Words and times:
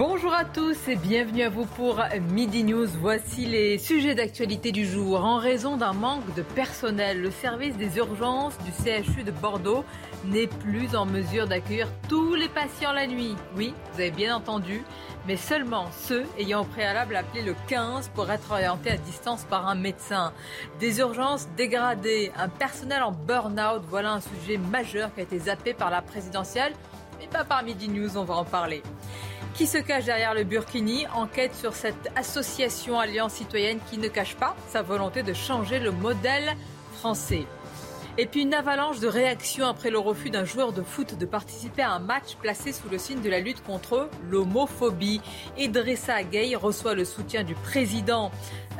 Bonjour 0.00 0.32
à 0.32 0.46
tous 0.46 0.88
et 0.88 0.96
bienvenue 0.96 1.42
à 1.42 1.50
vous 1.50 1.66
pour 1.66 2.02
Midi 2.30 2.64
News. 2.64 2.86
Voici 3.02 3.44
les 3.44 3.76
sujets 3.76 4.14
d'actualité 4.14 4.72
du 4.72 4.86
jour. 4.86 5.22
En 5.22 5.36
raison 5.36 5.76
d'un 5.76 5.92
manque 5.92 6.34
de 6.34 6.40
personnel, 6.40 7.20
le 7.20 7.30
service 7.30 7.76
des 7.76 7.98
urgences 7.98 8.56
du 8.60 8.70
CHU 8.70 9.24
de 9.24 9.30
Bordeaux 9.30 9.84
n'est 10.24 10.46
plus 10.46 10.96
en 10.96 11.04
mesure 11.04 11.46
d'accueillir 11.46 11.86
tous 12.08 12.34
les 12.34 12.48
patients 12.48 12.92
la 12.92 13.06
nuit. 13.06 13.36
Oui, 13.58 13.74
vous 13.92 14.00
avez 14.00 14.10
bien 14.10 14.34
entendu, 14.34 14.82
mais 15.26 15.36
seulement 15.36 15.84
ceux 15.92 16.24
ayant 16.38 16.62
au 16.62 16.64
préalable 16.64 17.14
appelé 17.14 17.42
le 17.42 17.54
15 17.68 18.08
pour 18.14 18.30
être 18.30 18.52
orientés 18.52 18.92
à 18.92 18.96
distance 18.96 19.44
par 19.44 19.68
un 19.68 19.74
médecin. 19.74 20.32
Des 20.78 21.00
urgences 21.00 21.46
dégradées, 21.58 22.32
un 22.38 22.48
personnel 22.48 23.02
en 23.02 23.12
burn-out, 23.12 23.82
voilà 23.90 24.12
un 24.12 24.20
sujet 24.22 24.56
majeur 24.56 25.12
qui 25.12 25.20
a 25.20 25.24
été 25.24 25.38
zappé 25.40 25.74
par 25.74 25.90
la 25.90 26.00
présidentielle, 26.00 26.72
mais 27.18 27.26
pas 27.26 27.44
par 27.44 27.62
Midi 27.62 27.90
News, 27.90 28.16
on 28.16 28.24
va 28.24 28.36
en 28.36 28.46
parler. 28.46 28.82
Qui 29.54 29.66
se 29.66 29.78
cache 29.78 30.06
derrière 30.06 30.34
le 30.34 30.44
Burkini 30.44 31.06
Enquête 31.14 31.54
sur 31.54 31.74
cette 31.74 32.10
association 32.16 32.98
Alliance 32.98 33.34
citoyenne 33.34 33.78
qui 33.90 33.98
ne 33.98 34.08
cache 34.08 34.36
pas 34.36 34.56
sa 34.68 34.82
volonté 34.82 35.22
de 35.22 35.32
changer 35.34 35.78
le 35.78 35.90
modèle 35.90 36.56
français. 36.94 37.46
Et 38.18 38.26
puis 38.26 38.42
une 38.42 38.54
avalanche 38.54 39.00
de 39.00 39.06
réactions 39.06 39.66
après 39.66 39.90
le 39.90 39.98
refus 39.98 40.30
d'un 40.30 40.44
joueur 40.44 40.72
de 40.72 40.82
foot 40.82 41.16
de 41.16 41.26
participer 41.26 41.82
à 41.82 41.92
un 41.92 42.00
match 42.00 42.36
placé 42.40 42.72
sous 42.72 42.88
le 42.90 42.98
signe 42.98 43.20
de 43.20 43.30
la 43.30 43.40
lutte 43.40 43.62
contre 43.62 44.08
l'homophobie. 44.28 45.20
Idrissa 45.56 46.22
Gueye 46.22 46.56
reçoit 46.56 46.94
le 46.94 47.04
soutien 47.04 47.44
du 47.44 47.54
président 47.54 48.30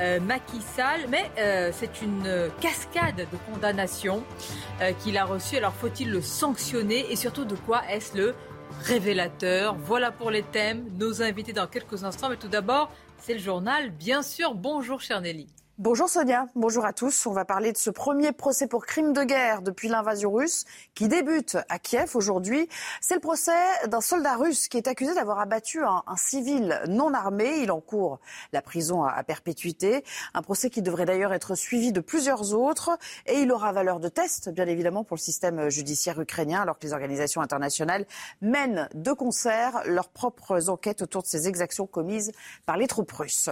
euh, 0.00 0.18
Macky 0.20 0.60
Sall, 0.60 1.00
mais 1.08 1.30
euh, 1.38 1.70
c'est 1.72 2.02
une 2.02 2.50
cascade 2.60 3.16
de 3.16 3.52
condamnations 3.52 4.24
euh, 4.82 4.92
qu'il 4.92 5.16
a 5.16 5.24
reçues. 5.24 5.56
Alors 5.56 5.74
faut-il 5.74 6.10
le 6.10 6.22
sanctionner? 6.22 7.10
Et 7.10 7.16
surtout 7.16 7.44
de 7.44 7.54
quoi 7.54 7.82
est-ce 7.88 8.16
le 8.16 8.34
révélateur 8.82 9.74
Voilà 9.74 10.10
pour 10.10 10.30
les 10.30 10.42
thèmes. 10.42 10.86
Nos 10.98 11.22
invités 11.22 11.52
dans 11.52 11.66
quelques 11.66 12.04
instants, 12.04 12.28
mais 12.28 12.36
tout 12.36 12.48
d'abord, 12.48 12.90
c'est 13.18 13.34
le 13.34 13.40
journal, 13.40 13.90
bien 13.90 14.22
sûr. 14.22 14.54
Bonjour, 14.54 15.00
chère 15.00 15.20
Nelly. 15.20 15.48
Bonjour 15.82 16.10
Sonia, 16.10 16.46
bonjour 16.56 16.84
à 16.84 16.92
tous. 16.92 17.24
On 17.24 17.32
va 17.32 17.46
parler 17.46 17.72
de 17.72 17.78
ce 17.78 17.88
premier 17.88 18.32
procès 18.32 18.66
pour 18.66 18.84
crime 18.84 19.14
de 19.14 19.24
guerre 19.24 19.62
depuis 19.62 19.88
l'invasion 19.88 20.30
russe 20.30 20.66
qui 20.94 21.08
débute 21.08 21.56
à 21.70 21.78
Kiev 21.78 22.10
aujourd'hui. 22.16 22.68
C'est 23.00 23.14
le 23.14 23.20
procès 23.20 23.56
d'un 23.86 24.02
soldat 24.02 24.36
russe 24.36 24.68
qui 24.68 24.76
est 24.76 24.88
accusé 24.88 25.14
d'avoir 25.14 25.38
abattu 25.38 25.82
un, 25.82 26.02
civil 26.16 26.82
non 26.86 27.14
armé. 27.14 27.60
Il 27.62 27.72
encourt 27.72 28.20
la 28.52 28.60
prison 28.60 29.04
à, 29.04 29.12
à 29.12 29.22
perpétuité. 29.22 30.04
Un 30.34 30.42
procès 30.42 30.68
qui 30.68 30.82
devrait 30.82 31.06
d'ailleurs 31.06 31.32
être 31.32 31.54
suivi 31.54 31.92
de 31.92 32.00
plusieurs 32.00 32.52
autres 32.52 32.98
et 33.24 33.40
il 33.40 33.50
aura 33.50 33.72
valeur 33.72 34.00
de 34.00 34.10
test, 34.10 34.50
bien 34.50 34.66
évidemment, 34.66 35.02
pour 35.02 35.16
le 35.16 35.22
système 35.22 35.70
judiciaire 35.70 36.20
ukrainien 36.20 36.60
alors 36.60 36.78
que 36.78 36.86
les 36.86 36.92
organisations 36.92 37.40
internationales 37.40 38.04
mènent 38.42 38.86
de 38.92 39.12
concert 39.12 39.80
leurs 39.86 40.10
propres 40.10 40.68
enquêtes 40.68 41.00
autour 41.00 41.22
de 41.22 41.28
ces 41.28 41.48
exactions 41.48 41.86
commises 41.86 42.32
par 42.66 42.76
les 42.76 42.86
troupes 42.86 43.12
russes. 43.12 43.48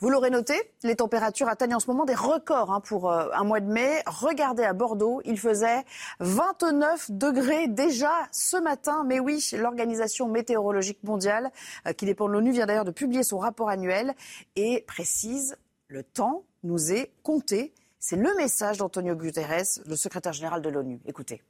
Vous 0.00 0.08
l'aurez 0.08 0.30
noté, 0.30 0.54
les 0.82 0.96
températures 0.96 1.57
atteignent 1.58 1.74
en 1.74 1.80
ce 1.80 1.88
moment 1.88 2.04
des 2.04 2.14
records 2.14 2.70
hein, 2.70 2.80
pour 2.80 3.10
euh, 3.10 3.30
un 3.32 3.42
mois 3.42 3.58
de 3.58 3.66
mai. 3.66 4.02
Regardez 4.06 4.62
à 4.62 4.72
Bordeaux, 4.72 5.20
il 5.24 5.40
faisait 5.40 5.84
29 6.20 7.10
degrés 7.10 7.66
déjà 7.66 8.12
ce 8.30 8.56
matin. 8.56 9.02
Mais 9.04 9.18
oui, 9.18 9.44
l'Organisation 9.54 10.28
météorologique 10.28 11.02
mondiale, 11.02 11.50
euh, 11.88 11.92
qui 11.92 12.06
dépend 12.06 12.28
de 12.28 12.32
l'ONU, 12.32 12.52
vient 12.52 12.66
d'ailleurs 12.66 12.84
de 12.84 12.92
publier 12.92 13.24
son 13.24 13.38
rapport 13.38 13.68
annuel 13.70 14.14
et 14.54 14.84
précise 14.86 15.56
le 15.88 16.04
temps 16.04 16.44
nous 16.62 16.92
est 16.92 17.10
compté. 17.24 17.74
C'est 17.98 18.16
le 18.16 18.32
message 18.36 18.78
d'Antonio 18.78 19.16
Guterres, 19.16 19.80
le 19.84 19.96
secrétaire 19.96 20.32
général 20.32 20.62
de 20.62 20.68
l'ONU. 20.68 21.00
Écoutez. 21.06 21.42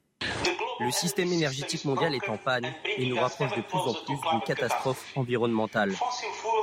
Le 0.81 0.91
système 0.91 1.31
énergétique 1.31 1.83
mondial 1.85 2.15
est 2.15 2.29
en 2.29 2.37
panne 2.37 2.73
et 2.97 3.05
nous 3.05 3.19
rapproche 3.19 3.55
de 3.55 3.61
plus 3.61 3.77
en 3.77 3.93
plus 3.93 4.15
d'une 4.31 4.41
catastrophe 4.45 5.03
environnementale. 5.15 5.93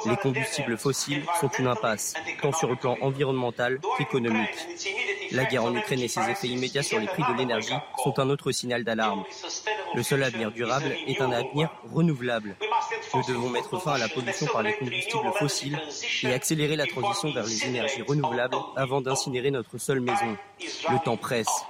Les 0.06 0.16
combustibles 0.16 0.78
fossiles 0.78 1.25
sont 1.41 1.50
une 1.59 1.66
impasse, 1.66 2.15
tant 2.41 2.53
sur 2.53 2.69
le 2.69 2.76
plan 2.76 2.97
environnemental 3.00 3.78
qu'économique. 3.99 4.56
La 5.32 5.44
guerre 5.44 5.65
en 5.65 5.75
Ukraine 5.75 6.00
et 6.00 6.09
ses 6.09 6.21
effets 6.31 6.49
immédiats 6.49 6.82
sur 6.82 6.99
les 6.99 7.06
prix 7.06 7.25
de 7.31 7.37
l'énergie 7.37 7.75
sont 8.03 8.19
un 8.19 8.31
autre 8.31 8.53
signal 8.53 8.84
d'alarme. 8.84 9.25
Le 9.94 10.03
seul 10.03 10.22
avenir 10.22 10.50
durable 10.50 10.94
est 11.06 11.21
un 11.21 11.32
avenir 11.32 11.71
renouvelable. 11.93 12.56
Nous 13.15 13.22
devons 13.28 13.50
mettre 13.50 13.81
fin 13.81 13.93
à 13.93 13.99
la 13.99 14.09
pollution 14.09 14.47
par 14.47 14.62
les 14.62 14.75
combustibles 14.76 15.32
fossiles 15.38 15.78
et 16.22 16.32
accélérer 16.32 16.76
la 16.76 16.87
transition 16.87 17.32
vers 17.32 17.44
les 17.44 17.65
énergies 17.65 18.03
renouvelables 18.03 18.56
avant 18.76 19.00
d'incinérer 19.00 19.50
notre 19.50 19.78
seule 19.78 20.00
maison. 20.00 20.37
Le 20.91 21.03
temps 21.05 21.16
presse. 21.16 21.65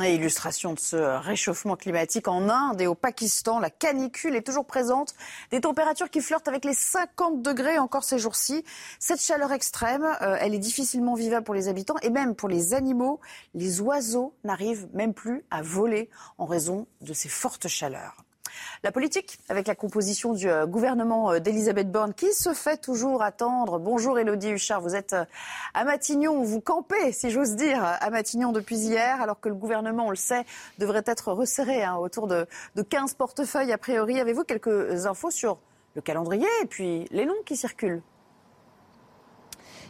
Illustration 0.00 0.72
de 0.72 0.78
ce 0.78 0.96
réchauffement 0.96 1.76
climatique 1.76 2.26
en 2.26 2.48
Inde 2.48 2.80
et 2.80 2.86
au 2.86 2.94
Pakistan. 2.94 3.60
La 3.60 3.68
canicule 3.68 4.34
est 4.34 4.46
toujours 4.46 4.64
présente. 4.64 5.14
Des 5.50 5.60
températures 5.60 6.08
qui 6.08 6.22
flirtent 6.22 6.48
avec 6.48 6.64
les 6.64 6.72
50 6.72 7.42
degrés 7.42 7.78
encore 7.78 8.02
ces 8.02 8.18
jours-ci. 8.18 8.64
Cette 8.98 9.20
chaleur 9.20 9.52
extrême, 9.52 10.04
euh, 10.22 10.38
elle 10.40 10.54
est 10.54 10.58
difficilement 10.58 11.14
vivable 11.14 11.44
pour 11.44 11.54
les 11.54 11.68
habitants 11.68 11.98
et 12.00 12.08
même 12.08 12.34
pour 12.34 12.48
les 12.48 12.72
animaux. 12.72 13.20
Les 13.52 13.82
oiseaux 13.82 14.34
n'arrivent 14.44 14.88
même 14.94 15.12
plus 15.12 15.44
à 15.50 15.60
voler 15.60 16.08
en 16.38 16.46
raison 16.46 16.86
de 17.02 17.12
ces 17.12 17.28
fortes 17.28 17.68
chaleurs. 17.68 18.24
La 18.82 18.92
politique, 18.92 19.38
avec 19.48 19.66
la 19.66 19.74
composition 19.74 20.32
du 20.32 20.48
euh, 20.48 20.66
gouvernement 20.66 21.38
d'Elisabeth 21.38 21.90
Borne, 21.90 22.14
qui 22.14 22.32
se 22.32 22.52
fait 22.52 22.76
toujours 22.76 23.22
attendre. 23.22 23.78
Bonjour 23.78 24.18
Elodie 24.18 24.50
Huchard, 24.50 24.80
vous 24.80 24.94
êtes 24.94 25.12
euh, 25.12 25.24
à 25.74 25.84
Matignon, 25.84 26.42
vous 26.42 26.60
campez, 26.60 27.12
si 27.12 27.30
j'ose 27.30 27.56
dire, 27.56 27.82
à 27.82 28.10
Matignon 28.10 28.52
depuis 28.52 28.76
hier, 28.76 29.20
alors 29.20 29.40
que 29.40 29.48
le 29.48 29.54
gouvernement, 29.54 30.06
on 30.06 30.10
le 30.10 30.16
sait, 30.16 30.44
devrait 30.78 31.04
être 31.06 31.32
resserré 31.32 31.82
hein, 31.82 31.96
autour 31.96 32.26
de, 32.26 32.46
de 32.76 32.82
15 32.82 33.14
portefeuilles 33.14 33.72
a 33.72 33.78
priori. 33.78 34.20
Avez-vous 34.20 34.44
quelques 34.44 35.06
infos 35.06 35.30
sur 35.30 35.58
le 35.94 36.02
calendrier 36.02 36.48
et 36.62 36.66
puis 36.66 37.06
les 37.10 37.26
noms 37.26 37.42
qui 37.44 37.56
circulent? 37.56 38.02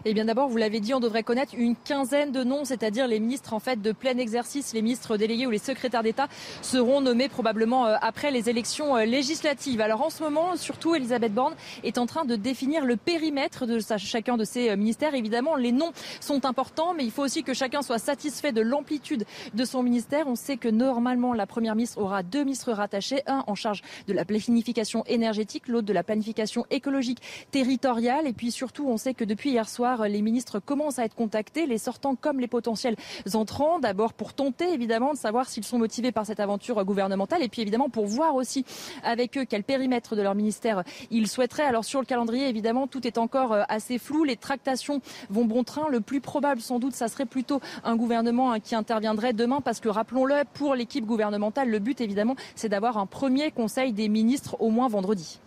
Eh 0.05 0.15
bien 0.15 0.25
d'abord, 0.25 0.49
vous 0.49 0.57
l'avez 0.57 0.81
dit, 0.81 0.95
on 0.95 1.01
devrait 1.01 1.23
connaître 1.23 1.55
une 1.57 1.77
quinzaine 1.77 2.33
de 2.33 2.43
noms, 2.43 2.65
c'est-à-dire 2.65 3.07
les 3.07 3.21
ministres 3.21 3.53
en 3.55 3.61
fait 3.61 3.81
de 3.81 3.93
plein 3.93 4.19
exercice, 4.19 4.73
les 4.73 4.83
ministres 4.83 5.17
délégués 5.17 5.47
ou 5.47 5.51
les 5.51 5.59
secrétaires 5.59 6.03
d'État 6.03 6.27
seront 6.61 7.01
nommés 7.01 7.29
probablement 7.29 7.87
euh, 7.87 7.97
après 8.01 8.33
les 8.33 8.51
élections 8.51 8.97
euh, 8.97 9.05
législatives. 9.05 9.81
Alors 9.81 10.03
en 10.03 10.11
ce 10.11 10.23
moment, 10.23 10.57
surtout, 10.57 10.97
Elisabeth 10.97 11.33
Borne 11.33 11.55
est 11.85 11.99
en 11.99 12.07
train 12.07 12.25
de 12.25 12.35
définir 12.35 12.85
le 12.85 12.97
périmètre 12.97 13.65
de 13.65 13.79
chacun 13.99 14.37
de 14.37 14.45
ces 14.45 14.71
euh, 14.71 14.77
ministères. 14.77 15.15
Évidemment, 15.15 15.55
les 15.55 15.71
noms 15.71 15.93
sont 16.21 16.47
importants, 16.47 16.95
mais 16.95 17.05
il 17.05 17.13
faut 17.13 17.23
aussi 17.23 17.45
que 17.45 17.55
chacun 17.55 17.83
soit 17.83 17.99
satisfait 17.99 18.51
de 18.51 18.61
l'amplitude 18.61 19.25
de 19.55 19.65
son 19.65 19.85
ministère. 19.85 20.27
On 20.27 20.35
sait 20.35 20.57
que 20.57 20.69
normalement, 20.69 21.33
la 21.33 21.47
première 21.47 21.77
ministre 21.77 22.01
aura 22.01 22.25
deux 22.25 22.43
ministres 22.43 22.73
rattachés, 22.73 23.23
un 23.27 23.45
en 23.47 23.55
charge 23.55 23.83
de 24.09 24.13
la 24.13 24.25
planification 24.25 25.05
énergétique, 25.07 25.69
l'autre 25.69 25.87
de 25.87 25.93
la 25.93 26.03
planification 26.03 26.67
écologique 26.71 27.23
territoriale. 27.53 28.27
Et 28.27 28.33
puis 28.33 28.51
surtout, 28.51 28.89
on 28.89 28.97
sait 28.97 29.15
que 29.15 29.25
depuis 29.25 29.51
hier 29.51 29.69
soir, 29.69 29.92
les 30.01 30.23
ministres 30.23 30.59
commencent 30.59 30.99
à 30.99 31.05
être 31.05 31.15
contactés, 31.15 31.67
les 31.67 31.79
sortants 31.79 32.15
comme 32.15 32.41
les 32.41 32.49
potentiels 32.49 32.97
entrants, 33.35 33.79
d'abord 33.79 34.13
pour 34.13 34.35
tenter 34.35 34.73
évidemment 34.73 35.13
de 35.13 35.19
savoir 35.19 35.49
s'ils 35.49 35.65
sont 35.65 35.79
motivés 35.79 36.13
par 36.13 36.27
cette 36.27 36.41
aventure 36.41 36.83
gouvernementale 36.85 37.43
et 37.43 37.49
puis 37.49 37.63
évidemment 37.63 37.89
pour 37.89 38.07
voir 38.07 38.35
aussi 38.35 38.65
avec 39.03 39.37
eux 39.39 39.45
quel 39.45 39.65
périmètre 39.65 40.17
de 40.17 40.23
leur 40.23 40.35
ministère 40.35 40.83
ils 41.11 41.29
souhaiteraient. 41.29 41.65
Alors 41.65 41.85
sur 41.85 42.01
le 42.01 42.07
calendrier, 42.07 42.49
évidemment, 42.49 42.87
tout 42.87 43.07
est 43.07 43.19
encore 43.19 43.53
euh, 43.53 43.63
assez 43.69 43.99
flou, 43.99 44.25
les 44.25 44.37
tractations 44.37 45.01
vont 45.31 45.45
bon 45.45 45.65
train. 45.65 45.89
Le 45.89 46.01
plus 46.01 46.21
probable, 46.21 46.61
sans 46.61 46.79
doute, 46.79 46.95
ça 46.95 47.09
serait 47.09 47.27
plutôt 47.27 47.61
un 47.85 47.97
gouvernement 47.97 48.53
hein, 48.53 48.61
qui 48.61 48.75
interviendrait 48.75 49.33
demain 49.33 49.61
parce 49.61 49.81
que 49.81 49.89
rappelons-le, 49.89 50.43
pour 50.55 50.75
l'équipe 50.75 51.05
gouvernementale, 51.05 51.69
le 51.69 51.79
but 51.79 52.01
évidemment, 52.01 52.37
c'est 52.55 52.69
d'avoir 52.69 52.99
un 52.99 53.07
premier 53.07 53.51
conseil 53.51 53.93
des 53.93 54.09
ministres 54.09 54.57
au 54.61 54.71
moins 54.71 54.89
vendredi. 54.89 55.41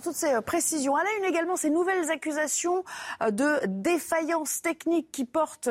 Pour 0.00 0.12
toutes 0.12 0.18
ces 0.18 0.40
précisions. 0.40 0.96
À 0.96 1.04
la 1.04 1.10
une 1.18 1.24
également, 1.24 1.56
ces 1.56 1.68
nouvelles 1.68 2.10
accusations 2.10 2.84
de 3.30 3.60
défaillance 3.66 4.62
technique 4.62 5.12
qui 5.12 5.26
portent 5.26 5.68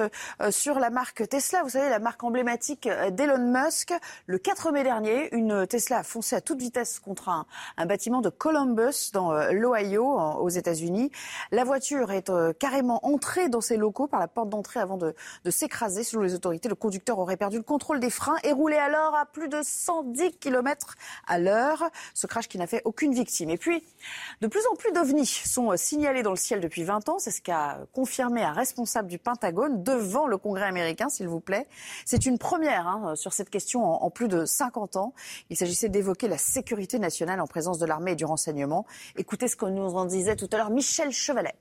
sur 0.51 0.79
la 0.79 0.91
marque 0.91 1.27
Tesla. 1.27 1.63
Vous 1.63 1.69
savez, 1.69 1.89
la 1.89 1.97
marque 1.97 2.23
emblématique 2.23 2.87
d'Elon 3.11 3.51
Musk. 3.51 3.91
Le 4.27 4.37
4 4.37 4.71
mai 4.71 4.83
dernier, 4.83 5.33
une 5.33 5.65
Tesla 5.65 5.99
a 5.99 6.03
foncé 6.03 6.35
à 6.35 6.41
toute 6.41 6.59
vitesse 6.59 6.99
contre 6.99 7.29
un, 7.29 7.47
un 7.77 7.85
bâtiment 7.87 8.21
de 8.21 8.29
Columbus 8.29 9.11
dans 9.13 9.33
l'Ohio, 9.51 10.05
aux 10.05 10.49
États-Unis. 10.49 11.11
La 11.51 11.63
voiture 11.63 12.11
est 12.11 12.31
carrément 12.59 13.03
entrée 13.03 13.49
dans 13.49 13.61
ses 13.61 13.77
locaux 13.77 14.07
par 14.07 14.19
la 14.19 14.27
porte 14.27 14.49
d'entrée 14.49 14.79
avant 14.79 14.97
de, 14.97 15.15
de 15.43 15.51
s'écraser. 15.51 16.03
Selon 16.03 16.21
les 16.21 16.35
autorités, 16.35 16.69
le 16.69 16.75
conducteur 16.75 17.17
aurait 17.17 17.37
perdu 17.37 17.57
le 17.57 17.63
contrôle 17.63 17.99
des 17.99 18.11
freins 18.11 18.37
et 18.43 18.51
roulé 18.51 18.77
alors 18.77 19.15
à 19.15 19.25
plus 19.25 19.49
de 19.49 19.59
110 19.63 20.33
km 20.39 20.95
à 21.25 21.39
l'heure. 21.39 21.89
Ce 22.13 22.27
crash 22.27 22.47
qui 22.47 22.59
n'a 22.59 22.67
fait 22.67 22.83
aucune 22.85 23.13
victime. 23.13 23.49
Et 23.49 23.57
puis, 23.57 23.83
de 24.41 24.47
plus 24.47 24.65
en 24.71 24.75
plus 24.75 24.91
d'ovnis 24.91 25.25
sont 25.25 25.75
signalés 25.77 26.23
dans 26.23 26.31
le 26.31 26.37
ciel 26.37 26.59
depuis 26.59 26.83
20 26.83 27.09
ans. 27.09 27.19
C'est 27.19 27.31
ce 27.31 27.41
qu'a 27.41 27.79
confirmé 27.93 28.43
un 28.43 28.53
responsable 28.53 29.07
du 29.07 29.19
Pentagone 29.19 29.83
devant 29.83 30.27
le 30.27 30.37
Congrès 30.37 30.65
américain, 30.65 31.09
s'il 31.09 31.27
vous 31.27 31.39
plaît. 31.39 31.67
C'est 32.05 32.25
une 32.25 32.37
première 32.37 32.87
hein, 32.87 33.15
sur 33.15 33.33
cette 33.33 33.49
question 33.49 33.83
en, 33.85 34.03
en 34.03 34.09
plus 34.09 34.27
de 34.27 34.45
50 34.45 34.95
ans. 34.95 35.13
Il 35.49 35.57
s'agissait 35.57 35.89
d'évoquer 35.89 36.27
la 36.27 36.37
sécurité 36.37 36.99
nationale 36.99 37.41
en 37.41 37.47
présence 37.47 37.79
de 37.79 37.85
l'armée 37.85 38.11
et 38.11 38.15
du 38.15 38.25
renseignement. 38.25 38.85
Écoutez 39.17 39.47
ce 39.47 39.55
que 39.55 39.65
nous 39.65 39.95
en 39.95 40.05
disait 40.05 40.35
tout 40.35 40.49
à 40.51 40.57
l'heure 40.57 40.69
Michel 40.69 41.11
Chevalet. 41.11 41.55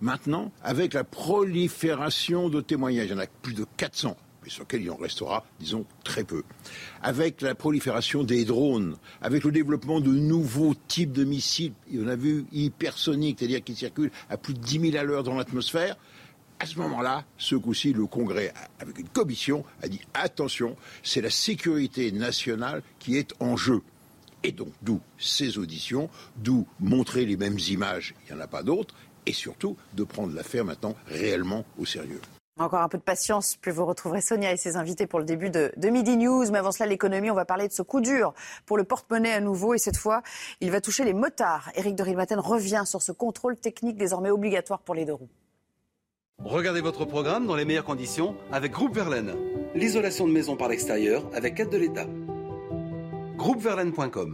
Maintenant, 0.00 0.50
avec 0.64 0.94
la 0.94 1.04
prolifération 1.04 2.48
de 2.48 2.60
témoignages, 2.60 3.06
il 3.06 3.12
y 3.12 3.14
en 3.14 3.18
a 3.18 3.26
plus 3.26 3.54
de 3.54 3.64
400, 3.76 4.16
mais 4.42 4.50
sur 4.50 4.62
lesquels 4.62 4.82
il 4.82 4.90
en 4.90 4.96
restera, 4.96 5.44
disons, 5.60 5.84
très 6.04 6.24
peu. 6.24 6.42
Avec 7.02 7.40
la 7.40 7.54
prolifération 7.54 8.24
des 8.24 8.44
drones, 8.44 8.96
avec 9.20 9.44
le 9.44 9.52
développement 9.52 10.00
de 10.00 10.12
nouveaux 10.12 10.74
types 10.88 11.12
de 11.12 11.24
missiles, 11.24 11.72
on 11.94 12.08
a 12.08 12.16
vu 12.16 12.44
hypersoniques, 12.52 13.38
c'est-à-dire 13.38 13.62
qui 13.62 13.74
circulent 13.74 14.12
à 14.28 14.36
plus 14.36 14.54
de 14.54 14.60
10 14.60 14.90
000 14.90 14.96
à 14.96 15.04
l'heure 15.04 15.22
dans 15.22 15.34
l'atmosphère, 15.34 15.96
à 16.62 16.66
ce 16.66 16.78
moment-là, 16.78 17.24
ce 17.38 17.56
coup-ci, 17.56 17.92
le 17.92 18.06
Congrès, 18.06 18.54
avec 18.78 18.96
une 18.96 19.08
commission, 19.08 19.64
a 19.82 19.88
dit 19.88 20.00
attention, 20.14 20.76
c'est 21.02 21.20
la 21.20 21.30
sécurité 21.30 22.12
nationale 22.12 22.84
qui 23.00 23.16
est 23.16 23.34
en 23.40 23.56
jeu. 23.56 23.82
Et 24.44 24.52
donc, 24.52 24.72
d'où 24.80 25.00
ces 25.18 25.58
auditions, 25.58 26.08
d'où 26.36 26.66
montrer 26.78 27.26
les 27.26 27.36
mêmes 27.36 27.58
images, 27.68 28.14
il 28.22 28.34
n'y 28.34 28.40
en 28.40 28.44
a 28.44 28.46
pas 28.46 28.62
d'autres, 28.62 28.94
et 29.26 29.32
surtout 29.32 29.76
de 29.94 30.04
prendre 30.04 30.34
l'affaire 30.34 30.64
maintenant 30.64 30.94
réellement 31.08 31.64
au 31.78 31.84
sérieux. 31.84 32.20
Encore 32.58 32.82
un 32.82 32.88
peu 32.88 32.98
de 32.98 33.02
patience, 33.02 33.56
puis 33.56 33.70
vous 33.70 33.86
retrouverez 33.86 34.20
Sonia 34.20 34.52
et 34.52 34.58
ses 34.58 34.76
invités 34.76 35.06
pour 35.06 35.18
le 35.18 35.24
début 35.24 35.48
de, 35.48 35.72
Midi 35.82 36.18
News. 36.18 36.50
Mais 36.50 36.58
avant 36.58 36.70
cela, 36.70 36.86
l'économie, 36.86 37.30
on 37.30 37.34
va 37.34 37.46
parler 37.46 37.66
de 37.66 37.72
ce 37.72 37.80
coup 37.80 38.02
dur 38.02 38.34
pour 38.66 38.76
le 38.76 38.84
porte-monnaie 38.84 39.32
à 39.32 39.40
nouveau. 39.40 39.72
Et 39.72 39.78
cette 39.78 39.96
fois, 39.96 40.22
il 40.60 40.70
va 40.70 40.82
toucher 40.82 41.04
les 41.04 41.14
motards. 41.14 41.70
Éric 41.76 41.94
de 41.94 42.02
Rilmaten 42.02 42.38
revient 42.38 42.82
sur 42.84 43.00
ce 43.00 43.10
contrôle 43.10 43.56
technique 43.56 43.96
désormais 43.96 44.30
obligatoire 44.30 44.80
pour 44.80 44.94
les 44.94 45.06
deux 45.06 45.14
roues. 45.14 45.30
Regardez 46.44 46.82
votre 46.82 47.06
programme 47.06 47.46
dans 47.46 47.56
les 47.56 47.64
meilleures 47.64 47.84
conditions 47.84 48.36
avec 48.50 48.72
Groupe 48.72 48.94
Verlaine. 48.94 49.34
L'isolation 49.74 50.26
de 50.26 50.32
maison 50.32 50.56
par 50.56 50.68
l'extérieur 50.68 51.24
avec 51.34 51.58
aide 51.58 51.70
de 51.70 51.78
l'État. 51.78 52.06
Groupeverlaine.com 53.36 54.32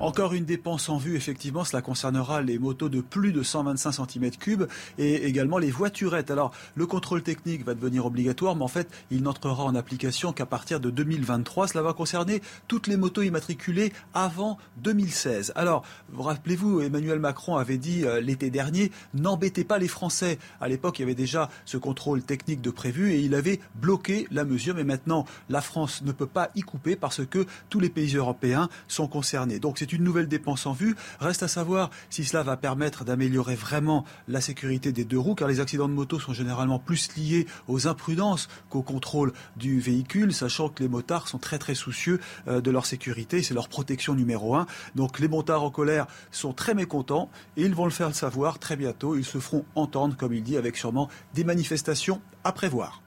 Encore 0.00 0.32
une 0.32 0.44
dépense 0.44 0.88
en 0.88 0.96
vue, 0.96 1.16
effectivement, 1.16 1.64
cela 1.64 1.82
concernera 1.82 2.40
les 2.40 2.56
motos 2.58 2.88
de 2.88 3.00
plus 3.00 3.32
de 3.32 3.42
125 3.42 3.90
cm3 3.90 4.68
et 4.96 5.26
également 5.26 5.58
les 5.58 5.72
voiturettes. 5.72 6.30
Alors, 6.30 6.52
le 6.76 6.86
contrôle 6.86 7.22
technique 7.22 7.64
va 7.64 7.74
devenir 7.74 8.06
obligatoire, 8.06 8.54
mais 8.54 8.62
en 8.62 8.68
fait, 8.68 8.88
il 9.10 9.22
n'entrera 9.22 9.64
en 9.64 9.74
application 9.74 10.32
qu'à 10.32 10.46
partir 10.46 10.78
de 10.78 10.90
2023. 10.90 11.68
Cela 11.68 11.82
va 11.82 11.94
concerner 11.94 12.42
toutes 12.68 12.86
les 12.86 12.96
motos 12.96 13.22
immatriculées 13.22 13.92
avant 14.14 14.58
2016. 14.76 15.52
Alors, 15.56 15.84
rappelez-vous, 16.16 16.80
Emmanuel 16.80 17.18
Macron 17.18 17.56
avait 17.56 17.78
dit 17.78 18.04
euh, 18.04 18.20
l'été 18.20 18.50
dernier, 18.50 18.92
n'embêtez 19.14 19.64
pas 19.64 19.78
les 19.78 19.88
Français. 19.88 20.38
À 20.60 20.68
l'époque, 20.68 21.00
il 21.00 21.02
y 21.02 21.04
avait 21.06 21.16
déjà 21.16 21.50
ce 21.64 21.76
contrôle 21.76 22.22
technique 22.22 22.60
de 22.60 22.70
prévu 22.70 23.12
et 23.12 23.18
il 23.18 23.34
avait 23.34 23.58
bloqué 23.74 24.28
la 24.30 24.44
mesure, 24.44 24.76
mais 24.76 24.84
maintenant, 24.84 25.24
la 25.48 25.60
France 25.60 26.02
ne 26.02 26.12
peut 26.12 26.26
pas 26.26 26.50
y 26.54 26.60
couper 26.60 26.94
parce 26.94 27.26
que 27.26 27.46
tous 27.68 27.80
les 27.80 27.90
pays 27.90 28.14
européens 28.14 28.68
sont 28.86 29.08
concernés. 29.08 29.58
Nouvelle 30.02 30.28
dépense 30.28 30.66
en 30.66 30.72
vue. 30.72 30.96
Reste 31.20 31.42
à 31.42 31.48
savoir 31.48 31.90
si 32.10 32.24
cela 32.24 32.42
va 32.42 32.56
permettre 32.56 33.04
d'améliorer 33.04 33.54
vraiment 33.54 34.04
la 34.26 34.40
sécurité 34.40 34.92
des 34.92 35.04
deux 35.04 35.18
roues, 35.18 35.34
car 35.34 35.48
les 35.48 35.60
accidents 35.60 35.88
de 35.88 35.94
moto 35.94 36.18
sont 36.18 36.32
généralement 36.32 36.78
plus 36.78 37.16
liés 37.16 37.46
aux 37.66 37.86
imprudences 37.86 38.48
qu'au 38.70 38.82
contrôle 38.82 39.32
du 39.56 39.80
véhicule, 39.80 40.32
sachant 40.32 40.68
que 40.68 40.82
les 40.82 40.88
motards 40.88 41.28
sont 41.28 41.38
très 41.38 41.58
très 41.58 41.74
soucieux 41.74 42.20
euh, 42.46 42.60
de 42.60 42.70
leur 42.70 42.86
sécurité, 42.86 43.42
c'est 43.42 43.54
leur 43.54 43.68
protection 43.68 44.14
numéro 44.14 44.54
un. 44.54 44.66
Donc 44.94 45.18
les 45.18 45.28
motards 45.28 45.62
en 45.62 45.70
colère 45.70 46.06
sont 46.30 46.52
très 46.52 46.74
mécontents 46.74 47.30
et 47.56 47.62
ils 47.62 47.74
vont 47.74 47.84
le 47.84 47.90
faire 47.90 48.14
savoir 48.14 48.58
très 48.58 48.76
bientôt. 48.76 49.16
Ils 49.16 49.24
se 49.24 49.38
feront 49.38 49.64
entendre, 49.74 50.16
comme 50.16 50.32
il 50.32 50.42
dit, 50.42 50.56
avec 50.56 50.76
sûrement 50.76 51.08
des 51.34 51.44
manifestations 51.44 52.20
à 52.44 52.52
prévoir. 52.52 53.02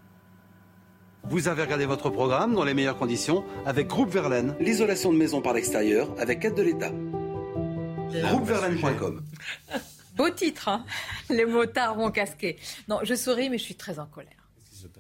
Vous 1.23 1.47
avez 1.47 1.61
regardé 1.63 1.85
votre 1.85 2.09
programme 2.09 2.53
dans 2.55 2.63
les 2.63 2.73
meilleures 2.73 2.97
conditions 2.97 3.43
avec 3.65 3.87
Groupe 3.87 4.09
Verlaine, 4.09 4.55
l'isolation 4.59 5.13
de 5.13 5.17
maison 5.17 5.41
par 5.41 5.53
l'extérieur 5.53 6.09
avec 6.19 6.43
aide 6.43 6.55
de 6.55 6.61
l'État. 6.63 6.91
Groupeverlaine.com 8.11 9.21
Beau 10.15 10.29
titre, 10.29 10.67
hein 10.67 10.85
Les 11.29 11.45
motards 11.45 11.95
vont 11.95 12.11
casquer. 12.11 12.57
Non, 12.89 12.99
je 13.03 13.15
souris, 13.15 13.49
mais 13.49 13.57
je 13.57 13.63
suis 13.63 13.75
très 13.75 13.97
en 13.99 14.05
colère. 14.07 14.33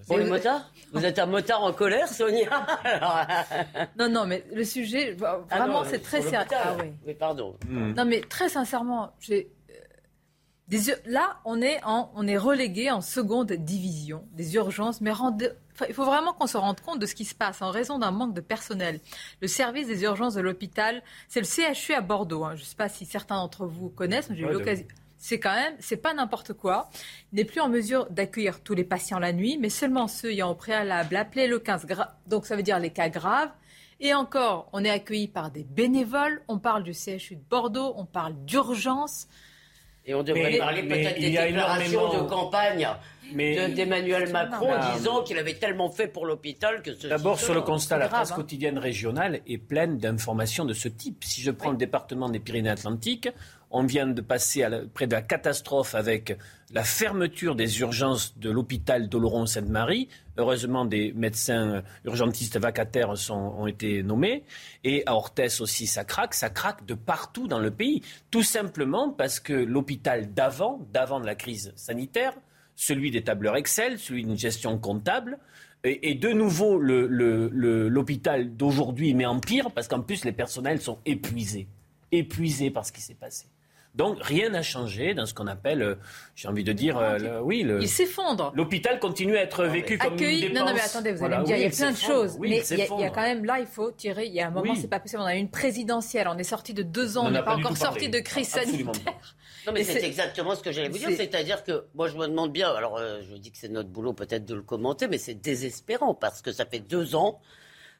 Pour 0.07 0.17
les 0.17 0.25
motards 0.25 0.71
Vous 0.93 1.03
êtes 1.03 1.19
un 1.19 1.25
motard 1.25 1.63
en 1.63 1.73
colère, 1.73 2.07
Sonia 2.07 2.65
Non, 3.99 4.07
non, 4.09 4.25
mais 4.25 4.45
le 4.53 4.63
sujet, 4.63 5.13
vraiment, 5.13 5.43
Ah 5.49 5.67
non, 5.67 5.83
c'est 5.89 5.99
très 5.99 6.21
sérieux. 6.21 6.47
Ah 6.51 6.75
oui. 6.79 6.91
Mais 7.05 7.13
pardon. 7.13 7.57
Non, 7.69 8.05
mais 8.05 8.21
très 8.21 8.47
sincèrement, 8.47 9.11
j'ai. 9.19 9.51
euh, 9.69 9.73
Des, 10.69 10.79
là, 11.05 11.39
on 11.45 11.61
est, 11.61 11.81
en, 11.83 12.09
on 12.15 12.25
est 12.27 12.37
relégué 12.37 12.89
en 12.91 13.01
seconde 13.01 13.51
division 13.51 14.23
des 14.33 14.55
urgences, 14.55 15.01
mais 15.01 15.11
rende- 15.11 15.55
enfin, 15.70 15.70
il 15.87 15.93
faut 15.93 16.05
vraiment 16.05 16.33
qu'on 16.33 16.47
se 16.47 16.57
rende 16.57 16.79
compte 16.81 16.99
de 16.99 17.05
ce 17.05 17.15
qui 17.15 17.25
se 17.25 17.35
passe 17.35 17.61
en 17.61 17.69
raison 17.71 17.99
d'un 17.99 18.11
manque 18.11 18.33
de 18.33 18.41
personnel. 18.41 18.99
Le 19.41 19.47
service 19.47 19.87
des 19.87 20.03
urgences 20.03 20.33
de 20.35 20.41
l'hôpital, 20.41 21.01
c'est 21.27 21.39
le 21.41 21.45
CHU 21.73 21.93
à 21.93 22.01
Bordeaux. 22.01 22.43
hein. 22.45 22.55
Je 22.55 22.61
ne 22.61 22.65
sais 22.65 22.75
pas 22.75 22.89
si 22.89 23.05
certains 23.05 23.35
d'entre 23.35 23.65
vous 23.65 23.89
connaissent, 23.89 24.29
mais 24.29 24.35
j'ai 24.35 24.43
eu 24.43 24.45
Ouais, 24.47 24.53
l'occasion. 24.53 24.85
C'est 25.17 25.39
quand 25.39 25.53
même, 25.53 25.75
c'est 25.79 25.97
pas 25.97 26.13
n'importe 26.15 26.53
quoi. 26.53 26.89
Il 27.31 27.35
n'est 27.35 27.45
plus 27.45 27.61
en 27.61 27.69
mesure 27.69 28.07
d'accueillir 28.09 28.63
tous 28.63 28.73
les 28.73 28.83
patients 28.83 29.19
la 29.19 29.33
nuit, 29.33 29.57
mais 29.59 29.69
seulement 29.69 30.07
ceux 30.07 30.31
ayant 30.31 30.49
au 30.49 30.55
préalable 30.55 31.15
appelé 31.15 31.45
le 31.45 31.59
15. 31.59 31.85
gra- 31.85 32.09
Donc 32.25 32.45
ça 32.47 32.55
veut 32.55 32.63
dire 32.63 32.79
les 32.79 32.89
cas 32.89 33.09
graves. 33.09 33.51
Et 33.99 34.15
encore, 34.15 34.67
on 34.73 34.83
est 34.83 34.89
accueilli 34.89 35.27
par 35.27 35.51
des 35.51 35.63
bénévoles. 35.63 36.41
On 36.47 36.57
parle 36.57 36.81
du 36.81 36.93
CHU 36.95 37.35
de 37.35 37.43
Bordeaux, 37.47 37.93
on 37.97 38.05
parle 38.05 38.33
d'urgence. 38.45 39.27
Et 40.07 40.15
on 40.15 40.23
devrait 40.23 40.53
Mais- 40.53 40.57
parler 40.57 40.81
peut-être 40.81 41.19
des 41.19 41.29
déclarations 41.29 41.85
énormément- 42.07 42.23
de 42.23 42.27
campagne 42.29 42.87
De- 43.35 43.73
d'Emmanuel 43.75 44.31
Macron 44.31 44.71
disant 44.95 45.23
qu'il 45.23 45.37
avait 45.37 45.55
tellement 45.55 45.89
fait 45.89 46.07
pour 46.07 46.25
l'hôpital 46.25 46.81
que 46.81 46.93
ce 46.93 47.07
D'abord, 47.07 47.39
sur 47.39 47.53
le 47.53 47.61
constat, 47.61 47.97
la 47.97 48.07
presse 48.07 48.31
hein. 48.31 48.35
quotidienne 48.35 48.77
régionale 48.77 49.41
est 49.47 49.57
pleine 49.57 49.97
d'informations 49.97 50.65
de 50.65 50.73
ce 50.73 50.87
type. 50.87 51.23
Si 51.23 51.41
je 51.41 51.51
prends 51.51 51.71
le 51.71 51.77
département 51.77 52.29
des 52.29 52.39
Pyrénées-Atlantiques, 52.39 53.29
on 53.73 53.83
vient 53.85 54.07
de 54.07 54.19
passer 54.21 54.63
à 54.63 54.69
la- 54.69 54.81
près 54.85 55.07
de 55.07 55.13
la 55.13 55.21
catastrophe 55.21 55.95
avec 55.95 56.37
la 56.73 56.83
fermeture 56.83 57.55
des 57.55 57.79
urgences 57.79 58.37
de 58.37 58.49
l'hôpital 58.51 59.07
d'Oloron-Sainte-Marie. 59.07 60.09
Heureusement, 60.37 60.83
des 60.83 61.13
médecins 61.13 61.81
urgentistes 62.03 62.57
vacataires 62.59 63.17
sont- 63.17 63.33
ont 63.57 63.67
été 63.67 64.03
nommés. 64.03 64.43
Et 64.83 65.03
à 65.05 65.15
Orthès 65.15 65.61
aussi, 65.61 65.87
ça 65.87 66.03
craque. 66.03 66.33
Ça 66.33 66.49
craque 66.49 66.85
de 66.85 66.95
partout 66.95 67.47
dans 67.47 67.59
le 67.59 67.71
pays. 67.71 68.01
Tout 68.29 68.43
simplement 68.43 69.09
parce 69.09 69.39
que 69.39 69.53
l'hôpital 69.53 70.33
d'avant, 70.33 70.79
d'avant 70.91 71.21
de 71.21 71.25
la 71.25 71.35
crise 71.35 71.71
sanitaire, 71.77 72.33
celui 72.75 73.11
des 73.11 73.23
tableurs 73.23 73.55
Excel, 73.57 73.99
celui 73.99 74.23
d'une 74.25 74.37
gestion 74.37 74.77
comptable, 74.77 75.37
et, 75.83 76.11
et 76.11 76.15
de 76.15 76.29
nouveau 76.29 76.77
le- 76.77 77.07
le- 77.07 77.49
le- 77.53 77.87
l'hôpital 77.89 78.55
d'aujourd'hui, 78.55 79.13
mais 79.13 79.25
en 79.25 79.39
pire, 79.39 79.71
parce 79.71 79.87
qu'en 79.87 80.01
plus 80.01 80.25
les 80.25 80.31
personnels 80.31 80.79
sont 80.81 80.99
épuisés, 81.05 81.67
épuisés 82.11 82.69
par 82.71 82.85
ce 82.85 82.91
qui 82.91 83.01
s'est 83.01 83.15
passé. 83.15 83.45
Donc 83.93 84.19
rien 84.23 84.47
n'a 84.49 84.61
changé 84.61 85.13
dans 85.13 85.25
ce 85.25 85.33
qu'on 85.33 85.47
appelle, 85.47 85.81
euh, 85.81 85.95
j'ai 86.33 86.47
envie 86.47 86.63
de 86.63 86.71
dire, 86.71 86.97
euh, 86.97 87.17
le- 87.17 87.41
oui, 87.41 87.63
le- 87.63 87.81
Il 87.81 87.89
s'effondre. 87.89 88.53
l'hôpital 88.55 88.99
continue 89.01 89.35
à 89.35 89.41
être 89.41 89.65
vécu 89.65 89.97
comme 89.97 90.13
une 90.13 90.19
Accueilli. 90.19 90.41
dépense. 90.43 90.59
Non, 90.59 90.65
non, 90.67 90.73
mais 90.73 90.79
attendez, 90.81 91.11
vous 91.11 91.17
Voilà, 91.17 91.35
allez 91.39 91.41
me 91.41 91.47
dire, 91.47 91.55
oui, 91.57 91.61
il 91.61 91.63
y 91.65 91.67
a 91.67 91.77
plein 91.77 91.91
de 91.91 91.97
choses. 91.97 92.37
Oui, 92.39 92.49
mais 92.51 92.55
il 92.55 92.59
y, 92.59 92.61
a, 92.61 92.63
il 92.63 92.77
y 92.77 92.81
a 92.81 92.85
s'effondre. 92.85 93.11
quand 93.13 93.21
même, 93.21 93.43
là, 93.43 93.59
il 93.59 93.65
faut 93.65 93.91
tirer. 93.91 94.27
Il 94.27 94.33
y 94.33 94.39
a 94.39 94.47
un 94.47 94.49
moment, 94.49 94.71
Oui. 94.71 94.77
c'est 94.79 94.87
pas 94.87 95.01
possible. 95.01 95.21
On 95.21 95.25
a 95.25 95.35
eu 95.35 95.39
une 95.39 95.49
présidentielle. 95.49 96.29
On 96.29 96.37
est 96.37 96.43
sorti 96.43 96.73
de 96.73 96.83
deux 96.83 97.17
ans. 97.17 97.25
On 97.25 97.31
n'est 97.31 97.39
pas 97.39 97.43
pas 97.43 97.55
encore 97.57 97.75
sorti 97.75 98.07
de 98.07 98.19
crise 98.19 98.47
sanitaire. 98.47 99.35
Non, 99.67 99.73
mais 99.73 99.83
c'est 99.83 100.03
exactement 100.03 100.55
ce 100.55 100.61
que 100.63 100.71
j'allais 100.71 100.89
vous 100.89 100.97
dire. 100.97 101.09
c'est- 101.09 101.15
C'est-à-dire 101.17 101.63
que 101.63 101.85
moi, 101.95 102.07
je 102.07 102.17
me 102.17 102.27
demande 102.27 102.51
bien. 102.51 102.71
Alors, 102.73 102.97
euh, 102.97 103.21
je 103.29 103.35
dis 103.35 103.51
que 103.51 103.57
c'est 103.57 103.69
notre 103.69 103.89
boulot 103.89 104.13
peut-être 104.13 104.45
de 104.45 104.55
le 104.55 104.61
commenter, 104.63 105.07
mais 105.07 105.17
c'est 105.17 105.35
désespérant 105.35 106.13
parce 106.15 106.41
que 106.41 106.51
ça 106.51 106.65
fait 106.65 106.79
deux 106.79 107.15
ans 107.15 107.39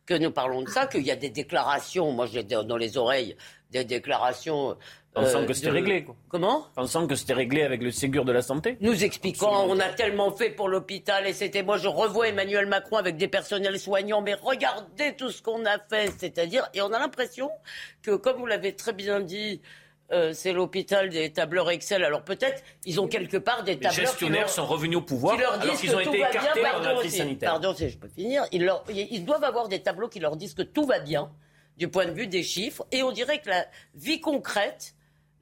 que 0.08 0.16
nous 0.16 0.32
parlons 0.32 0.64
de 0.64 0.70
ça, 0.70 0.88
qu'il 0.88 1.04
y 1.06 1.12
a 1.12 1.16
des 1.16 1.30
déclarations. 1.30 2.12
Moi, 2.12 2.26
j'ai 2.26 2.44
dans 2.44 2.78
les 2.78 2.98
oreilles 2.98 3.36
des 3.70 3.86
déclarations. 3.86 4.76
Pensant 5.14 5.42
euh, 5.42 5.46
que 5.46 5.54
c'était 5.54 5.68
de- 5.68 5.74
réglé. 5.74 6.04
Quoi. 6.06 6.16
Comment? 6.30 6.66
Pensant 6.74 7.06
que 7.06 7.16
c'était 7.16 7.34
réglé 7.34 7.64
avec 7.64 7.84
le 7.84 7.92
Ségur 7.92 8.24
de 8.26 8.32
la 8.32 8.42
santé. 8.42 8.78
nous 8.80 9.04
expliquant, 9.04 9.66
on 9.68 9.78
a 9.80 9.90
tellement 9.90 10.32
fait 10.32 10.50
pour 10.50 10.70
l'hôpital 10.70 11.28
et 11.28 11.34
c'était 11.34 11.64
moi, 11.64 11.78
je 11.78 11.90
revois 11.90 12.30
Emmanuel 12.30 12.66
Macron 12.66 12.96
avec 12.96 13.18
des 13.18 13.28
personnels 13.28 13.78
soignants, 13.78 14.22
mais 14.22 14.34
regardez 14.36 15.14
tout 15.18 15.30
ce 15.30 15.42
qu'on 15.42 15.66
a 15.66 15.78
fait, 15.90 16.12
c'est-à-dire, 16.18 16.68
et 16.74 16.82
on 16.82 16.94
a 16.94 17.00
l'impression 17.00 17.52
que, 18.02 18.16
comme 18.16 18.38
vous 18.38 18.46
l'avez 18.46 18.74
très 18.74 18.94
bien 18.94 19.20
dit, 19.20 19.62
euh, 20.12 20.34
c'est 20.34 20.54
l'hôpital 20.54 21.10
des 21.10 21.32
tableurs 21.32 21.70
Excel. 21.72 22.04
Alors 22.04 22.24
peut-être, 22.24 22.64
ils 22.86 23.00
ont 23.00 23.08
quelque 23.08 23.38
part 23.38 23.64
des 23.64 23.74
Les 23.74 23.80
tableurs 23.80 23.94
qui 23.96 24.02
gestionnaires 24.02 24.42
leur- 24.42 24.50
sont 24.50 24.66
revenus 24.66 24.98
au 24.98 25.02
pouvoir 25.02 25.36
qui 25.36 25.42
leur 25.42 25.54
alors 25.54 25.66
disent 25.70 25.80
qu'ils 25.80 25.92
que 25.92 25.96
ont 25.96 26.04
tout 26.04 26.10
été 26.10 26.22
va 26.22 26.30
écartés 26.30 26.62
bien. 26.62 26.72
par 26.72 26.82
la 26.82 26.96
crise 26.96 27.18
sanitaire. 27.18 27.52
Pardon, 27.52 27.74
si 27.76 27.90
je 27.90 27.98
peux 27.98 28.08
finir. 28.10 28.44
Ils, 28.52 28.64
leur- 28.66 28.84
ils 28.90 29.24
doivent 29.26 29.44
avoir 29.44 29.68
des 29.68 29.82
tableaux 29.82 30.10
qui 30.10 30.20
leur 30.20 30.36
disent 30.36 30.54
que 30.54 30.62
tout 30.64 30.86
va 30.86 31.00
bien 31.00 31.32
du 31.78 31.88
point 31.88 32.06
de 32.06 32.12
vue 32.12 32.28
des 32.28 32.44
chiffres. 32.44 32.86
Et 32.92 33.04
on 33.04 33.12
dirait 33.12 33.40
que 33.40 33.50
la 33.50 33.66
vie 33.96 34.20
concrète, 34.22 34.94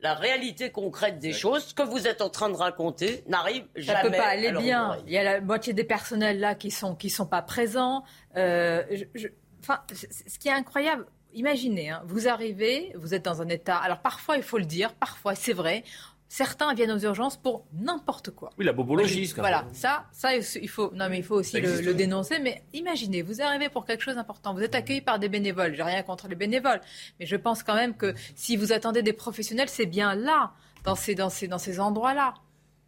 la 0.01 0.13
réalité 0.13 0.69
concrète 0.69 1.19
des 1.19 1.33
choses, 1.33 1.65
ce 1.65 1.73
que 1.73 1.83
vous 1.83 2.07
êtes 2.07 2.21
en 2.21 2.29
train 2.29 2.49
de 2.49 2.55
raconter, 2.55 3.23
n'arrive 3.27 3.63
Ça 3.75 3.81
jamais. 3.81 4.01
peut 4.11 4.17
pas 4.17 4.27
aller 4.27 4.51
bien. 4.53 4.97
Il 5.07 5.11
y 5.11 5.17
a 5.17 5.23
la 5.23 5.41
moitié 5.41 5.73
des 5.73 5.83
personnels 5.83 6.39
là 6.39 6.55
qui 6.55 6.71
sont 6.71 6.95
qui 6.95 7.09
sont 7.09 7.25
pas 7.25 7.41
présents. 7.41 8.03
Euh, 8.37 8.83
je- 8.91 9.03
je- 9.15 9.27
enfin, 9.61 9.81
ce 9.91 10.39
qui 10.39 10.47
est 10.47 10.53
incroyable. 10.53 11.05
Imaginez, 11.33 11.89
hein, 11.89 12.01
vous 12.05 12.27
arrivez, 12.27 12.91
vous 12.95 13.13
êtes 13.13 13.25
dans 13.25 13.41
un 13.41 13.49
état. 13.49 13.77
Alors 13.77 13.99
parfois, 13.99 14.37
il 14.37 14.43
faut 14.43 14.57
le 14.57 14.65
dire, 14.65 14.93
parfois 14.93 15.35
c'est 15.35 15.53
vrai. 15.53 15.83
Certains 16.27 16.75
viennent 16.75 16.91
aux 16.91 16.99
urgences 16.99 17.37
pour 17.37 17.65
n'importe 17.73 18.29
quoi. 18.29 18.51
Oui, 18.59 18.65
la 18.65 18.71
bobologie. 18.71 19.33
Voilà, 19.35 19.65
ça, 19.73 20.05
ça, 20.11 20.35
il 20.35 20.69
faut, 20.69 20.91
non, 20.93 21.09
mais 21.09 21.17
il 21.17 21.23
faut 21.23 21.35
aussi 21.35 21.59
le, 21.59 21.93
dénoncer. 21.95 22.37
Mais 22.37 22.61
imaginez, 22.73 23.23
vous 23.23 23.41
arrivez 23.41 23.69
pour 23.69 23.83
quelque 23.83 24.03
chose 24.03 24.13
d'important. 24.13 24.53
Vous 24.53 24.61
êtes 24.61 24.75
accueilli 24.75 25.01
par 25.01 25.17
des 25.17 25.27
bénévoles. 25.27 25.73
J'ai 25.73 25.81
rien 25.81 26.03
contre 26.03 26.27
les 26.27 26.35
bénévoles, 26.35 26.81
mais 27.19 27.25
je 27.25 27.35
pense 27.35 27.63
quand 27.63 27.73
même 27.73 27.95
que 27.95 28.13
si 28.35 28.57
vous 28.57 28.71
attendez 28.71 29.01
des 29.01 29.13
professionnels, 29.13 29.69
c'est 29.69 29.87
bien 29.87 30.13
là, 30.13 30.53
dans 30.83 30.93
ces, 30.93 31.15
dans 31.15 31.29
ces, 31.29 31.47
dans 31.47 31.57
ces 31.57 31.79
endroits-là. 31.79 32.35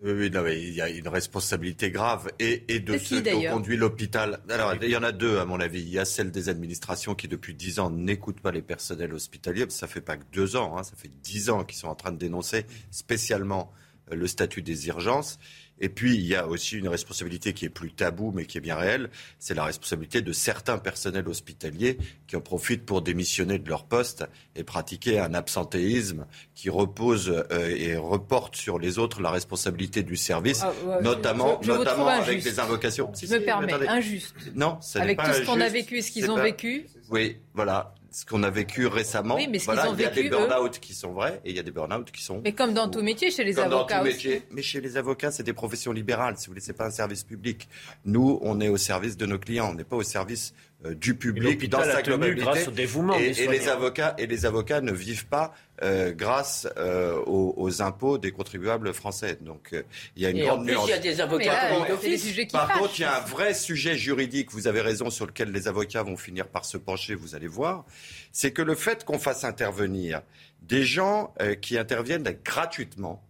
Oui, 0.03 0.13
oui, 0.13 0.31
non, 0.31 0.41
mais 0.41 0.59
il 0.59 0.73
y 0.73 0.81
a 0.81 0.89
une 0.89 1.07
responsabilité 1.07 1.91
grave 1.91 2.31
et, 2.39 2.63
et 2.73 2.79
de 2.79 2.97
qui, 2.97 3.05
ceux 3.05 3.21
qui 3.21 3.29
ont 3.29 3.35
d'ailleurs 3.35 3.53
conduit 3.53 3.77
l'hôpital. 3.77 4.39
Alors, 4.49 4.73
il 4.81 4.89
y 4.89 4.95
en 4.97 5.03
a 5.03 5.11
deux, 5.11 5.37
à 5.37 5.45
mon 5.45 5.59
avis. 5.59 5.81
Il 5.81 5.89
y 5.89 5.99
a 5.99 6.05
celle 6.05 6.31
des 6.31 6.49
administrations 6.49 7.13
qui, 7.13 7.27
depuis 7.27 7.53
dix 7.53 7.79
ans, 7.79 7.91
n'écoutent 7.91 8.41
pas 8.41 8.51
les 8.51 8.63
personnels 8.63 9.13
hospitaliers. 9.13 9.67
Ça 9.69 9.85
fait 9.85 10.01
pas 10.01 10.17
que 10.17 10.23
deux 10.33 10.55
ans, 10.55 10.75
hein, 10.75 10.81
ça 10.81 10.95
fait 10.95 11.11
dix 11.21 11.51
ans 11.51 11.63
qu'ils 11.63 11.77
sont 11.77 11.87
en 11.87 11.95
train 11.95 12.11
de 12.11 12.17
dénoncer 12.17 12.65
spécialement 12.89 13.71
euh, 14.11 14.15
le 14.15 14.25
statut 14.25 14.63
des 14.63 14.87
urgences. 14.87 15.37
Et 15.83 15.89
puis, 15.89 16.15
il 16.15 16.25
y 16.25 16.35
a 16.35 16.47
aussi 16.47 16.77
une 16.77 16.87
responsabilité 16.87 17.53
qui 17.53 17.65
est 17.65 17.69
plus 17.69 17.91
taboue, 17.91 18.31
mais 18.33 18.45
qui 18.45 18.57
est 18.59 18.61
bien 18.61 18.75
réelle. 18.75 19.09
C'est 19.39 19.55
la 19.55 19.63
responsabilité 19.65 20.21
de 20.21 20.31
certains 20.31 20.77
personnels 20.77 21.27
hospitaliers 21.27 21.97
qui 22.27 22.35
en 22.35 22.41
profitent 22.41 22.85
pour 22.85 23.01
démissionner 23.01 23.57
de 23.59 23.67
leur 23.67 23.85
poste 23.85 24.23
et 24.55 24.63
pratiquer 24.63 25.19
un 25.19 25.33
absentéisme 25.33 26.25
qui 26.55 26.69
repose 26.69 27.43
euh, 27.51 27.75
et 27.75 27.95
reporte 27.97 28.55
sur 28.55 28.77
les 28.79 28.99
autres 28.99 29.21
la 29.21 29.31
responsabilité 29.31 30.03
du 30.03 30.15
service, 30.15 30.61
Ah, 30.63 30.71
ouais, 30.85 31.01
notamment, 31.01 31.57
je- 31.61 31.67
je 31.67 31.71
vous 31.71 31.77
notamment 31.79 32.07
avec 32.07 32.43
des 32.43 32.59
invocations. 32.59 33.11
Si, 33.13 33.25
Je 33.25 33.33
me 33.33 33.39
si, 33.39 33.45
permets, 33.45 33.73
injuste. 33.87 34.35
Non, 34.55 34.79
ça 34.81 35.01
Avec 35.01 35.17
pas 35.17 35.29
tout 35.33 35.41
ce 35.41 35.45
qu'on 35.47 35.59
a 35.61 35.69
vécu 35.69 35.97
et 35.97 36.01
ce 36.03 36.11
qu'ils 36.11 36.29
ont 36.29 36.35
pas- 36.35 36.43
vécu. 36.43 36.85
Oui, 37.09 37.37
voilà. 37.53 37.95
Ce 38.13 38.25
qu'on 38.25 38.43
a 38.43 38.49
vécu 38.49 38.87
récemment. 38.87 39.35
Oui, 39.35 39.47
mais 39.49 39.57
ce 39.59 39.65
voilà, 39.65 39.89
ont 39.89 39.93
il 39.95 40.01
y 40.01 40.05
a 40.05 40.09
vécu, 40.09 40.23
des 40.23 40.29
burn-out 40.29 40.79
qui 40.79 40.93
sont 40.93 41.13
vrais 41.13 41.39
et 41.45 41.51
il 41.51 41.55
y 41.55 41.59
a 41.59 41.63
des 41.63 41.71
burn-out 41.71 42.11
qui 42.11 42.21
sont 42.21 42.41
Mais 42.43 42.51
comme 42.51 42.73
dans 42.73 42.89
tout 42.89 43.01
métier, 43.01 43.31
chez 43.31 43.45
les 43.45 43.53
comme 43.53 43.69
dans 43.69 43.77
avocats 43.77 44.01
tout 44.01 44.07
aussi. 44.07 44.27
métier. 44.27 44.43
Mais 44.51 44.61
chez 44.61 44.81
les 44.81 44.97
avocats, 44.97 45.31
c'est 45.31 45.43
des 45.43 45.53
professions 45.53 45.93
libérales, 45.93 46.35
si 46.37 46.47
vous 46.47 46.51
voulez, 46.51 46.61
c'est 46.61 46.73
pas 46.73 46.85
un 46.85 46.91
service 46.91 47.23
public. 47.23 47.69
Nous, 48.03 48.39
on 48.41 48.59
est 48.59 48.67
au 48.67 48.75
service 48.77 49.15
de 49.15 49.25
nos 49.25 49.39
clients, 49.39 49.69
on 49.71 49.75
n'est 49.75 49.85
pas 49.85 49.95
au 49.95 50.03
service 50.03 50.53
euh, 50.85 50.93
du 50.93 51.15
public 51.15 51.69
dans 51.69 51.83
sa 51.83 52.01
globalité. 52.01 52.41
grâce 52.41 52.67
au 52.67 52.71
dévouement 52.71 53.13
et, 53.15 53.31
des 53.31 53.43
et 53.43 53.47
les 53.47 53.69
avocats 53.69 54.15
et 54.17 54.27
les 54.27 54.45
avocats 54.45 54.81
ne 54.81 54.91
vivent 54.91 55.27
pas 55.27 55.53
euh, 55.81 56.11
grâce 56.11 56.67
euh, 56.77 57.15
aux, 57.25 57.53
aux 57.57 57.81
impôts 57.81 58.17
des 58.17 58.31
contribuables 58.31 58.93
français. 58.93 59.37
Donc 59.41 59.69
euh, 59.73 59.83
il 60.15 60.23
y 60.23 60.25
a 60.25 60.29
une 60.29 60.37
Et 60.37 60.43
en 60.49 60.55
grande 60.55 60.65
plus, 60.65 60.73
nuance. 60.73 60.87
il 60.87 60.91
y 60.91 60.93
a 60.93 60.99
des 60.99 61.21
avocats 61.21 61.45
là, 61.45 61.95
des 61.95 62.45
Par 62.47 62.67
fâchent. 62.67 62.77
contre, 62.79 62.99
il 62.99 63.01
y 63.01 63.05
a 63.05 63.17
un 63.17 63.25
vrai 63.25 63.53
sujet 63.53 63.95
juridique, 63.97 64.51
vous 64.51 64.67
avez 64.67 64.81
raison, 64.81 65.09
sur 65.09 65.25
lequel 65.25 65.51
les 65.51 65.67
avocats 65.67 66.03
vont 66.03 66.17
finir 66.17 66.47
par 66.47 66.65
se 66.65 66.77
pencher, 66.77 67.15
vous 67.15 67.35
allez 67.35 67.47
voir, 67.47 67.85
c'est 68.31 68.51
que 68.51 68.61
le 68.61 68.75
fait 68.75 69.03
qu'on 69.05 69.19
fasse 69.19 69.43
intervenir 69.43 70.21
des 70.61 70.83
gens 70.83 71.33
euh, 71.41 71.55
qui 71.55 71.77
interviennent 71.77 72.23
gratuitement, 72.45 73.21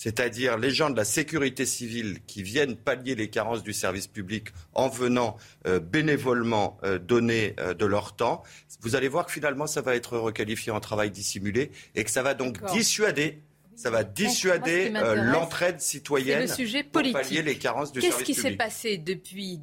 c'est-à-dire 0.00 0.56
les 0.56 0.70
gens 0.70 0.88
de 0.88 0.96
la 0.96 1.04
sécurité 1.04 1.66
civile 1.66 2.20
qui 2.26 2.42
viennent 2.42 2.74
pallier 2.74 3.14
les 3.14 3.28
carences 3.28 3.62
du 3.62 3.74
service 3.74 4.06
public 4.06 4.48
en 4.72 4.88
venant 4.88 5.36
euh, 5.66 5.78
bénévolement 5.78 6.78
euh, 6.84 6.98
donner 6.98 7.54
euh, 7.60 7.74
de 7.74 7.84
leur 7.84 8.16
temps, 8.16 8.42
vous 8.80 8.96
allez 8.96 9.08
voir 9.08 9.26
que 9.26 9.32
finalement 9.32 9.66
ça 9.66 9.82
va 9.82 9.94
être 9.94 10.16
requalifié 10.16 10.72
en 10.72 10.80
travail 10.80 11.10
dissimulé 11.10 11.70
et 11.94 12.02
que 12.04 12.10
ça 12.10 12.22
va 12.22 12.32
donc 12.32 12.64
dissuader 12.72 13.42
ça 13.76 13.90
va 13.90 14.02
dissuader 14.02 14.90
euh, 14.96 15.16
l'entraide 15.16 15.80
C'est 15.80 15.98
citoyenne 15.98 16.40
le 16.40 16.46
sujet 16.46 16.82
pour 16.82 16.92
pallier 17.02 17.12
politique. 17.12 17.44
les 17.44 17.58
carences 17.58 17.92
du 17.92 18.00
Qu'est-ce 18.00 18.12
service 18.12 18.26
qui 18.26 18.34
s'est 18.34 18.42
public. 18.44 18.58
passé 18.58 18.96
depuis 18.96 19.60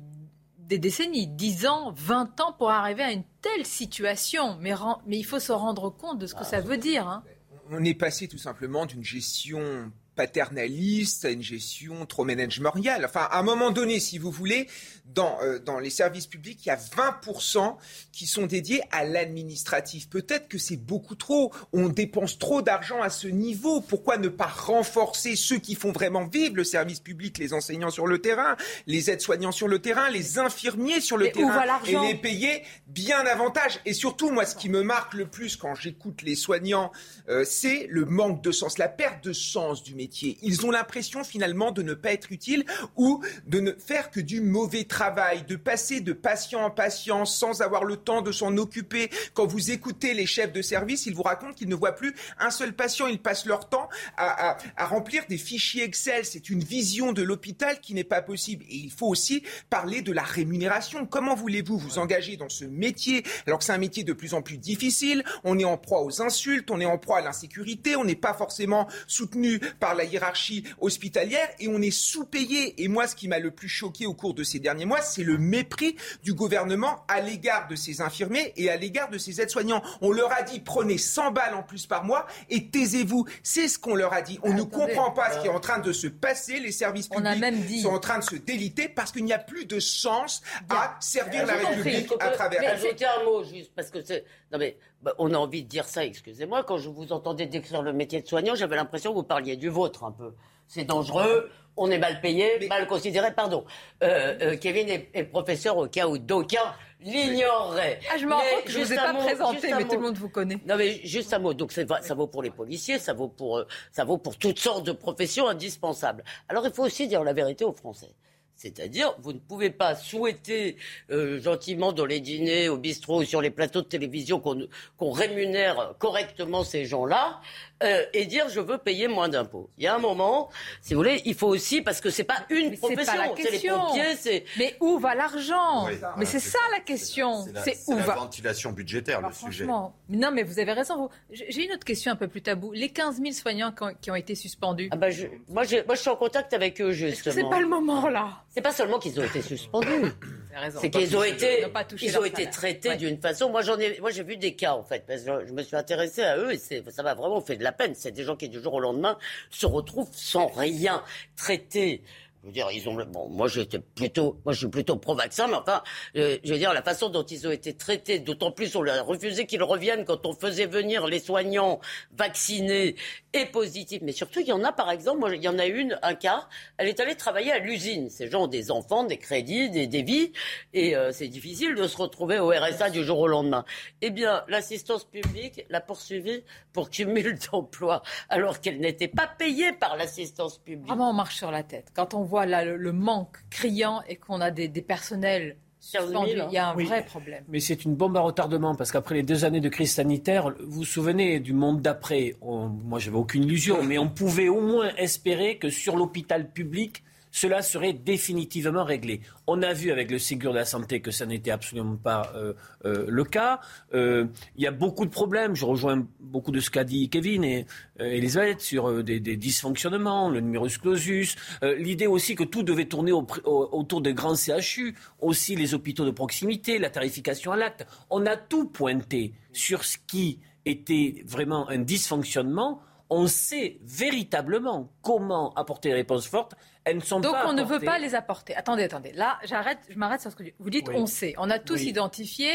des 0.60 0.78
décennies, 0.78 1.26
10 1.28 1.66
ans, 1.66 1.94
20 1.98 2.42
ans 2.42 2.54
pour 2.54 2.70
arriver 2.70 3.02
à 3.02 3.12
une 3.12 3.24
telle 3.42 3.66
situation? 3.66 4.56
Mais, 4.62 4.74
il 5.10 5.24
faut 5.24 5.40
se 5.40 5.52
rendre 5.52 5.90
compte 5.90 6.20
de 6.20 6.28
ce 6.28 6.36
que 6.36 6.46
ça 6.46 6.62
veut 6.62 6.78
dire. 6.78 7.08
hein. 7.08 7.24
On 7.72 7.84
est 7.84 7.96
passé 7.96 8.28
tout 8.28 8.38
simplement 8.38 8.86
d'une 8.86 9.04
gestion 9.04 9.92
paternaliste 10.18 11.24
à 11.24 11.30
une 11.30 11.44
gestion 11.44 12.06
trop 12.06 12.26
managériale. 12.26 13.06
Enfin, 13.06 13.28
à 13.32 13.40
un 13.40 13.44
moment 13.44 13.72
donné, 13.72 14.00
si 14.02 14.18
vous 14.18 14.32
voulez, 14.32 14.68
dans, 15.14 15.38
euh, 15.42 15.60
dans 15.60 15.80
les 15.80 15.90
services 15.90 16.28
publics, 16.28 16.60
il 16.66 16.70
y 16.70 16.72
a 16.72 16.76
20% 16.76 17.78
qui 18.12 18.26
sont 18.26 18.48
dédiés 18.48 18.82
à 18.92 19.06
l'administratif. 19.06 20.10
Peut-être 20.10 20.48
que 20.48 20.58
c'est 20.58 20.76
beaucoup 20.76 21.16
trop. 21.16 21.54
On 21.72 21.88
dépense 21.88 22.38
trop 22.40 22.62
d'argent 22.62 23.02
à 23.02 23.10
ce 23.10 23.28
niveau. 23.28 23.80
Pourquoi 23.80 24.18
ne 24.18 24.28
pas 24.28 24.48
renforcer 24.48 25.36
ceux 25.36 25.60
qui 25.60 25.76
font 25.76 25.92
vraiment 25.92 26.26
vivre 26.26 26.56
le 26.56 26.64
service 26.64 27.00
public, 27.00 27.38
les 27.38 27.54
enseignants 27.54 27.92
sur 27.92 28.08
le 28.08 28.20
terrain, 28.20 28.58
les 28.88 29.10
aides-soignants 29.10 29.52
sur 29.52 29.68
le 29.68 29.80
terrain, 29.80 30.10
les 30.10 30.40
infirmiers 30.40 31.00
sur 31.00 31.18
le 31.18 31.26
Mais 31.26 31.32
terrain 31.32 31.80
et 31.86 31.96
les 32.08 32.16
payer 32.16 32.64
bien 32.88 33.24
davantage? 33.24 33.80
Et 33.86 33.94
surtout, 33.94 34.32
moi, 34.32 34.46
ce 34.46 34.56
qui 34.56 34.70
me 34.70 34.82
marque 34.82 35.14
le 35.14 35.28
plus 35.28 35.56
quand 35.56 35.76
j'écoute 35.76 36.24
les 36.24 36.36
soignants, 36.36 36.92
euh, 37.30 37.46
c'est 37.46 37.88
le 37.90 38.06
manque 38.06 38.44
de 38.44 38.52
sens, 38.52 38.78
la 38.78 38.90
perte 38.90 39.24
de 39.24 39.34
sens 39.34 39.84
du 39.84 39.94
métier. 39.94 40.07
Ils 40.42 40.66
ont 40.66 40.72
l'impression 40.72 41.24
finalement 41.24 41.72
de 41.72 41.82
ne 41.82 41.94
pas 41.94 42.12
être 42.14 42.32
utiles 42.32 42.66
ou 42.96 43.24
de 43.46 43.60
ne 43.60 43.72
faire 43.74 44.12
que 44.12 44.20
du 44.20 44.42
mauvais 44.42 44.84
travail, 44.84 45.44
de 45.44 45.56
passer 45.56 46.02
de 46.02 46.14
patient 46.14 46.62
en 46.64 46.72
patient 46.72 47.26
sans 47.26 47.62
avoir 47.62 47.84
le 47.84 47.98
temps 47.98 48.22
de 48.22 48.32
s'en 48.32 48.56
occuper. 48.58 49.10
Quand 49.34 49.46
vous 49.46 49.72
écoutez 49.72 50.14
les 50.14 50.26
chefs 50.26 50.52
de 50.54 50.62
service, 50.62 51.06
ils 51.06 51.16
vous 51.16 51.24
racontent 51.24 51.54
qu'ils 51.54 51.70
ne 51.70 51.76
voient 51.76 51.94
plus 51.96 52.14
un 52.40 52.50
seul 52.52 52.74
patient. 52.74 53.08
Ils 53.08 53.22
passent 53.22 53.46
leur 53.46 53.70
temps 53.70 53.90
à, 54.18 54.58
à- 54.78 54.86
remplir 54.86 55.24
des 55.28 55.38
fichiers 55.38 55.84
Excel. 55.84 56.26
C'est 56.26 56.50
une 56.50 56.64
vision 56.64 57.12
de 57.14 57.22
l'hôpital 57.22 57.80
qui 57.82 57.94
n'est 57.94 58.04
pas 58.04 58.22
possible. 58.22 58.64
Et 58.70 58.76
il 58.76 58.92
faut 58.92 59.08
aussi 59.08 59.44
parler 59.70 60.02
de 60.02 60.12
la 60.12 60.24
rémunération. 60.24 61.06
Comment 61.06 61.36
voulez-vous 61.36 61.78
vous 61.78 62.00
engager 62.00 62.38
dans 62.38 62.50
ce 62.50 62.66
métier 62.66 63.24
alors 63.46 63.60
que 63.60 63.66
c'est 63.66 63.74
un 63.74 63.78
métier 63.78 64.04
de 64.04 64.14
plus 64.14 64.34
en 64.34 64.42
plus 64.42 64.58
difficile? 64.58 65.24
On 65.44 65.60
est 65.60 65.66
en 65.66 65.78
proie 65.78 66.02
aux 66.04 66.22
insultes, 66.22 66.72
on 66.72 66.80
est 66.80 66.86
en 66.86 66.98
proie 66.98 67.20
à 67.20 67.22
l'insécurité, 67.22 67.96
on 67.96 68.06
n'est 68.06 68.16
pas 68.16 68.34
forcément 68.34 68.88
soutenu 69.08 69.60
par 69.80 69.96
la 69.98 70.06
hiérarchie 70.06 70.64
hospitalière 70.80 71.50
et 71.60 71.68
on 71.68 71.82
est 71.82 71.92
sous-payé. 71.92 72.82
Et 72.84 72.88
moi, 72.88 73.08
ce 73.08 73.16
qui 73.16 73.28
m'a 73.28 73.40
le 73.40 73.52
plus 73.52 73.68
choqué 73.70 74.06
au 74.06 74.14
cours 74.14 74.34
de 74.34 74.44
ces 74.44 74.60
derniers 74.60 74.86
mois, 74.86 75.02
c'est 75.02 75.24
le 75.24 75.38
mépris 75.38 75.96
du 76.24 76.34
gouvernement 76.34 77.04
à 77.08 77.20
l'égard 77.22 77.68
de 77.68 77.76
ces 77.76 78.02
infirmiers 78.02 78.54
et 78.56 78.70
à 78.70 78.78
l'égard 78.78 79.10
de 79.10 79.18
ces 79.18 79.42
aides-soignants. 79.42 79.82
On 80.02 80.12
leur 80.12 80.32
a 80.32 80.44
dit 80.44 80.60
prenez 80.60 80.98
100 80.98 81.32
balles 81.32 81.56
en 81.56 81.64
plus 81.64 81.86
par 81.86 82.04
mois 82.06 82.26
et 82.50 82.70
taisez-vous. 82.70 83.26
C'est 83.44 83.68
ce 83.68 83.78
qu'on 83.80 83.96
leur 83.96 84.14
a 84.14 84.22
dit. 84.22 84.40
On 84.44 84.54
ne 84.54 84.64
comprend 84.64 85.12
pas 85.12 85.32
ce 85.34 85.40
qui 85.42 85.48
est 85.48 85.52
en 85.52 85.60
train 85.60 85.80
de 85.80 85.92
se 85.92 86.08
passer. 86.08 86.60
Les 86.60 86.72
services 86.72 87.08
On 87.12 87.26
a 87.26 87.34
publics 87.34 87.42
même 87.42 87.62
dit- 87.62 87.82
sont 87.82 87.90
en 87.90 88.00
train 88.00 88.20
de 88.20 88.24
se 88.24 88.36
déliter 88.36 88.88
parce 88.88 89.12
qu'il 89.12 89.26
n'y 89.26 89.34
a 89.34 89.40
plus 89.40 89.66
de 89.66 89.80
sens 89.80 90.42
à 90.70 90.96
servir 91.00 91.46
la. 91.46 91.54
République 91.56 92.12
à 92.20 92.30
travers. 92.30 92.62
Ajouter 92.74 93.06
un 93.06 93.24
mot 93.24 93.44
juste 93.44 93.72
parce 93.76 93.90
que 93.90 94.02
c'est. 94.04 94.24
Non 94.52 94.58
mais 94.60 94.78
bah, 95.02 95.14
on 95.18 95.34
a 95.34 95.38
envie 95.38 95.64
de 95.64 95.70
dire 95.70 95.86
ça. 95.86 96.06
Excusez-moi. 96.06 96.64
Quand 96.64 96.78
je 96.78 96.90
vous 96.90 97.12
entendais 97.12 97.46
décrire 97.46 97.82
le 97.82 97.94
métier 97.94 98.22
de 98.22 98.28
soignant, 98.28 98.56
j'avais 98.56 98.76
l'impression 98.76 99.12
que 99.12 99.18
vous 99.18 99.24
parliez 99.24 99.56
du 99.56 99.70
vôtre 99.70 100.04
un 100.04 100.12
peu. 100.12 100.34
C'est 100.68 100.84
dangereux. 100.84 101.50
On 101.80 101.92
est 101.92 102.00
mal 102.00 102.20
payé, 102.22 102.68
mal 102.68 102.88
considéré. 102.88 103.32
Pardon. 103.34 103.64
Euh, 104.04 104.36
euh, 104.42 104.58
Kevin 104.58 104.90
est, 104.90 105.10
est 105.14 105.24
professeur 105.24 105.78
au 105.78 105.88
cas 105.88 106.08
où 106.08 106.18
d'aucuns 106.18 106.74
l'ignoreraient. 107.02 108.00
Ah, 108.12 108.18
je 108.18 108.26
me 108.26 108.34
rends 108.34 108.42
Mais 108.42 108.56
compte 108.56 108.64
que 108.66 108.72
je 108.72 108.80
ne 108.80 108.84
vous 108.84 108.94
ai 108.94 108.96
pas 108.96 109.14
mot, 109.14 109.20
présenté, 109.20 109.74
mais 109.76 109.84
tout 109.86 109.96
le 109.96 110.02
monde 110.02 110.18
vous 110.18 110.30
connaît. 110.30 110.58
Non 110.66 110.76
mais 110.76 111.00
juste 111.06 111.34
un 111.34 111.40
mot. 111.40 111.54
Donc 111.54 111.72
ça 111.72 112.14
vaut 112.16 112.28
pour 112.28 112.42
les 112.42 112.50
policiers, 112.50 113.00
ça 113.00 113.14
vaut 113.14 113.28
pour 113.28 113.60
euh, 113.60 113.68
ça 113.92 114.04
vaut 114.04 114.18
pour 114.18 114.38
toutes 114.38 114.60
sortes 114.60 114.86
de 114.86 114.92
professions 114.92 115.48
indispensables. 115.48 116.24
Alors 116.50 116.66
il 116.66 116.74
faut 116.74 116.84
aussi 116.84 117.08
dire 117.08 117.24
la 117.24 117.34
vérité 117.34 117.64
aux 117.64 117.74
Français. 117.74 118.10
C'est-à-dire, 118.58 119.16
vous 119.20 119.34
ne 119.34 119.40
pouvez 119.40 119.70
pas 119.70 119.96
souhaiter 119.96 120.78
euh, 121.12 121.40
gentiment 121.40 121.94
dans 121.94 122.06
les 122.06 122.20
dîners, 122.20 122.70
au 122.70 122.78
bistrot 122.78 123.22
ou 123.22 123.24
sur 123.24 123.42
les 123.42 123.52
plateaux 123.52 123.82
de 123.82 123.88
télévision 123.88 124.40
qu'on 124.40 125.12
rémunère 125.12 125.94
correctement 126.00 126.64
ces 126.64 126.86
gens-là 126.86 127.40
euh, 127.84 128.04
et 128.14 128.26
dire 128.26 128.50
je 128.50 128.60
veux 128.60 128.78
payer 128.78 129.08
moins 129.08 129.30
d'impôts. 129.30 129.70
Il 129.78 129.84
y 129.84 129.88
a 129.88 129.96
un 129.96 130.00
moment, 130.00 130.50
si 130.82 130.94
vous 130.94 131.00
voulez, 131.00 131.22
il 131.26 131.36
faut 131.36 131.48
aussi 131.48 131.82
parce 131.82 132.02
que 132.02 132.10
c'est 132.10 132.24
pas 132.24 132.46
une 132.50 132.78
profession, 132.78 133.36
c'est 133.36 133.52
les 133.52 133.70
pompiers, 133.70 134.16
c'est. 134.18 134.46
Mais 134.58 134.76
où 134.80 134.98
va 134.98 135.16
l'argent 135.16 135.88
Mais 136.18 136.26
c'est 136.26 136.40
ça 136.40 136.60
la 136.72 136.80
question. 136.80 137.46
C'est 137.64 137.78
où 137.88 137.98
la 137.98 138.04
va 138.04 138.16
ventilation 138.16 138.72
budgétaire 138.72 139.22
le 139.22 139.34
sujet. 139.34 139.66
Non, 139.66 140.32
mais 140.32 140.44
vous 140.44 140.60
avez 140.60 140.74
raison. 140.74 141.10
J'ai 141.32 141.66
une 141.66 141.72
autre 141.74 141.86
question 141.86 142.12
un 142.12 142.16
peu 142.16 142.28
plus 142.28 142.42
tabou. 142.42 142.72
Les 142.72 142.90
15 142.90 143.18
000 143.22 143.32
soignants 143.32 143.74
qui 144.02 144.12
ont 144.12 144.16
été 144.16 144.36
suspendus. 144.36 144.90
Ah 144.92 144.96
bah 144.96 145.10
je, 145.10 145.28
moi, 145.50 145.64
je, 145.64 145.78
moi, 145.86 145.96
je 145.96 146.02
suis 146.02 146.10
en 146.10 146.16
contact 146.16 146.54
avec 146.54 146.82
eux 146.82 146.92
justement. 146.92 147.36
C'est 147.36 147.50
pas 147.50 147.60
le 147.60 147.68
moment 147.68 148.10
là? 148.10 148.44
C'est 148.50 148.62
pas 148.62 148.72
seulement 148.72 149.00
qu'ils 149.00 149.20
ont 149.20 149.24
été 149.24 149.42
suspendus. 149.42 149.88
C'est 150.82 150.90
qu'ils 150.90 151.16
ont 151.16 151.24
été, 151.24 151.66
ils 152.02 152.18
ont 152.18 152.26
été 152.26 152.50
traités 152.50 152.96
d'une 152.96 153.20
façon. 153.22 153.50
Moi, 153.52 153.62
j'en 153.62 153.78
ai, 153.78 154.00
moi, 154.00 154.10
j'ai 154.10 154.24
vu 154.24 154.38
des 154.38 154.56
cas 154.56 154.74
en 154.74 154.84
fait. 154.84 155.06
Parce 155.06 155.22
que 155.22 155.46
je 155.46 155.54
me 155.54 155.62
suis 155.62 155.76
intéressé 155.76 156.24
à 156.24 156.38
eux 156.38 156.52
et 156.52 156.58
ça 156.58 157.04
m'a 157.04 157.14
vraiment 157.14 157.42
fait 157.42 157.58
de 157.58 157.64
C'est 157.96 158.12
des 158.12 158.24
gens 158.24 158.36
qui 158.36 158.50
du 158.50 158.62
jour 158.62 158.76
au 158.76 158.80
lendemain 158.80 159.18
se 159.50 159.66
retrouvent 159.66 160.14
sans 160.14 160.48
rien. 160.48 161.04
Traités 161.36 162.04
je 162.48 162.50
veux 162.50 162.54
dire, 162.54 162.70
ils 162.72 162.88
ont. 162.88 162.96
Bon, 163.12 163.28
moi, 163.28 163.50
j'étais 163.50 163.80
plutôt, 163.80 164.40
moi, 164.46 164.54
je 164.54 164.60
suis 164.60 164.68
plutôt 164.70 164.96
pro-vaccin, 164.96 165.48
mais 165.48 165.56
enfin, 165.56 165.84
euh, 166.16 166.38
je 166.46 166.54
veux 166.54 166.58
dire, 166.58 166.74
la 166.74 166.82
façon 166.82 167.10
dont 167.10 167.24
ils 167.24 167.46
ont 167.46 167.52
été 167.52 167.74
traités, 167.74 168.20
d'autant 168.20 168.52
plus 168.52 168.74
on 168.78 168.82
leur 168.82 168.96
a 168.96 169.02
refusé 169.02 169.46
qu'ils 169.46 169.64
reviennent 169.64 170.06
quand 170.06 170.26
on 170.26 170.34
faisait 170.34 170.66
venir 170.66 171.08
les 171.08 171.20
soignants 171.20 171.82
vaccinés 172.18 172.96
et 173.34 173.46
positifs. 173.48 174.02
Mais 174.02 174.14
surtout, 174.14 174.40
il 174.40 174.48
y 174.48 174.54
en 174.54 174.64
a, 174.64 174.72
par 174.72 174.92
exemple, 174.92 175.20
moi, 175.20 175.36
il 175.36 175.44
y 175.44 175.50
en 175.50 175.60
a 175.60 175.66
une, 175.66 176.00
un 176.02 176.16
cas, 176.16 176.48
elle 176.78 176.88
est 176.88 177.02
allée 177.02 177.16
travailler 177.16 177.52
à 177.52 177.60
l'usine. 177.60 178.10
Ces 178.10 178.30
gens 178.30 178.44
ont 178.44 178.48
des 178.48 178.72
enfants, 178.72 179.04
des 179.04 179.18
crédits, 179.18 179.70
des, 179.70 180.02
vies, 180.02 180.32
et 180.74 180.96
euh, 180.96 181.12
c'est 181.12 181.28
difficile 181.28 181.76
de 181.76 181.86
se 181.86 181.98
retrouver 181.98 182.40
au 182.40 182.48
RSA 182.48 182.92
du 182.92 183.04
jour 183.04 183.20
au 183.20 183.28
lendemain. 183.28 183.66
Eh 184.02 184.10
bien, 184.10 184.46
l'assistance 184.48 185.04
publique 185.04 185.66
l'a 185.70 185.82
poursuivie 185.82 186.46
pour 186.72 186.90
cumul 186.90 187.38
d'emplois, 187.52 188.04
alors 188.30 188.62
qu'elle 188.62 188.80
n'était 188.80 189.10
pas 189.10 189.28
payée 189.28 189.74
par 189.74 189.98
l'assistance 189.98 190.60
publique. 190.60 190.88
Vraiment, 190.88 191.10
on 191.10 191.14
marche 191.14 191.36
sur 191.36 191.52
la 191.52 191.64
tête. 191.64 191.92
Quand 191.94 192.14
on 192.14 192.24
voit 192.24 192.37
le, 192.46 192.92
manque 192.92 193.38
criant 193.50 194.02
et 194.08 194.16
qu'on 194.16 194.42
a 194.42 194.52
des, 194.52 194.70
personnels. 194.82 195.58
Il 195.94 196.52
y 196.52 196.58
a 196.58 196.70
un 196.70 196.74
vrai 196.74 197.06
problème. 197.06 197.44
Mais 197.48 197.60
c'est 197.60 197.86
une 197.86 197.96
bombe 197.96 198.18
à 198.18 198.22
retardement 198.22 198.76
parce 198.76 198.92
qu'après 198.92 199.16
les 199.16 199.24
deux 199.24 199.46
années 199.46 199.62
de 199.62 199.70
crise 199.70 199.94
sanitaire, 199.94 200.54
vous 200.60 200.80
vous 200.80 200.86
souvenez 200.86 201.40
du 201.40 201.54
monde 201.54 201.82
d'après 201.82 202.36
Moi, 202.42 203.00
j'avais 203.00 203.18
aucune 203.18 203.44
illusion, 203.44 203.84
mais 203.84 203.98
on 203.98 204.10
pouvait 204.10 204.50
au 204.50 204.60
moins 204.60 204.94
espérer 204.98 205.58
que 205.58 205.70
sur 205.70 205.96
l'hôpital 205.96 206.52
public, 206.52 207.04
cela 207.38 207.62
serait 207.62 207.94
définitivement 207.94 208.84
réglé. 208.84 209.22
On 209.46 209.62
a 209.62 209.72
vu 209.72 209.92
avec 209.92 210.10
le 210.10 210.18
Ségur 210.18 210.54
de 210.54 210.58
la 210.58 210.66
Santé 210.66 211.02
que 211.02 211.12
ça 211.12 211.28
n'était 211.28 211.52
absolument 211.52 211.96
pas 211.96 212.32
euh, 212.36 212.54
euh, 212.86 213.06
le 213.08 213.24
cas. 213.26 213.60
Euh, 213.94 214.26
il 214.56 214.64
y 214.64 214.66
a 214.66 214.72
beaucoup 214.72 215.06
de 215.06 215.12
problèmes. 215.12 215.56
Je 215.56 215.64
rejoins 215.64 216.08
beaucoup 216.20 216.50
de 216.52 216.60
ce 216.60 216.72
qu'a 216.72 216.84
dit 216.84 217.10
Kevin 217.10 217.44
et 217.44 217.68
Elisabeth 218.00 218.62
sur 218.62 219.04
des, 219.04 219.20
dysfonctionnements, 219.20 220.32
le 220.32 220.40
numerus 220.40 220.80
clausus. 220.80 221.36
L'idée 221.62 222.08
aussi 222.08 222.34
que 222.34 222.44
tout 222.44 222.64
devait 222.64 222.86
tourner 222.86 223.12
autour 223.12 224.02
des 224.02 224.16
grands 224.16 224.36
CHU, 224.36 224.96
aussi 225.20 225.56
les 225.56 225.76
hôpitaux 225.76 226.06
de 226.06 226.12
proximité, 226.12 226.80
la 226.80 226.90
tarification 226.90 227.52
à 227.52 227.58
l'acte. 227.58 227.86
On 228.10 228.26
a 228.26 228.36
tout 228.36 228.68
pointé 228.68 229.34
sur 229.54 229.84
ce 229.84 229.98
qui 230.08 230.40
était 230.66 231.24
vraiment 231.26 231.70
un 231.70 231.78
dysfonctionnement 231.78 232.82
on 233.10 233.28
sait 233.28 233.80
véritablement 233.84 234.92
comment 235.02 235.54
apporter 235.54 235.90
des 235.90 235.96
réponses 235.96 236.28
fortes. 236.28 236.56
Elles 236.88 236.98
ne 236.98 237.02
sont 237.02 237.20
Donc 237.20 237.36
on 237.46 237.54
ne 237.54 237.64
veut 237.64 237.80
pas 237.80 238.00
les 238.00 238.16
apporter. 238.16 238.56
Attendez, 238.56 238.84
attendez. 238.84 239.12
Là, 239.12 239.38
j'arrête, 239.44 239.80
je 239.90 239.98
m'arrête 239.98 240.22
sur 240.22 240.32
ce 240.32 240.36
que 240.36 240.44
vous 240.60 240.70
dites. 240.70 240.90
On 240.94 241.06
sait. 241.06 241.34
On 241.38 241.50
a 241.50 241.60
tous 241.60 241.84
identifié 241.84 242.50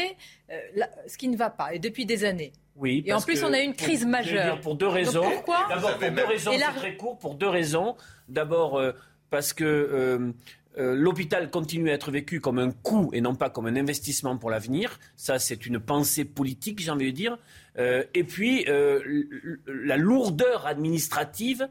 euh, 0.51 0.55
ce 1.07 1.17
qui 1.17 1.27
ne 1.27 1.37
va 1.37 1.49
pas, 1.49 1.73
et 1.73 1.79
depuis 1.79 2.05
des 2.05 2.25
années. 2.25 2.51
Oui. 2.75 3.03
Et 3.05 3.13
en 3.13 3.21
plus, 3.21 3.43
on 3.43 3.53
a 3.53 3.59
une 3.59 3.75
crise 3.75 4.05
majeure. 4.05 4.59
Pour 4.61 4.75
deux 4.75 4.87
raisons. 4.87 5.23
pourquoi 5.23 5.67
D'abord, 5.69 5.97
pour 5.97 6.11
deux 6.11 6.25
raisons. 6.25 6.51
C'est 6.51 6.79
très 6.79 6.97
court. 6.97 7.19
Pour 7.19 7.35
deux 7.35 7.49
raisons. 7.49 7.95
D'abord, 8.27 8.77
euh, 8.77 8.93
parce 9.29 9.53
que 9.53 9.63
euh, 9.63 10.33
euh, 10.77 10.95
l'hôpital 10.95 11.51
continue 11.51 11.91
à 11.91 11.93
être 11.93 12.09
vécu 12.09 12.39
comme 12.39 12.57
un 12.57 12.71
coût 12.71 13.11
et 13.13 13.21
non 13.21 13.35
pas 13.35 13.49
comme 13.49 13.67
un 13.67 13.75
investissement 13.75 14.37
pour 14.37 14.49
l'avenir. 14.49 14.99
Ça, 15.15 15.37
c'est 15.37 15.65
une 15.67 15.79
pensée 15.79 16.25
politique, 16.25 16.79
j'ai 16.79 16.89
envie 16.89 17.11
de 17.11 17.15
dire. 17.15 17.37
Euh, 17.77 18.03
et 18.13 18.23
puis, 18.23 18.65
euh, 18.67 18.99
la 19.67 19.97
lourdeur 19.97 20.65
administrative 20.65 21.69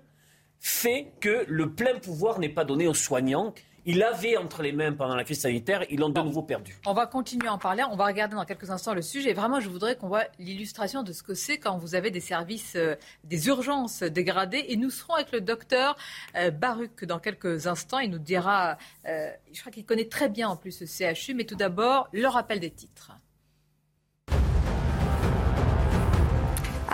fait 0.62 1.12
que 1.20 1.44
le 1.48 1.72
plein 1.72 1.98
pouvoir 1.98 2.38
n'est 2.38 2.48
pas 2.48 2.64
donné 2.64 2.86
aux 2.86 2.94
soignants 2.94 3.52
il 3.84 4.02
avait 4.02 4.36
entre 4.36 4.62
les 4.62 4.70
mains 4.70 4.92
pendant 4.92 5.16
la 5.16 5.24
crise 5.24 5.40
sanitaire, 5.40 5.84
ils 5.90 5.98
l'ont 5.98 6.08
de 6.08 6.20
nouveau 6.20 6.42
perdu. 6.42 6.78
On 6.86 6.92
va 6.92 7.06
continuer 7.06 7.48
à 7.48 7.54
en 7.54 7.58
parler. 7.58 7.82
On 7.90 7.96
va 7.96 8.06
regarder 8.06 8.36
dans 8.36 8.44
quelques 8.44 8.70
instants 8.70 8.94
le 8.94 9.02
sujet. 9.02 9.32
Vraiment, 9.32 9.58
je 9.58 9.68
voudrais 9.68 9.96
qu'on 9.96 10.06
voit 10.06 10.24
l'illustration 10.38 11.02
de 11.02 11.12
ce 11.12 11.24
que 11.24 11.34
c'est 11.34 11.58
quand 11.58 11.78
vous 11.78 11.96
avez 11.96 12.12
des 12.12 12.20
services, 12.20 12.74
euh, 12.76 12.94
des 13.24 13.48
urgences 13.48 14.04
dégradées. 14.04 14.66
Et 14.68 14.76
nous 14.76 14.90
serons 14.90 15.14
avec 15.14 15.32
le 15.32 15.40
docteur 15.40 15.96
euh, 16.36 16.52
Baruch 16.52 17.04
dans 17.04 17.18
quelques 17.18 17.66
instants. 17.66 17.98
Il 17.98 18.10
nous 18.10 18.18
dira, 18.18 18.78
euh, 19.06 19.30
je 19.52 19.60
crois 19.60 19.72
qu'il 19.72 19.84
connaît 19.84 20.08
très 20.08 20.28
bien 20.28 20.48
en 20.48 20.56
plus 20.56 20.70
ce 20.70 20.84
CHU. 20.86 21.34
Mais 21.34 21.44
tout 21.44 21.56
d'abord, 21.56 22.08
le 22.12 22.28
rappel 22.28 22.60
des 22.60 22.70
titres. 22.70 23.10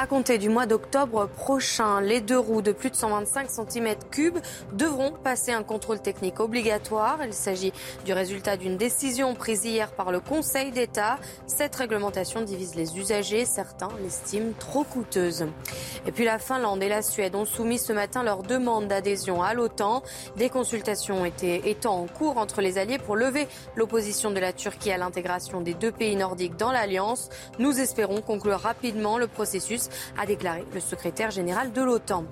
À 0.00 0.06
compter 0.06 0.38
du 0.38 0.48
mois 0.48 0.66
d'octobre 0.66 1.26
prochain, 1.26 2.00
les 2.00 2.20
deux 2.20 2.38
roues 2.38 2.62
de 2.62 2.70
plus 2.70 2.88
de 2.88 2.94
125 2.94 3.48
cm3 3.48 4.32
devront 4.74 5.10
passer 5.10 5.50
un 5.50 5.64
contrôle 5.64 6.00
technique 6.00 6.38
obligatoire. 6.38 7.18
Il 7.24 7.32
s'agit 7.32 7.72
du 8.04 8.12
résultat 8.12 8.56
d'une 8.56 8.76
décision 8.76 9.34
prise 9.34 9.64
hier 9.64 9.90
par 9.90 10.12
le 10.12 10.20
Conseil 10.20 10.70
d'État. 10.70 11.18
Cette 11.48 11.74
réglementation 11.74 12.42
divise 12.42 12.76
les 12.76 12.96
usagers. 12.96 13.44
Certains 13.44 13.88
l'estiment 14.00 14.52
trop 14.60 14.84
coûteuse. 14.84 15.46
Et 16.06 16.12
puis 16.12 16.24
la 16.24 16.38
Finlande 16.38 16.80
et 16.80 16.88
la 16.88 17.02
Suède 17.02 17.34
ont 17.34 17.44
soumis 17.44 17.80
ce 17.80 17.92
matin 17.92 18.22
leur 18.22 18.44
demande 18.44 18.86
d'adhésion 18.86 19.42
à 19.42 19.52
l'OTAN. 19.52 20.04
Des 20.36 20.48
consultations 20.48 21.24
étaient 21.24 21.62
étant 21.68 22.02
en 22.02 22.06
cours 22.06 22.38
entre 22.38 22.60
les 22.60 22.78
alliés 22.78 22.98
pour 22.98 23.16
lever 23.16 23.48
l'opposition 23.74 24.30
de 24.30 24.38
la 24.38 24.52
Turquie 24.52 24.92
à 24.92 24.96
l'intégration 24.96 25.60
des 25.60 25.74
deux 25.74 25.90
pays 25.90 26.14
nordiques 26.14 26.56
dans 26.56 26.70
l'Alliance. 26.70 27.30
Nous 27.58 27.80
espérons 27.80 28.20
conclure 28.20 28.60
rapidement 28.60 29.18
le 29.18 29.26
processus 29.26 29.87
a 30.18 30.26
déclaré 30.26 30.64
le 30.72 30.80
secrétaire 30.80 31.30
général 31.30 31.72
de 31.72 31.82
l'OTAN. 31.82 32.24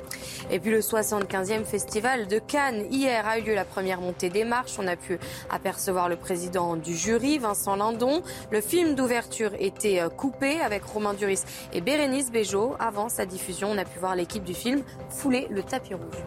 Et 0.51 0.61
puis 0.61 0.71
le 0.71 0.81
75e 0.81 1.65
festival 1.65 2.27
de 2.27 2.39
Cannes, 2.39 2.87
hier 2.91 3.27
a 3.27 3.39
eu 3.39 3.43
lieu 3.43 3.55
la 3.55 3.65
première 3.65 4.01
montée 4.01 4.31
des 4.31 4.45
marches. 4.45 4.79
On 4.79 4.87
a 4.87 4.97
pu 4.97 5.19
apercevoir 5.51 6.09
le 6.09 6.17
président 6.17 6.77
du 6.77 6.95
jury, 6.95 7.39
Vincent 7.39 7.77
Lindon. 7.77 8.23
Le 8.51 8.61
film 8.61 8.95
d'ouverture 8.95 9.53
était 9.59 10.01
euh, 10.01 10.09
coupé 10.09 10.61
avec 10.61 10.85
Romain 10.85 11.15
Duris 11.15 11.43
et 11.73 11.81
Bérénice 11.81 12.31
Bejo. 12.31 12.75
Avant 12.79 13.09
sa 13.09 13.27
diffusion, 13.27 13.71
on 13.71 13.79
a 13.79 13.85
pu 13.85 13.99
voir 13.99 14.15
l'équipe 14.15 14.45
du 14.45 14.55
film 14.55 14.83
fouler 15.09 15.47
le 15.51 15.63
tapis 15.63 15.95
rouge. 15.95 16.25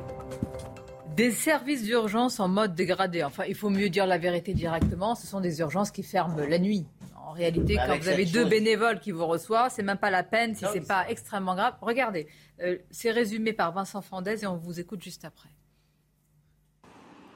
Des 1.16 1.32
services 1.32 1.84
d'urgence 1.84 2.40
en 2.40 2.48
mode 2.48 2.76
dégradé. 2.76 3.24
Enfin, 3.24 3.44
il 3.48 3.56
faut 3.56 3.70
mieux 3.70 3.90
dire 3.90 4.08
la 4.08 4.18
vérité 4.18 4.54
directement. 4.54 5.16
Ce 5.16 5.28
sont 5.28 5.42
des 5.42 5.60
urgences 5.60 5.92
qui 5.92 6.04
ferment 6.04 6.38
la 6.48 6.60
nuit. 6.60 6.86
En 7.30 7.34
réalité, 7.34 7.76
bah, 7.76 7.84
quand 7.86 8.00
vous 8.00 8.08
avez 8.08 8.26
deux 8.26 8.46
bénévoles 8.46 9.00
qui 9.00 9.12
vous 9.12 9.28
reçoivent, 9.28 9.72
c'est 9.72 9.84
même 9.84 10.00
pas 10.00 10.10
la 10.10 10.24
peine 10.24 10.56
si 10.56 10.66
c'est 10.74 10.88
pas 10.88 11.08
extrêmement 11.10 11.54
grave. 11.54 11.76
Regardez, 11.80 12.26
euh, 12.60 12.80
c'est 12.90 13.12
résumé 13.12 13.54
par 13.54 13.72
Vincent 13.72 14.02
Fandez 14.02 14.44
et 14.44 14.48
on 14.48 14.58
vous 14.58 14.80
écoute 14.80 15.04
juste 15.04 15.26
après. 15.26 15.50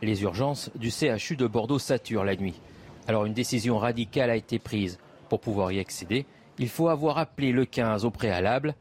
Les 0.01 0.23
urgences 0.23 0.71
du 0.73 0.89
CHU 0.89 1.35
de 1.35 1.45
Bordeaux 1.45 1.77
saturent 1.77 2.23
la 2.23 2.35
nuit. 2.35 2.59
Alors 3.07 3.25
une 3.25 3.35
décision 3.35 3.77
radicale 3.77 4.31
a 4.31 4.35
été 4.35 4.57
prise. 4.57 4.97
Pour 5.29 5.39
pouvoir 5.39 5.71
y 5.71 5.79
accéder, 5.79 6.25
il 6.57 6.69
faut 6.69 6.87
avoir 6.87 7.19
appelé 7.19 7.51
le 7.51 7.65
15 7.65 8.03
au 8.03 8.09
préalable. 8.09 8.73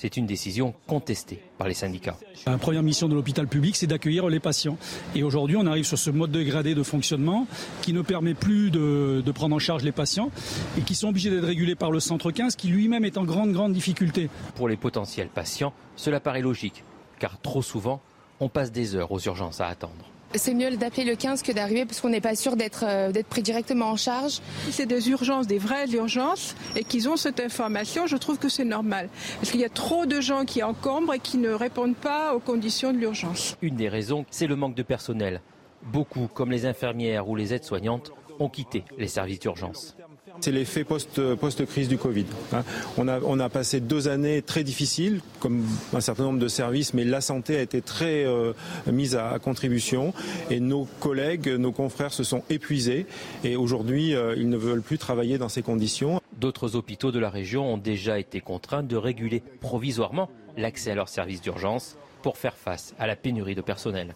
C'est 0.00 0.16
une 0.16 0.24
décision 0.24 0.72
contestée 0.86 1.42
par 1.58 1.68
les 1.68 1.74
syndicats. 1.74 2.16
La 2.46 2.56
première 2.56 2.82
mission 2.82 3.06
de 3.06 3.14
l'hôpital 3.14 3.46
public, 3.46 3.76
c'est 3.76 3.86
d'accueillir 3.86 4.30
les 4.30 4.40
patients. 4.40 4.78
Et 5.14 5.22
aujourd'hui, 5.22 5.58
on 5.58 5.66
arrive 5.66 5.84
sur 5.84 5.98
ce 5.98 6.08
mode 6.08 6.32
dégradé 6.32 6.74
de 6.74 6.82
fonctionnement 6.82 7.46
qui 7.82 7.92
ne 7.92 8.00
permet 8.00 8.32
plus 8.32 8.70
de, 8.70 9.22
prendre 9.34 9.54
en 9.54 9.58
charge 9.58 9.82
les 9.82 9.92
patients 9.92 10.30
et 10.78 10.80
qui 10.80 10.94
sont 10.94 11.08
obligés 11.08 11.28
d'être 11.28 11.44
régulés 11.44 11.74
par 11.74 11.90
le 11.90 12.00
centre 12.00 12.30
15 12.30 12.56
qui 12.56 12.68
lui-même 12.68 13.04
est 13.04 13.18
en 13.18 13.24
grande, 13.24 13.52
grande 13.52 13.74
difficulté. 13.74 14.30
Pour 14.54 14.70
les 14.70 14.78
potentiels 14.78 15.28
patients, 15.28 15.74
cela 15.96 16.18
paraît 16.18 16.40
logique, 16.40 16.82
car 17.18 17.38
trop 17.38 17.60
souvent, 17.60 18.00
on 18.40 18.48
passe 18.48 18.72
des 18.72 18.94
heures 18.94 19.12
aux 19.12 19.20
urgences 19.20 19.60
à 19.60 19.66
attendre. 19.66 20.06
C'est 20.34 20.54
mieux 20.54 20.76
d'appeler 20.76 21.04
le 21.04 21.16
15 21.16 21.42
que 21.42 21.50
d'arriver 21.50 21.84
parce 21.84 22.00
qu'on 22.00 22.08
n'est 22.08 22.20
pas 22.20 22.36
sûr 22.36 22.52
euh, 22.82 23.12
d'être 23.12 23.26
pris 23.26 23.42
directement 23.42 23.86
en 23.86 23.96
charge. 23.96 24.40
C'est 24.70 24.86
des 24.86 25.08
urgences, 25.10 25.48
des 25.48 25.58
vraies 25.58 25.90
urgences, 25.90 26.54
et 26.76 26.84
qu'ils 26.84 27.08
ont 27.08 27.16
cette 27.16 27.40
information, 27.40 28.06
je 28.06 28.16
trouve 28.16 28.38
que 28.38 28.48
c'est 28.48 28.64
normal. 28.64 29.08
Parce 29.40 29.50
qu'il 29.50 29.60
y 29.60 29.64
a 29.64 29.68
trop 29.68 30.06
de 30.06 30.20
gens 30.20 30.44
qui 30.44 30.62
encombrent 30.62 31.14
et 31.14 31.18
qui 31.18 31.36
ne 31.36 31.50
répondent 31.50 31.96
pas 31.96 32.34
aux 32.34 32.40
conditions 32.40 32.92
de 32.92 32.98
l'urgence. 32.98 33.56
Une 33.60 33.74
des 33.74 33.88
raisons, 33.88 34.24
c'est 34.30 34.46
le 34.46 34.54
manque 34.54 34.76
de 34.76 34.84
personnel. 34.84 35.40
Beaucoup, 35.82 36.28
comme 36.32 36.52
les 36.52 36.64
infirmières 36.64 37.28
ou 37.28 37.34
les 37.34 37.52
aides-soignantes, 37.52 38.12
ont 38.38 38.48
quitté 38.48 38.84
les 38.98 39.08
services 39.08 39.40
d'urgence. 39.40 39.96
C'est 40.40 40.52
l'effet 40.52 40.84
post-crise 40.84 41.88
du 41.88 41.98
Covid. 41.98 42.26
Hein. 42.52 42.64
On 42.96 43.40
a, 43.40 43.48
passé 43.48 43.80
deux 43.80 44.08
années 44.08 44.42
très 44.42 44.64
difficiles, 44.64 45.20
comme 45.38 45.64
un 45.92 46.00
certain 46.00 46.22
nombre 46.24 46.38
de 46.38 46.48
services, 46.48 46.94
mais 46.94 47.04
la 47.04 47.20
santé 47.20 47.56
a 47.56 47.62
été 47.62 47.82
très 47.82 48.24
euh, 48.24 48.52
mise 48.90 49.16
à, 49.16 49.38
contribution 49.38 50.14
et 50.50 50.60
nos 50.60 50.86
collègues, 51.00 51.48
nos 51.48 51.72
confrères 51.72 52.12
se 52.12 52.24
sont 52.24 52.42
épuisés 52.48 53.06
et 53.44 53.56
aujourd'hui, 53.56 54.14
euh, 54.14 54.34
ils 54.36 54.48
ne 54.48 54.56
veulent 54.56 54.82
plus 54.82 54.98
travailler 54.98 55.36
dans 55.36 55.48
ces 55.48 55.62
conditions. 55.62 56.20
D'autres 56.38 56.76
hôpitaux 56.76 57.12
de 57.12 57.18
la 57.18 57.30
région 57.30 57.74
ont 57.74 57.78
déjà 57.78 58.18
été 58.18 58.40
contraints 58.40 58.82
de 58.82 58.96
réguler 58.96 59.42
provisoirement 59.60 60.30
l'accès 60.56 60.92
à 60.92 60.94
leurs 60.94 61.08
services 61.08 61.42
d'urgence 61.42 61.96
pour 62.22 62.38
faire 62.38 62.56
face 62.56 62.94
à 62.98 63.06
la 63.06 63.16
pénurie 63.16 63.54
de 63.54 63.62
personnel. 63.62 64.14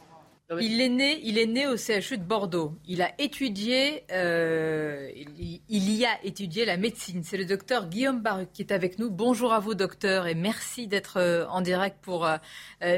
Il 0.50 0.83
est 0.83 0.90
né, 0.90 1.20
il 1.22 1.38
est 1.38 1.46
né 1.46 1.66
au 1.66 1.78
CHU 1.78 2.18
de 2.18 2.22
Bordeaux. 2.22 2.74
Il 2.87 3.00
a 3.00 3.18
étudié, 3.18 4.04
euh, 4.12 5.11
il, 5.38 5.90
y 5.90 6.04
a 6.04 6.22
étudié 6.22 6.66
la 6.66 6.76
médecine. 6.76 7.22
C'est 7.24 7.38
le 7.38 7.46
docteur 7.46 7.88
Guillaume 7.88 8.20
Baruc 8.20 8.52
qui 8.52 8.61
est 8.61 8.70
avec 8.70 8.98
nous. 8.98 9.11
Bonjour 9.11 9.54
à 9.54 9.59
vous, 9.59 9.74
docteur, 9.74 10.26
et 10.26 10.35
merci 10.35 10.87
d'être 10.87 11.16
euh, 11.16 11.46
en 11.48 11.62
direct 11.62 11.96
pour 12.02 12.26
euh, 12.26 12.37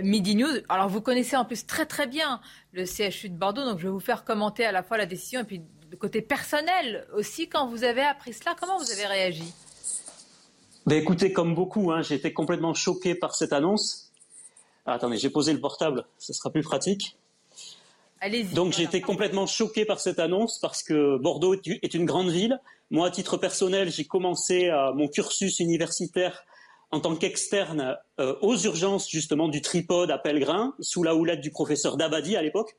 Midi 0.02 0.35
News. 0.35 0.59
Alors, 0.68 0.88
vous 0.88 1.00
connaissez 1.00 1.37
en 1.37 1.44
plus 1.44 1.64
très 1.66 1.87
très 1.87 2.09
bien 2.09 2.40
le 2.72 2.85
CHU 2.85 3.28
de 3.28 3.37
Bordeaux, 3.37 3.64
donc 3.64 3.78
je 3.78 3.85
vais 3.85 3.92
vous 3.92 4.00
faire 4.00 4.24
commenter 4.24 4.64
à 4.64 4.72
la 4.72 4.82
fois 4.82 4.96
la 4.96 5.06
décision 5.06 5.40
et 5.40 5.44
puis 5.44 5.62
le 5.88 5.96
côté 5.96 6.22
personnel 6.22 7.06
aussi. 7.14 7.48
Quand 7.48 7.68
vous 7.68 7.85
avez 7.85 8.02
appris 8.02 8.32
cela, 8.32 8.56
comment 8.59 8.76
vous 8.76 8.90
avez 8.90 9.06
réagi? 9.06 9.54
Ben 10.85 10.96
écoutez, 10.96 11.32
comme 11.32 11.54
beaucoup, 11.54 11.92
hein, 11.92 12.02
j'ai 12.02 12.16
été 12.16 12.32
complètement 12.32 12.74
choqué 12.74 13.14
par 13.14 13.37
cette 13.37 13.52
annonce. 13.52 14.12
Ah, 14.85 14.94
attendez, 14.94 15.16
j'ai 15.16 15.30
posé 15.30 15.52
le 15.52 15.61
portable, 15.61 16.06
ce 16.18 16.32
sera 16.32 16.50
plus 16.50 16.62
pratique. 16.62 17.16
Donc 18.55 18.72
j'ai 18.72 18.85
été 18.85 19.00
complètement 19.00 19.46
choqué 19.46 19.85
par 19.85 20.00
cette 20.00 20.18
annonce 20.18 20.59
parce 20.59 20.83
que 20.83 21.18
Bordeaux 21.18 21.55
est 21.55 21.94
une 21.94 22.07
grande 22.07 22.31
ville. 22.31 22.61
Moi, 22.90 23.09
à 23.09 23.11
titre 23.11 23.37
personnel, 23.37 23.90
j'ai 23.90 24.05
commencé 24.05 24.68
euh, 24.68 24.92
mon 24.94 25.09
cursus 25.09 25.61
universitaire 25.61 26.44
en 26.92 27.00
tant 27.00 27.16
qu'externe 27.16 27.96
euh, 28.20 28.37
aux 28.42 28.57
urgences 28.57 29.11
justement 29.11 29.48
du 29.48 29.61
tripode 29.61 30.11
à 30.11 30.18
Pellegrin, 30.18 30.74
sous 30.81 31.02
la 31.02 31.14
houlette 31.14 31.40
du 31.40 31.50
professeur 31.50 31.96
Dabadi 31.96 32.37
à 32.37 32.42
l'époque. 32.42 32.76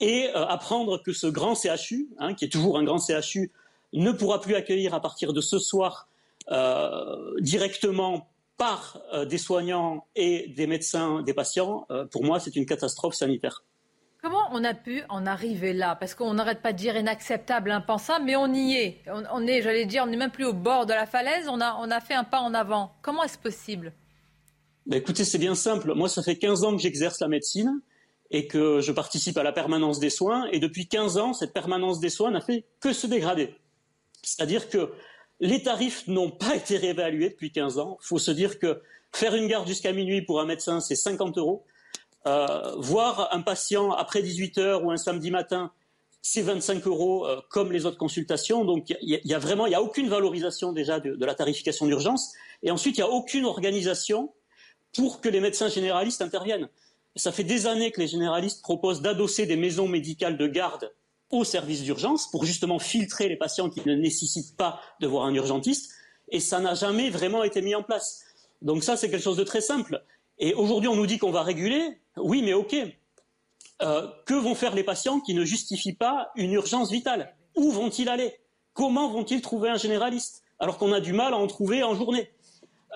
Et 0.00 0.28
euh, 0.34 0.46
apprendre 0.46 1.02
que 1.02 1.12
ce 1.12 1.26
grand 1.26 1.54
CHU, 1.54 2.08
hein, 2.18 2.34
qui 2.34 2.46
est 2.46 2.48
toujours 2.48 2.78
un 2.78 2.84
grand 2.84 2.98
CHU, 2.98 3.52
ne 3.92 4.12
pourra 4.12 4.40
plus 4.40 4.54
accueillir 4.54 4.94
à 4.94 5.00
partir 5.00 5.32
de 5.32 5.40
ce 5.40 5.58
soir 5.58 6.08
directement 7.38 8.28
par 8.56 8.98
des 9.28 9.38
soignants 9.38 10.06
et 10.16 10.48
des 10.48 10.66
médecins 10.66 11.22
des 11.22 11.32
patients, 11.32 11.86
pour 12.10 12.24
moi, 12.24 12.40
c'est 12.40 12.56
une 12.56 12.66
catastrophe 12.66 13.14
sanitaire. 13.14 13.62
Comment 14.22 14.48
on 14.52 14.62
a 14.64 14.74
pu 14.74 15.02
en 15.08 15.24
arriver 15.24 15.72
là? 15.72 15.96
Parce 15.96 16.14
qu'on 16.14 16.34
n'arrête 16.34 16.60
pas 16.60 16.72
de 16.72 16.78
dire 16.78 16.94
inacceptable, 16.96 17.70
impensable, 17.70 18.26
mais 18.26 18.36
on 18.36 18.52
y 18.52 18.74
est. 18.74 19.02
On, 19.32 19.46
est, 19.46 19.62
j'allais 19.62 19.86
dire, 19.86 20.02
on 20.04 20.08
n'est 20.08 20.18
même 20.18 20.30
plus 20.30 20.44
au 20.44 20.52
bord 20.52 20.84
de 20.84 20.92
la 20.92 21.06
falaise, 21.06 21.48
on 21.48 21.60
a, 21.60 21.76
on 21.80 21.90
a 21.90 22.00
fait 22.00 22.12
un 22.12 22.24
pas 22.24 22.40
en 22.40 22.52
avant. 22.52 22.92
Comment 23.00 23.22
est-ce 23.22 23.38
possible? 23.38 23.94
Ben 24.84 24.98
Écoutez, 24.98 25.24
c'est 25.24 25.38
bien 25.38 25.54
simple. 25.54 25.94
Moi, 25.94 26.08
ça 26.08 26.22
fait 26.22 26.36
15 26.36 26.64
ans 26.64 26.76
que 26.76 26.82
j'exerce 26.82 27.20
la 27.20 27.28
médecine 27.28 27.80
et 28.30 28.46
que 28.46 28.80
je 28.80 28.92
participe 28.92 29.38
à 29.38 29.42
la 29.42 29.52
permanence 29.52 30.00
des 30.00 30.10
soins. 30.10 30.46
Et 30.52 30.60
depuis 30.60 30.86
15 30.86 31.16
ans, 31.16 31.32
cette 31.32 31.54
permanence 31.54 31.98
des 31.98 32.10
soins 32.10 32.30
n'a 32.30 32.42
fait 32.42 32.64
que 32.80 32.92
se 32.92 33.06
dégrader. 33.06 33.54
C'est-à-dire 34.22 34.68
que 34.68 34.92
les 35.40 35.62
tarifs 35.62 36.06
n'ont 36.08 36.30
pas 36.30 36.54
été 36.56 36.76
réévalués 36.76 37.30
depuis 37.30 37.52
15 37.52 37.78
ans. 37.78 37.96
Il 38.02 38.06
faut 38.06 38.18
se 38.18 38.30
dire 38.30 38.58
que 38.58 38.82
faire 39.12 39.34
une 39.34 39.48
garde 39.48 39.66
jusqu'à 39.66 39.92
minuit 39.92 40.20
pour 40.20 40.40
un 40.40 40.46
médecin, 40.46 40.80
c'est 40.80 40.94
50 40.94 41.38
euros. 41.38 41.64
Euh, 42.26 42.74
voir 42.76 43.28
un 43.32 43.40
patient 43.40 43.92
après 43.92 44.22
18 44.22 44.58
heures 44.58 44.84
ou 44.84 44.90
un 44.90 44.98
samedi 44.98 45.30
matin, 45.30 45.72
c'est 46.22 46.42
25 46.42 46.86
euros 46.86 47.26
euh, 47.26 47.40
comme 47.48 47.72
les 47.72 47.86
autres 47.86 47.96
consultations. 47.96 48.64
Donc 48.64 48.90
il 48.90 49.20
y, 49.24 49.34
a 49.34 49.38
vraiment, 49.38 49.66
il 49.66 49.74
a 49.74 49.82
aucune 49.82 50.08
valorisation 50.08 50.72
déjà 50.72 51.00
de, 51.00 51.24
la 51.24 51.34
tarification 51.34 51.86
d'urgence. 51.86 52.34
Et 52.62 52.70
ensuite, 52.70 52.98
il 52.98 53.00
n'y 53.00 53.08
a 53.08 53.10
aucune 53.10 53.46
organisation 53.46 54.32
pour 54.94 55.20
que 55.20 55.28
les 55.28 55.40
médecins 55.40 55.68
généralistes 55.68 56.20
interviennent. 56.20 56.68
Ça 57.16 57.32
fait 57.32 57.44
des 57.44 57.66
années 57.66 57.90
que 57.90 58.00
les 58.00 58.06
généralistes 58.06 58.62
proposent 58.62 59.00
d'adosser 59.00 59.46
des 59.46 59.56
maisons 59.56 59.88
médicales 59.88 60.36
de 60.36 60.46
garde 60.46 60.92
aux 61.30 61.44
services 61.44 61.82
d'urgence 61.82 62.30
pour 62.30 62.44
justement 62.44 62.78
filtrer 62.78 63.28
les 63.28 63.36
patients 63.36 63.70
qui 63.70 63.80
ne 63.86 63.94
nécessitent 63.94 64.56
pas 64.56 64.80
de 65.00 65.06
voir 65.06 65.24
un 65.24 65.34
urgentiste. 65.34 65.92
Et 66.28 66.38
ça 66.40 66.60
n'a 66.60 66.74
jamais 66.74 67.08
vraiment 67.08 67.42
été 67.44 67.62
mis 67.62 67.74
en 67.74 67.82
place. 67.82 68.24
Donc 68.62 68.84
ça, 68.84 68.96
c'est 68.96 69.10
quelque 69.10 69.22
chose 69.22 69.38
de 69.38 69.44
très 69.44 69.60
simple. 69.60 70.02
Et 70.40 70.54
aujourd'hui, 70.54 70.88
on 70.88 70.96
nous 70.96 71.06
dit 71.06 71.18
qu'on 71.18 71.30
va 71.30 71.42
réguler. 71.42 72.00
Oui, 72.16 72.42
mais 72.42 72.54
OK. 72.54 72.74
Euh, 73.82 74.08
que 74.26 74.34
vont 74.34 74.54
faire 74.54 74.74
les 74.74 74.82
patients 74.82 75.20
qui 75.20 75.34
ne 75.34 75.44
justifient 75.44 75.94
pas 75.94 76.30
une 76.34 76.52
urgence 76.52 76.90
vitale? 76.90 77.34
Où 77.56 77.70
vont-ils 77.70 78.08
aller? 78.08 78.34
Comment 78.72 79.08
vont-ils 79.08 79.42
trouver 79.42 79.68
un 79.68 79.76
généraliste 79.76 80.42
alors 80.58 80.78
qu'on 80.78 80.92
a 80.92 81.00
du 81.00 81.12
mal 81.12 81.34
à 81.34 81.36
en 81.36 81.46
trouver 81.46 81.82
en 81.82 81.94
journée? 81.94 82.30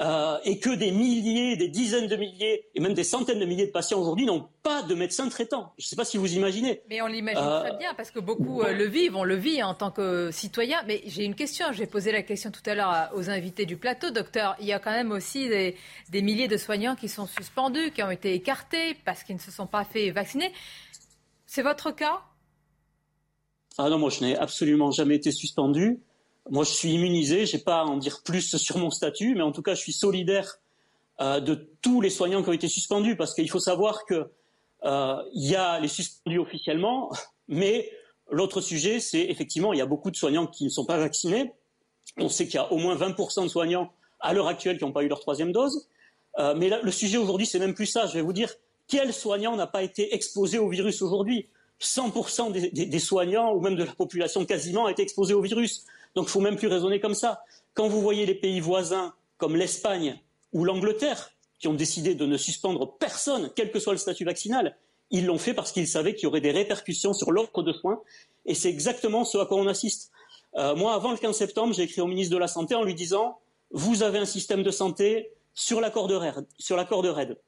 Euh, 0.00 0.38
et 0.44 0.58
que 0.58 0.70
des 0.70 0.90
milliers, 0.90 1.56
des 1.56 1.68
dizaines 1.68 2.08
de 2.08 2.16
milliers 2.16 2.66
et 2.74 2.80
même 2.80 2.94
des 2.94 3.04
centaines 3.04 3.38
de 3.38 3.44
milliers 3.44 3.66
de 3.66 3.70
patients 3.70 4.00
aujourd'hui 4.00 4.26
n'ont 4.26 4.48
pas 4.64 4.82
de 4.82 4.94
médecin 4.94 5.28
traitant. 5.28 5.72
Je 5.78 5.84
ne 5.84 5.88
sais 5.88 5.96
pas 5.96 6.04
si 6.04 6.16
vous 6.16 6.34
imaginez. 6.34 6.82
Mais 6.90 7.00
on 7.00 7.06
l'imagine 7.06 7.40
euh, 7.40 7.60
très 7.60 7.76
bien 7.76 7.94
parce 7.94 8.10
que 8.10 8.18
beaucoup 8.18 8.62
euh, 8.62 8.72
le 8.72 8.86
vivent, 8.86 9.14
on 9.14 9.22
le 9.22 9.36
vit 9.36 9.62
en 9.62 9.74
tant 9.74 9.92
que 9.92 10.30
citoyen. 10.32 10.82
Mais 10.88 11.02
j'ai 11.06 11.24
une 11.24 11.36
question, 11.36 11.66
j'ai 11.72 11.86
posé 11.86 12.10
la 12.10 12.22
question 12.22 12.50
tout 12.50 12.68
à 12.68 12.74
l'heure 12.74 13.10
aux 13.14 13.30
invités 13.30 13.66
du 13.66 13.76
plateau, 13.76 14.10
docteur. 14.10 14.56
Il 14.58 14.66
y 14.66 14.72
a 14.72 14.80
quand 14.80 14.90
même 14.90 15.12
aussi 15.12 15.48
des, 15.48 15.76
des 16.10 16.22
milliers 16.22 16.48
de 16.48 16.56
soignants 16.56 16.96
qui 16.96 17.08
sont 17.08 17.26
suspendus, 17.26 17.92
qui 17.92 18.02
ont 18.02 18.10
été 18.10 18.34
écartés 18.34 18.96
parce 19.04 19.22
qu'ils 19.22 19.36
ne 19.36 19.40
se 19.40 19.52
sont 19.52 19.68
pas 19.68 19.84
fait 19.84 20.10
vacciner. 20.10 20.50
C'est 21.46 21.62
votre 21.62 21.92
cas? 21.92 22.22
Ah 23.78 23.88
non, 23.88 23.98
moi 23.98 24.10
je 24.10 24.24
n'ai 24.24 24.36
absolument 24.36 24.90
jamais 24.90 25.14
été 25.14 25.30
suspendu. 25.30 26.00
Moi, 26.50 26.64
je 26.64 26.70
suis 26.70 26.92
immunisé, 26.92 27.46
je 27.46 27.56
n'ai 27.56 27.62
pas 27.62 27.80
à 27.80 27.84
en 27.84 27.96
dire 27.96 28.22
plus 28.22 28.56
sur 28.56 28.78
mon 28.78 28.90
statut, 28.90 29.34
mais 29.34 29.42
en 29.42 29.52
tout 29.52 29.62
cas, 29.62 29.74
je 29.74 29.80
suis 29.80 29.92
solidaire 29.92 30.58
euh, 31.20 31.40
de 31.40 31.68
tous 31.80 32.00
les 32.00 32.10
soignants 32.10 32.42
qui 32.42 32.48
ont 32.50 32.54
été 32.54 32.68
suspendus, 32.68 33.16
parce 33.16 33.34
qu'il 33.34 33.48
faut 33.48 33.60
savoir 33.60 34.04
qu'il 34.04 34.26
euh, 34.84 35.22
y 35.32 35.54
a 35.54 35.80
les 35.80 35.88
suspendus 35.88 36.38
officiellement, 36.38 37.10
mais 37.48 37.90
l'autre 38.30 38.60
sujet, 38.60 39.00
c'est 39.00 39.22
effectivement, 39.22 39.72
il 39.72 39.78
y 39.78 39.82
a 39.82 39.86
beaucoup 39.86 40.10
de 40.10 40.16
soignants 40.16 40.46
qui 40.46 40.64
ne 40.64 40.70
sont 40.70 40.84
pas 40.84 40.98
vaccinés. 40.98 41.52
On 42.18 42.28
sait 42.28 42.46
qu'il 42.46 42.56
y 42.56 42.58
a 42.58 42.70
au 42.72 42.78
moins 42.78 42.96
20% 42.96 43.44
de 43.44 43.48
soignants 43.48 43.92
à 44.20 44.32
l'heure 44.34 44.48
actuelle 44.48 44.78
qui 44.78 44.84
n'ont 44.84 44.92
pas 44.92 45.02
eu 45.02 45.08
leur 45.08 45.20
troisième 45.20 45.52
dose. 45.52 45.88
Euh, 46.38 46.54
mais 46.56 46.70
le 46.82 46.90
sujet 46.90 47.16
aujourd'hui, 47.16 47.46
c'est 47.46 47.58
même 47.58 47.74
plus 47.74 47.86
ça. 47.86 48.06
Je 48.06 48.14
vais 48.14 48.22
vous 48.22 48.32
dire, 48.32 48.52
quel 48.88 49.12
soignant 49.12 49.56
n'a 49.56 49.66
pas 49.66 49.82
été 49.82 50.14
exposé 50.14 50.58
au 50.58 50.68
virus 50.68 51.00
aujourd'hui? 51.00 51.48
100% 51.80 52.52
des, 52.52 52.86
des, 52.86 52.98
soignants, 52.98 53.52
ou 53.52 53.60
même 53.60 53.76
de 53.76 53.84
la 53.84 53.92
population 53.92 54.44
quasiment, 54.44 54.86
a 54.86 54.90
été 54.90 55.02
exposé 55.02 55.34
au 55.34 55.42
virus. 55.42 55.84
Donc 56.14 56.26
il 56.26 56.30
faut 56.30 56.40
même 56.40 56.56
plus 56.56 56.68
raisonner 56.68 57.00
comme 57.00 57.14
ça. 57.14 57.42
Quand 57.74 57.88
vous 57.88 58.00
voyez 58.00 58.26
les 58.26 58.34
pays 58.34 58.60
voisins 58.60 59.14
comme 59.36 59.56
l'Espagne 59.56 60.20
ou 60.52 60.64
l'Angleterre 60.64 61.30
qui 61.58 61.68
ont 61.68 61.74
décidé 61.74 62.14
de 62.14 62.26
ne 62.26 62.36
suspendre 62.36 62.96
personne, 62.98 63.50
quel 63.56 63.70
que 63.70 63.78
soit 63.78 63.92
le 63.92 63.98
statut 63.98 64.24
vaccinal, 64.24 64.76
ils 65.10 65.26
l'ont 65.26 65.38
fait 65.38 65.54
parce 65.54 65.72
qu'ils 65.72 65.88
savaient 65.88 66.14
qu'il 66.14 66.24
y 66.24 66.26
aurait 66.26 66.40
des 66.40 66.50
répercussions 66.50 67.12
sur 67.12 67.30
l'offre 67.30 67.62
de 67.62 67.72
soins. 67.72 68.00
Et 68.46 68.54
c'est 68.54 68.68
exactement 68.68 69.24
ce 69.24 69.38
à 69.38 69.46
quoi 69.46 69.58
on 69.58 69.66
assiste. 69.66 70.10
Euh, 70.56 70.74
moi, 70.76 70.94
avant 70.94 71.10
le 71.10 71.18
15 71.18 71.36
septembre, 71.36 71.74
j'ai 71.74 71.82
écrit 71.82 72.00
au 72.00 72.06
ministre 72.06 72.32
de 72.32 72.38
la 72.38 72.48
Santé 72.48 72.74
en 72.74 72.84
lui 72.84 72.94
disant 72.94 73.38
Vous 73.70 74.02
avez 74.02 74.18
un 74.18 74.24
système 74.24 74.62
de 74.62 74.70
santé 74.70 75.32
sur 75.54 75.80
la 75.80 75.90
corde 75.90 76.12
raide. 76.12 76.46
Sur 76.58 76.76
la 76.76 76.84
corde 76.84 77.06
raide. 77.06 77.38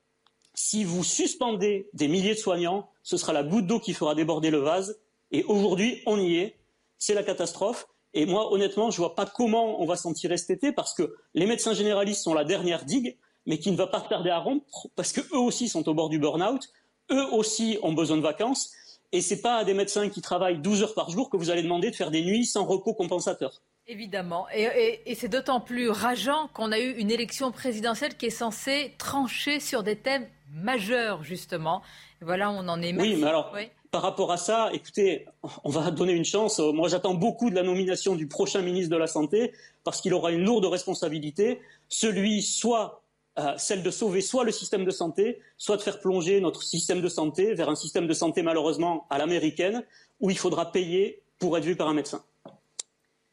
Si 0.54 0.84
vous 0.84 1.04
suspendez 1.04 1.88
des 1.92 2.08
milliers 2.08 2.34
de 2.34 2.38
soignants, 2.38 2.88
ce 3.02 3.16
sera 3.16 3.32
la 3.32 3.42
goutte 3.42 3.66
d'eau 3.66 3.78
qui 3.78 3.92
fera 3.92 4.14
déborder 4.14 4.50
le 4.50 4.58
vase. 4.58 4.98
Et 5.30 5.44
aujourd'hui, 5.44 6.02
on 6.06 6.18
y 6.18 6.36
est. 6.36 6.56
C'est 6.98 7.14
la 7.14 7.22
catastrophe. 7.22 7.86
Et 8.16 8.24
moi, 8.24 8.50
honnêtement, 8.50 8.90
je 8.90 8.96
ne 8.96 9.06
vois 9.06 9.14
pas 9.14 9.26
comment 9.26 9.78
on 9.82 9.84
va 9.84 9.94
s'en 9.94 10.14
tirer 10.14 10.38
cet 10.38 10.48
été 10.48 10.72
parce 10.72 10.94
que 10.94 11.16
les 11.34 11.44
médecins 11.44 11.74
généralistes 11.74 12.22
sont 12.22 12.32
la 12.32 12.44
dernière 12.44 12.86
digue, 12.86 13.18
mais 13.44 13.58
qui 13.58 13.70
ne 13.70 13.76
va 13.76 13.86
pas 13.86 14.00
tarder 14.00 14.30
à 14.30 14.38
rompre 14.38 14.88
parce 14.96 15.12
qu'eux 15.12 15.36
aussi 15.36 15.68
sont 15.68 15.86
au 15.86 15.92
bord 15.92 16.08
du 16.08 16.18
burn-out, 16.18 16.66
eux 17.10 17.26
aussi 17.32 17.78
ont 17.82 17.92
besoin 17.92 18.16
de 18.16 18.22
vacances. 18.22 18.72
Et 19.12 19.20
ce 19.20 19.34
n'est 19.34 19.40
pas 19.42 19.56
à 19.56 19.64
des 19.64 19.74
médecins 19.74 20.08
qui 20.08 20.22
travaillent 20.22 20.58
12 20.58 20.82
heures 20.82 20.94
par 20.94 21.10
jour 21.10 21.28
que 21.28 21.36
vous 21.36 21.50
allez 21.50 21.62
demander 21.62 21.90
de 21.90 21.94
faire 21.94 22.10
des 22.10 22.24
nuits 22.24 22.46
sans 22.46 22.64
repos 22.64 22.94
compensateur. 22.94 23.60
Évidemment. 23.86 24.46
Et, 24.54 25.14
c'est 25.14 25.28
d'autant 25.28 25.60
plus 25.60 25.90
rageant 25.90 26.48
qu'on 26.54 26.72
a 26.72 26.78
eu 26.78 26.92
une 26.92 27.10
élection 27.10 27.52
présidentielle 27.52 28.16
qui 28.16 28.26
est 28.26 28.30
censée 28.30 28.94
trancher 28.96 29.60
sur 29.60 29.82
des 29.82 29.96
thèmes 29.96 30.26
majeurs, 30.50 31.22
justement. 31.22 31.82
voilà, 32.22 32.50
on 32.50 32.66
en 32.66 32.80
est. 32.80 32.94
Oui, 32.98 33.16
mais 33.16 33.26
alors, 33.26 33.54
par 33.96 34.02
rapport 34.02 34.30
à 34.30 34.36
ça, 34.36 34.68
écoutez, 34.74 35.24
on 35.64 35.70
va 35.70 35.90
donner 35.90 36.12
une 36.12 36.26
chance. 36.26 36.58
Moi, 36.58 36.86
j'attends 36.86 37.14
beaucoup 37.14 37.48
de 37.48 37.54
la 37.54 37.62
nomination 37.62 38.14
du 38.14 38.26
prochain 38.26 38.60
ministre 38.60 38.90
de 38.90 38.98
la 38.98 39.06
Santé 39.06 39.54
parce 39.84 40.02
qu'il 40.02 40.12
aura 40.12 40.32
une 40.32 40.44
lourde 40.44 40.66
responsabilité, 40.66 41.62
celui 41.88 42.42
soit 42.42 43.02
euh, 43.38 43.54
celle 43.56 43.82
de 43.82 43.90
sauver 43.90 44.20
soit 44.20 44.44
le 44.44 44.52
système 44.52 44.84
de 44.84 44.90
santé, 44.90 45.40
soit 45.56 45.78
de 45.78 45.80
faire 45.80 45.98
plonger 45.98 46.42
notre 46.42 46.62
système 46.62 47.00
de 47.00 47.08
santé 47.08 47.54
vers 47.54 47.70
un 47.70 47.74
système 47.74 48.06
de 48.06 48.12
santé 48.12 48.42
malheureusement 48.42 49.06
à 49.08 49.16
l'américaine 49.16 49.82
où 50.20 50.28
il 50.28 50.36
faudra 50.36 50.72
payer 50.72 51.22
pour 51.38 51.56
être 51.56 51.64
vu 51.64 51.74
par 51.74 51.88
un 51.88 51.94
médecin. 51.94 52.22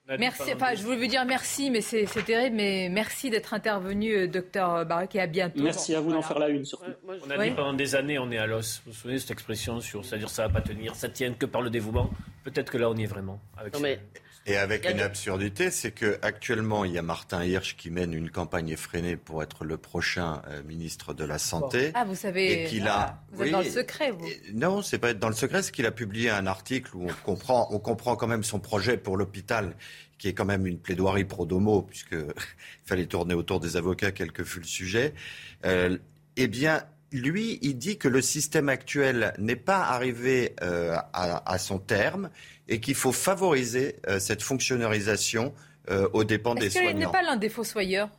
Merci. 0.08 0.54
Enfin, 0.54 0.76
je 0.76 0.84
voulais 0.84 0.98
vous 0.98 1.08
dire 1.08 1.24
merci, 1.26 1.72
mais 1.72 1.82
c'est 1.82 2.06
terrible. 2.26 2.56
Mais 2.56 2.90
merci 2.90 3.30
d'être 3.30 3.54
intervenu, 3.54 4.14
euh, 4.14 4.28
docteur 4.28 4.86
Barak, 4.86 5.16
et 5.16 5.22
à 5.22 5.28
bientôt. 5.28 5.64
Merci 5.64 5.96
à 5.96 6.02
vous 6.02 6.12
d'en 6.12 6.22
faire 6.22 6.40
la 6.40 6.50
une, 6.50 6.66
surtout. 6.66 6.92
on 7.08 7.30
a 7.30 7.44
dit 7.44 7.52
pendant 7.52 7.74
des 7.74 7.96
années, 7.96 8.20
on 8.20 8.30
est 8.32 8.38
à 8.38 8.46
l'os. 8.46 8.82
Vous 8.86 8.92
vous 8.92 8.98
souvenez 8.98 9.16
de 9.16 9.20
cette 9.22 9.32
expression 9.32 9.80
sur, 9.80 10.04
c'est-à-dire 10.04 10.30
ça 10.30 10.48
va 10.48 10.54
pas 10.54 10.62
tenir, 10.62 10.96
ça 10.96 11.10
tient 11.10 11.34
que 11.34 11.46
par 11.46 11.62
le 11.62 11.70
dévouement. 11.70 12.10
Peut-être 12.44 12.72
que 12.72 12.78
là, 12.78 12.90
on 12.90 12.96
y 12.96 13.04
est 13.04 13.08
vraiment. 13.08 13.40
Avec 13.58 13.74
Non, 13.74 13.80
mais 13.80 14.00
Et 14.46 14.58
avec 14.58 14.90
une 14.90 15.00
absurdité, 15.00 15.72
c'est 15.72 15.92
que 15.92 16.20
actuellement 16.22 16.84
il 16.84 16.92
y 16.92 16.98
a 16.98 17.02
Martin 17.02 17.46
Hirsch 17.46 17.78
qui 17.78 17.90
mène 17.90 18.14
une 18.14 18.30
campagne 18.30 18.68
effrénée 18.70 19.16
pour 19.16 19.42
être 19.42 19.64
le 19.64 19.78
prochain 19.78 20.42
euh, 20.50 20.62
ministre 20.64 21.14
de 21.14 21.24
la 21.24 21.38
Santé. 21.38 21.92
Ah, 21.94 22.04
vous 22.04 22.16
savez, 22.16 22.64
Et 22.64 22.66
qu'il 22.68 22.88
a- 22.90 23.22
vous 23.32 23.44
êtes 23.44 23.52
dans 23.52 23.60
le 23.62 23.70
secret, 23.70 24.12
vous. 24.12 24.28
Non, 24.54 24.82
c'est 24.82 24.98
pas 24.98 25.12
être 25.12 25.20
dans 25.20 25.30
le 25.30 25.36
secret, 25.36 25.64
c'est 25.64 25.72
qu'il 25.72 25.86
a 25.86 25.92
publié 25.92 26.30
un 26.30 26.46
article 26.46 26.92
où 26.96 27.06
on 27.10 27.14
comprend, 27.24 27.70
on 27.72 27.80
comprend 27.80 28.18
quand 28.18 28.28
même 28.28 28.44
son 28.44 28.60
projet 28.60 28.98
pour 28.98 29.16
l'hôpital, 29.16 29.76
qui 30.18 30.28
est 30.28 30.34
quand 30.34 30.46
même 30.46 30.68
une 30.68 30.78
plaidoirie 30.80 31.24
pro 31.26 31.46
domo, 31.46 31.82
puisque 31.82 32.12
il 32.14 32.26
fallait 32.86 33.06
tourner 33.06 33.36
autour 33.36 33.62
des 33.62 33.78
avocats, 33.78 34.12
quel 34.12 34.34
que 34.34 34.44
fût 34.44 34.60
le 34.60 34.66
sujet. 34.66 35.14
Euh, 35.66 35.98
eh 36.36 36.48
bien, 36.50 36.84
lui, 37.14 37.60
il 37.62 37.78
dit 37.78 37.98
que 37.98 38.08
le 38.10 38.22
système 38.22 38.68
actuel 38.70 39.34
n'est 39.38 39.56
pas 39.56 39.84
arrivé 39.84 40.54
euh, 40.64 40.98
à, 41.14 41.50
à 41.50 41.58
son 41.60 41.78
terme 41.80 42.30
et 42.68 42.80
qu'il 42.80 42.96
faut 42.96 43.12
favoriser 43.12 43.96
euh, 44.08 44.20
cette 44.20 44.42
fonctionnalisation 44.42 45.54
euh, 45.90 46.08
aux 46.14 46.24
dépens 46.24 46.56
des 46.56 46.68
Est-ce 46.68 46.76
qu'il 46.76 46.84
n'est 46.86 46.92
soignants. 46.92 47.12
pas 47.12 47.22
l'un 47.22 47.36
des 47.36 47.50
fossoyeurs 47.50 48.10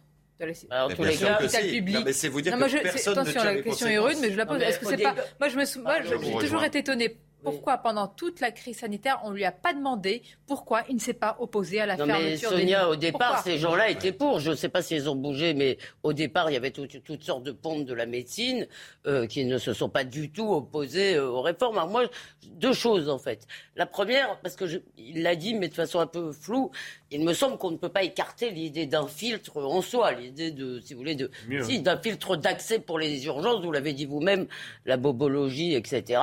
de 0.40 0.46
la... 0.46 0.84
en 0.84 0.88
Mais 0.88 0.94
tous 0.96 1.04
les 1.04 1.16
cas, 1.16 1.36
que 1.36 1.42
l'hôpital 1.44 1.62
si. 1.64 1.70
public. 1.76 1.94
Non, 1.96 2.02
mais 2.04 2.12
c'est 2.12 2.28
vous 2.28 2.40
dire 2.40 2.52
Non, 2.52 2.56
que 2.66 2.70
moi, 2.70 2.78
je- 2.78 2.82
personne 2.82 3.14
ne 3.14 3.20
attention, 3.20 3.40
tire 3.40 3.44
la 3.44 3.54
les 3.54 3.62
question 3.62 3.86
est 3.86 3.98
rude, 3.98 4.16
mais 4.20 4.30
je 4.32 4.36
la 4.36 4.46
pose. 4.46 4.60
Est-ce 4.62 4.78
que 4.80 4.86
c'est 4.86 4.96
pas 4.98 5.14
Moi, 5.40 5.48
je 5.48 5.56
me 5.56 5.64
sou- 5.64 5.80
moi, 5.82 5.94
Ah, 5.98 6.02
j'ai 6.06 6.14
rejoins. 6.14 6.40
toujours 6.40 6.64
été 6.64 6.78
étonnée. 6.80 7.16
Pourquoi 7.44 7.78
pendant 7.78 8.08
toute 8.08 8.40
la 8.40 8.50
crise 8.50 8.78
sanitaire, 8.78 9.20
on 9.24 9.30
lui 9.30 9.44
a 9.44 9.52
pas 9.52 9.72
demandé 9.74 10.22
pourquoi 10.46 10.82
il 10.88 10.94
ne 10.96 11.00
s'est 11.00 11.12
pas 11.14 11.36
opposé 11.38 11.80
à 11.80 11.86
la 11.86 11.96
Non 11.96 12.06
mais 12.06 12.12
fermeture 12.14 12.50
des 12.50 12.56
Sonia, 12.56 12.88
au 12.88 12.96
départ, 12.96 13.34
Pourquoi? 13.34 13.42
ces 13.52 13.58
gens-là 13.58 13.90
étaient 13.90 14.12
pour. 14.12 14.40
Je 14.40 14.50
ne 14.50 14.56
sais 14.56 14.68
pas 14.68 14.82
s'ils 14.82 15.08
ont 15.08 15.14
bougé, 15.16 15.54
mais 15.54 15.78
au 16.02 16.12
départ, 16.12 16.50
il 16.50 16.54
y 16.54 16.56
avait 16.56 16.70
tout- 16.70 16.86
toutes 16.86 17.22
sortes 17.22 17.42
de 17.44 17.52
pompes 17.52 17.84
de 17.84 17.94
la 17.94 18.06
médecine 18.06 18.66
euh, 19.06 19.26
qui 19.26 19.44
ne 19.44 19.58
se 19.58 19.72
sont 19.72 19.88
pas 19.88 20.04
du 20.04 20.30
tout 20.32 20.50
opposés 20.52 21.14
euh, 21.16 21.28
aux 21.28 21.42
réformes. 21.42 21.76
Alors 21.78 21.90
moi, 21.90 22.04
deux 22.46 22.72
choses 22.72 23.08
en 23.08 23.18
fait. 23.18 23.46
La 23.76 23.86
première, 23.86 24.38
parce 24.40 24.56
que 24.56 24.66
je, 24.66 24.78
il 24.96 25.22
l'a 25.22 25.36
dit, 25.36 25.54
mais 25.54 25.68
de 25.68 25.74
façon 25.74 26.00
un 26.00 26.06
peu 26.06 26.32
floue, 26.32 26.70
il 27.14 27.24
me 27.24 27.32
semble 27.32 27.58
qu'on 27.58 27.70
ne 27.70 27.76
peut 27.76 27.88
pas 27.88 28.02
écarter 28.02 28.50
l'idée 28.50 28.86
d'un 28.86 29.06
filtre 29.06 29.56
en 29.58 29.80
soi, 29.82 30.12
l'idée 30.12 30.50
de, 30.50 30.80
si 30.80 30.94
vous 30.94 31.00
voulez, 31.00 31.14
de, 31.14 31.30
Mieux. 31.48 31.62
si, 31.64 31.80
d'un 31.80 31.96
filtre 31.96 32.36
d'accès 32.36 32.78
pour 32.78 32.98
les 32.98 33.24
urgences. 33.26 33.64
Vous 33.64 33.72
l'avez 33.72 33.92
dit 33.92 34.04
vous-même, 34.04 34.46
la 34.84 34.96
bobologie, 34.96 35.74
etc. 35.74 36.20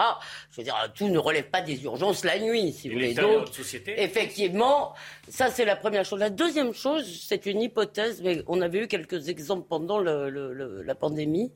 Je 0.52 0.58
veux 0.58 0.64
dire, 0.64 0.76
tout 0.94 1.08
ne 1.08 1.18
relève 1.18 1.50
pas 1.50 1.62
des 1.62 1.84
urgences 1.84 2.24
la 2.26 2.40
nuit, 2.40 2.72
si 2.74 2.90
vous 2.90 2.96
voulez. 2.96 3.14
Donc. 3.38 3.50
Effectivement, 3.98 4.94
ça 5.30 5.50
c'est 5.50 5.66
la 5.66 5.76
première 5.76 6.04
chose. 6.06 6.20
La 6.20 6.30
deuxième 6.30 6.74
chose, 6.74 7.06
c'est 7.28 7.46
une 7.46 7.62
hypothèse, 7.62 8.22
mais 8.22 8.44
on 8.48 8.62
avait 8.62 8.80
eu 8.84 8.88
quelques 8.88 9.30
exemples 9.30 9.66
pendant 9.68 10.00
le- 10.00 10.30
le- 10.30 10.54
le- 10.54 10.82
la 10.82 10.96
pandémie. 10.96 11.52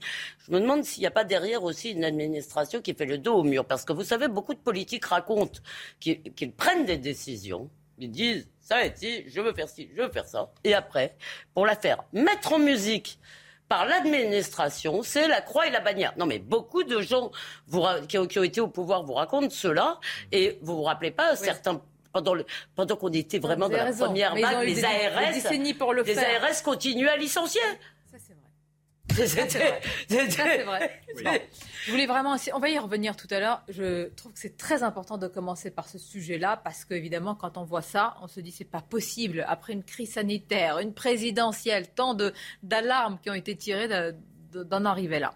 Je 0.48 0.52
me 0.52 0.60
demande 0.60 0.84
s'il 0.84 1.02
n'y 1.02 1.08
a 1.08 1.12
pas 1.12 1.24
derrière 1.26 1.63
aussi 1.63 1.91
une 1.91 2.04
administration 2.06 2.82
qui 2.82 2.93
fait 2.93 3.06
le 3.06 3.17
dos 3.17 3.34
au 3.36 3.43
mur. 3.43 3.65
Parce 3.65 3.84
que 3.86 3.93
vous 3.93 4.04
savez, 4.04 4.28
beaucoup 4.28 4.54
de 4.54 4.60
politiques 4.60 5.06
racontent 5.06 5.60
qu'ils 6.00 6.21
qu'ils 6.34 6.52
prennent 6.54 6.86
des 6.86 6.98
décisions. 6.98 7.69
Ils 8.00 8.12
disent, 8.12 8.48
ça 8.65 8.84
et 8.86 8.91
ci, 8.95 9.23
je 9.30 9.39
veux 9.41 9.54
faire 9.54 9.69
ci, 9.69 9.89
je 9.95 10.01
veux 10.01 10.10
faire 10.10 10.25
ça. 10.28 10.49
Et 10.63 10.73
après, 10.73 11.15
pour 11.54 11.65
la 11.65 11.75
faire 11.75 12.04
mettre 12.13 12.54
en 12.54 12.60
musique 12.60 13.19
par 13.69 13.86
l'administration, 13.86 15.01
c'est 15.04 15.28
la 15.28 15.41
croix 15.41 15.67
et 15.67 15.69
la 15.71 15.80
bannière. 15.80 16.13
Non, 16.17 16.25
mais 16.25 16.39
beaucoup 16.39 16.84
de 16.84 16.99
gens 17.01 17.32
vous 17.67 17.84
qui, 18.08 18.17
ont, 18.17 18.25
qui 18.28 18.39
ont 18.39 18.43
été 18.43 18.62
au 18.62 18.67
pouvoir 18.67 19.04
vous 19.04 19.13
racontent 19.13 19.49
cela, 19.49 19.99
et 20.32 20.58
vous 20.62 20.78
vous 20.78 20.84
rappelez 20.84 21.12
pas 21.12 21.36
certains. 21.36 21.82
Pendant, 22.12 22.34
le- 22.34 22.45
pendant 22.75 22.95
qu'on 22.95 23.10
était 23.12 23.39
vraiment 23.39 23.67
dans 23.67 23.75
la 23.75 23.84
raison. 23.84 24.06
première 24.06 24.34
vague, 24.36 24.65
les 24.65 24.86
ARS, 24.86 25.78
pour 25.78 25.93
le 25.93 26.01
les 26.04 26.13
faire. 26.15 26.41
ARS 26.45 26.63
continuent 26.63 27.10
à 27.10 27.17
licencier. 27.17 27.60
C'était- 29.13 29.82
c'est 30.10 30.63
vrai. 30.63 31.02
Je 31.86 31.91
voulais 31.91 32.06
vraiment, 32.06 32.36
on 32.54 32.60
va 32.60 32.70
y 32.70 32.78
revenir 32.80 33.15
tout 33.15 33.28
à 33.32 33.39
l'heure. 33.39 33.63
Je 33.70 34.10
trouve 34.10 34.34
que 34.34 34.39
c'est 34.39 34.58
très 34.58 34.84
important 34.84 35.18
de 35.18 35.28
commencer 35.28 35.72
par 35.72 35.88
ce 35.88 35.98
sujet-là 35.98 36.60
parce 36.63 36.84
qu'évidemment, 36.86 37.36
quand 37.36 37.58
on 37.58 37.63
voit 37.63 37.82
ça, 37.82 38.15
on 38.22 38.28
se 38.28 38.39
dit 38.41 38.52
c'est 38.52 38.65
pas 38.65 38.82
possible. 38.82 39.46
Après 39.48 39.74
une 39.74 39.84
crise 39.84 40.13
sanitaire, 40.13 40.80
une 40.80 40.94
présidentielle, 40.94 41.88
tant 41.89 42.18
d'alarmes 42.63 43.20
qui 43.22 43.30
ont 43.30 43.34
été 43.36 43.56
tirées 43.56 43.88
de- 43.88 44.15
d'en 44.63 44.86
arriver 44.86 45.20
là. 45.20 45.34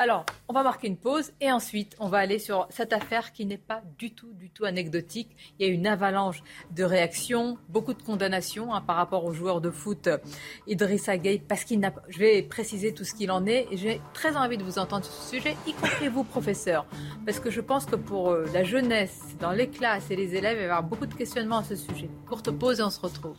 Alors, 0.00 0.24
on 0.46 0.52
va 0.52 0.62
marquer 0.62 0.86
une 0.86 0.96
pause 0.96 1.32
et 1.40 1.50
ensuite, 1.50 1.96
on 1.98 2.06
va 2.06 2.18
aller 2.18 2.38
sur 2.38 2.68
cette 2.70 2.92
affaire 2.92 3.32
qui 3.32 3.44
n'est 3.46 3.58
pas 3.58 3.82
du 3.98 4.12
tout, 4.14 4.32
du 4.32 4.48
tout 4.48 4.64
anecdotique. 4.64 5.28
Il 5.58 5.66
y 5.66 5.68
a 5.68 5.72
une 5.72 5.88
avalanche 5.88 6.40
de 6.70 6.84
réactions, 6.84 7.58
beaucoup 7.68 7.94
de 7.94 8.02
condamnations 8.02 8.72
hein, 8.72 8.80
par 8.80 8.94
rapport 8.94 9.24
aux 9.24 9.32
joueurs 9.32 9.60
de 9.60 9.72
foot 9.72 10.06
euh, 10.06 10.18
Idrissa 10.68 11.18
Gueye, 11.18 11.40
parce 11.40 11.64
qu'il 11.64 11.80
n'a. 11.80 11.92
Je 12.10 12.18
vais 12.20 12.42
préciser 12.42 12.94
tout 12.94 13.02
ce 13.02 13.12
qu'il 13.12 13.32
en 13.32 13.44
est 13.44 13.66
et 13.72 13.76
j'ai 13.76 14.00
très 14.14 14.36
envie 14.36 14.56
de 14.56 14.62
vous 14.62 14.78
entendre 14.78 15.04
sur 15.04 15.14
ce 15.14 15.30
sujet, 15.30 15.56
y 15.66 15.72
compris 15.72 16.06
vous, 16.06 16.22
professeur, 16.22 16.86
parce 17.26 17.40
que 17.40 17.50
je 17.50 17.60
pense 17.60 17.84
que 17.84 17.96
pour 17.96 18.30
euh, 18.30 18.46
la 18.54 18.62
jeunesse, 18.62 19.20
dans 19.40 19.50
les 19.50 19.68
classes 19.68 20.12
et 20.12 20.16
les 20.16 20.36
élèves, 20.36 20.58
il 20.58 20.60
va 20.60 20.62
y 20.62 20.64
avoir 20.66 20.84
beaucoup 20.84 21.06
de 21.06 21.14
questionnements 21.14 21.58
à 21.58 21.64
ce 21.64 21.74
sujet. 21.74 22.08
Courte 22.28 22.52
pause 22.52 22.78
et 22.78 22.84
on 22.84 22.90
se 22.90 23.00
retrouve. 23.00 23.36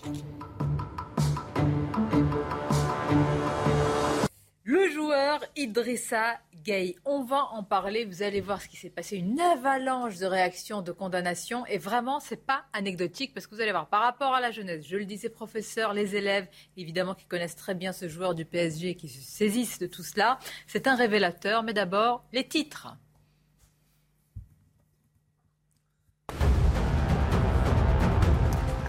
Le 4.71 4.88
joueur 4.91 5.43
Idrissa 5.55 6.39
Gueye. 6.63 6.95
On 7.03 7.23
va 7.23 7.45
en 7.53 7.63
parler. 7.63 8.05
Vous 8.05 8.21
allez 8.21 8.39
voir 8.39 8.62
ce 8.62 8.67
qui 8.67 8.77
s'est 8.77 8.91
passé. 8.91 9.17
Une 9.17 9.39
avalanche 9.39 10.17
de 10.17 10.27
réactions, 10.27 10.84
de 10.84 10.91
condamnations. 10.91 11.65
Et 11.65 11.79
vraiment, 11.79 12.19
c'est 12.19 12.45
pas 12.45 12.65
anecdotique 12.71 13.34
parce 13.34 13.47
que 13.47 13.55
vous 13.55 13.62
allez 13.62 13.71
voir, 13.71 13.88
par 13.88 14.01
rapport 14.01 14.32
à 14.36 14.39
la 14.39 14.51
jeunesse, 14.51 14.86
je 14.88 14.97
le 14.97 15.05
disais, 15.05 15.29
professeurs, 15.29 15.95
les 15.95 16.15
élèves, 16.15 16.47
évidemment, 16.77 17.15
qui 17.15 17.25
connaissent 17.25 17.55
très 17.55 17.73
bien 17.73 17.93
ce 17.93 18.08
joueur 18.08 18.36
du 18.36 18.45
PSG, 18.45 18.93
qui 18.93 19.10
se 19.10 19.23
saisissent 19.23 19.79
de 19.79 19.88
tout 19.88 20.03
cela. 20.03 20.38
C'est 20.67 20.86
un 20.86 20.95
révélateur. 20.95 21.63
Mais 21.63 21.73
d'abord, 21.73 22.23
les 22.32 22.47
titres. 22.47 22.95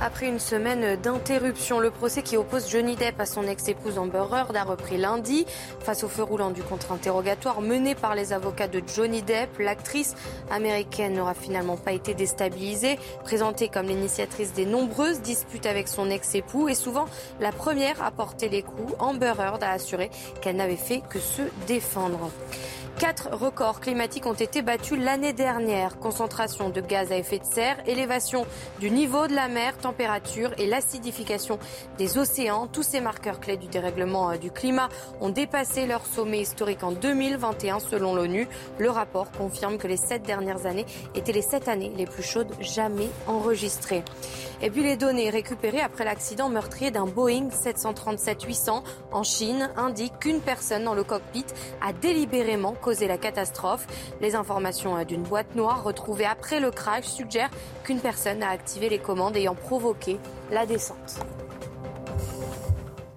Après 0.03 0.29
une 0.29 0.39
semaine 0.39 0.97
d'interruption, 0.97 1.79
le 1.79 1.91
procès 1.91 2.23
qui 2.23 2.39
oppose 2.39 2.71
Johnny 2.71 2.97
Depp 2.97 3.21
à 3.21 3.27
son 3.27 3.47
ex-épouse 3.47 3.99
Amber 3.99 4.25
Heard 4.33 4.57
a 4.57 4.65
repris 4.65 4.97
lundi. 4.97 5.45
Face 5.81 6.05
au 6.05 6.09
feu 6.09 6.23
roulant 6.23 6.51
du 6.51 6.63
contre-interrogatoire 6.63 7.61
mené 7.61 7.95
par 7.95 8.15
les 8.15 8.33
avocats 8.33 8.67
de 8.67 8.83
Johnny 8.97 9.21
Depp, 9.21 9.59
l'actrice 9.59 10.15
américaine 10.51 11.13
n'aura 11.13 11.35
finalement 11.35 11.77
pas 11.77 11.93
été 11.93 12.15
déstabilisée. 12.15 12.99
Présentée 13.25 13.69
comme 13.69 13.89
l'initiatrice 13.89 14.55
des 14.55 14.65
nombreuses 14.65 15.21
disputes 15.21 15.67
avec 15.67 15.87
son 15.87 16.09
ex-époux 16.09 16.71
et 16.71 16.75
souvent 16.75 17.05
la 17.39 17.53
première 17.53 18.03
à 18.03 18.11
porter 18.11 18.49
les 18.49 18.63
coups, 18.63 18.95
Amber 19.01 19.35
Heard 19.39 19.63
a 19.63 19.73
assuré 19.73 20.11
qu'elle 20.41 20.57
n'avait 20.57 20.77
fait 20.77 21.03
que 21.11 21.19
se 21.19 21.43
défendre. 21.67 22.31
Quatre 23.01 23.31
records 23.35 23.81
climatiques 23.81 24.27
ont 24.27 24.35
été 24.35 24.61
battus 24.61 24.99
l'année 25.03 25.33
dernière. 25.33 25.99
Concentration 25.99 26.69
de 26.69 26.83
gaz 26.83 27.11
à 27.13 27.17
effet 27.17 27.39
de 27.39 27.47
serre, 27.47 27.79
élévation 27.87 28.45
du 28.79 28.91
niveau 28.91 29.27
de 29.27 29.35
la 29.35 29.49
mer, 29.49 29.73
température 29.91 30.53
et 30.57 30.67
l'acidification 30.67 31.59
des 31.99 32.17
océans. 32.17 32.69
Tous 32.69 32.85
ces 32.85 33.01
marqueurs 33.01 33.41
clés 33.41 33.57
du 33.57 33.67
dérèglement 33.67 34.31
euh, 34.31 34.37
du 34.37 34.53
climat 34.53 34.89
ont 35.21 35.31
dépassé 35.31 35.85
leur 35.85 36.07
sommet 36.07 36.41
historique 36.41 36.85
en 36.85 36.93
2021 36.93 37.81
selon 37.81 38.15
l'ONU. 38.15 38.47
Le 38.79 38.89
rapport 38.89 39.33
confirme 39.33 39.79
que 39.79 39.89
les 39.89 39.97
sept 39.97 40.23
dernières 40.23 40.65
années 40.67 40.87
étaient 41.17 41.33
les 41.33 41.43
sept 41.43 41.67
années 41.67 41.93
les 41.97 42.07
plus 42.07 42.23
chaudes 42.23 42.53
jamais 42.61 43.09
enregistrées. 43.27 44.05
Et 44.63 44.71
puis 44.71 44.85
les 44.85 44.97
données 44.97 45.31
récupérées 45.31 45.81
après 45.81 46.05
l'accident 46.05 46.49
meurtrier 46.51 46.93
d'un 46.93 47.07
Boeing 47.07 47.49
737-800 47.49 48.83
en 49.11 49.23
Chine 49.25 49.71
indiquent 49.77 50.21
qu'une 50.21 50.41
personne 50.41 50.85
dans 50.85 50.95
le 50.95 51.03
cockpit 51.03 51.47
a 51.81 51.93
délibérément 51.93 52.75
causé 52.75 53.09
la 53.09 53.19
catastrophe. 53.19 53.87
Les 54.21 54.37
informations 54.37 54.97
euh, 54.97 55.05
d'une 55.05 55.23
boîte 55.23 55.57
noire 55.57 55.83
retrouvée 55.83 56.27
après 56.27 56.61
le 56.61 56.71
crash 56.71 57.07
suggèrent 57.07 57.51
qu'une 57.83 57.99
personne 57.99 58.45
a 58.45 58.51
activé 58.51 58.89
les 58.89 58.99
commandes 58.99 59.37
ayant 59.37 59.57
provoqué 59.57 59.80
la 60.51 60.67
descente. 60.67 61.21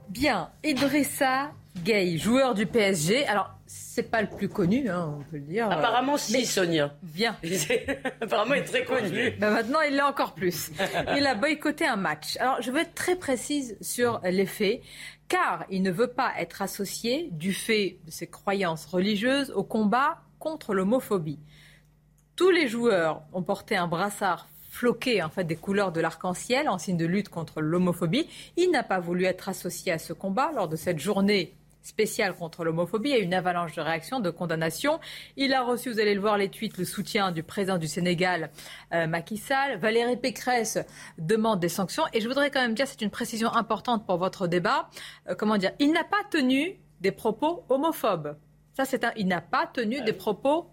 Bien, 0.10 0.50
Idrissa 0.64 1.52
Gueye, 1.84 2.18
joueur 2.18 2.54
du 2.54 2.66
PSG. 2.66 3.26
Alors, 3.26 3.50
c'est 3.66 4.10
pas 4.10 4.22
le 4.22 4.30
plus 4.30 4.48
connu, 4.48 4.90
hein, 4.90 5.16
on 5.20 5.24
peut 5.24 5.38
le 5.38 5.44
dire. 5.44 5.70
Apparemment, 5.70 6.18
si, 6.18 6.34
Mais- 6.34 6.46
Sonia. 6.46 6.94
Bien. 7.02 7.36
Apparemment, 8.22 8.54
il 8.54 8.62
est 8.62 8.66
très 8.66 8.86
connu. 8.86 9.32
Ben 9.40 9.50
maintenant, 9.52 9.82
il 9.82 9.96
l'est 9.96 10.02
encore 10.02 10.34
plus. 10.34 10.72
Il 11.18 11.26
a 11.26 11.36
boycotté 11.36 11.86
un 11.86 11.96
match. 11.96 12.38
Alors, 12.38 12.62
je 12.62 12.72
veux 12.72 12.80
être 12.82 12.94
très 12.96 13.16
précise 13.16 13.76
sur 13.82 14.22
les 14.24 14.46
faits, 14.46 14.82
car 15.28 15.66
il 15.70 15.82
ne 15.82 15.92
veut 15.92 16.08
pas 16.08 16.32
être 16.40 16.62
associé, 16.62 17.30
du 17.32 17.54
fait 17.54 17.98
de 18.06 18.12
ses 18.12 18.28
croyances 18.28 18.86
religieuses, 18.86 19.52
au 19.52 19.64
combat 19.64 20.20
contre 20.40 20.74
l'homophobie. 20.74 21.40
Tous 22.36 22.50
les 22.52 22.68
joueurs 22.68 23.24
ont 23.34 23.44
porté 23.44 23.76
un 23.76 23.88
brassard 23.88 24.48
floqué 24.74 25.22
en 25.22 25.30
fait 25.30 25.44
des 25.44 25.56
couleurs 25.56 25.92
de 25.92 26.02
l'arc-en-ciel 26.02 26.68
en 26.68 26.80
signe 26.80 26.98
de 26.98 27.06
lutte 27.06 27.30
contre 27.30 27.62
l'homophobie. 27.62 28.28
Il 28.58 28.72
n'a 28.72 28.82
pas 28.82 29.00
voulu 29.00 29.26
être 29.26 29.48
associé 29.48 29.92
à 29.92 30.00
ce 30.00 30.14
combat 30.14 30.52
lors 30.52 30.68
de 30.68 30.76
cette 30.76 30.98
journée 30.98 31.54
spéciale 31.84 32.36
contre 32.36 32.64
l'homophobie. 32.64 33.10
Il 33.10 33.12
y 33.12 33.16
a 33.16 33.20
eu 33.20 33.24
une 33.24 33.36
avalanche 33.36 33.76
de 33.76 33.82
réactions, 33.82 34.20
de 34.20 34.32
condamnations. 34.32 35.00
Il 35.38 35.54
a 35.54 35.62
reçu, 35.62 35.92
vous 35.92 36.00
allez 36.00 36.16
le 36.16 36.22
voir, 36.22 36.40
les 36.40 36.50
tweets, 36.50 36.78
le 36.78 36.86
soutien 36.86 37.32
du 37.32 37.44
président 37.44 37.78
du 37.78 37.88
Sénégal, 37.88 38.50
euh, 38.94 39.06
Macky 39.06 39.38
Sall. 39.38 39.78
Valérie 39.78 40.18
Pécresse 40.18 40.80
demande 41.20 41.60
des 41.60 41.70
sanctions. 41.70 42.06
Et 42.14 42.20
je 42.22 42.28
voudrais 42.28 42.50
quand 42.50 42.62
même 42.62 42.74
dire, 42.74 42.88
c'est 42.88 43.02
une 43.02 43.12
précision 43.12 43.54
importante 43.54 44.08
pour 44.08 44.18
votre 44.18 44.48
débat. 44.48 44.90
Euh, 45.30 45.36
comment 45.36 45.58
dire 45.58 45.72
Il 45.78 45.92
n'a 45.92 46.04
pas 46.04 46.24
tenu 46.32 46.80
des 47.00 47.12
propos 47.12 47.64
homophobes. 47.70 48.38
Ça, 48.76 48.86
c'est 48.86 49.04
un. 49.04 49.12
Il 49.18 49.28
n'a 49.28 49.42
pas 49.42 49.68
tenu 49.68 50.02
des 50.02 50.14
propos 50.14 50.72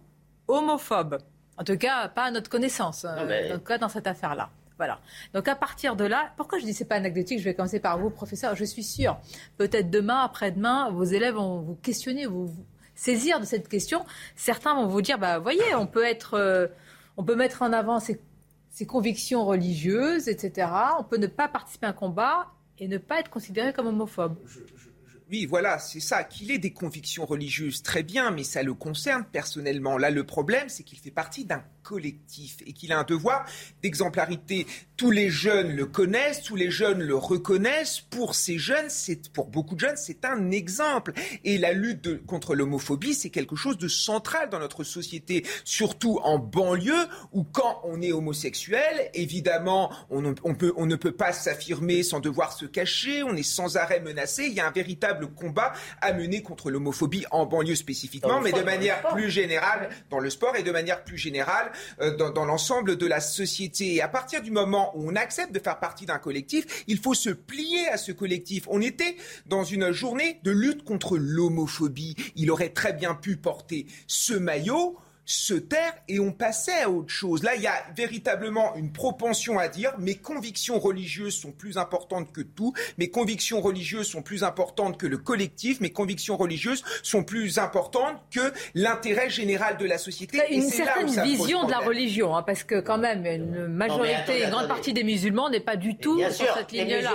homophobes. 0.49 1.19
En 1.61 1.64
tout 1.64 1.77
cas, 1.77 2.09
pas 2.09 2.25
à 2.25 2.31
notre 2.31 2.49
connaissance, 2.49 3.05
euh, 3.05 3.53
en 3.55 3.59
tout 3.59 3.64
cas 3.64 3.77
dans 3.77 3.90
cette 3.90 4.07
affaire-là. 4.07 4.49
Voilà. 4.79 4.99
Donc 5.35 5.46
à 5.46 5.55
partir 5.55 5.94
de 5.94 6.05
là, 6.05 6.33
pourquoi 6.38 6.59
je 6.59 6.64
dis 6.64 6.73
c'est 6.73 6.87
pas 6.87 6.94
anecdotique 6.94 7.38
Je 7.38 7.44
vais 7.44 7.53
commencer 7.53 7.81
par 7.81 7.99
vous, 7.99 8.09
professeur. 8.09 8.57
Je 8.57 8.64
suis 8.64 8.83
sûr, 8.83 9.18
peut-être 9.59 9.90
demain, 9.90 10.20
après-demain, 10.25 10.90
vos 10.90 11.05
élèves 11.05 11.35
vont 11.35 11.61
vous 11.61 11.75
questionner, 11.75 12.25
vous, 12.25 12.46
vous 12.46 12.64
saisir 12.94 13.40
de 13.40 13.44
cette 13.44 13.68
question. 13.68 14.07
Certains 14.37 14.75
vont 14.75 14.87
vous 14.87 15.03
dire, 15.03 15.18
bah 15.18 15.38
voyez, 15.38 15.75
on 15.75 15.87
peut 15.87 16.05
être, 16.05 16.33
euh, 16.33 16.66
on 17.18 17.25
peut 17.25 17.37
mettre 17.37 17.61
en 17.61 17.75
avant 17.75 18.01
ses, 18.01 18.18
ses 18.70 18.87
convictions 18.87 19.44
religieuses, 19.44 20.29
etc. 20.29 20.66
On 20.99 21.05
peut 21.05 21.18
ne 21.18 21.27
pas 21.27 21.46
participer 21.46 21.85
à 21.85 21.90
un 21.90 21.92
combat 21.92 22.46
et 22.79 22.88
ne 22.88 22.96
pas 22.96 23.20
être 23.20 23.29
considéré 23.29 23.75
comme 23.75 23.87
homophobe. 23.87 24.37
Oui, 25.31 25.47
voilà, 25.47 25.79
c'est 25.79 26.01
ça. 26.01 26.25
Qu'il 26.25 26.51
ait 26.51 26.59
des 26.59 26.73
convictions 26.73 27.25
religieuses, 27.25 27.83
très 27.85 28.03
bien, 28.03 28.33
mais 28.33 28.43
ça 28.43 28.64
le 28.64 28.75
concerne 28.75 29.25
personnellement. 29.31 29.97
Là, 29.97 30.11
le 30.11 30.25
problème, 30.25 30.69
c'est 30.69 30.83
qu'il 30.83 30.99
fait 30.99 31.12
partie 31.12 31.45
d'un 31.45 31.62
collectif 31.83 32.59
et 32.66 32.73
qu'il 32.73 32.93
a 32.93 32.99
un 32.99 33.05
devoir 33.05 33.45
d'exemplarité. 33.83 34.66
Tous 34.97 35.11
les 35.11 35.31
jeunes 35.31 35.75
le 35.75 35.87
connaissent, 35.87 36.43
tous 36.43 36.57
les 36.57 36.71
jeunes 36.71 37.03
le 37.03 37.16
reconnaissent. 37.16 38.01
Pour 38.01 38.35
ces 38.35 38.59
jeunes, 38.59 38.88
c'est 38.88 39.31
pour 39.33 39.47
beaucoup 39.47 39.75
de 39.75 39.81
jeunes, 39.81 39.97
c'est 39.97 40.25
un 40.25 40.51
exemple. 40.51 41.12
Et 41.45 41.59
la 41.59 41.73
lutte 41.73 42.25
contre 42.27 42.55
l'homophobie, 42.55 43.14
c'est 43.14 43.31
quelque 43.31 43.57
chose 43.57 43.79
de 43.79 43.88
central 43.88 44.51
dans 44.51 44.59
notre 44.59 44.85
société, 44.85 45.47
surtout 45.64 46.21
en 46.23 46.38
banlieue 46.38 47.07
où 47.33 47.45
quand 47.45 47.81
on 47.85 48.03
est 48.03 48.12
homosexuel, 48.12 49.11
évidemment, 49.14 49.90
on, 50.11 50.35
on, 50.45 50.55
peut, 50.55 50.73
on 50.77 50.87
ne 50.87 50.97
peut 50.97 51.12
pas 51.12 51.33
s'affirmer 51.33 52.03
sans 52.03 52.21
devoir 52.21 52.53
se 52.53 52.66
cacher. 52.66 53.23
On 53.23 53.35
est 53.37 53.43
sans 53.43 53.77
arrêt 53.77 54.01
menacé. 54.01 54.45
Il 54.47 54.53
y 54.53 54.61
a 54.61 54.66
un 54.66 54.73
véritable 54.73 55.29
combat 55.29 55.73
à 56.01 56.12
mener 56.12 56.43
contre 56.43 56.71
l'homophobie 56.71 57.25
en 57.31 57.47
banlieue 57.47 57.75
spécifiquement, 57.75 58.40
mais 58.40 58.53
de 58.53 58.62
manière 58.62 59.03
plus 59.09 59.31
générale 59.31 59.90
dans 60.11 60.19
le 60.19 60.31
sport 60.31 60.57
et 60.57 60.62
de 60.62 60.71
manière 60.71 61.05
plus 61.05 61.19
générale 61.19 61.70
euh, 62.01 62.17
dans, 62.17 62.45
l'ensemble 62.45 62.97
de 62.97 63.07
la 63.07 63.21
société. 63.21 63.95
Et 63.95 64.03
à 64.03 64.09
partir 64.09 64.43
du 64.43 64.51
moment 64.51 64.93
où 64.95 65.11
on 65.11 65.17
accepte 65.17 65.53
de 65.53 65.59
faire 65.59 65.79
partie 65.79 66.07
d'un 66.07 66.19
collectif, 66.19 66.85
il 66.87 66.99
faut 66.99 67.15
se 67.15 67.31
plier 67.31 67.89
à 67.89 67.97
ce 67.97 68.13
collectif. 68.13 68.65
On 68.69 68.81
était 68.81 69.17
dans 69.47 69.65
une 69.65 69.93
journée 69.93 70.41
de 70.43 70.51
lutte 70.51 70.85
contre 70.85 71.17
l'homophobie. 71.17 72.17
Il 72.37 72.51
aurait 72.51 72.71
très 72.71 72.93
bien 72.93 73.15
pu 73.15 73.37
porter 73.37 73.87
ce 74.07 74.35
maillot 74.35 74.99
se 75.31 75.55
taire 75.55 75.95
et 76.09 76.19
on 76.19 76.33
passait 76.33 76.83
à 76.83 76.90
autre 76.90 77.09
chose. 77.09 77.45
Là, 77.45 77.55
il 77.55 77.62
y 77.62 77.66
a 77.69 77.85
véritablement 77.95 78.75
une 78.75 78.90
propension 78.90 79.61
à 79.61 79.69
dire 79.69 79.93
mes 79.99 80.16
convictions 80.16 80.81
religieuses 80.81 81.35
sont 81.35 81.53
plus 81.53 81.79
importantes 81.79 82.33
que 82.33 82.40
tout, 82.40 82.73
mes 82.99 83.11
convictions 83.11 83.61
religieuses 83.61 84.09
sont 84.09 84.23
plus 84.23 84.43
importantes 84.43 84.99
que 84.99 85.07
le 85.07 85.19
collectif, 85.19 85.81
mes 85.81 85.93
convictions 85.93 86.37
religieuses 86.37 86.83
sont 87.05 87.23
plus 87.23 87.59
importantes 87.59 88.21
que 88.33 88.53
l'intérêt 88.75 89.31
général 89.31 89.77
de 89.77 89.85
la 89.87 89.99
société. 89.99 90.40
Une 90.51 90.62
certaine 90.62 91.23
vision 91.23 91.64
de 91.64 91.71
la 91.71 91.79
religion, 91.79 92.37
hein, 92.37 92.43
parce 92.43 92.64
que 92.64 92.81
quand 92.81 92.99
même, 92.99 93.25
une 93.25 93.69
majorité, 93.69 94.43
une 94.43 94.51
grande 94.51 94.69
partie 94.69 94.93
des 94.93 95.05
musulmans 95.05 95.49
n'est 95.49 95.61
pas 95.61 95.77
du 95.77 95.97
tout 95.97 96.21
sur 96.33 96.55
cette 96.55 96.73
ligne-là. 96.73 97.12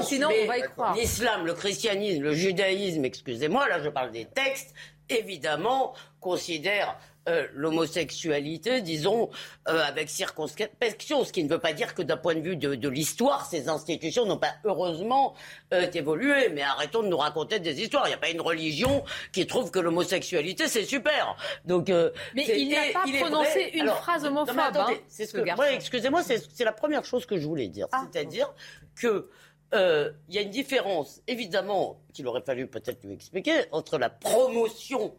Sinon, 0.00 0.28
on 0.42 0.46
va 0.48 0.58
y 0.58 0.62
croire. 0.62 0.96
L'islam, 0.96 1.46
le 1.46 1.54
christianisme, 1.54 2.22
le 2.24 2.34
judaïsme, 2.34 3.04
excusez-moi, 3.04 3.68
là 3.68 3.80
je 3.80 3.88
parle 3.88 4.10
des 4.10 4.24
textes, 4.24 4.74
évidemment, 5.08 5.94
considèrent 6.20 6.98
euh, 7.28 7.46
l'homosexualité, 7.54 8.80
disons, 8.82 9.30
euh, 9.68 9.80
avec 9.84 10.10
circonspection, 10.10 11.24
ce 11.24 11.32
qui 11.32 11.44
ne 11.44 11.48
veut 11.48 11.60
pas 11.60 11.72
dire 11.72 11.94
que 11.94 12.02
d'un 12.02 12.16
point 12.16 12.34
de 12.34 12.40
vue 12.40 12.56
de, 12.56 12.88
l'histoire, 12.88 13.46
ces 13.46 13.68
institutions 13.68 14.26
n'ont 14.26 14.38
pas 14.38 14.54
heureusement 14.64 15.34
euh, 15.72 15.88
évolué. 15.94 16.48
Mais 16.48 16.62
arrêtons 16.62 17.04
de 17.04 17.08
nous 17.08 17.16
raconter 17.16 17.60
des 17.60 17.80
histoires. 17.80 18.06
Il 18.06 18.08
n'y 18.08 18.14
a 18.14 18.18
pas 18.18 18.30
une 18.30 18.40
religion 18.40 19.04
qui 19.32 19.46
trouve 19.46 19.70
que 19.70 19.78
l'homosexualité, 19.78 20.66
c'est 20.66 20.84
super. 20.84 21.36
Donc, 21.64 21.90
mais 22.34 22.44
il 22.58 22.70
n'a 22.70 22.92
pas 22.92 23.04
prononcé 23.20 23.70
une 23.74 23.88
phrase 23.88 24.24
homophobe. 24.24 24.56
Hein, 24.58 24.88
c'est 25.06 25.26
ce 25.26 25.34
que, 25.34 25.74
excusez-moi, 25.74 26.22
c'est 26.24 26.64
la 26.64 26.72
première 26.72 27.04
chose 27.04 27.24
que 27.24 27.36
je 27.36 27.46
voulais 27.46 27.68
dire. 27.68 27.86
Ah. 27.92 28.04
C'est-à-dire 28.10 28.52
que 28.96 29.30
il 29.74 30.34
y 30.34 30.38
a 30.38 30.42
une 30.42 30.50
différence, 30.50 31.22
évidemment, 31.28 32.00
qu'il 32.12 32.26
aurait 32.26 32.42
fallu 32.42 32.66
peut-être 32.66 33.04
lui 33.04 33.14
expliquer, 33.14 33.66
entre 33.70 33.96
la 33.96 34.10
promotion 34.10 35.14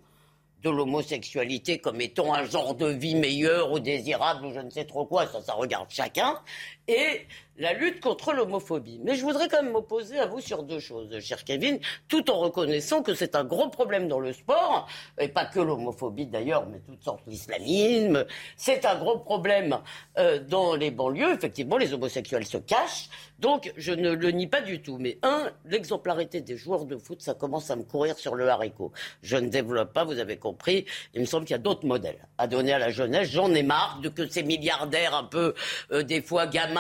de 0.64 0.70
l'homosexualité 0.70 1.80
comme 1.80 2.00
étant 2.02 2.34
un 2.34 2.46
genre 2.46 2.74
de 2.76 2.88
vie 2.88 3.16
meilleur 3.16 3.72
ou 3.72 3.80
désirable 3.80 4.46
ou 4.46 4.54
je 4.54 4.60
ne 4.60 4.70
sais 4.70 4.86
trop 4.86 5.06
quoi, 5.06 5.28
ça, 5.28 5.42
ça 5.42 5.54
regarde 5.54 5.88
chacun, 5.90 6.40
et 6.88 7.28
la 7.58 7.74
lutte 7.74 8.00
contre 8.00 8.34
l'homophobie. 8.34 9.00
Mais 9.04 9.16
je 9.16 9.22
voudrais 9.22 9.48
quand 9.48 9.62
même 9.62 9.72
m'opposer 9.72 10.20
à 10.20 10.26
vous 10.26 10.40
sur 10.40 10.64
deux 10.64 10.80
choses, 10.80 11.20
cher 11.20 11.44
Kevin, 11.44 11.80
tout 12.08 12.32
en 12.32 12.40
reconnaissant 12.40 13.04
que 13.04 13.14
c'est 13.14 13.36
un 13.36 13.44
gros 13.44 13.70
problème 13.70 14.08
dans 14.08 14.20
le 14.20 14.34
sport, 14.34 14.88
et 15.20 15.28
pas 15.28 15.46
que 15.46 15.60
l'homophobie 15.60 16.26
d'ailleurs, 16.26 16.68
mais 16.68 16.80
toutes 16.80 17.04
sortes 17.04 17.22
d'islamisme. 17.28 18.26
C'est 18.58 18.86
un 18.86 18.96
gros 18.96 19.20
problème 19.20 19.80
euh, 20.18 20.40
dans 20.40 20.76
les 20.76 20.90
banlieues. 20.90 21.34
Effectivement, 21.34 21.78
les 21.78 21.94
homosexuels 21.94 22.46
se 22.46 22.58
cachent, 22.58 23.10
donc 23.38 23.72
je 23.78 23.92
ne 23.92 24.12
le 24.12 24.32
nie 24.32 24.48
pas 24.48 24.62
du 24.62 24.82
tout. 24.82 24.98
Mais 25.00 25.20
un, 25.22 25.52
l'exemplarité 25.66 26.42
des 26.42 26.58
joueurs 26.58 26.86
de 26.86 26.98
foot, 26.98 27.22
ça 27.22 27.36
commence 27.36 27.70
à 27.70 27.76
me 27.76 27.84
courir 27.84 28.18
sur 28.18 28.34
le 28.34 28.50
haricot. 28.50 28.92
Je 29.22 29.38
ne 29.38 29.50
développe 29.50 29.94
pas, 29.94 30.06
vous 30.06 30.18
avez 30.18 30.38
compris. 30.38 30.86
Il 31.14 31.22
me 31.22 31.26
semble 31.26 31.46
qu'il 31.46 31.54
y 31.54 31.60
a 31.60 31.60
d'autres 31.60 31.86
modèles 31.86 32.28
à 32.40 32.48
donner 32.48 32.74
à 32.74 32.80
la 32.80 32.90
jeunesse. 32.90 33.30
J'en 33.30 33.54
ai 33.54 33.64
marre 33.64 34.00
de 34.02 34.10
que 34.10 34.28
ces 34.28 34.44
milliardaires 34.44 35.14
un 35.14 35.24
peu, 35.24 35.54
euh, 35.92 36.02
des 36.02 36.22
fois 36.22 36.48
gamins, 36.48 36.73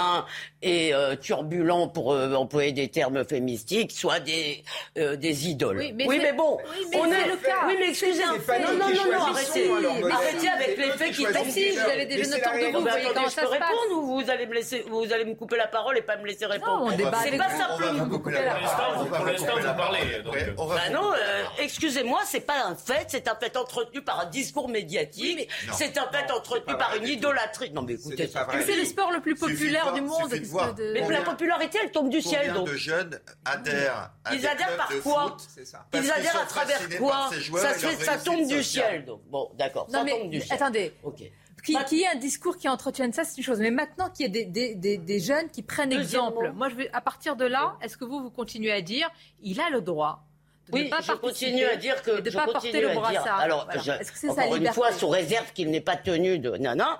et 0.61 0.93
euh, 0.93 1.15
turbulents, 1.15 1.87
pour 1.87 2.13
euh, 2.13 2.33
employer 2.35 2.71
des 2.71 2.87
termes 2.87 3.25
féministiques, 3.25 3.91
soient 3.91 4.19
des, 4.19 4.63
euh, 4.97 5.15
des 5.15 5.49
idoles. 5.49 5.77
Oui, 5.77 5.93
mais, 5.93 6.33
bon, 6.33 6.57
on 6.95 7.05
est 7.11 7.27
le 7.27 7.35
cas. 7.37 7.67
Oui, 7.67 7.75
mais 7.79 7.89
excusez-moi. 7.89 8.37
Non, 8.59 8.73
non, 8.73 8.89
non, 8.89 9.11
non, 9.11 9.23
arrêtez. 9.25 9.69
Arrêtez 10.11 10.49
avec 10.49 10.77
les 10.77 10.91
faits 10.91 11.11
qui 11.11 11.25
Si, 11.51 11.71
vous 11.71 11.79
avez 11.79 12.05
des 12.05 12.23
jeunes 12.23 12.33
autour 12.33 12.53
de 12.53 12.71
vous, 12.71 12.79
vous 12.79 12.87
voyez 12.87 13.07
comment 13.13 13.29
ça 13.29 13.41
se 13.41 13.47
passe. 13.47 13.49
répondre 13.51 13.91
ou 13.91 14.21
vous 14.21 14.29
allez 14.29 14.45
me 14.47 14.53
laisser, 14.53 14.85
vous 14.89 15.11
allez 15.11 15.25
me 15.25 15.35
couper 15.35 15.57
la 15.57 15.67
parole 15.67 15.97
et 15.97 16.01
pas 16.01 16.17
me 16.17 16.25
laisser 16.25 16.45
répondre? 16.45 16.91
C'est 16.97 17.37
pas 17.37 17.49
simplement. 17.49 18.07
Pour 18.07 18.29
l'instant, 18.29 19.55
vous 19.57 19.73
parlez. 19.75 20.21
Bah 20.57 20.89
non, 20.91 21.11
excusez-moi, 21.59 22.21
c'est 22.25 22.45
pas 22.45 22.65
un 22.65 22.75
fait, 22.75 23.07
c'est 23.09 23.27
un 23.27 23.35
fait 23.35 23.57
entretenu 23.57 24.01
par 24.01 24.21
un 24.21 24.25
discours 24.25 24.69
médiatique, 24.69 25.49
c'est 25.73 25.97
un 25.97 26.07
fait 26.11 26.31
entretenu 26.31 26.75
par 26.77 26.95
une 26.95 27.07
idolâtrie. 27.07 27.71
Non 27.71 27.81
mais 27.81 27.93
écoutez, 27.93 28.29
c'est 28.65 28.75
le 28.75 28.85
sport 28.85 29.11
le 29.11 29.19
plus 29.19 29.35
populaire 29.35 29.82
du 29.91 30.01
monde. 30.01 30.33
Mais 30.93 31.07
la 31.09 31.21
popularité, 31.21 31.79
elle 31.83 31.91
tombe 31.91 32.09
du 32.09 32.21
ciel. 32.21 32.53
Combien 32.53 32.71
de 32.71 32.77
jeunes 32.77 33.19
adhèrent 33.45 34.11
à 34.23 34.35
Ils 34.35 34.47
adhèrent 34.47 34.77
par 34.77 34.89
quoi 35.01 35.37
Ils 35.93 36.11
adhèrent 36.11 36.41
à 36.41 36.45
travers 36.45 36.79
quoi 36.97 37.29
Ça 38.05 38.17
tombe 38.17 38.47
du 38.47 38.63
ciel. 38.63 39.05
Bon, 39.29 39.51
d'accord, 39.57 39.87
ça 39.89 40.05
tombe 40.05 40.29
du 40.29 40.41
ciel. 40.41 40.53
Attendez. 40.53 40.93
Qui, 41.63 41.77
qui 41.85 41.97
y 41.97 42.01
ait 42.01 42.07
un 42.07 42.15
discours 42.15 42.57
qui 42.57 42.67
entretienne 42.67 43.13
ça, 43.13 43.23
c'est 43.23 43.37
une 43.37 43.43
chose. 43.43 43.59
Mais 43.59 43.71
maintenant 43.71 44.09
qu'il 44.09 44.25
y 44.25 44.37
ait 44.37 44.45
des, 44.45 44.75
des, 44.75 44.97
des, 44.97 45.19
jeunes 45.19 45.49
qui 45.49 45.63
prennent 45.63 45.93
exemple, 45.93 46.51
moi, 46.53 46.67
je 46.67 46.75
vais, 46.75 46.89
à 46.91 46.99
partir 46.99 47.37
de 47.37 47.45
là, 47.45 47.77
est-ce 47.81 47.95
que 47.95 48.03
vous, 48.03 48.21
vous 48.21 48.31
continuez 48.31 48.73
à 48.73 48.81
dire, 48.81 49.09
il 49.41 49.61
a 49.61 49.69
le 49.69 49.79
droit 49.79 50.25
oui, 50.71 50.89
je 51.01 51.11
continue 51.13 51.65
à 51.65 51.75
dire 51.75 52.01
que 52.01 52.21
de 52.21 52.29
pas 52.29 52.45
porter 52.45 52.81
le 52.81 52.93
brassard. 52.93 53.39
Alors, 53.39 53.67
encore 54.27 54.55
une 54.55 54.67
fois, 54.67 54.91
sous 54.91 55.09
réserve 55.09 55.51
qu'il 55.53 55.69
n'est 55.69 55.81
pas 55.81 55.97
tenu 55.97 56.39
de 56.39 56.51
non, 56.57 56.75
non. 56.75 56.95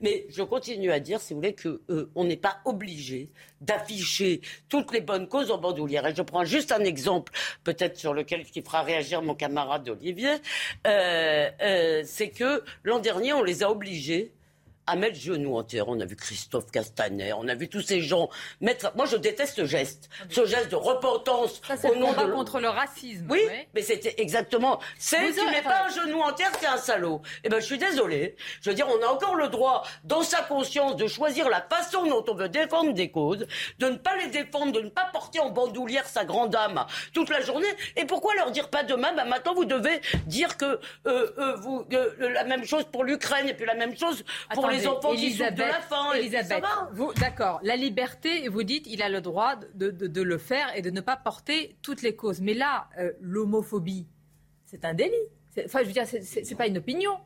Mais 0.00 0.26
je 0.28 0.42
continue 0.42 0.92
à 0.92 1.00
dire, 1.00 1.20
si 1.20 1.32
vous 1.32 1.40
voulez, 1.40 1.54
que 1.54 1.80
euh, 1.90 2.10
on 2.14 2.24
n'est 2.24 2.36
pas 2.36 2.58
obligé 2.64 3.30
d'afficher 3.60 4.42
toutes 4.68 4.92
les 4.92 5.00
bonnes 5.00 5.28
causes 5.28 5.50
en 5.50 5.58
bandoulière. 5.58 6.06
Et 6.06 6.14
je 6.14 6.22
prends 6.22 6.44
juste 6.44 6.72
un 6.72 6.84
exemple, 6.84 7.32
peut-être 7.64 7.96
sur 7.96 8.12
lequel 8.12 8.44
qui 8.44 8.62
fera 8.62 8.82
réagir 8.82 9.22
mon 9.22 9.34
camarade 9.34 9.88
Olivier. 9.88 10.34
Euh, 10.86 11.50
euh, 11.62 12.02
c'est 12.04 12.28
que 12.28 12.62
l'an 12.84 12.98
dernier, 12.98 13.32
on 13.32 13.42
les 13.42 13.62
a 13.62 13.70
obligés 13.70 14.32
à 14.86 14.96
mettre 14.96 15.18
genou 15.18 15.56
en 15.56 15.64
terre. 15.64 15.88
On 15.88 16.00
a 16.00 16.04
vu 16.04 16.16
Christophe 16.16 16.70
Castaner, 16.70 17.32
on 17.32 17.48
a 17.48 17.54
vu 17.54 17.68
tous 17.68 17.82
ces 17.82 18.00
gens 18.00 18.28
mettre. 18.60 18.92
Moi, 18.96 19.06
je 19.06 19.16
déteste 19.16 19.56
ce 19.56 19.64
geste, 19.64 20.08
ce 20.30 20.46
geste 20.46 20.70
de 20.70 20.76
repentance 20.76 21.60
au 21.84 21.94
nom 21.96 22.12
de 22.12 22.32
contre 22.32 22.60
le 22.60 22.68
racisme. 22.68 23.26
Oui, 23.30 23.40
mais 23.74 23.82
c'était 23.82 24.14
exactement. 24.18 24.80
C'est 24.98 25.32
tu 25.32 25.44
mets 25.46 25.62
pas 25.62 25.86
un 25.86 25.88
genou 25.88 26.20
en 26.20 26.32
terre, 26.32 26.52
c'est 26.60 26.66
un 26.66 26.76
salaud. 26.76 27.22
Eh 27.44 27.48
ben, 27.48 27.60
je 27.60 27.66
suis 27.66 27.78
désolé. 27.78 28.36
Je 28.62 28.70
veux 28.70 28.76
dire, 28.76 28.86
on 28.88 29.04
a 29.04 29.10
encore 29.10 29.34
le 29.34 29.48
droit, 29.48 29.84
dans 30.04 30.22
sa 30.22 30.42
conscience, 30.42 30.96
de 30.96 31.06
choisir 31.06 31.48
la 31.48 31.60
façon 31.60 32.06
dont 32.06 32.24
on 32.28 32.34
veut 32.34 32.48
défendre 32.48 32.92
des 32.92 33.10
causes, 33.10 33.46
de 33.78 33.86
ne 33.86 33.96
pas 33.96 34.16
les 34.16 34.28
défendre, 34.28 34.72
de 34.72 34.80
ne 34.80 34.88
pas 34.88 35.08
porter 35.12 35.40
en 35.40 35.50
bandoulière 35.50 36.06
sa 36.06 36.24
grande 36.24 36.54
âme 36.54 36.86
toute 37.12 37.30
la 37.30 37.40
journée. 37.40 37.66
Et 37.96 38.04
pourquoi 38.04 38.34
leur 38.34 38.50
dire 38.50 38.68
pas 38.68 38.82
demain 38.82 39.12
Ben 39.12 39.24
maintenant, 39.24 39.54
vous 39.54 39.64
devez 39.64 40.00
dire 40.26 40.56
que 40.56 40.64
euh, 41.06 41.32
euh, 41.38 41.56
vous 41.56 41.86
euh, 41.92 42.30
la 42.30 42.44
même 42.44 42.64
chose 42.64 42.84
pour 42.84 43.04
l'Ukraine 43.04 43.48
et 43.48 43.54
puis 43.54 43.66
la 43.66 43.74
même 43.74 43.96
chose 43.96 44.24
pour 44.54 44.68
les 44.68 44.75
les 44.76 44.86
enfants 44.86 45.12
Elisabeth, 45.12 45.54
qui 45.54 45.62
de 45.62 45.68
la 45.68 45.80
faim. 45.80 46.12
Elisabeth, 46.14 46.64
vous, 46.92 47.12
d'accord, 47.14 47.60
la 47.62 47.76
liberté, 47.76 48.48
vous 48.48 48.62
dites, 48.62 48.86
il 48.88 49.02
a 49.02 49.08
le 49.08 49.20
droit 49.20 49.56
de, 49.74 49.90
de, 49.90 50.06
de, 50.06 50.22
le 50.22 50.38
faire 50.38 50.74
et 50.76 50.82
de 50.82 50.90
ne 50.90 51.00
pas 51.00 51.16
porter 51.16 51.76
toutes 51.82 52.02
les 52.02 52.14
causes. 52.14 52.40
Mais 52.40 52.54
là, 52.54 52.88
euh, 52.98 53.12
l'homophobie, 53.20 54.06
c'est 54.64 54.84
un 54.84 54.94
délit. 54.94 55.14
Enfin, 55.64 55.80
je 55.80 55.86
veux 55.86 55.92
dire, 55.92 56.06
c'est 56.06 56.54
pas 56.56 56.66
une 56.66 56.78
opinion. 56.78 57.18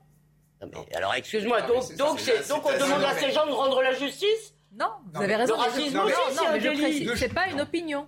Non, 0.60 0.68
mais, 0.72 0.96
alors, 0.96 1.14
excuse-moi, 1.14 1.62
donc, 1.62 1.96
donc, 1.96 2.20
donc 2.48 2.66
on 2.66 2.72
demande 2.72 3.02
à 3.02 3.14
ces 3.14 3.30
gens 3.32 3.46
de 3.46 3.52
rendre 3.52 3.82
la 3.82 3.92
justice 3.94 4.54
non, 4.72 4.86
vous 5.12 5.22
avez 5.22 5.34
raison. 5.34 5.54
Le 5.56 5.60
racisme 5.60 5.98
aussi, 5.98 6.14
c'est 6.32 6.46
un 6.46 6.58
délit. 6.58 7.10
C'est 7.16 7.34
pas 7.34 7.48
une 7.48 7.60
opinion. 7.60 8.06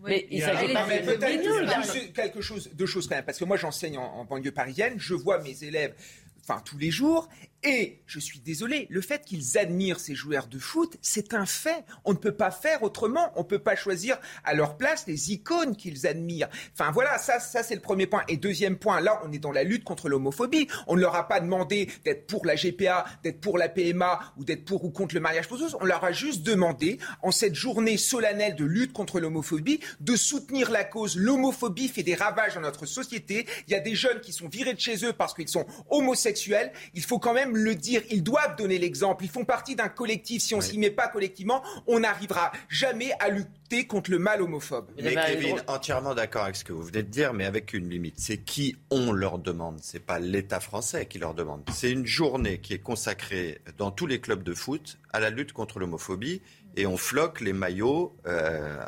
Mais 0.00 0.26
il 0.30 0.42
s'agit 0.42 0.68
de 0.68 2.12
quelque 2.12 2.40
chose, 2.40 2.70
deux 2.74 2.86
choses 2.86 3.08
quand 3.08 3.14
même, 3.14 3.24
parce 3.24 3.38
que 3.38 3.44
moi 3.44 3.56
j'enseigne 3.56 3.98
en, 3.98 4.20
en 4.20 4.24
banlieue 4.24 4.52
parisienne, 4.52 4.94
je 4.98 5.14
vois 5.14 5.38
mes 5.38 5.64
élèves, 5.64 5.94
enfin 6.42 6.60
tous 6.62 6.76
les 6.76 6.90
jours, 6.90 7.28
Et 7.66 8.02
je 8.04 8.20
suis 8.20 8.40
désolé, 8.40 8.86
le 8.90 9.00
fait 9.00 9.24
qu'ils 9.24 9.56
admirent 9.56 9.98
ces 9.98 10.14
joueurs 10.14 10.48
de 10.48 10.58
foot, 10.58 10.98
c'est 11.00 11.32
un 11.32 11.46
fait. 11.46 11.82
On 12.04 12.12
ne 12.12 12.18
peut 12.18 12.36
pas 12.36 12.50
faire 12.50 12.82
autrement. 12.82 13.32
On 13.36 13.40
ne 13.40 13.46
peut 13.46 13.58
pas 13.58 13.74
choisir 13.74 14.18
à 14.44 14.52
leur 14.52 14.76
place 14.76 15.06
les 15.06 15.32
icônes 15.32 15.74
qu'ils 15.74 16.06
admirent. 16.06 16.50
Enfin 16.74 16.90
voilà, 16.90 17.16
ça, 17.16 17.40
ça 17.40 17.62
c'est 17.62 17.74
le 17.74 17.80
premier 17.80 18.06
point. 18.06 18.22
Et 18.28 18.36
deuxième 18.36 18.76
point, 18.76 19.00
là, 19.00 19.18
on 19.24 19.32
est 19.32 19.38
dans 19.38 19.50
la 19.50 19.64
lutte 19.64 19.82
contre 19.82 20.10
l'homophobie. 20.10 20.68
On 20.86 20.96
ne 20.96 21.00
leur 21.00 21.14
a 21.14 21.26
pas 21.26 21.40
demandé 21.40 21.88
d'être 22.04 22.26
pour 22.26 22.44
la 22.44 22.54
GPA, 22.54 23.06
d'être 23.22 23.40
pour 23.40 23.56
la 23.56 23.70
PMA 23.70 24.20
ou 24.36 24.44
d'être 24.44 24.66
pour 24.66 24.84
ou 24.84 24.90
contre 24.90 25.14
le 25.14 25.22
mariage 25.22 25.48
pour 25.48 25.56
tous. 25.56 25.74
On 25.80 25.86
leur 25.86 26.04
a 26.04 26.12
juste 26.12 26.42
demandé, 26.42 26.98
en 27.22 27.30
cette 27.30 27.54
journée 27.54 27.96
solennelle 27.96 28.56
de 28.56 28.64
lutte 28.66 28.92
contre 28.92 29.20
l'homophobie, 29.20 29.80
de 30.00 30.16
soutenir 30.16 30.70
la 30.70 30.84
cause. 30.84 31.16
L'homophobie 31.16 31.88
fait 31.88 32.02
des 32.02 32.14
ravages 32.14 32.56
dans 32.56 32.60
notre 32.60 32.84
société. 32.84 33.46
Il 33.68 33.72
y 33.72 33.74
a 33.74 33.80
des 33.80 33.94
jeunes 33.94 34.20
qui 34.20 34.34
sont 34.34 34.48
virés 34.48 34.74
de 34.74 34.80
chez 34.80 35.02
eux 35.06 35.14
parce 35.14 35.32
qu'ils 35.32 35.48
sont 35.48 35.64
homosexuels. 35.88 36.70
Il 36.92 37.02
faut 37.02 37.18
quand 37.18 37.32
même 37.32 37.53
le 37.56 37.74
dire, 37.74 38.02
ils 38.10 38.22
doivent 38.22 38.56
donner 38.56 38.78
l'exemple. 38.78 39.24
Ils 39.24 39.30
font 39.30 39.44
partie 39.44 39.76
d'un 39.76 39.88
collectif. 39.88 40.42
Si 40.42 40.54
on 40.54 40.60
s'y 40.60 40.78
met 40.78 40.90
pas 40.90 41.08
collectivement, 41.08 41.62
on 41.86 42.00
n'arrivera 42.00 42.52
jamais 42.68 43.12
à 43.20 43.28
lutter 43.28 43.86
contre 43.86 44.10
le 44.10 44.18
mal 44.18 44.42
homophobe. 44.42 44.90
Mais 45.02 45.14
Kevin, 45.14 45.62
entièrement 45.66 46.14
d'accord 46.14 46.44
avec 46.44 46.56
ce 46.56 46.64
que 46.64 46.72
vous 46.72 46.82
venez 46.82 47.02
de 47.02 47.08
dire, 47.08 47.32
mais 47.32 47.44
avec 47.44 47.72
une 47.72 47.88
limite. 47.88 48.14
C'est 48.18 48.38
qui 48.38 48.76
on 48.90 49.12
leur 49.12 49.38
demande. 49.38 49.78
C'est 49.82 50.04
pas 50.04 50.18
l'État 50.18 50.60
français 50.60 51.06
qui 51.06 51.18
leur 51.18 51.34
demande. 51.34 51.62
C'est 51.72 51.90
une 51.90 52.06
journée 52.06 52.58
qui 52.58 52.74
est 52.74 52.78
consacrée 52.78 53.60
dans 53.78 53.90
tous 53.90 54.06
les 54.06 54.20
clubs 54.20 54.42
de 54.42 54.54
foot 54.54 54.98
à 55.12 55.20
la 55.20 55.30
lutte 55.30 55.52
contre 55.52 55.78
l'homophobie 55.78 56.42
et 56.76 56.86
on 56.86 56.96
floque 56.96 57.40
les 57.40 57.52
maillots 57.52 58.16
euh, 58.26 58.84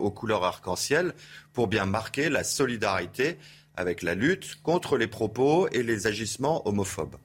aux 0.00 0.10
couleurs 0.10 0.44
arc-en-ciel 0.44 1.14
pour 1.52 1.68
bien 1.68 1.86
marquer 1.86 2.28
la 2.28 2.44
solidarité 2.44 3.38
avec 3.76 4.02
la 4.02 4.14
lutte 4.14 4.60
contre 4.62 4.96
les 4.96 5.06
propos 5.06 5.68
et 5.68 5.82
les 5.82 6.06
agissements 6.06 6.66
homophobes. 6.66 7.16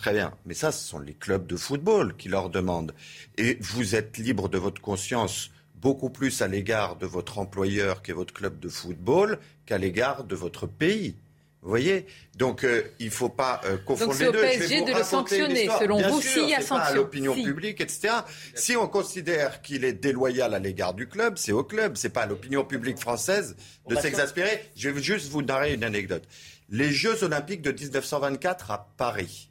Très 0.00 0.14
bien. 0.14 0.32
Mais 0.46 0.54
ça, 0.54 0.72
ce 0.72 0.82
sont 0.88 0.98
les 0.98 1.12
clubs 1.12 1.46
de 1.46 1.56
football 1.56 2.16
qui 2.16 2.30
leur 2.30 2.48
demandent. 2.48 2.94
Et 3.36 3.58
vous 3.60 3.94
êtes 3.94 4.16
libre 4.16 4.48
de 4.48 4.56
votre 4.56 4.80
conscience 4.80 5.50
beaucoup 5.74 6.08
plus 6.08 6.40
à 6.40 6.48
l'égard 6.48 6.96
de 6.96 7.04
votre 7.04 7.38
employeur 7.38 8.00
qui 8.00 8.10
est 8.10 8.14
votre 8.14 8.32
club 8.32 8.58
de 8.58 8.68
football 8.70 9.38
qu'à 9.66 9.76
l'égard 9.76 10.24
de 10.24 10.34
votre 10.34 10.66
pays. 10.66 11.16
Vous 11.60 11.68
voyez? 11.68 12.06
Donc 12.38 12.64
euh, 12.64 12.82
il 12.98 13.06
ne 13.06 13.10
faut 13.10 13.28
pas 13.28 13.60
euh, 13.66 13.76
confondre 13.76 14.14
les 14.18 14.32
deux. 14.32 14.40
PSG 14.40 14.86
de 14.86 14.94
le 14.96 15.02
sanctionner. 15.04 15.68
Selon 15.78 15.98
Bien 15.98 16.08
vous, 16.08 16.22
s'il 16.22 16.48
y 16.48 16.54
a 16.54 16.62
c'est 16.62 16.68
pas 16.68 16.76
à 16.76 16.84
sanction. 16.86 16.94
l'opinion 17.02 17.34
Si. 17.34 17.42
publique, 17.42 17.82
etc. 17.82 18.14
Si 18.54 18.76
on 18.76 18.88
considère 18.88 19.60
qu'il 19.60 19.84
est 19.84 19.92
déloyal 19.92 20.54
à 20.54 20.58
l'égard 20.58 20.94
du 20.94 21.06
club, 21.06 21.36
c'est 21.36 21.52
au 21.52 21.62
club. 21.62 21.98
C'est 21.98 22.08
pas 22.08 22.22
à 22.22 22.26
l'opinion 22.26 22.64
publique 22.64 22.98
française 22.98 23.54
de 23.86 23.94
bah, 23.94 24.00
s'exaspérer. 24.00 24.70
Je 24.74 24.88
vais 24.88 25.02
juste 25.02 25.28
vous 25.28 25.42
narrer 25.42 25.74
une 25.74 25.84
anecdote. 25.84 26.22
Les 26.70 26.90
Jeux 26.90 27.22
Olympiques 27.22 27.60
de 27.60 27.72
1924 27.72 28.70
à 28.70 28.88
Paris, 28.96 29.49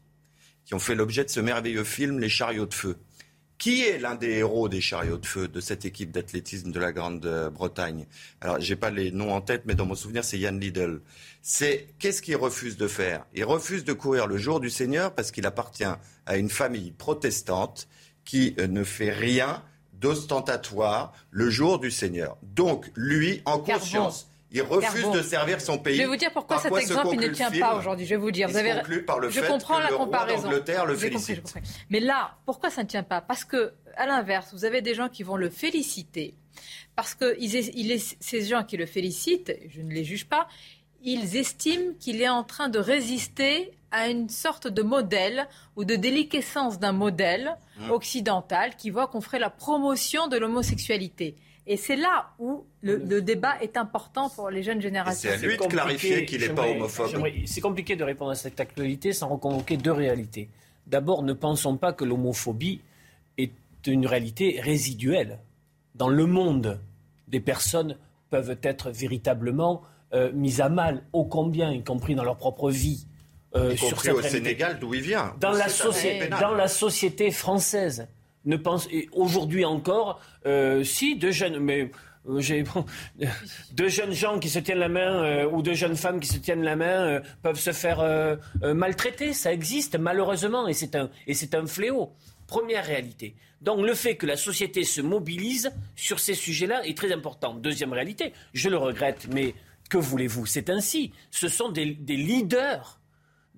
qui 0.70 0.76
ont 0.76 0.80
fait 0.80 0.94
l'objet 0.94 1.24
de 1.24 1.32
ce 1.32 1.40
merveilleux 1.40 1.84
film 1.84 2.20
Les 2.20 2.30
chariots 2.30 2.68
de 2.68 2.76
feu. 2.76 2.98
Qui 3.58 3.86
est 3.86 3.98
l'un 3.98 4.14
des 4.14 4.34
héros 4.34 4.70
des 4.70 4.82
chariots 4.82 5.18
de 5.18 5.26
feu 5.26 5.48
de 5.48 5.60
cette 5.62 5.84
équipe 5.84 6.12
d'athlétisme 6.12 6.72
de 6.72 6.80
la 6.80 6.92
Grande-Bretagne? 6.92 8.06
Alors, 8.40 8.62
j'ai 8.62 8.76
pas 8.76 8.92
les 8.92 9.10
noms 9.10 9.34
en 9.34 9.42
tête, 9.42 9.64
mais 9.66 9.74
dans 9.74 9.88
mon 9.88 9.96
souvenir, 9.96 10.24
c'est 10.24 10.38
Yann 10.38 10.60
Liddell. 10.60 11.00
C'est 11.42 11.88
qu'est-ce 11.98 12.22
qu'il 12.22 12.36
refuse 12.36 12.78
de 12.78 12.88
faire? 12.88 13.26
Il 13.34 13.46
refuse 13.46 13.84
de 13.84 13.94
courir 13.94 14.28
le 14.28 14.38
jour 14.38 14.60
du 14.60 14.70
Seigneur 14.70 15.16
parce 15.16 15.32
qu'il 15.32 15.48
appartient 15.48 15.92
à 16.28 16.38
une 16.38 16.52
famille 16.52 16.92
protestante 16.92 17.88
qui 18.24 18.54
euh, 18.60 18.68
ne 18.68 18.84
fait 18.84 19.12
rien 19.12 19.64
d'ostentatoire 19.94 21.14
le 21.32 21.50
jour 21.50 21.80
du 21.80 21.90
Seigneur. 21.90 22.38
Donc, 22.44 22.92
lui, 22.96 23.42
en 23.46 23.58
conscience, 23.58 24.29
il 24.52 24.62
refuse 24.64 25.10
de 25.12 25.22
servir 25.22 25.62
son 25.62 25.78
pays. 25.78 25.96
Je 25.96 26.02
vais 26.02 26.08
vous 26.08 26.16
dire 26.16 26.32
pourquoi 26.34 26.58
cet 26.60 26.76
exemple 26.76 27.10
il 27.14 27.20
ne 27.20 27.28
tient 27.28 27.52
pas 27.52 27.76
aujourd'hui. 27.76 28.06
Je 28.06 28.12
vais 28.12 28.22
vous 28.22 28.32
dire. 28.32 28.48
Il 28.48 28.52
Vous 28.54 28.58
se 28.60 28.64
avez... 28.66 28.74
conclut 28.80 29.06
par 29.06 29.20
le 29.20 29.30
je 29.30 29.40
fait 29.42 29.48
comprends 29.48 29.78
que 29.78 29.84
la 29.84 29.90
le 29.90 29.98
comparaison. 29.98 30.50
le 30.50 30.96
félicite. 30.96 31.44
compris. 31.44 31.62
Mais 31.90 32.00
là, 32.00 32.36
pourquoi 32.46 32.70
ça 32.70 32.84
ne 32.84 32.88
tient 32.88 33.04
pas? 33.04 33.22
Parce 33.22 33.46
que, 33.46 33.74
à 33.96 34.06
l'inverse, 34.08 34.50
vous 34.54 34.66
avez 34.66 34.82
des 34.82 34.96
gens 34.96 35.10
qui 35.10 35.24
vont 35.24 35.36
le 35.38 35.50
féliciter. 35.50 36.34
Parce 36.96 37.14
que 37.16 37.36
ils 37.40 37.56
est- 37.56 37.72
il 37.76 37.92
est- 37.92 38.18
ces 38.20 38.42
gens 38.44 38.64
qui 38.64 38.76
le 38.78 38.86
félicitent, 38.86 39.56
je 39.70 39.82
ne 39.82 39.92
les 39.94 40.04
juge 40.04 40.26
pas, 40.28 40.48
ils 41.02 41.38
estiment 41.38 41.94
qu'il 42.00 42.22
est 42.22 42.28
en 42.30 42.44
train 42.44 42.68
de 42.68 42.80
résister 42.80 43.72
à 43.92 44.08
une 44.10 44.30
sorte 44.30 44.68
de 44.68 44.82
modèle 44.82 45.48
ou 45.76 45.86
de 45.86 45.96
déliquescence 45.96 46.78
d'un 46.80 46.92
modèle 46.92 47.56
Mmh. 47.80 47.92
occidental 47.92 48.76
qui 48.76 48.90
voit 48.90 49.08
qu'on 49.08 49.22
ferait 49.22 49.40
la 49.40 49.50
promotion 49.50 50.28
de 50.28 50.38
l'homosexualité. 50.38 51.36
Et 51.72 51.78
c'est 51.78 51.96
là 51.96 52.32
où 52.40 52.66
le, 52.82 52.98
le 52.98 53.22
débat 53.22 53.62
est 53.62 53.78
important 53.78 54.28
pour 54.32 54.50
les 54.50 54.64
jeunes 54.64 54.82
générations. 54.82 55.30
c'est 55.32 55.46
à 55.46 55.48
lui 55.48 55.56
de 55.56 55.62
clarifier 55.64 56.26
qu'il 56.26 56.42
n'est 56.42 56.50
pas 56.50 56.68
homophobe. 56.68 57.24
C'est 57.46 57.62
compliqué 57.62 57.96
de 57.96 58.04
répondre 58.04 58.32
à 58.32 58.36
cette 58.36 58.60
actualité 58.60 59.14
sans 59.14 59.28
reconvoquer 59.28 59.78
deux 59.78 59.92
réalités. 59.92 60.50
D'abord, 60.88 61.22
ne 61.22 61.34
pensons 61.34 61.78
pas 61.78 61.94
que 61.94 62.04
l'homophobie 62.04 62.82
est 63.38 63.52
une 63.86 64.08
réalité 64.08 64.60
résiduelle. 64.60 65.38
Dans 65.94 66.10
le 66.10 66.26
monde, 66.26 66.80
des 67.28 67.40
personnes 67.40 67.98
peuvent 68.32 68.58
être 68.64 68.90
véritablement 68.90 69.84
euh, 70.14 70.32
mises 70.34 70.62
à 70.62 70.70
mal, 70.70 71.04
ô 71.14 71.26
combien, 71.26 71.72
y 71.72 71.84
compris 71.84 72.16
dans 72.16 72.24
leur 72.24 72.38
propre 72.38 72.72
vie. 72.72 73.06
euh, 73.56 73.74
Y 73.76 73.78
compris 73.92 74.10
au 74.10 74.16
réalité. 74.16 74.38
Sénégal, 74.38 74.80
d'où 74.80 74.96
il 74.96 75.02
vient. 75.02 75.36
La, 75.40 75.68
dans 76.42 76.56
la 76.56 76.68
société 76.68 77.30
française. 77.30 78.08
Ne 78.46 78.56
pense 78.56 78.88
aujourd'hui 79.12 79.66
encore, 79.66 80.22
euh, 80.46 80.84
si 80.84 81.16
deux 81.16 81.32
jeunes, 81.32 81.60
mais 81.60 81.92
euh, 82.28 82.64
deux 83.74 83.90
jeunes 83.90 84.14
gens 84.14 84.40
qui 84.40 84.50
se 84.50 84.60
tiennent 84.60 84.80
la 84.80 84.90
main 84.90 85.24
euh, 85.24 85.50
ou 85.50 85.62
deux 85.62 85.74
jeunes 85.74 85.96
femmes 85.96 86.20
qui 86.20 86.28
se 86.28 86.38
tiennent 86.38 86.64
la 86.64 86.76
main 86.76 87.22
peuvent 87.42 87.60
se 87.60 87.72
faire 87.72 88.38
maltraiter. 88.64 89.34
Ça 89.34 89.52
existe 89.52 89.98
malheureusement 89.98 90.68
et 90.68 90.74
c'est 90.74 90.96
un 90.96 91.10
un 91.54 91.68
fléau. 91.68 92.14
Première 92.48 92.86
réalité. 92.86 93.36
Donc 93.62 93.86
le 93.86 93.94
fait 93.94 94.16
que 94.16 94.26
la 94.26 94.38
société 94.38 94.84
se 94.84 95.02
mobilise 95.02 95.72
sur 95.96 96.20
ces 96.20 96.34
sujets-là 96.34 96.86
est 96.88 96.98
très 96.98 97.12
important. 97.12 97.54
Deuxième 97.54 97.94
réalité, 97.94 98.34
je 98.54 98.70
le 98.70 98.78
regrette, 98.78 99.28
mais 99.32 99.54
que 99.90 99.98
voulez-vous? 99.98 100.46
C'est 100.46 100.70
ainsi. 100.70 101.12
Ce 101.30 101.48
sont 101.48 101.70
des 101.70 101.86
leaders 102.08 103.00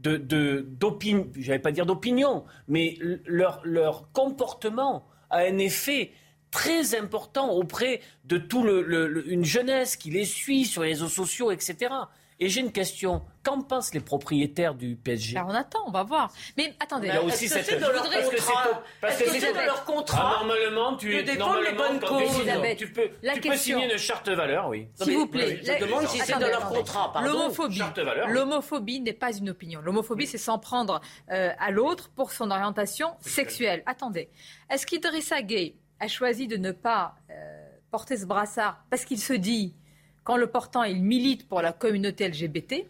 de, 0.02 0.18
de, 0.18 0.66
d'opinion, 0.68 1.28
j'allais 1.38 1.60
pas 1.60 1.72
dire 1.72 1.86
d'opinion, 1.86 2.44
mais 2.68 2.98
leur, 3.26 3.62
leur 3.64 4.12
comportement 4.12 5.06
a 5.30 5.40
un 5.40 5.58
effet 5.58 6.12
très 6.50 6.96
important 6.96 7.52
auprès 7.52 8.02
de 8.26 8.38
tout 8.38 8.64
le- 8.64 9.30
une 9.32 9.46
jeunesse 9.46 9.96
qui 9.96 10.10
les 10.12 10.26
suit 10.26 10.66
sur 10.66 10.82
les 10.84 10.90
réseaux 10.90 11.08
sociaux, 11.08 11.52
etc. 11.52 11.94
Et 12.44 12.50
j'ai 12.50 12.62
une 12.62 12.72
question. 12.72 13.22
Qu'en 13.44 13.62
pensent 13.62 13.94
les 13.94 14.00
propriétaires 14.00 14.74
du 14.74 14.96
PSG 14.96 15.38
Alors 15.38 15.50
on 15.50 15.54
attend, 15.54 15.80
on 15.88 15.92
va 15.92 16.04
voir. 16.04 16.32
Mais 16.58 16.74
attendez, 16.80 17.08
Il 17.08 17.14
y 17.14 17.18
a 17.18 17.24
aussi 17.24 17.46
Est-ce 17.46 17.54
que 17.56 17.60
cette- 17.64 17.74
c'est 17.76 17.80
dans 17.80 17.92
leur 17.92 18.04
parce 18.10 18.30
que 18.30 18.42
c'est 18.42 18.52
contrat 18.52 18.84
parce 19.00 19.18
que 19.18 19.30
c'est 19.30 19.54
dans 19.54 19.62
leur 19.62 19.86
contrat 19.86 20.34
Ah, 20.42 20.44
normalement, 20.46 20.98
tu 20.98 21.10
de 21.14 21.20
es 21.20 21.24
défendre 21.24 21.62
les 21.62 21.72
bonnes 21.74 22.00
causes 22.00 22.42
tu 22.78 22.92
peux, 22.92 23.10
la 23.22 23.34
tu 23.34 23.42
peux 23.42 23.56
signer 23.56 23.92
une 23.92 23.98
charte 24.00 24.28
de 24.28 24.34
valeur, 24.36 24.68
oui. 24.70 24.88
S'il 24.96 25.18
vous 25.18 25.28
plaît, 25.28 25.62
je 25.64 25.86
demande 25.86 26.08
si 26.08 26.18
c'est 26.20 26.34
dans 26.34 26.40
leur 26.48 26.68
contrat. 26.70 27.14
L'homophobie, 27.24 27.80
de 27.96 28.32
l'homophobie 28.34 29.02
n'est 29.02 29.14
pas 29.14 29.36
une 29.36 29.52
opinion. 29.52 29.82
L'homophobie, 29.82 30.26
c'est 30.26 30.38
s'en 30.40 30.58
prendre 30.58 31.00
euh, 31.32 31.52
à 31.60 31.70
l'autre 31.70 32.10
pour 32.10 32.32
son 32.32 32.50
orientation 32.50 33.14
sexuelle. 33.22 33.84
Attendez, 33.86 34.30
est-ce 34.72 34.88
qu'Idrissa 34.88 35.42
Gueye 35.44 35.76
a 36.00 36.08
choisi 36.08 36.48
de 36.48 36.58
ne 36.58 36.72
pas 36.72 37.16
euh, 37.30 37.34
porter 37.92 38.18
ce 38.18 38.26
brassard 38.26 38.84
parce 38.90 39.06
qu'il 39.06 39.20
se 39.20 39.34
dit 39.34 39.76
qu'en 40.24 40.38
le 40.38 40.48
portant, 40.48 40.84
il 40.84 41.02
milite 41.04 41.48
pour 41.48 41.62
la 41.62 41.74
communauté 41.74 42.28
LGBT 42.28 42.86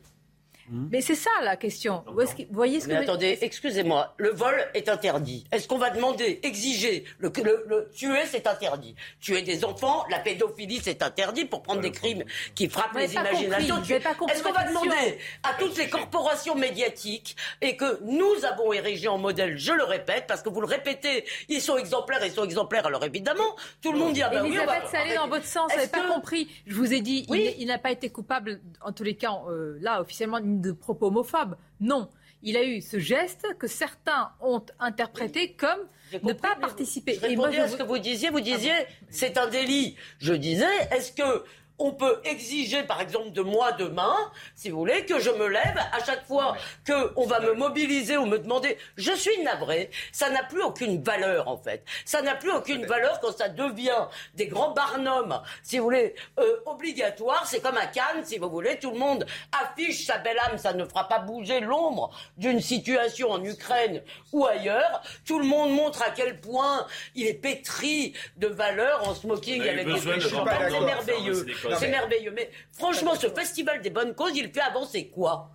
Mais 0.72 1.02
c'est 1.02 1.16
ça 1.16 1.30
la 1.44 1.56
question. 1.58 2.04
Est-ce 2.22 2.36
vous 2.36 2.44
voyez 2.52 2.80
ce 2.80 2.88
Mais 2.88 2.96
que 2.98 3.02
attendez, 3.04 3.38
excusez-moi, 3.42 4.14
le 4.18 4.30
vol 4.30 4.56
est 4.74 4.88
interdit. 4.90 5.46
Est-ce 5.52 5.68
qu'on 5.68 5.78
va 5.78 5.90
demander, 5.90 6.40
exiger, 6.44 7.04
le, 7.20 7.32
le- 7.44 7.66
le- 7.68 7.90
tuer 7.94 8.22
c'est 8.26 8.48
interdit. 8.48 8.96
Tuer 9.20 9.42
des 9.42 9.66
enfants, 9.66 10.06
la 10.10 10.20
pédophilie 10.20 10.80
c'est 10.82 11.02
interdit 11.04 11.46
pour 11.46 11.62
prendre 11.62 11.82
des 11.82 11.92
crimes 11.92 12.24
qui 12.56 12.70
frappent 12.70 12.96
les 12.96 13.14
imaginations. 13.14 13.76
compris, 13.76 13.82
vous 13.84 13.90
n'avez 13.94 14.00
pas 14.00 14.14
compris 14.16 14.34
Est-ce 14.36 14.44
qu'on 14.44 14.52
va 14.54 14.64
demander 14.68 15.18
à 15.44 15.54
toutes 15.60 15.78
les 15.78 15.90
corporations 15.90 16.56
médiatiques 16.56 17.36
et 17.62 17.76
que 17.76 18.00
nous 18.04 18.46
avons 18.46 18.72
érigé 18.74 19.08
en 19.08 19.18
modèle, 19.18 19.58
je 19.58 19.74
le 19.74 19.84
répète, 19.84 20.26
parce 20.28 20.42
que 20.42 20.50
vous 20.50 20.62
le 20.62 20.68
répétez, 20.68 21.26
ils 21.50 21.62
sont 21.62 21.78
exemplaires, 21.78 22.26
ils 22.26 22.32
sont 22.32 22.44
exemplaires, 22.46 22.86
alors 22.86 23.04
évidemment, 23.04 23.56
tout 23.82 23.92
le 23.92 24.00
monde 24.00 24.14
dit 24.14 24.22
ah 24.22 24.30
ben 24.30 24.44
oui, 24.44 24.58
on 24.62 24.66
va- 24.66 24.86
ça 24.88 25.00
allait 25.00 25.16
dans 25.16 25.28
votre 25.28 25.46
sens, 25.46 25.70
vous 25.72 25.78
n'avez 25.78 25.90
pas 25.90 26.02
que- 26.02 26.14
compris. 26.14 26.48
Je 26.66 26.76
vous 26.76 26.94
ai 26.94 27.02
dit, 27.02 27.26
il, 27.30 27.68
n'a 27.68 27.78
pas 27.78 27.92
été 27.92 28.10
coupable, 28.10 28.60
en 28.82 28.92
tous 28.92 29.04
les 29.04 29.16
cas, 29.16 29.34
euh, 29.50 29.78
là, 29.82 30.02
officiellement, 30.02 30.40
de 30.62 30.72
propos 30.72 31.08
homophobes. 31.08 31.56
Non. 31.80 32.10
Il 32.44 32.58
a 32.58 32.64
eu 32.64 32.82
ce 32.82 32.98
geste 32.98 33.46
que 33.60 33.68
certains 33.68 34.32
ont 34.42 34.66
interprété 34.80 35.54
comme 35.54 35.80
ne 36.24 36.34
pas 36.34 36.56
participer. 36.56 37.20
Je 37.22 37.28
Et 37.28 37.36
moi, 37.36 37.48
répondais 37.48 37.64
à 37.64 37.68
ce 37.68 37.78
que 37.78 37.84
vous 37.84 38.00
disiez. 38.00 38.30
Vous 38.30 38.42
disiez, 38.42 38.74
c'est 39.10 39.38
un 39.38 39.48
délit. 39.48 39.96
Je 40.20 40.34
disais, 40.34 40.66
est-ce 40.92 41.12
que 41.12 41.44
on 41.82 41.92
peut 41.92 42.22
exiger, 42.24 42.84
par 42.84 43.02
exemple, 43.02 43.32
de 43.32 43.42
moi 43.42 43.72
demain, 43.72 44.16
si 44.56 44.70
vous 44.70 44.78
voulez, 44.78 45.06
que 45.06 45.20
je 45.20 45.32
me 45.32 45.48
lève 45.48 45.78
à 45.92 46.04
chaque 46.04 46.26
fois 46.26 46.56
qu'on 46.86 47.26
va 47.26 47.40
me 47.40 47.54
mobiliser 47.54 48.18
ou 48.18 48.26
me 48.26 48.38
demander. 48.38 48.78
Je 48.98 49.12
suis 49.14 49.42
navré. 49.44 49.90
Ça 50.12 50.30
n'a 50.30 50.44
plus 50.44 50.62
aucune 50.62 51.02
valeur, 51.02 51.48
en 51.48 51.58
fait. 51.58 51.84
Ça 52.06 52.22
n'a 52.22 52.36
plus 52.36 52.52
aucune 52.52 52.86
valeur 52.86 53.20
quand 53.20 53.36
ça 53.36 53.50
devient 53.50 54.08
des 54.36 54.48
grands 54.48 54.72
barnums, 54.72 55.42
si 55.64 55.80
vous 55.80 55.86
voulez, 55.86 56.16
euh, 56.40 56.58
obligatoires. 56.66 57.48
C'est 57.48 57.62
comme 57.62 57.78
à 57.78 57.88
Cannes, 57.88 58.24
si 58.24 58.38
vous 58.38 58.50
voulez. 58.50 58.78
Tout 58.80 58.92
le 58.92 59.00
monde 59.00 59.26
affiche 59.52 60.06
sa 60.06 60.18
belle 60.20 60.38
âme. 60.40 60.58
Ça 60.58 60.74
ne 60.74 60.86
fera 60.86 61.08
pas 61.08 61.20
bouger 61.20 61.62
l'ombre 61.62 62.12
d'une 62.38 62.62
situation 62.62 63.32
en 63.32 63.44
Ukraine 63.44 64.02
ou 64.32 64.46
ailleurs. 64.46 65.02
Tout 65.26 65.40
le 65.40 65.46
monde 65.46 65.72
montre 65.74 66.04
à 66.04 66.12
quel 66.12 66.40
point 66.40 66.86
il 67.16 67.26
est 67.26 67.34
pétri 67.34 68.14
de 68.38 68.48
valeurs 68.48 69.08
en 69.08 69.16
smoking 69.16 69.62
avec 69.68 69.88
les 69.88 70.00
C'est 70.00 70.80
merveilleux. 70.80 71.46
C'est 71.80 71.90
merveilleux. 71.90 72.32
Mais 72.32 72.50
franchement, 72.72 73.16
ce 73.16 73.28
festival 73.30 73.82
des 73.82 73.90
bonnes 73.90 74.16
causes, 74.16 74.36
il 74.36 74.52
fait 74.52 74.62
avancer 74.62 75.10
quoi? 75.10 75.52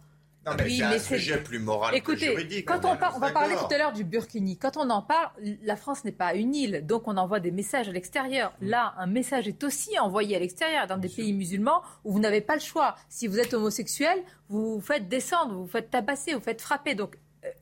Non, 0.47 0.53
mais 0.57 0.65
oui, 0.65 0.77
c'est 0.77 0.85
un 0.85 0.99
sujet 1.01 1.43
plus 1.43 1.59
moral 1.59 1.93
Écoutez, 1.97 2.27
que 2.27 2.33
juridique. 2.33 2.67
Quand 2.67 2.85
on, 2.85 2.93
on 2.93 3.19
va 3.19 3.31
parler 3.31 3.57
tout 3.57 3.75
à 3.75 3.79
l'heure 3.79 3.93
du 3.93 4.05
Burkini. 4.05 4.57
Quand 4.57 4.77
on 4.77 4.89
en 4.91 5.03
parle, 5.03 5.31
la 5.63 5.75
France 5.75 6.05
n'est 6.05 6.13
pas 6.13 6.35
une 6.35 6.55
île, 6.55 6.87
donc 6.87 7.09
on 7.09 7.17
envoie 7.17 7.41
des 7.41 7.51
messages 7.51 7.89
à 7.89 7.93
l'extérieur. 7.93 8.53
Là, 8.61 8.95
un 8.97 9.09
message 9.09 9.49
est 9.49 9.65
aussi 9.65 9.99
envoyé 9.99 10.37
à 10.37 10.39
l'extérieur, 10.39 10.87
dans 10.87 10.99
des 10.99 11.09
pays 11.09 11.33
musulmans 11.33 11.83
où 12.05 12.13
vous 12.13 12.21
n'avez 12.21 12.43
pas 12.43 12.55
le 12.55 12.61
choix. 12.61 12.95
Si 13.09 13.27
vous 13.27 13.41
êtes 13.41 13.55
homosexuel, 13.55 14.23
vous 14.49 14.75
vous 14.75 14.81
faites 14.81 15.09
descendre, 15.09 15.53
vous 15.53 15.63
vous 15.63 15.71
faites 15.71 15.91
tabasser, 15.91 16.35
vous 16.35 16.41
faites 16.41 16.61
frapper. 16.63 16.95
Donc 16.95 17.17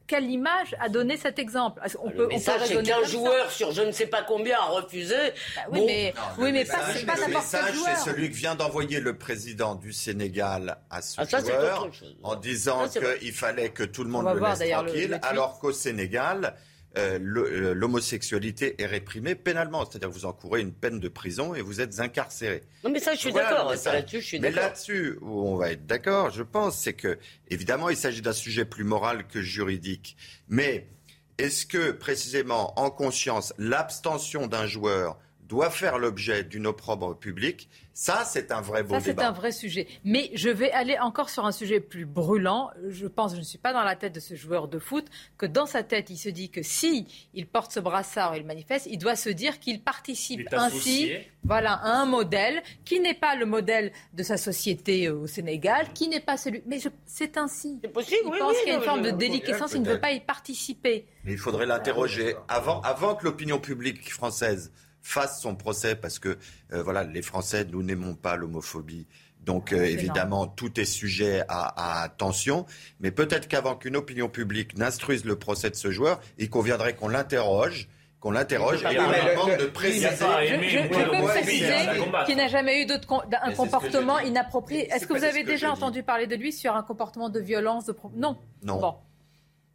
quelle 0.07 0.31
image 0.31 0.75
a 0.81 0.89
donné 0.89 1.17
cet 1.17 1.39
exemple 1.39 1.81
On 2.03 2.11
peut, 2.11 2.23
le 2.23 2.27
message, 2.29 2.61
c'est 2.67 2.83
qu'un 2.83 3.05
joueur 3.05 3.51
sur 3.51 3.73
je 3.73 3.83
ne 3.83 3.93
sais 3.93 4.07
pas 4.07 4.23
combien 4.23 4.59
a 4.59 4.67
refusé. 4.67 5.15
Bah 5.57 5.63
oui, 5.71 5.83
mais, 5.87 6.15
oui, 6.39 6.53
mais 6.53 6.65
pas, 6.65 6.79
pas 7.07 7.17
n'importe 7.21 7.47
quel 7.51 7.75
joueur. 7.75 7.97
c'est 7.97 8.11
celui 8.11 8.31
que 8.31 8.37
vient 8.37 8.55
d'envoyer 8.55 9.01
le 9.01 9.17
président 9.17 9.75
du 9.75 9.93
Sénégal 9.93 10.79
à 10.91 11.03
ce 11.03 11.21
ah, 11.21 11.41
joueur 11.41 11.91
en 12.23 12.37
disant 12.37 12.89
qu'il 12.89 13.33
fallait 13.33 13.71
que 13.71 13.83
tout 13.85 14.05
le 14.05 14.11
monde 14.11 14.27
le 14.35 14.41
laisse 14.41 14.71
tranquille, 14.71 15.19
alors 15.23 15.59
qu'au 15.59 15.73
Sénégal, 15.73 16.55
euh, 16.97 17.19
euh, 17.19 17.75
l'homosexualité 17.75 18.81
est 18.81 18.87
réprimée 18.87 19.35
pénalement. 19.35 19.85
C'est-à-dire 19.85 20.09
que 20.09 20.15
vous 20.15 20.27
encourez 20.27 20.61
une 20.61 20.73
peine 20.73 21.01
de 21.01 21.09
prison 21.09 21.55
et 21.55 21.61
vous 21.61 21.81
êtes 21.81 22.01
incarcéré. 22.01 22.63
Non, 22.85 22.91
mais 22.91 23.01
ça, 23.01 23.15
je 23.15 23.21
suis 23.21 23.33
d'accord. 23.33 23.73
Là-dessus, 23.73 24.21
je 24.21 24.27
suis 24.27 24.41
Mais 24.41 24.51
là-dessus, 24.51 25.19
où 25.21 25.49
on 25.49 25.57
va 25.57 25.73
être 25.73 25.87
d'accord, 25.87 26.31
je 26.31 26.43
pense, 26.43 26.79
c'est 26.79 26.93
que, 26.93 27.19
évidemment, 27.49 27.91
il 27.91 27.97
s'agit 27.97 28.23
d'un 28.23 28.33
sujet 28.33 28.65
plus 28.65 28.85
moral 28.85 29.27
que 29.27 29.43
juridique. 29.43 30.17
Mais 30.49 30.89
est-ce 31.39 31.67
que, 31.67 31.91
précisément, 31.91 32.79
en 32.79 32.91
conscience, 32.91 33.53
l'abstention 33.59 34.47
d'un 34.47 34.67
joueur 34.67 35.19
doit 35.41 35.71
faire 35.71 35.99
l'objet 35.99 36.45
d'une 36.45 36.67
opprobre 36.67 37.19
publique? 37.19 37.69
Ça, 37.97 38.25
c'est 38.25 38.51
un 38.51 38.61
vrai 38.61 38.83
beau 38.83 38.95
Ça, 38.95 39.01
c'est 39.01 39.21
un 39.21 39.31
vrai 39.31 39.53
sujet. 39.53 39.87
Mais 40.05 40.33
je 40.35 40.51
vais 40.51 40.73
aller 40.73 40.99
encore 40.99 41.31
sur 41.31 41.47
un 41.47 41.53
sujet 41.53 41.79
plus 41.79 42.05
brûlant. 42.05 42.71
Je 42.89 43.07
pense, 43.07 43.35
je 43.35 43.39
ne 43.39 43.45
suis 43.45 43.57
pas 43.57 43.73
dans 43.73 43.85
la 43.85 43.95
tête 43.95 44.13
de 44.13 44.19
ce 44.19 44.35
joueur 44.35 44.67
de 44.67 44.81
foot, 44.81 45.07
que 45.39 45.47
dans 45.47 45.65
sa 45.65 45.85
tête, 45.85 46.11
il 46.11 46.17
se 46.17 46.29
dit 46.29 46.51
que 46.51 46.61
si 46.61 47.07
il 47.35 47.47
porte 47.47 47.71
ce 47.71 47.79
brassard 47.79 48.35
et 48.35 48.39
il 48.39 48.47
manifeste, 48.47 48.89
il 48.91 48.99
doit 48.99 49.15
se 49.15 49.29
dire 49.29 49.61
qu'il 49.61 49.81
participe 49.81 50.53
ainsi 50.53 51.13
voilà, 51.45 51.75
à 51.75 52.01
un 52.01 52.05
modèle 52.05 52.65
qui 52.85 52.99
n'est 52.99 53.15
pas 53.15 53.37
le 53.37 53.47
modèle 53.47 53.93
de 54.13 54.25
sa 54.25 54.39
société 54.39 55.07
euh, 55.07 55.15
au 55.15 55.27
Sénégal, 55.29 55.93
qui 55.95 56.09
n'est 56.09 56.19
pas 56.19 56.37
celui. 56.37 56.65
Mais 56.67 56.81
c'est 57.07 57.37
ainsi. 57.37 57.79
C'est 57.81 57.93
possible, 57.93 58.23
il 58.25 58.31
oui, 58.33 58.39
pense 58.41 58.59
qu'il 58.59 58.69
y 58.69 58.73
a 58.73 58.79
une 58.79 58.83
forme 58.83 59.03
de 59.03 59.11
déliquescence, 59.11 59.73
il 59.75 59.83
ne 59.83 59.89
veut 59.89 60.01
pas 60.01 60.11
y 60.11 60.21
participer. 60.21 61.07
Mais 61.23 61.33
il 61.33 61.39
faudrait 61.39 61.67
l'interroger 61.67 62.35
avant, 62.49 62.81
avant 62.81 63.15
que 63.15 63.25
l'opinion 63.25 63.61
publique 63.61 64.13
française 64.13 64.73
fasse 65.05 65.41
son 65.41 65.55
procès 65.55 65.95
parce 65.95 66.19
que 66.19 66.39
euh, 66.73 66.83
voilà, 66.83 67.05
les 67.05 67.23
Français, 67.23 67.65
nous 67.71 67.83
n'aimons 67.85 68.15
pas 68.15 68.37
l'homophobie. 68.37 69.07
Donc 69.45 69.73
euh, 69.73 69.85
évidemment, 69.85 70.47
tout 70.47 70.81
est 70.81 70.87
sujet 70.87 71.43
à, 71.49 72.03
à 72.03 72.09
tension. 72.09 72.65
Mais 73.01 73.11
peut-être 73.11 73.47
qu'avant 73.47 73.77
qu'une 73.77 73.95
opinion 73.95 74.29
publique 74.29 74.77
n'instruise 74.77 75.25
le 75.25 75.37
procès 75.37 75.71
de 75.71 75.77
ce 75.77 75.91
joueur, 75.91 76.21
il 76.39 76.49
conviendrait 76.51 76.97
qu'on 76.97 77.09
l'interroge 77.09 77.89
qu'on 78.25 78.31
l'interroge 78.31 78.83
et 78.91 78.97
qu'on 78.97 79.03
demande 79.03 79.61
de 79.61 79.67
préciser. 79.67 80.09
Je, 80.09 80.89
peux 80.89 81.27
préciser 81.27 81.75
qu'il 82.25 82.37
n'a 82.39 82.49
jamais 82.49 82.83
eu 82.83 82.87
un 82.91 83.53
comportement 83.53 84.19
inapproprié. 84.19 84.91
Est-ce 84.91 85.07
que 85.07 85.13
vous 85.13 85.25
avez 85.25 85.45
déjà 85.45 85.71
entendu 85.71 86.03
parler 86.03 86.27
de 86.27 86.35
lui 86.35 86.51
sur 86.51 86.75
un 86.75 86.83
comportement 86.83 87.29
de 87.29 87.39
violence 87.39 87.85
de 87.85 87.95
Non. 88.17 88.39
Non. 88.63 88.81
Bon. 88.81 88.95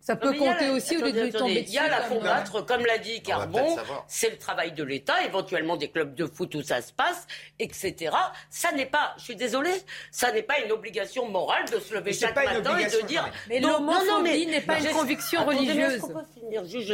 Ça 0.10 0.16
peut 0.16 0.34
compter 0.34 0.70
aussi 0.70 0.98
au 0.98 1.06
lieu 1.06 1.12
de 1.12 1.38
tomber 1.38 1.64
Il 1.68 1.72
y 1.72 1.78
a 1.78 1.88
la 1.88 2.02
combattre, 2.02 2.66
comme 2.66 2.84
l'a 2.84 2.98
dit 2.98 3.22
Carbon, 3.22 3.78
c'est 4.08 4.32
le 4.32 4.38
travail 4.38 4.72
de 4.72 4.84
l'État, 4.84 5.24
éventuellement 5.24 5.78
des 5.78 5.90
clubs 5.92 6.16
de 6.16 6.26
foot 6.26 6.56
où 6.56 6.64
ça 6.64 6.82
se 6.82 6.92
passe, 6.92 7.28
etc. 7.60 8.16
Ça 8.50 8.72
n'est 8.72 8.88
pas, 8.88 9.14
je 9.20 9.26
suis 9.26 9.36
désolée, 9.36 9.84
ça 10.10 10.32
n'est 10.32 10.42
pas 10.42 10.62
une 10.66 10.72
obligation 10.72 11.30
morale 11.30 11.66
de 11.72 11.80
se 11.80 11.94
lever 11.94 12.14
chaque 12.14 12.36
matin 12.36 12.80
et 12.80 12.86
de 12.86 13.06
dire. 13.06 13.32
Mais 13.50 13.60
l'homophobie 13.60 14.48
n'est 14.48 14.62
pas 14.62 14.80
une 14.80 14.90
conviction 14.90 15.46
religieuse. 15.46 16.02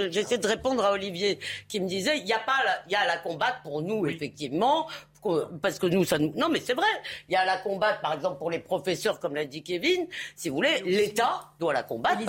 J'essaie 0.09 0.37
de 0.37 0.47
répondre 0.47 0.83
à 0.83 0.91
Olivier 0.91 1.39
qui 1.69 1.79
me 1.79 1.87
disait, 1.87 2.17
il 2.17 2.27
y 2.27 2.33
a 2.33 2.39
pas, 2.39 2.59
il 2.87 2.91
y 2.91 2.95
a 2.95 3.05
la 3.05 3.15
combattre 3.15 3.61
pour 3.61 3.81
nous, 3.81 4.07
effectivement, 4.07 4.89
parce 5.61 5.79
que 5.79 5.87
nous, 5.87 6.03
ça 6.03 6.17
nous... 6.17 6.33
Non, 6.35 6.49
mais 6.49 6.59
c'est 6.59 6.73
vrai. 6.73 6.87
Il 7.29 7.33
y 7.33 7.35
a 7.35 7.45
la 7.45 7.57
combattre, 7.57 8.01
par 8.01 8.13
exemple, 8.13 8.37
pour 8.37 8.51
les 8.51 8.59
professeurs, 8.59 9.19
comme 9.19 9.35
l'a 9.35 9.45
dit 9.45 9.63
Kevin. 9.63 10.07
Si 10.35 10.49
vous 10.49 10.55
voulez, 10.55 10.81
l'État 10.85 11.51
doit 11.59 11.73
la 11.73 11.83
combattre. 11.83 12.21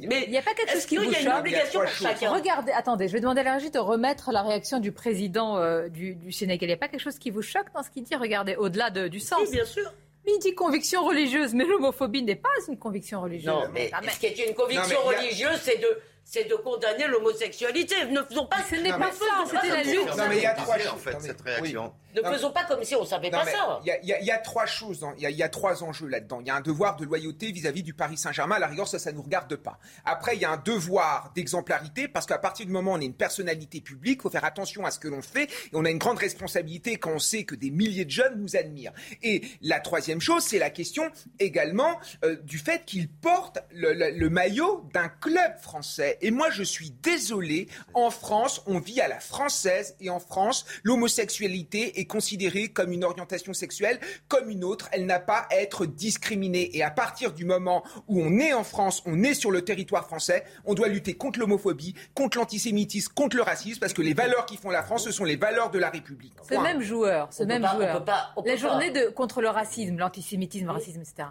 mais 0.00 0.24
il 0.24 0.30
n'y 0.30 0.38
a 0.38 0.42
pas 0.42 0.54
quelque 0.54 0.72
chose 0.72 0.86
qui 0.86 0.96
vous 0.96 1.04
choque 1.04 1.14
Il 1.20 1.24
y 1.24 1.28
a 1.28 1.30
une 1.30 1.38
obligation 1.38 1.80
pour 1.80 1.88
chacun. 1.88 2.32
Regardez, 2.32 2.72
attendez, 2.72 3.08
je 3.08 3.12
vais 3.12 3.20
demander 3.20 3.40
à 3.40 3.44
la 3.44 3.54
régie 3.54 3.70
de 3.70 3.78
remettre 3.78 4.32
la 4.32 4.42
réaction 4.42 4.78
du 4.78 4.92
président 4.92 5.56
euh, 5.56 5.88
du, 5.88 6.14
du, 6.14 6.32
Sénégal. 6.32 6.68
Il 6.68 6.72
n'y 6.72 6.74
a 6.74 6.78
pas 6.78 6.88
quelque 6.88 7.00
chose 7.00 7.18
qui 7.18 7.30
vous 7.30 7.42
choque 7.42 7.66
dans 7.74 7.82
ce 7.82 7.90
qu'il 7.90 8.02
dit? 8.02 8.14
Regardez, 8.14 8.56
au-delà 8.56 8.90
de, 8.90 9.08
du 9.08 9.20
sens. 9.20 9.40
Oui, 9.44 9.52
bien 9.52 9.64
sûr. 9.64 9.90
Mais 10.26 10.32
il 10.34 10.40
dit 10.40 10.54
conviction 10.54 11.04
religieuse, 11.04 11.54
mais 11.54 11.64
l'homophobie 11.64 12.22
n'est 12.22 12.34
pas 12.34 12.48
une 12.68 12.76
conviction 12.76 13.20
religieuse. 13.20 13.54
Non, 13.54 13.62
mais 13.72 13.90
ce 14.10 14.18
qui 14.18 14.26
est 14.26 14.46
une 14.48 14.54
conviction 14.54 15.00
religieuse, 15.02 15.60
c'est 15.62 15.80
de 15.80 16.00
c'est 16.28 16.44
de 16.44 16.56
condamner 16.56 17.06
l'homosexualité. 17.06 17.94
Ne 18.06 18.20
faisons 18.22 18.46
pas. 18.46 18.56
Ce 18.68 18.74
n'est 18.74 18.90
pas 18.90 19.12
ça, 19.12 19.44
c'était 19.46 19.68
la 19.68 19.82
lutte. 19.84 20.16
Non, 20.16 20.24
mais 20.28 20.38
il 20.38 20.42
y 20.42 20.46
a 20.46 20.54
trois 20.54 20.76
choses 20.76 20.92
en 20.92 20.96
fait, 20.96 21.16
cette 21.20 21.40
réaction. 21.40 21.92
Ne 22.16 22.22
faisons 22.22 22.50
pas 22.50 22.64
comme 22.64 22.82
si 22.82 22.96
on 22.96 23.02
ne 23.02 23.06
savait 23.06 23.30
pas 23.30 23.44
ça. 23.44 23.80
Il 23.84 24.08
y, 24.08 24.30
a 24.30 24.38
trois 24.38 24.66
choses, 24.66 25.06
il 25.18 25.30
y, 25.30 25.42
a 25.42 25.48
trois 25.48 25.84
enjeux 25.84 26.08
là-dedans. 26.08 26.40
Il 26.40 26.46
y 26.48 26.50
a 26.50 26.56
un 26.56 26.60
devoir 26.62 26.96
de 26.96 27.04
loyauté 27.04 27.52
vis-à-vis 27.52 27.82
du 27.82 27.94
Paris 27.94 28.16
Saint-Germain. 28.16 28.56
À 28.56 28.58
la 28.58 28.66
rigueur, 28.66 28.88
ça, 28.88 28.98
ça 28.98 29.12
ne 29.12 29.16
nous 29.16 29.22
regarde 29.22 29.54
pas. 29.54 29.78
Après, 30.04 30.34
il 30.34 30.40
y 30.40 30.44
a 30.44 30.50
un 30.50 30.56
devoir 30.56 31.30
d'exemplarité 31.36 32.08
parce 32.08 32.26
qu'à 32.26 32.38
partir 32.38 32.66
du 32.66 32.72
moment 32.72 32.92
où 32.92 32.96
on 32.96 33.00
est 33.00 33.06
une 33.06 33.14
personnalité 33.14 33.80
publique, 33.80 34.18
il 34.20 34.22
faut 34.22 34.30
faire 34.30 34.46
attention 34.46 34.84
à 34.84 34.90
ce 34.90 34.98
que 34.98 35.08
l'on 35.08 35.22
fait. 35.22 35.44
Et 35.44 35.74
on 35.74 35.84
a 35.84 35.90
une 35.90 35.98
grande 35.98 36.18
responsabilité 36.18 36.96
quand 36.96 37.12
on 37.12 37.18
sait 37.18 37.44
que 37.44 37.54
des 37.54 37.70
milliers 37.70 38.06
de 38.06 38.10
jeunes 38.10 38.40
nous 38.40 38.56
admirent. 38.56 38.94
Et 39.22 39.42
la 39.60 39.78
troisième 39.78 40.20
chose, 40.20 40.42
c'est 40.42 40.58
la 40.58 40.70
question 40.70 41.04
également 41.38 42.00
euh, 42.24 42.36
du 42.42 42.58
fait 42.58 42.84
qu'il 42.84 43.10
porte 43.10 43.58
le, 43.70 43.92
le 43.92 44.30
maillot 44.30 44.88
d'un 44.92 45.08
club 45.08 45.58
français. 45.60 46.15
Et 46.20 46.30
moi, 46.30 46.50
je 46.50 46.62
suis 46.62 46.90
désolé, 47.02 47.68
en 47.94 48.10
France, 48.10 48.62
on 48.66 48.78
vit 48.78 49.00
à 49.00 49.08
la 49.08 49.20
française 49.20 49.96
et 50.00 50.10
en 50.10 50.20
France, 50.20 50.64
l'homosexualité 50.82 52.00
est 52.00 52.06
considérée 52.06 52.68
comme 52.68 52.92
une 52.92 53.04
orientation 53.04 53.52
sexuelle, 53.52 54.00
comme 54.28 54.50
une 54.50 54.64
autre. 54.64 54.88
Elle 54.92 55.06
n'a 55.06 55.20
pas 55.20 55.46
à 55.50 55.56
être 55.56 55.86
discriminée. 55.86 56.76
Et 56.76 56.82
à 56.82 56.90
partir 56.90 57.32
du 57.32 57.44
moment 57.44 57.82
où 58.08 58.20
on 58.20 58.38
est 58.38 58.52
en 58.52 58.64
France, 58.64 59.02
on 59.06 59.22
est 59.22 59.34
sur 59.34 59.50
le 59.50 59.62
territoire 59.62 60.06
français, 60.06 60.44
on 60.64 60.74
doit 60.74 60.88
lutter 60.88 61.14
contre 61.14 61.38
l'homophobie, 61.38 61.94
contre 62.14 62.38
l'antisémitisme, 62.38 63.12
contre 63.14 63.36
le 63.36 63.42
racisme, 63.42 63.80
parce 63.80 63.92
que 63.92 64.02
les 64.02 64.14
valeurs 64.14 64.46
qui 64.46 64.56
font 64.56 64.70
la 64.70 64.82
France, 64.82 65.04
ce 65.04 65.10
sont 65.10 65.24
les 65.24 65.36
valeurs 65.36 65.70
de 65.70 65.78
la 65.78 65.90
République. 65.90 66.34
Ce 66.48 66.54
même 66.54 66.82
joueur, 66.82 67.28
ce 67.32 67.42
même 67.44 67.66
joueur. 67.66 68.04
la 68.44 68.56
journée 68.56 68.90
de, 68.90 69.08
contre 69.10 69.40
le 69.40 69.48
racisme, 69.48 69.98
l'antisémitisme, 69.98 70.66
le 70.66 70.72
racisme, 70.72 71.00
etc. 71.00 71.28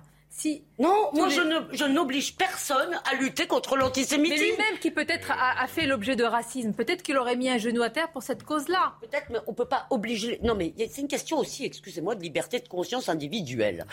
Non, 0.80 1.10
moi 1.14 1.30
je 1.30 1.86
n'oblige 1.86 2.36
personne 2.36 3.00
à 3.10 3.16
lutter 3.16 3.48
contre 3.48 3.78
l'antisémitisme. 3.78 4.44
Mais 4.44 4.52
lui-même 4.52 4.80
qui 4.80 4.92
peut-être 4.92 5.32
a, 5.32 5.68
fait 5.68 5.86
l'objet 5.86 6.16
de 6.16 6.24
racisme, 6.24 6.74
peut-être 6.74 7.02
qu'il 7.02 7.18
aurait 7.18 7.36
mis 7.36 7.50
un 7.50 7.58
genou 7.58 7.82
à 7.82 7.90
terre 7.90 8.12
pour 8.12 8.24
cette 8.24 8.44
cause-là. 8.44 8.96
Peut-être, 9.02 9.28
mais 9.30 9.40
on 9.48 9.52
ne 9.52 9.56
peut 9.56 9.66
pas 9.66 9.88
obliger. 9.90 10.40
Non, 10.44 10.56
mais 10.56 10.74
c'est 10.78 11.02
une 11.02 11.08
question 11.08 11.38
aussi, 11.38 11.66
excusez-moi, 11.66 12.16
de 12.16 12.22
liberté 12.22 12.60
de 12.60 12.68
conscience 12.68 13.10
individuelle. 13.10 13.86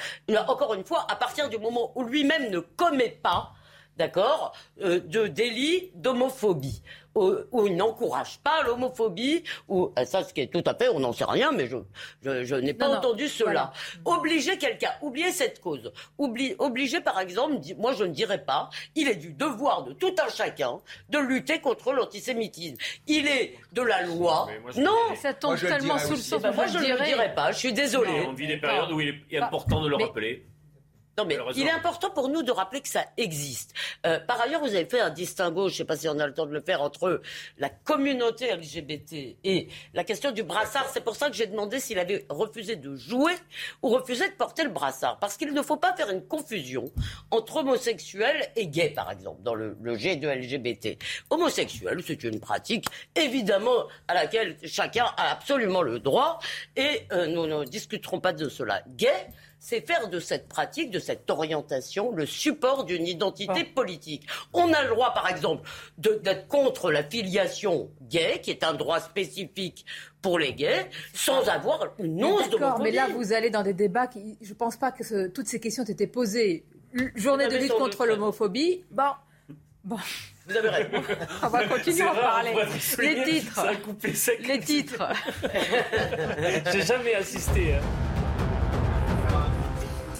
Encore 0.48 0.74
une 0.74 0.84
fois, 0.84 1.06
à 1.08 1.16
partir 1.16 1.48
du 1.48 1.58
moment 1.58 1.92
où 1.94 2.04
lui-même 2.04 2.50
ne 2.50 2.58
commet 2.58 3.18
pas 3.22 3.52
d'accord, 3.96 4.54
euh, 4.82 5.00
de 5.00 5.26
délit 5.26 5.90
d'homophobie, 5.94 6.82
où, 7.14 7.66
il 7.66 7.76
n'encourage 7.76 8.38
pas 8.38 8.62
l'homophobie, 8.62 9.44
ou 9.68 9.92
euh, 9.98 10.04
ça, 10.04 10.24
ce 10.24 10.32
qui 10.32 10.40
est 10.40 10.46
tout 10.52 10.62
à 10.64 10.74
fait, 10.74 10.88
on 10.88 11.00
n'en 11.00 11.12
sait 11.12 11.26
rien, 11.26 11.52
mais 11.52 11.66
je, 11.66 11.76
je, 12.22 12.54
n'ai 12.54 12.72
pas 12.72 12.88
entendu 12.88 13.28
cela. 13.28 13.72
Obliger 14.04 14.56
quelqu'un, 14.56 14.92
oublier 15.02 15.30
cette 15.30 15.60
cause, 15.60 15.92
obliger 16.18 17.00
par 17.00 17.20
exemple, 17.20 17.56
moi 17.76 17.92
je 17.92 18.04
ne 18.04 18.12
dirais 18.12 18.42
pas, 18.42 18.70
il 18.94 19.08
est 19.08 19.16
du 19.16 19.32
devoir 19.32 19.84
de 19.84 19.92
tout 19.92 20.14
un 20.24 20.30
chacun 20.30 20.78
de 21.10 21.18
lutter 21.18 21.60
contre 21.60 21.92
l'antisémitisme. 21.92 22.76
Il 23.06 23.26
est 23.26 23.58
de 23.72 23.82
la 23.82 24.02
loi. 24.02 24.48
non, 24.76 24.96
ça 25.16 25.34
tombe 25.34 25.58
tellement 25.58 25.98
sous 25.98 26.12
le 26.12 26.16
sens. 26.16 26.42
moi 26.54 26.66
je 26.66 26.78
ne 26.78 26.98
le 26.98 27.04
dirais 27.04 27.34
pas. 27.34 27.52
Je 27.52 27.58
suis 27.58 27.72
désolé. 27.72 28.24
on 28.26 28.32
vit 28.32 28.46
des 28.46 28.56
périodes 28.56 28.90
où 28.90 29.00
il 29.00 29.20
est 29.30 29.38
important 29.38 29.82
de 29.82 29.88
le 29.88 29.96
rappeler. 29.96 30.46
Non, 31.18 31.26
mais 31.26 31.36
il 31.56 31.66
est 31.66 31.70
important 31.70 32.10
pour 32.10 32.28
nous 32.30 32.42
de 32.42 32.50
rappeler 32.50 32.80
que 32.80 32.88
ça 32.88 33.04
existe. 33.18 33.74
Euh, 34.06 34.18
par 34.20 34.40
ailleurs, 34.40 34.60
vous 34.60 34.74
avez 34.74 34.86
fait 34.86 35.00
un 35.00 35.10
distinguo, 35.10 35.68
je 35.68 35.74
ne 35.74 35.76
sais 35.78 35.84
pas 35.84 35.96
si 35.96 36.08
on 36.08 36.18
a 36.18 36.26
le 36.26 36.32
temps 36.32 36.46
de 36.46 36.52
le 36.52 36.60
faire, 36.60 36.80
entre 36.80 37.20
la 37.58 37.68
communauté 37.68 38.50
LGBT 38.54 39.36
et 39.44 39.68
la 39.92 40.04
question 40.04 40.30
du 40.30 40.42
brassard. 40.42 40.88
C'est 40.92 41.04
pour 41.04 41.14
ça 41.16 41.28
que 41.28 41.36
j'ai 41.36 41.46
demandé 41.46 41.80
s'il 41.80 41.98
avait 41.98 42.24
refusé 42.30 42.76
de 42.76 42.96
jouer 42.96 43.34
ou 43.82 43.90
refusé 43.90 44.26
de 44.28 44.34
porter 44.34 44.64
le 44.64 44.70
brassard. 44.70 45.18
Parce 45.18 45.36
qu'il 45.36 45.52
ne 45.52 45.62
faut 45.62 45.76
pas 45.76 45.94
faire 45.94 46.08
une 46.08 46.26
confusion 46.26 46.90
entre 47.30 47.56
homosexuels 47.56 48.50
et 48.56 48.66
gays, 48.66 48.90
par 48.90 49.10
exemple, 49.10 49.42
dans 49.42 49.54
le, 49.54 49.76
le 49.82 49.96
G 49.96 50.16
de 50.16 50.28
LGBT. 50.28 50.98
Homosexuel, 51.28 52.02
c'est 52.06 52.24
une 52.24 52.40
pratique, 52.40 52.86
évidemment, 53.14 53.86
à 54.08 54.14
laquelle 54.14 54.56
chacun 54.64 55.04
a 55.18 55.30
absolument 55.30 55.82
le 55.82 55.98
droit. 55.98 56.38
Et 56.76 57.06
euh, 57.12 57.26
nous 57.26 57.46
ne 57.46 57.64
discuterons 57.64 58.20
pas 58.20 58.32
de 58.32 58.48
cela. 58.48 58.82
Gay, 58.96 59.28
c'est 59.64 59.86
faire 59.86 60.08
de 60.08 60.18
cette 60.18 60.48
pratique, 60.48 60.90
de 60.90 60.98
cette 60.98 61.30
orientation, 61.30 62.10
le 62.10 62.26
support 62.26 62.84
d'une 62.84 63.06
identité 63.06 63.62
politique. 63.62 64.26
On 64.52 64.72
a 64.72 64.82
le 64.82 64.88
droit, 64.88 65.14
par 65.14 65.28
exemple, 65.30 65.68
d'être 65.98 66.48
contre 66.48 66.90
la 66.90 67.04
filiation 67.04 67.88
gay, 68.02 68.40
qui 68.42 68.50
est 68.50 68.64
un 68.64 68.74
droit 68.74 68.98
spécifique 68.98 69.86
pour 70.20 70.40
les 70.40 70.52
gays, 70.52 70.90
sans 71.14 71.48
avoir 71.48 71.92
une 72.00 72.24
once 72.24 72.50
D'accord, 72.50 72.80
mais 72.80 72.90
là, 72.90 73.06
vous 73.14 73.32
allez 73.32 73.50
dans 73.50 73.62
des 73.62 73.72
débats 73.72 74.08
qui, 74.08 74.36
je 74.40 74.48
ne 74.50 74.54
pense 74.54 74.76
pas 74.76 74.90
que 74.90 75.04
ce- 75.04 75.28
toutes 75.28 75.46
ces 75.46 75.60
questions 75.60 75.84
aient 75.84 75.92
été 75.92 76.08
posées. 76.08 76.64
L- 76.98 77.12
Journée 77.14 77.46
de 77.46 77.56
lutte 77.56 77.72
contre 77.72 78.04
l'homophobie, 78.04 78.82
bon, 78.90 79.12
bon. 79.84 79.96
Vous 80.48 80.56
avez 80.56 80.70
raison. 80.70 81.02
On 81.44 81.46
va 81.48 81.68
continuer 81.68 82.02
à 82.02 82.10
en 82.10 82.14
parler. 82.16 82.52
Les 82.98 83.22
titres. 83.24 83.54
ça 83.54 83.68
a 83.70 83.76
coupé 83.76 84.12
sec. 84.12 84.44
Les 84.44 84.58
titres. 84.58 85.04
J'ai 86.72 86.82
jamais 86.82 87.14
assisté. 87.14 87.74
hein. 87.74 88.21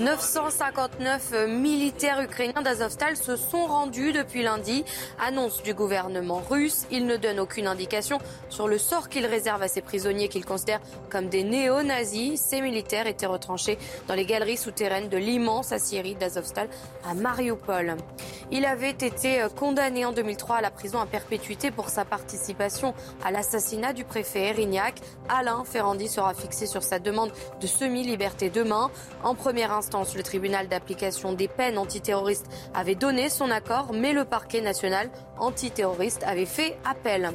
959 0.01 1.49
militaires 1.49 2.20
ukrainiens 2.22 2.62
d'Azovstal 2.62 3.14
se 3.16 3.36
sont 3.36 3.66
rendus 3.66 4.12
depuis 4.12 4.43
lundi. 4.43 4.84
Annonce 5.20 5.62
du 5.62 5.74
gouvernement 5.74 6.43
russe. 6.49 6.86
Il 6.90 7.05
ne 7.07 7.18
donne 7.18 7.38
aucune 7.38 7.66
indication 7.66 8.18
sur 8.49 8.68
le 8.68 8.78
sort 8.78 9.11
qu'il 9.11 9.26
réserve 9.26 9.62
à 9.62 9.68
ces 9.68 9.82
prisonniers 9.82 10.28
qu'il 10.28 10.47
considère 10.47 10.80
comme 11.11 11.28
des 11.28 11.45
néo-nazis. 11.45 12.40
Ces 12.40 12.62
militaires 12.62 13.07
étaient 13.07 13.26
retranchés 13.26 13.78
dans 14.09 14.14
les 14.14 14.24
galeries 14.24 14.57
souterraines 14.57 15.11
de 15.11 15.18
l'immense 15.18 15.72
aciérie 15.72 16.14
d'Azovstal 16.14 16.68
à 17.09 17.12
Mariupol. 17.12 17.97
Il 18.51 18.64
avait 18.64 18.90
été 18.90 19.47
condamné 19.57 20.05
en 20.05 20.12
2003 20.12 20.57
à 20.57 20.61
la 20.62 20.70
prison 20.70 21.01
à 21.01 21.07
perpétuité 21.07 21.70
pour 21.70 21.90
sa 21.90 22.05
participation 22.05 22.95
à 23.24 23.30
l'assassinat 23.30 23.93
du 23.93 24.05
préfet 24.05 24.49
Erignac. 24.49 24.95
Alain 25.28 25.64
Ferrandi 25.64 26.09
sera 26.09 26.32
fixé 26.34 26.66
sur 26.66 26.82
sa 26.82 26.99
demande 26.99 27.32
de 27.61 27.66
semi-liberté 27.66 28.51
demain. 28.51 28.90
En 29.22 29.34
première 29.34 29.72
instance, 29.83 30.14
le 30.14 30.22
tribunal 30.22 30.68
d'application 30.68 31.33
des 31.33 31.49
peines 31.49 31.76
antiterroristes 31.76 32.47
avait 32.72 32.95
donné 32.95 33.28
son 33.28 33.51
accord, 33.51 33.93
mais 33.93 34.12
le 34.12 34.24
parquet 34.24 34.61
national 34.61 35.11
antiterroriste 35.39 36.22
avait 36.22 36.47
fait 36.47 36.76
appel. 36.85 37.33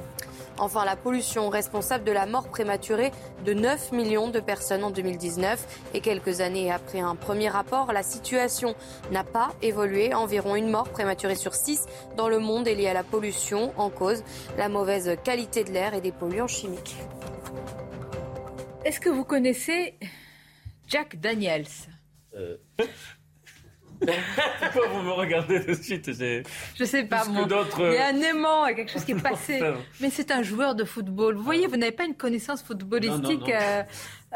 Enfin, 0.58 0.86
la 0.86 0.96
pollution 0.96 1.50
responsable 1.50 2.06
de 2.06 2.14
la 2.14 2.26
mort 2.26 2.48
prématurée 2.48 3.12
de 3.44 3.54
9 3.54 3.92
millions 3.92 4.30
de 4.30 4.40
personnes 4.40 4.86
en 4.86 4.92
2019. 4.92 5.90
Et 5.94 6.00
quelques 6.00 6.40
années 6.40 6.72
après 6.72 7.02
un 7.02 7.16
premier 7.16 7.50
rapport, 7.50 7.92
la 7.92 8.02
situation 8.02 8.76
n'a 9.12 9.26
pas 9.26 9.50
évolué. 9.62 10.14
Environ 10.14 10.56
une 10.56 10.70
mort 10.70 10.88
prématurée 10.88 11.36
sur 11.36 11.54
6 11.54 11.86
dans 12.16 12.30
le 12.30 12.40
monde 12.40 12.66
est 12.66 12.76
liée 12.76 12.88
à 12.88 12.94
la 12.94 13.04
pollution 13.04 13.74
en 13.76 13.90
cause, 13.90 14.24
la 14.58 14.70
mauvaise 14.70 15.18
qualité 15.22 15.66
de 15.66 15.72
l'air 15.72 15.94
et 15.94 16.02
des 16.02 16.14
polluants 16.14 16.48
chimiques. 16.48 16.96
Est-ce 18.86 19.02
que 19.02 19.10
vous 19.10 19.26
connaissez 19.26 20.00
Jack 20.88 21.20
Daniels? 21.20 21.68
Euh. 22.38 22.58
Pourquoi 24.00 24.88
vous 24.90 25.02
me 25.02 25.12
regardez 25.12 25.60
de 25.60 25.74
suite 25.74 26.12
Je 26.76 26.84
sais 26.84 27.06
pas, 27.06 27.26
moi. 27.26 27.48
Il 27.50 27.52
y 27.52 27.98
a 27.98 28.10
euh, 28.10 28.12
un 28.14 28.22
aimant, 28.22 28.68
il 28.68 28.70
y 28.70 28.74
a 28.74 28.76
quelque 28.76 28.92
chose 28.92 29.04
qui 29.06 29.14
est 29.14 29.16
passé. 29.24 29.60
Mais 30.00 30.12
c'est 30.12 30.30
un 30.30 30.44
joueur 30.44 30.76
de 30.76 30.84
football. 30.84 31.36
Vous 31.36 31.42
voyez, 31.44 31.66
vous 31.66 31.78
n'avez 31.78 31.92
pas 31.92 32.06
une 32.06 32.14
connaissance 32.16 32.62
footballistique 32.62 33.24
Non, 33.24 33.30
non, 33.32 33.40
non. 33.40 33.48
euh, 33.50 33.84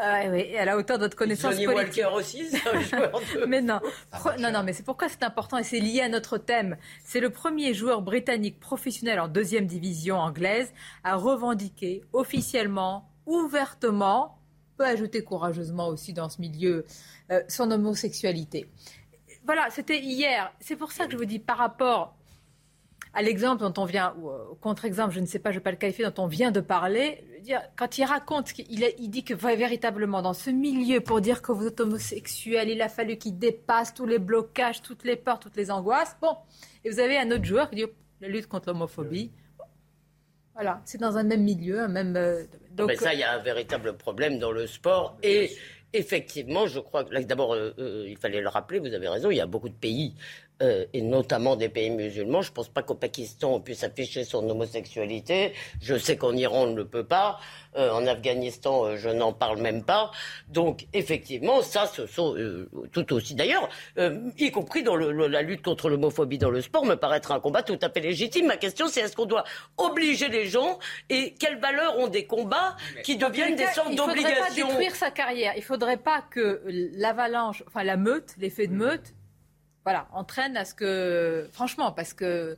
euh, 0.00 0.32
oui, 0.32 0.56
à 0.56 0.64
la 0.64 0.76
hauteur 0.76 0.98
de 0.98 1.04
votre 1.04 1.16
connaissance 1.16 1.52
Johnny 1.52 1.66
politique. 1.66 2.02
Walker 2.02 2.16
aussi, 2.16 2.44
c'est 2.50 2.66
un 2.68 2.80
joueur 2.80 3.20
de... 3.20 3.44
Mais 3.46 3.62
non, 3.62 3.78
Pro- 4.10 4.36
non, 4.40 4.50
non, 4.50 4.64
mais 4.64 4.72
c'est 4.72 4.84
pourquoi 4.84 5.08
c'est 5.08 5.22
important 5.22 5.58
et 5.58 5.62
c'est 5.64 5.78
lié 5.78 6.00
à 6.00 6.08
notre 6.08 6.38
thème. 6.38 6.76
C'est 7.04 7.20
le 7.20 7.30
premier 7.30 7.72
joueur 7.72 8.02
britannique 8.02 8.58
professionnel 8.58 9.20
en 9.20 9.28
deuxième 9.28 9.66
division 9.66 10.16
anglaise 10.16 10.72
à 11.04 11.14
revendiquer 11.14 12.02
officiellement, 12.12 13.08
ouvertement, 13.26 14.38
peut 14.78 14.86
ajouter 14.86 15.22
courageusement 15.22 15.88
aussi 15.88 16.14
dans 16.14 16.30
ce 16.30 16.40
milieu, 16.40 16.84
euh, 17.32 17.40
son 17.48 17.70
homosexualité. 17.70 18.68
Voilà, 19.44 19.68
c'était 19.70 19.98
hier. 19.98 20.52
C'est 20.60 20.76
pour 20.76 20.92
ça 20.92 21.06
que 21.06 21.12
je 21.12 21.16
vous 21.16 21.24
dis 21.24 21.38
par 21.40 21.56
rapport 21.58 22.14
à 23.14 23.20
l'exemple 23.22 23.60
dont 23.62 23.74
on 23.82 23.84
vient, 23.84 24.14
ou 24.18 24.30
euh, 24.30 24.44
au 24.52 24.54
contre-exemple, 24.54 25.12
je 25.12 25.20
ne 25.20 25.26
sais 25.26 25.38
pas, 25.38 25.50
je 25.50 25.56
ne 25.56 25.60
vais 25.60 25.64
pas 25.64 25.70
le 25.72 25.76
qualifier, 25.76 26.04
dont 26.04 26.22
on 26.22 26.26
vient 26.28 26.50
de 26.50 26.60
parler, 26.60 27.24
je 27.28 27.34
veux 27.34 27.40
dire, 27.42 27.60
quand 27.76 27.98
il 27.98 28.04
raconte, 28.04 28.56
il, 28.58 28.84
a- 28.84 28.90
il 28.98 29.08
dit 29.10 29.22
que 29.24 29.34
véritablement, 29.34 30.22
dans 30.22 30.32
ce 30.32 30.48
milieu, 30.48 31.00
pour 31.00 31.20
dire 31.20 31.42
que 31.42 31.52
vous 31.52 31.66
êtes 31.66 31.80
homosexuel, 31.80 32.70
il 32.70 32.80
a 32.80 32.88
fallu 32.88 33.18
qu'il 33.18 33.38
dépasse 33.38 33.92
tous 33.92 34.06
les 34.06 34.18
blocages, 34.18 34.80
toutes 34.80 35.04
les 35.04 35.16
peurs, 35.16 35.40
toutes 35.40 35.56
les 35.56 35.70
angoisses. 35.70 36.16
Bon, 36.22 36.36
et 36.84 36.90
vous 36.90 37.00
avez 37.00 37.18
un 37.18 37.30
autre 37.32 37.44
joueur 37.44 37.68
qui 37.68 37.76
dit 37.76 37.84
la 38.20 38.28
lutte 38.28 38.46
contre 38.46 38.68
l'homophobie. 38.68 39.30
Bon. 39.58 39.64
Voilà, 40.54 40.80
c'est 40.86 40.98
dans 40.98 41.16
un 41.18 41.22
même 41.24 41.42
milieu, 41.42 41.80
un 41.80 41.88
même. 41.88 42.14
euh, 42.16 42.44
donc, 42.70 42.88
Mais 42.88 42.96
ça, 42.96 43.12
il 43.12 43.20
y 43.20 43.24
a 43.24 43.32
un 43.32 43.38
véritable 43.42 43.94
problème 43.96 44.38
dans 44.38 44.52
le 44.52 44.66
sport. 44.66 45.18
Et 45.22 45.50
effectivement, 45.92 46.66
je 46.66 46.80
crois 46.80 47.04
que 47.04 47.22
d'abord, 47.22 47.54
euh, 47.54 47.72
euh, 47.78 48.06
il 48.08 48.16
fallait 48.16 48.40
le 48.40 48.48
rappeler, 48.48 48.78
vous 48.78 48.92
avez 48.92 49.08
raison, 49.08 49.30
il 49.30 49.36
y 49.36 49.40
a 49.40 49.46
beaucoup 49.46 49.68
de 49.68 49.74
pays, 49.74 50.14
euh, 50.60 50.84
et 50.92 51.00
notamment 51.02 51.56
des 51.56 51.68
pays 51.68 51.90
musulmans. 51.90 52.42
Je 52.42 52.50
ne 52.50 52.54
pense 52.54 52.68
pas 52.68 52.82
qu'au 52.82 52.94
Pakistan, 52.94 53.54
on 53.54 53.60
puisse 53.60 53.82
afficher 53.84 54.24
son 54.24 54.48
homosexualité. 54.48 55.52
Je 55.80 55.96
sais 55.96 56.16
qu'en 56.16 56.34
Iran, 56.36 56.64
on 56.64 56.66
ne 56.68 56.76
le 56.76 56.86
peut 56.86 57.04
pas. 57.04 57.38
Euh, 57.76 57.90
en 57.90 58.06
Afghanistan, 58.06 58.84
euh, 58.84 58.96
je 58.96 59.08
n'en 59.08 59.32
parle 59.32 59.58
même 59.60 59.82
pas. 59.82 60.10
Donc, 60.48 60.86
effectivement, 60.92 61.62
ça, 61.62 61.86
ce 61.86 62.06
sont 62.06 62.36
tout 62.92 63.12
aussi. 63.14 63.34
D'ailleurs, 63.34 63.68
y 64.38 64.50
compris 64.50 64.82
dans 64.82 64.94
le- 64.96 65.10
le- 65.12 65.26
la 65.26 65.42
lutte 65.42 65.62
contre 65.62 65.88
l'homophobie 65.88 66.38
dans 66.38 66.50
le 66.50 66.60
sport, 66.60 66.84
me 66.84 66.94
paraît 66.96 67.16
être 67.16 67.32
un 67.32 67.40
combat 67.40 67.62
tout 67.62 67.78
à 67.80 67.88
fait 67.90 68.00
légitime. 68.00 68.46
Ma 68.46 68.56
question, 68.56 68.88
c'est 68.88 69.00
est-ce 69.00 69.16
qu'on 69.16 69.24
doit 69.26 69.44
obliger 69.78 70.28
les 70.28 70.46
gens 70.46 70.78
et 71.08 71.34
quelles 71.34 71.58
valeurs 71.58 71.98
ont 71.98 72.08
des 72.08 72.26
combats 72.26 72.76
qui 73.04 73.16
deviennent 73.16 73.56
des 73.56 73.66
sortes 73.68 73.88
il 73.90 73.94
ne 73.96 74.00
faudrait 74.00 74.16
pas 74.22 74.28
d'obligations? 74.48 74.68
détruire 74.68 74.94
sa 74.96 75.10
carrière. 75.10 75.52
Il 75.56 75.60
ne 75.60 75.64
faudrait 75.64 75.96
pas 75.96 76.22
que 76.30 76.62
l'avalanche, 76.94 77.62
enfin 77.66 77.82
la 77.84 77.96
meute, 77.96 78.34
l'effet 78.38 78.66
de 78.66 78.74
meute, 78.74 79.14
voilà, 79.84 80.08
entraîne 80.12 80.56
à 80.56 80.64
ce 80.64 80.74
que, 80.74 81.48
franchement, 81.52 81.92
parce 81.92 82.12
que 82.14 82.56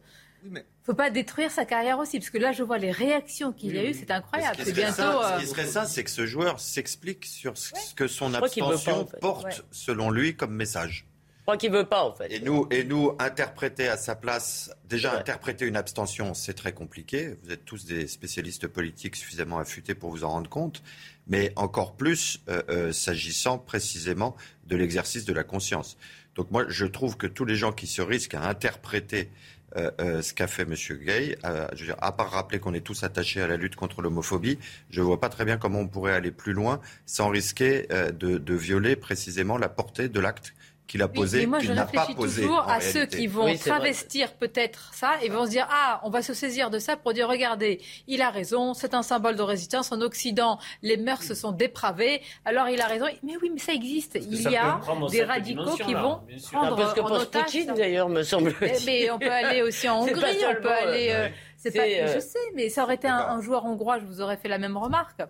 faut 0.82 0.92
pas 0.94 1.08
détruire 1.08 1.50
sa 1.50 1.64
carrière 1.64 1.98
aussi, 1.98 2.18
parce 2.18 2.28
que 2.28 2.36
là 2.36 2.52
je 2.52 2.62
vois 2.62 2.76
les 2.76 2.90
réactions 2.90 3.50
qu'il 3.52 3.74
y 3.74 3.78
a 3.78 3.84
eu, 3.88 3.94
c'est 3.94 4.10
incroyable. 4.10 4.56
Ce 4.58 4.64
C'est 4.64 4.72
qui 4.72 4.76
serait 4.80 4.92
bientôt. 4.92 4.96
ça, 5.22 5.34
euh, 5.34 5.38
ce 5.38 5.42
qui 5.44 5.48
serait 5.50 5.66
ça, 5.66 5.86
c'est 5.86 6.04
que 6.04 6.10
ce 6.10 6.26
joueur 6.26 6.60
s'explique 6.60 7.24
sur 7.24 7.56
ce 7.56 7.72
que 7.94 8.06
son 8.06 8.28
Je 8.28 8.32
pas, 8.38 8.44
abstention 8.44 9.00
en 9.00 9.06
fait. 9.06 9.20
porte, 9.20 9.44
Ouais. 9.46 9.52
selon 9.70 10.10
lui, 10.10 10.36
comme 10.36 10.54
message. 10.54 11.06
Je 11.38 11.42
crois 11.46 11.56
qu'il 11.58 11.70
veut 11.72 11.84
pas, 11.86 12.04
en 12.04 12.12
fait. 12.14 12.30
Et 12.32 12.40
nous, 12.40 12.66
et 12.70 12.84
nous, 12.84 13.14
interpréter 13.18 13.86
à 13.88 13.98
sa 13.98 14.14
place, 14.14 14.70
déjà 14.88 15.18
interpréter 15.18 15.66
une 15.66 15.76
abstention, 15.76 16.32
c'est 16.32 16.54
très 16.54 16.72
compliqué. 16.72 17.36
Vous 17.42 17.50
êtes 17.52 17.64
tous 17.66 17.84
des 17.84 18.06
spécialistes 18.08 18.66
politiques 18.66 19.16
suffisamment 19.16 19.58
affûtés 19.58 19.94
pour 19.94 20.10
vous 20.10 20.24
en 20.24 20.30
rendre 20.30 20.48
compte. 20.48 20.82
Mais 21.26 21.52
encore 21.56 21.96
plus, 21.96 22.40
euh, 22.48 22.62
euh, 22.70 22.92
s'agissant 22.92 23.58
précisément 23.58 24.34
de 24.66 24.76
l'exercice 24.76 25.26
de 25.26 25.32
la 25.34 25.44
conscience. 25.44 25.98
Donc 26.34 26.50
moi, 26.50 26.64
je 26.68 26.86
trouve 26.86 27.16
que 27.16 27.26
tous 27.26 27.44
les 27.44 27.56
gens 27.56 27.72
qui 27.72 27.86
se 27.86 28.02
risquent 28.02 28.34
à 28.34 28.48
interpréter 28.48 29.30
euh, 29.76 29.90
euh, 30.00 30.22
ce 30.22 30.32
qu'a 30.34 30.46
fait 30.46 30.62
M. 30.62 30.74
Gay, 31.04 31.36
euh, 31.44 31.66
à 32.00 32.12
part 32.12 32.30
rappeler 32.30 32.60
qu'on 32.60 32.74
est 32.74 32.80
tous 32.80 33.02
attachés 33.02 33.42
à 33.42 33.48
la 33.48 33.56
lutte 33.56 33.74
contre 33.74 34.02
l'homophobie, 34.02 34.58
je 34.90 35.00
ne 35.00 35.04
vois 35.04 35.18
pas 35.18 35.28
très 35.28 35.44
bien 35.44 35.56
comment 35.56 35.80
on 35.80 35.88
pourrait 35.88 36.12
aller 36.12 36.30
plus 36.30 36.52
loin 36.52 36.80
sans 37.06 37.28
risquer 37.28 37.88
de 37.88 38.54
violer 38.54 38.94
précisément 38.94 39.58
la 39.58 39.68
portée 39.68 40.08
de 40.08 40.20
l'acte 40.20 40.53
qu'il 40.86 41.00
a 41.02 41.06
Oui, 41.06 41.12
posé, 41.12 41.40
mais 41.40 41.46
moi, 41.46 41.58
je 41.60 41.66
qu'il 41.66 41.74
n'a 41.74 41.84
pas 41.86 42.00
réfléchis 42.02 42.14
posé. 42.14 42.42
toujours 42.42 42.68
à 42.68 42.80
ceux 42.80 43.06
qui 43.06 43.26
vont 43.26 43.54
travestir 43.56 44.32
peut-être 44.34 44.92
ça 44.94 45.12
et 45.22 45.28
vont 45.28 45.46
se 45.46 45.50
dire 45.50 45.66
ah 45.70 46.00
on 46.04 46.10
va 46.10 46.20
se 46.22 46.34
saisir 46.34 46.70
de 46.70 46.78
ça 46.78 46.96
pour 46.96 47.12
dire 47.14 47.28
regardez 47.28 47.80
il 48.06 48.20
a 48.22 48.30
raison 48.30 48.74
c'est 48.74 48.92
un 48.94 49.02
symbole 49.02 49.36
de 49.36 49.42
résistance. 49.42 49.92
En 49.92 50.00
Occident 50.02 50.58
les 50.82 50.96
mœurs 50.96 51.22
se 51.22 51.34
sont 51.34 51.52
dépravées. 51.52 52.20
Alors 52.44 52.68
il 52.68 52.80
a 52.80 52.86
raison. 52.86 53.06
Mais 53.22 53.32
oui 53.40 53.50
mais 53.52 53.60
ça 53.60 53.72
existe. 53.72 54.18
Il 54.30 54.38
ça 54.42 54.50
y 54.50 54.56
a 54.56 54.80
des 55.10 55.24
radicaux 55.24 55.62
qui 55.76 55.84
dimension-là, 55.84 56.02
vont 56.02 56.20
prendre 56.52 56.72
Un 56.72 56.76
peu 56.76 56.88
ce 56.90 56.94
que 56.94 57.00
en 57.00 57.08
pense 57.08 57.22
otage 57.22 57.42
Poutine, 57.44 57.74
d'ailleurs, 57.74 58.08
me 58.08 58.22
semble-t-il. 58.22 58.72
Eh, 58.82 58.84
mais 58.86 59.10
on 59.10 59.18
peut 59.18 59.30
aller 59.32 59.62
aussi 59.62 59.88
en 59.88 60.00
Hongrie 60.02 60.36
on 60.46 60.62
peut 60.62 60.68
aller 60.70 61.08
euh, 61.12 61.28
c'est 61.56 61.70
pas 61.74 61.84
c'est, 61.84 62.02
euh, 62.02 62.14
je 62.14 62.20
sais 62.20 62.38
mais 62.54 62.68
ça 62.68 62.82
aurait 62.82 62.96
été 62.96 63.08
un, 63.08 63.16
un 63.16 63.40
joueur 63.40 63.64
hongrois 63.64 63.98
je 64.00 64.04
vous 64.04 64.20
aurais 64.20 64.36
fait 64.36 64.48
la 64.48 64.58
même 64.58 64.76
remarque. 64.76 65.22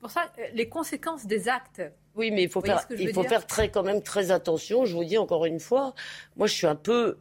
Pour 0.00 0.10
ça 0.10 0.22
euh, 0.38 0.42
les 0.54 0.68
conséquences 0.68 1.26
des 1.26 1.48
actes 1.48 1.82
Oui, 2.16 2.30
mais 2.30 2.42
il 2.42 2.48
faut 2.48 2.60
faire, 2.60 2.86
il 2.98 3.12
faut 3.12 3.24
très, 3.46 3.68
quand 3.70 3.82
même 3.82 4.02
très 4.02 4.30
attention. 4.30 4.84
Je 4.84 4.94
vous 4.94 5.04
dis 5.04 5.18
encore 5.18 5.44
une 5.46 5.60
fois, 5.60 5.94
moi 6.36 6.46
je 6.46 6.54
suis 6.54 6.66
un 6.66 6.74
peu, 6.74 7.18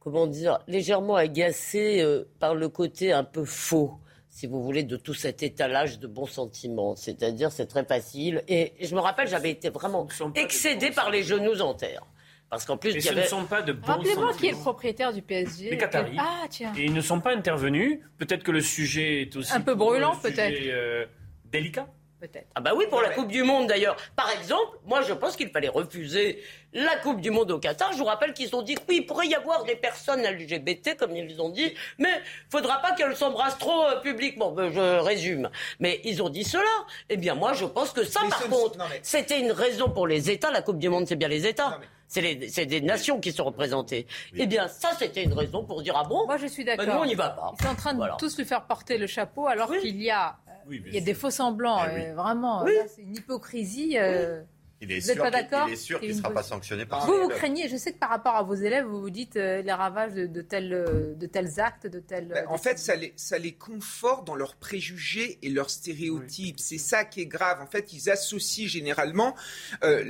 comment 0.00 0.26
dire, 0.26 0.58
légèrement 0.66 1.16
agacé 1.16 2.00
euh, 2.00 2.24
par 2.38 2.54
le 2.54 2.68
côté 2.68 3.12
un 3.12 3.24
peu 3.24 3.44
faux, 3.44 3.98
si 4.28 4.46
vous 4.46 4.62
voulez, 4.62 4.82
de 4.82 4.96
tout 4.96 5.14
cet 5.14 5.42
étalage 5.42 5.98
de 5.98 6.06
bons 6.06 6.26
sentiments. 6.26 6.94
C'est-à-dire, 6.94 7.50
c'est 7.50 7.66
très 7.66 7.84
facile. 7.84 8.44
Et 8.48 8.74
je 8.80 8.94
me 8.94 9.00
rappelle, 9.00 9.28
j'avais 9.28 9.50
été 9.50 9.70
vraiment 9.70 10.06
excédé 10.34 10.90
par 10.90 11.10
les 11.10 11.22
genoux 11.22 11.60
en 11.60 11.74
terre. 11.74 12.02
Parce 12.50 12.64
qu'en 12.64 12.78
plus, 12.78 12.94
y 12.94 13.02
ce 13.02 13.10
avait... 13.10 13.22
ne 13.22 13.26
sont 13.26 13.44
pas 13.44 13.60
de 13.60 13.72
bons 13.72 13.86
Rappelez-moi 13.86 14.32
qui 14.34 14.46
est 14.46 14.52
le 14.52 14.56
propriétaire 14.56 15.12
du 15.12 15.20
PSG. 15.20 15.70
Les 15.70 15.76
Qataris. 15.76 16.16
Ah, 16.18 16.46
tiens. 16.48 16.72
Et 16.76 16.84
ils 16.84 16.94
ne 16.94 17.00
sont 17.02 17.20
pas 17.20 17.34
intervenus. 17.34 18.00
Peut-être 18.16 18.42
que 18.42 18.50
le 18.52 18.62
sujet 18.62 19.22
est 19.22 19.36
aussi 19.36 19.52
Un 19.52 19.60
peu 19.60 19.74
brûlant, 19.74 20.16
peut-être. 20.16 20.54
euh, 20.70 21.04
délicat. 21.44 21.88
Peut-être. 22.20 22.48
Ah 22.56 22.60
bah 22.60 22.72
oui, 22.74 22.86
pour 22.90 23.00
la 23.00 23.10
Coupe 23.10 23.28
du 23.28 23.42
Monde 23.44 23.68
d'ailleurs. 23.68 23.96
Par 24.16 24.28
exemple, 24.30 24.78
moi 24.86 25.02
je 25.02 25.12
pense 25.12 25.36
qu'il 25.36 25.50
fallait 25.50 25.68
refuser 25.68 26.42
la 26.72 26.96
Coupe 26.96 27.20
du 27.20 27.30
Monde 27.30 27.50
au 27.52 27.58
Qatar. 27.60 27.92
Je 27.92 27.98
vous 27.98 28.04
rappelle 28.04 28.32
qu'ils 28.34 28.54
ont 28.56 28.62
dit 28.62 28.74
que 28.74 28.80
oui, 28.88 28.96
il 29.02 29.06
pourrait 29.06 29.28
y 29.28 29.34
avoir 29.36 29.62
des 29.64 29.76
personnes 29.76 30.22
LGBT, 30.22 30.96
comme 30.96 31.14
ils 31.16 31.40
ont 31.40 31.48
dit, 31.50 31.72
mais 31.98 32.20
faudra 32.50 32.78
pas 32.82 32.92
qu'elles 32.92 33.14
s'embrassent 33.16 33.58
trop 33.58 33.84
euh, 33.84 34.00
publiquement. 34.00 34.50
Ben, 34.50 34.70
je 34.72 34.98
résume. 35.00 35.48
Mais 35.78 36.00
ils 36.04 36.20
ont 36.22 36.28
dit 36.28 36.42
cela. 36.44 36.64
Eh 37.08 37.16
bien 37.16 37.34
moi 37.36 37.52
je 37.52 37.64
pense 37.66 37.92
que 37.92 38.02
ça, 38.04 38.20
Mais 38.24 38.30
par 38.30 38.42
ce 38.42 38.48
contre, 38.48 38.78
mais- 38.78 39.00
c'était 39.02 39.38
une 39.40 39.52
raison 39.52 39.88
pour 39.88 40.06
les 40.08 40.28
États. 40.30 40.50
La 40.50 40.62
Coupe 40.62 40.78
du 40.78 40.88
Monde, 40.88 41.06
c'est 41.06 41.16
bien 41.16 41.28
les 41.28 41.46
États. 41.46 41.78
C'est 42.10 42.22
les- 42.22 42.48
c'est 42.48 42.64
des 42.66 42.80
nations 42.80 43.20
qui 43.20 43.32
sont 43.32 43.44
représentées. 43.44 44.06
Eh 44.34 44.46
bien, 44.46 44.66
ça, 44.66 44.88
c'était 44.98 45.22
une 45.24 45.34
raison 45.34 45.62
pour 45.62 45.82
dire 45.82 45.94
ah 45.96 46.04
bon 46.08 46.24
Moi, 46.26 46.38
je 46.38 46.46
suis 46.46 46.64
ben, 46.64 46.76
d'accord. 46.76 46.94
nous, 46.94 47.00
on 47.02 47.06
n'y 47.06 47.14
va 47.14 47.28
pas. 47.28 47.52
Ils 47.60 47.62
sont 47.62 47.68
en 47.70 47.74
train 47.74 47.92
de 47.92 47.98
Voilà. 47.98 48.16
tous 48.18 48.36
lui 48.38 48.46
faire 48.46 48.62
porter 48.64 48.96
le 48.98 49.06
chapeau 49.06 49.46
alors 49.46 49.70
qu'il 49.70 50.02
y 50.02 50.10
a, 50.10 50.38
euh, 50.47 50.47
Oui, 50.68 50.82
il 50.86 50.92
y 50.92 50.96
a 50.96 51.00
sûr. 51.00 51.06
des 51.06 51.14
faux 51.14 51.30
semblants. 51.30 51.80
Eh 51.90 51.94
oui. 51.94 52.00
euh, 52.06 52.14
vraiment, 52.14 52.62
Oui. 52.64 52.72
c'est 52.94 53.02
une 53.02 53.16
hypocrisie. 53.16 53.96
euh, 53.98 54.42
Il 54.80 54.92
est 54.92 55.00
Vous 55.00 55.12
sûr 55.12 55.16
pas 55.22 55.30
qu'il- 55.30 55.40
d'accord 55.40 55.68
Il 55.68 55.72
est 55.72 55.76
sûr 55.76 55.98
C'est 56.00 56.06
qu'il 56.06 56.14
ne 56.16 56.20
sera 56.20 56.30
pas 56.32 56.42
sanctionné 56.42 56.86
par 56.86 57.04
Vous, 57.06 57.12
vous 57.22 57.28
craignez, 57.28 57.68
je 57.68 57.76
sais 57.76 57.92
que 57.92 57.98
par 57.98 58.10
rapport 58.10 58.36
à 58.36 58.42
vos 58.44 58.54
élèves, 58.54 58.84
vous 58.86 59.00
vous 59.00 59.10
dites 59.10 59.36
euh, 59.36 59.60
les 59.60 59.72
ravages 59.72 60.14
de, 60.14 60.26
de 60.26 60.40
tels, 60.40 60.72
euh, 60.72 61.14
de 61.16 61.26
tels 61.26 61.58
actes, 61.58 61.86
de 61.88 61.98
tels. 61.98 62.28
Ben, 62.28 62.44
en 62.48 62.58
fait, 62.58 62.78
ça 62.78 62.94
les, 62.94 63.12
ça 63.16 63.38
les 63.38 63.52
conforte 63.52 64.26
dans 64.26 64.36
leurs 64.36 64.54
préjugés 64.54 65.38
et 65.42 65.48
leurs 65.48 65.70
stéréotypes. 65.70 66.60
C'est 66.60 66.78
ça 66.78 67.04
qui 67.04 67.20
est 67.22 67.26
grave. 67.26 67.60
En 67.60 67.66
fait, 67.66 67.92
ils 67.92 68.08
associent 68.08 68.68
généralement 68.68 69.34
euh, 69.82 70.04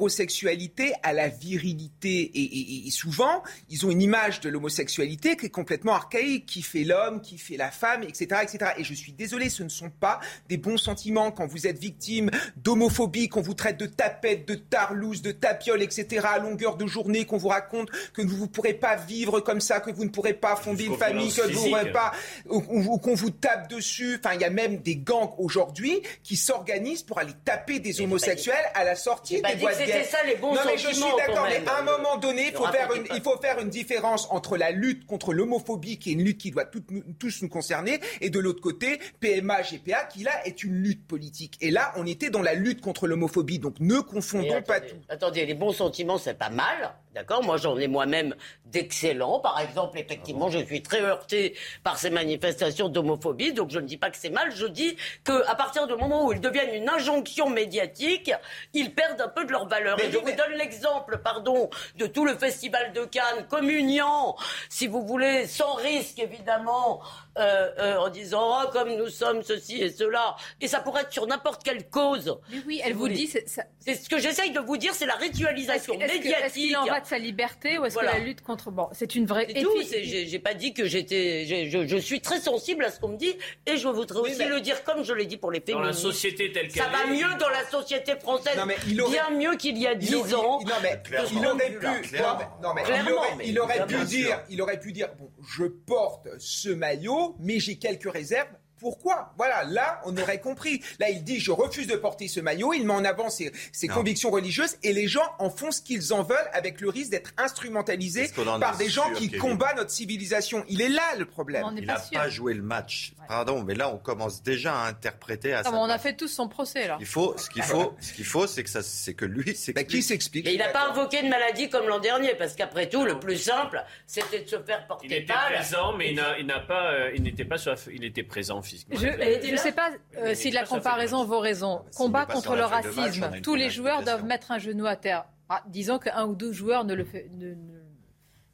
l'hétérosexualité 0.00 0.92
à 1.02 1.12
la 1.12 1.28
virilité. 1.28 2.20
Et, 2.34 2.42
et- 2.42 2.86
et 2.88 2.90
souvent, 2.90 3.42
ils 3.68 3.86
ont 3.86 3.90
une 3.90 4.02
image 4.02 4.40
de 4.40 4.48
l'homosexualité 4.48 5.36
qui 5.36 5.46
est 5.46 5.50
complètement 5.50 5.94
archaïque, 5.94 6.46
qui 6.46 6.62
fait 6.62 6.84
l'homme, 6.84 7.20
qui 7.20 7.38
fait 7.38 7.56
la 7.56 7.70
femme, 7.70 8.02
etc., 8.02 8.40
etc. 8.42 8.72
Et 8.78 8.84
je 8.84 8.94
suis 8.94 9.12
désolé, 9.12 9.50
ce 9.50 9.62
ne 9.62 9.68
sont 9.68 9.90
pas 9.90 10.20
des 10.48 10.56
bons 10.56 10.76
sentiments 10.78 11.30
quand 11.30 11.46
vous 11.46 11.66
êtes 11.66 11.78
victime 11.78 12.30
d'homophobie, 12.56 13.28
qu'on 13.28 13.42
vous 13.42 13.54
traite 13.54 13.76
de 13.78 13.86
tapette, 14.00 14.48
de 14.48 14.54
tarlouse, 14.54 15.20
de 15.20 15.30
tapiole, 15.30 15.82
etc., 15.82 16.26
à 16.26 16.38
longueur 16.38 16.76
de 16.76 16.86
journée, 16.86 17.26
qu'on 17.26 17.36
vous 17.36 17.48
raconte 17.48 17.90
que 18.14 18.22
vous 18.22 18.44
ne 18.44 18.46
pourrez 18.46 18.72
pas 18.72 18.96
vivre 18.96 19.40
comme 19.40 19.60
ça, 19.60 19.80
que 19.80 19.90
vous 19.90 20.04
ne 20.04 20.08
pourrez 20.08 20.32
pas 20.32 20.56
fonder 20.56 20.84
une 20.84 20.96
famille, 20.96 21.30
que 21.30 21.42
vous 21.42 21.66
ne 21.66 21.68
pourrez 21.70 21.92
pas 21.92 22.12
ou, 22.48 22.96
qu'on 22.98 23.14
vous 23.14 23.28
tape 23.28 23.68
dessus. 23.68 24.18
Enfin, 24.18 24.34
il 24.36 24.40
y 24.40 24.44
a 24.44 24.50
même 24.50 24.78
des 24.78 24.96
gangs 24.96 25.34
aujourd'hui 25.36 26.00
qui 26.22 26.36
s'organisent 26.36 27.02
pour 27.02 27.18
aller 27.18 27.34
taper 27.44 27.78
des 27.78 28.00
homosexuels 28.00 28.54
à 28.74 28.84
la 28.84 28.96
sortie 28.96 29.42
des 29.42 29.54
boîtes 29.56 29.76
que 29.78 29.84
c'était 29.84 30.04
ça, 30.04 30.18
les 30.24 30.36
bons 30.36 30.54
Non, 30.54 30.60
mais 30.64 30.78
je 30.78 30.88
suis 30.88 31.02
d'accord, 31.18 31.46
mais 31.50 31.62
à 31.68 31.80
un 31.80 31.82
moment 31.82 32.16
donné, 32.16 32.46
il 32.48 32.56
faut, 32.56 32.66
faire 32.68 32.90
une, 32.94 33.04
pas. 33.04 33.14
il 33.16 33.22
faut 33.22 33.36
faire 33.38 33.58
une 33.58 33.68
différence 33.68 34.28
entre 34.30 34.56
la 34.56 34.70
lutte 34.70 35.04
contre 35.06 35.34
l'homophobie, 35.34 35.98
qui 35.98 36.10
est 36.10 36.14
une 36.14 36.24
lutte 36.24 36.38
qui 36.38 36.50
doit 36.50 36.64
nous- 36.90 37.02
tous 37.18 37.42
nous 37.42 37.48
concerner, 37.50 38.00
et 38.22 38.30
de 38.30 38.38
l'autre 38.38 38.62
côté, 38.62 38.98
PMA, 39.20 39.60
GPA, 39.62 40.04
qui 40.04 40.22
là 40.22 40.32
est 40.46 40.64
une 40.64 40.74
lutte 40.82 41.06
politique. 41.06 41.58
Et 41.60 41.70
là, 41.70 41.92
on 41.96 42.06
était 42.06 42.30
dans 42.30 42.42
la 42.42 42.54
lutte 42.54 42.80
contre 42.80 43.06
l'homophobie, 43.06 43.58
donc 43.58 43.74
ne 43.96 44.00
confondons 44.00 44.62
pas 44.62 44.80
tout. 44.80 44.96
Attendez, 45.08 45.46
les 45.46 45.54
bons 45.54 45.72
sentiments, 45.72 46.18
c'est 46.18 46.34
pas 46.34 46.50
mal. 46.50 46.94
D'accord 47.14 47.42
Moi, 47.42 47.56
j'en 47.56 47.76
ai 47.76 47.88
moi-même 47.88 48.36
d'excellents. 48.66 49.40
Par 49.40 49.58
exemple, 49.58 49.98
effectivement, 49.98 50.48
je 50.48 50.60
suis 50.64 50.80
très 50.80 51.00
heurté 51.00 51.56
par 51.82 51.98
ces 51.98 52.08
manifestations 52.08 52.88
d'homophobie. 52.88 53.52
Donc, 53.52 53.70
je 53.70 53.80
ne 53.80 53.86
dis 53.86 53.96
pas 53.96 54.10
que 54.10 54.16
c'est 54.16 54.30
mal. 54.30 54.52
Je 54.54 54.66
dis 54.66 54.96
qu'à 55.24 55.54
partir 55.56 55.88
du 55.88 55.94
moment 55.96 56.26
où 56.26 56.32
ils 56.32 56.40
deviennent 56.40 56.72
une 56.74 56.88
injonction 56.88 57.50
médiatique, 57.50 58.30
ils 58.74 58.94
perdent 58.94 59.20
un 59.22 59.28
peu 59.28 59.44
de 59.44 59.50
leur 59.50 59.66
valeur. 59.66 59.96
Mais 59.98 60.06
Et 60.06 60.12
je 60.12 60.18
vous 60.18 60.30
donne 60.30 60.52
l'exemple, 60.56 61.18
pardon, 61.18 61.68
de 61.96 62.06
tout 62.06 62.24
le 62.24 62.36
festival 62.36 62.92
de 62.92 63.04
Cannes, 63.04 63.44
communiant, 63.48 64.36
si 64.68 64.86
vous 64.86 65.04
voulez, 65.04 65.48
sans 65.48 65.74
risque, 65.74 66.20
évidemment, 66.20 67.00
euh, 67.38 67.70
euh, 67.78 67.96
en 67.96 68.08
disant, 68.08 68.62
oh, 68.62 68.68
comme 68.72 68.94
nous 68.94 69.08
sommes 69.08 69.42
ceci 69.42 69.82
et 69.82 69.90
cela. 69.90 70.36
Et 70.60 70.68
ça 70.68 70.78
pourrait 70.80 71.02
être 71.02 71.12
sur 71.12 71.26
n'importe 71.26 71.64
quelle 71.64 71.88
cause. 71.88 72.38
Mais 72.50 72.58
oui, 72.66 72.76
Si 72.76 72.82
elle 72.84 72.94
vous 72.94 73.08
dit. 73.08 73.26
c'est- 73.26 73.48
ça- 73.48 73.64
C'est 73.80 73.94
ce 73.94 74.08
que 74.08 74.18
j'essaye 74.18 74.52
de 74.52 74.60
vous 74.60 74.76
dire, 74.76 74.94
c'est 74.94 75.06
la 75.06 75.14
ritualisation 75.14 75.94
médiatique. 76.14 76.76
De 77.00 77.06
sa 77.06 77.18
liberté 77.18 77.78
ou 77.78 77.84
est-ce 77.84 77.94
Voilà. 77.94 78.12
que 78.12 78.18
la 78.18 78.24
lutte 78.24 78.42
contre. 78.42 78.70
Bon, 78.70 78.88
c'est 78.92 79.14
une 79.14 79.26
vraie. 79.26 79.46
C'est 79.48 79.60
et 79.60 79.62
tout. 79.62 79.70
J'ai 79.82 80.38
pas 80.38 80.54
dit 80.54 80.72
que 80.74 80.84
j'étais. 80.86 81.44
Je, 81.68 81.86
je 81.86 81.96
suis 81.96 82.20
très 82.20 82.40
sensible 82.40 82.84
à 82.84 82.90
ce 82.90 83.00
qu'on 83.00 83.08
me 83.08 83.16
dit 83.16 83.34
et 83.66 83.76
je 83.76 83.88
voudrais 83.88 84.20
aussi 84.20 84.36
mais- 84.38 84.48
le 84.48 84.60
dire 84.60 84.84
comme 84.84 85.02
je 85.04 85.12
l'ai 85.12 85.26
dit 85.26 85.36
pour 85.36 85.50
les 85.50 85.60
Dans 85.60 85.66
féministes. 85.66 86.04
la 86.04 86.10
société 86.12 86.52
telle 86.52 86.68
qu'elle 86.68 86.82
Ça 86.82 86.88
va 86.88 87.06
mieux 87.06 87.34
dans 87.38 87.48
la 87.48 87.64
société 87.68 88.14
française, 88.16 88.56
Non, 88.56 88.66
mais 88.66 88.76
il 88.88 89.00
aurait- 89.00 89.10
bien 89.12 89.30
mieux 89.30 89.56
qu'il 89.56 89.76
y 89.78 89.86
a 89.86 89.92
Il 89.92 89.98
dix 89.98 90.14
aurait- 90.14 90.34
ans. 90.34 90.58
il- 90.60 90.66
non, 90.68 90.74
mais 90.82 91.00
Clairement. 91.02 91.28
il 91.32 91.46
aurait 91.46 92.02
pu, 92.02 92.16
non, 92.62 92.74
mais- 92.74 92.82
il 92.88 93.10
aurait, 93.12 93.28
mais 93.36 93.48
il 93.48 93.58
aurait 93.60 93.86
pu 93.86 94.04
dire, 94.04 94.40
il 94.50 94.62
aurait 94.62 94.80
pu 94.80 94.92
dire, 94.92 95.08
bon, 95.18 95.30
je 95.48 95.64
porte 95.64 96.28
ce 96.38 96.68
maillot, 96.68 97.34
mais 97.40 97.58
j'ai 97.58 97.76
quelques 97.76 98.10
réserves. 98.12 98.48
Pourquoi 98.80 99.32
Voilà, 99.36 99.64
là, 99.64 100.00
on 100.04 100.16
aurait 100.16 100.40
compris. 100.40 100.82
Là, 100.98 101.10
il 101.10 101.22
dit, 101.22 101.38
je 101.40 101.50
refuse 101.52 101.86
de 101.86 101.96
porter 101.96 102.28
ce 102.28 102.40
maillot. 102.40 102.72
Il 102.72 102.86
met 102.86 102.94
en 102.94 103.04
avant 103.04 103.28
ses, 103.30 103.52
convictions 103.88 104.30
religieuses 104.30 104.76
et 104.82 104.92
les 104.92 105.06
gens 105.08 105.22
en 105.38 105.50
font 105.50 105.70
ce 105.70 105.82
qu'ils 105.82 106.12
en 106.12 106.22
veulent 106.22 106.38
avec 106.52 106.80
le 106.80 106.88
risque 106.88 107.10
d'être 107.10 107.32
instrumentalisés 107.36 108.30
par 108.60 108.76
des 108.76 108.88
gens 108.88 109.10
qui 109.12 109.30
combattent 109.30 109.76
notre 109.76 109.90
civilisation? 109.90 110.64
Il 110.68 110.80
est 110.80 110.88
là 110.88 111.14
le 111.18 111.24
problème. 111.26 111.64
Il 111.76 111.84
n'a 111.86 112.00
pas 112.12 112.28
joué 112.28 112.54
le 112.54 112.62
match. 112.62 113.12
Pardon, 113.28 113.62
mais 113.62 113.74
là, 113.74 113.92
on 113.92 113.98
commence 113.98 114.42
déjà 114.42 114.74
à 114.74 114.88
interpréter 114.88 115.52
à 115.52 115.62
Ah, 115.64 115.70
on 115.74 115.88
a 115.88 115.98
fait 115.98 116.14
tous 116.16 116.28
son 116.28 116.48
procès 116.48 116.88
là. 116.88 116.96
Il 117.00 117.06
faut, 117.06 117.34
ce 117.38 117.48
qu'il 117.48 117.62
faut, 117.62 117.94
ce 118.00 118.12
qu'il 118.12 118.24
faut, 118.24 118.46
c'est 118.46 118.64
que 118.64 118.70
ça, 118.70 118.82
c'est 118.82 119.14
que 119.14 119.24
lui, 119.24 119.54
c'est 119.54 119.72
Bah, 119.72 119.84
qui 119.84 120.02
s'explique 120.02 120.44
Mais 120.46 120.54
il 120.54 120.58
n'a 120.58 120.68
pas 120.68 120.88
invoqué 120.90 121.22
de 121.22 121.28
maladie 121.28 121.68
comme 121.68 121.86
l'an 121.86 122.00
dernier, 122.00 122.34
parce 122.34 122.54
qu'après 122.54 122.88
tout, 122.88 123.04
le 123.04 123.18
plus 123.20 123.36
simple, 123.36 123.82
c'était 124.06 124.40
de 124.40 124.48
se 124.48 124.58
faire 124.62 124.80
Il 124.82 124.86
porter 124.88 125.06
était 125.06 125.20
balle. 125.32 125.54
présent, 125.54 125.96
mais 125.96 126.10
il 126.10 126.16
n'a- 126.16 126.38
il 126.38 126.46
n'a 126.46 126.58
pas, 126.60 126.92
euh, 126.92 127.10
il 127.14 127.22
n'était 127.22 127.44
pas 127.44 127.58
sur 127.58 127.70
la 127.70 127.76
f- 127.76 127.90
il 127.92 128.04
était 128.04 128.22
présent 128.24 128.62
Je 128.90 129.06
ne 129.06 129.50
là 129.52 129.56
sais 129.56 129.72
pas 129.72 129.90
euh, 130.16 130.34
si 130.34 130.50
la 130.50 130.64
comparaison 130.64 131.24
vaut 131.24 131.38
raison. 131.40 131.84
Combat 131.96 132.26
contre 132.26 132.54
le 132.56 132.62
match, 132.62 132.84
racisme. 132.96 133.20
Tous 133.42 133.54
les 133.54 133.70
joueurs 133.70 134.02
doivent 134.02 134.24
mettre 134.24 134.50
un 134.52 134.58
genou 134.58 134.86
à 134.86 134.96
terre. 134.96 135.24
Ah, 135.48 135.62
disons 135.66 135.98
qu'un 135.98 136.26
ou 136.26 136.34
deux 136.34 136.52
joueurs 136.52 136.84
ne 136.84 136.94
le 136.94 137.04
fait- 137.04 137.28
ne- 137.34 137.54
ne- 137.54 137.80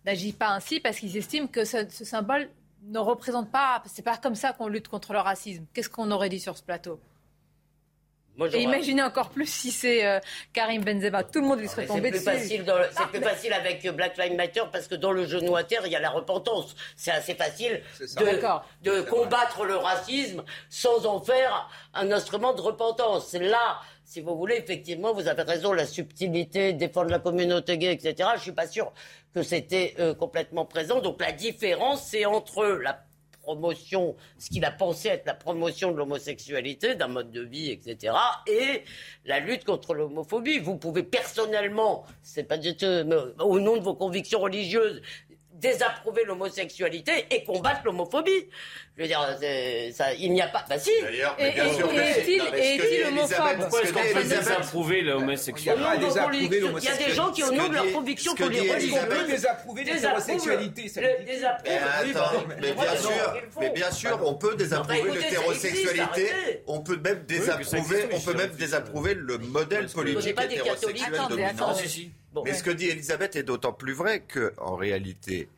n'agit 0.05 0.33
pas 0.33 0.49
ainsi 0.51 0.81
parce 0.81 0.99
qu'ils 0.99 1.17
estiment 1.17 1.47
que 1.47 1.64
ce, 1.64 1.89
ce 1.91 2.05
symbole 2.05 2.49
ne 2.85 2.99
représente 2.99 3.51
pas. 3.51 3.83
C'est 3.87 4.03
pas 4.03 4.17
comme 4.17 4.35
ça 4.35 4.53
qu'on 4.53 4.69
lutte 4.69 4.89
contre 4.89 5.12
le 5.12 5.19
racisme. 5.19 5.64
Qu'est-ce 5.75 5.91
qu'on 5.91 6.11
aurait 6.11 6.29
dit 6.29 6.41
sur 6.41 6.57
ce 6.57 6.62
plateau? 6.62 7.01
Moi, 8.37 8.49
Et 8.53 8.61
imaginez 8.62 9.03
encore 9.03 9.30
plus 9.30 9.47
si 9.51 9.70
c'est 9.70 10.05
euh, 10.05 10.20
Karim 10.53 10.84
Benzema. 10.84 11.22
Tout 11.24 11.41
le 11.41 11.47
monde 11.47 11.61
lui 11.61 11.68
serait 11.68 11.87
tombé 11.87 12.11
C'est 12.12 12.22
plus, 12.22 12.24
dessus. 12.24 12.39
facile 12.39 12.64
dans 12.64 12.76
le- 12.78 12.89
c'est 12.97 13.07
plus 13.09 13.20
facile 13.22 13.53
avec 13.55 13.87
Black 13.95 14.18
Lives 14.18 14.34
Matter 14.37 14.62
parce 14.70 14.87
que 14.89 14.95
dans 14.95 15.12
le 15.12 15.24
genou 15.26 15.57
à 15.57 15.64
terre, 15.64 15.82
il 15.87 15.93
y 15.93 15.97
a 15.97 16.01
la 16.01 16.11
repentance. 16.11 16.74
C'est 16.97 17.11
assez 17.12 17.34
facile 17.34 17.82
de, 18.01 18.84
de 18.91 19.01
combattre 19.03 19.64
le 19.64 19.76
racisme 19.76 20.45
sans 20.68 21.07
en 21.07 21.20
faire 21.20 21.70
un 21.95 22.12
instrument 22.12 22.53
de 22.53 22.61
repentance. 22.61 23.28
C'est 23.28 23.39
là, 23.39 23.78
si 24.05 24.20
vous 24.20 24.37
voulez, 24.37 24.57
effectivement, 24.57 25.12
vous 25.14 25.28
avez 25.28 25.43
raison, 25.43 25.72
la 25.72 25.87
subtilité, 25.87 26.72
défendre 26.74 27.11
la 27.11 27.18
communauté 27.18 27.78
gay, 27.78 27.93
etc. 27.93 28.28
Je 28.37 28.43
suis 28.43 28.53
pas 28.53 28.66
sûr 28.68 28.93
que 29.34 29.43
c'était 29.43 29.95
euh, 29.99 30.14
complètement 30.14 30.64
présent. 30.64 31.01
Donc 31.01 31.20
la 31.20 31.32
différence, 31.32 32.07
c'est 32.07 32.24
entre 32.26 32.64
la 32.66 32.99
promotion, 33.47 34.16
ce 34.38 34.51
qu'il 34.51 34.64
a 34.64 34.72
pensé 34.72 35.07
être 35.09 35.24
la 35.24 35.34
promotion 35.34 35.92
de 35.92 35.97
l'homosexualité, 35.97 36.97
d'un 36.97 37.07
mode 37.07 37.30
de 37.30 37.42
vie, 37.42 37.70
etc., 37.70 38.12
et 38.49 38.82
la 39.24 39.38
lutte 39.38 39.64
contre 39.64 39.94
l'homophobie. 39.94 40.59
Vous 40.59 40.76
pouvez 40.76 41.05
personnellement, 41.05 42.05
c'est 42.22 42.42
pas 42.42 42.59
du 42.59 42.76
tout, 42.76 42.86
au 43.38 43.61
nom 43.61 43.76
de 43.76 43.82
vos 43.82 43.94
convictions 43.94 44.40
religieuses, 44.40 45.01
désapprouver 45.61 46.24
l'homosexualité 46.24 47.26
et 47.30 47.44
combattre 47.44 47.80
l'homophobie. 47.84 48.48
Je 48.96 49.02
veux 49.02 49.09
dire, 49.09 49.36
c'est- 49.38 49.92
ça, 49.92 50.14
il 50.14 50.32
n'y 50.32 50.40
a 50.40 50.46
pas. 50.48 50.64
Bah 50.68 50.78
si. 50.78 50.90
D'ailleurs, 51.02 51.36
bien 51.36 51.46
et- 51.48 51.74
sûr. 51.74 51.90
est-il- 51.92 53.07
homophobe 53.09 53.59
Pourquoi 53.59 53.80
est-ce 53.82 53.88
ce 53.88 53.92
qu'on 53.92 54.00
peut 54.14 54.24
désapprouver 54.24 55.02
l'homosexualité 55.02 55.82
désapprouver. 55.98 56.38
Il 56.78 56.84
y 56.84 56.88
a 56.88 56.96
des 56.96 57.12
gens 57.12 57.30
qui, 57.30 57.42
au 57.44 57.48
que 57.50 57.54
nom 57.54 57.68
de 57.68 57.74
leurs 57.74 57.84
dit- 57.84 57.92
convictions, 57.92 58.32
ce 58.32 58.36
que 58.36 58.42
pour 58.44 58.52
les 58.52 58.72
religions, 58.72 58.96
désapprouver 59.26 59.84
l'hétérosexualité. 59.84 60.90
Mais 62.61 62.72
bien 62.72 62.96
sûr, 62.96 63.36
mais 63.61 63.70
bien 63.70 63.90
sûr, 63.90 64.18
on 64.24 64.34
peut 64.34 64.54
désapprouver 64.57 65.02
l'hétérosexualité. 65.12 66.30
On 66.66 66.80
peut 66.80 66.96
même 67.02 67.24
désaprouver, 67.26 67.76
existe, 68.04 68.09
on 68.14 68.20
peut 68.20 68.36
même 68.38 68.50
désapprouver 68.52 69.14
le 69.14 69.38
modèle 69.38 69.86
politique 69.88 70.36
hétérosexuel 70.38 71.14
Attendez, 71.14 71.42
dominant. 71.42 71.74
Bon. 72.37 72.43
Mais 72.45 72.53
ce 72.53 72.62
que 72.62 72.70
dit 72.70 72.84
Elisabeth 72.84 73.34
est 73.34 73.45
d'autant 73.45 73.72
plus 73.72 73.95
vrai 73.95 74.20
que, 74.20 74.53
en 74.59 74.76
réalité, 74.76 75.49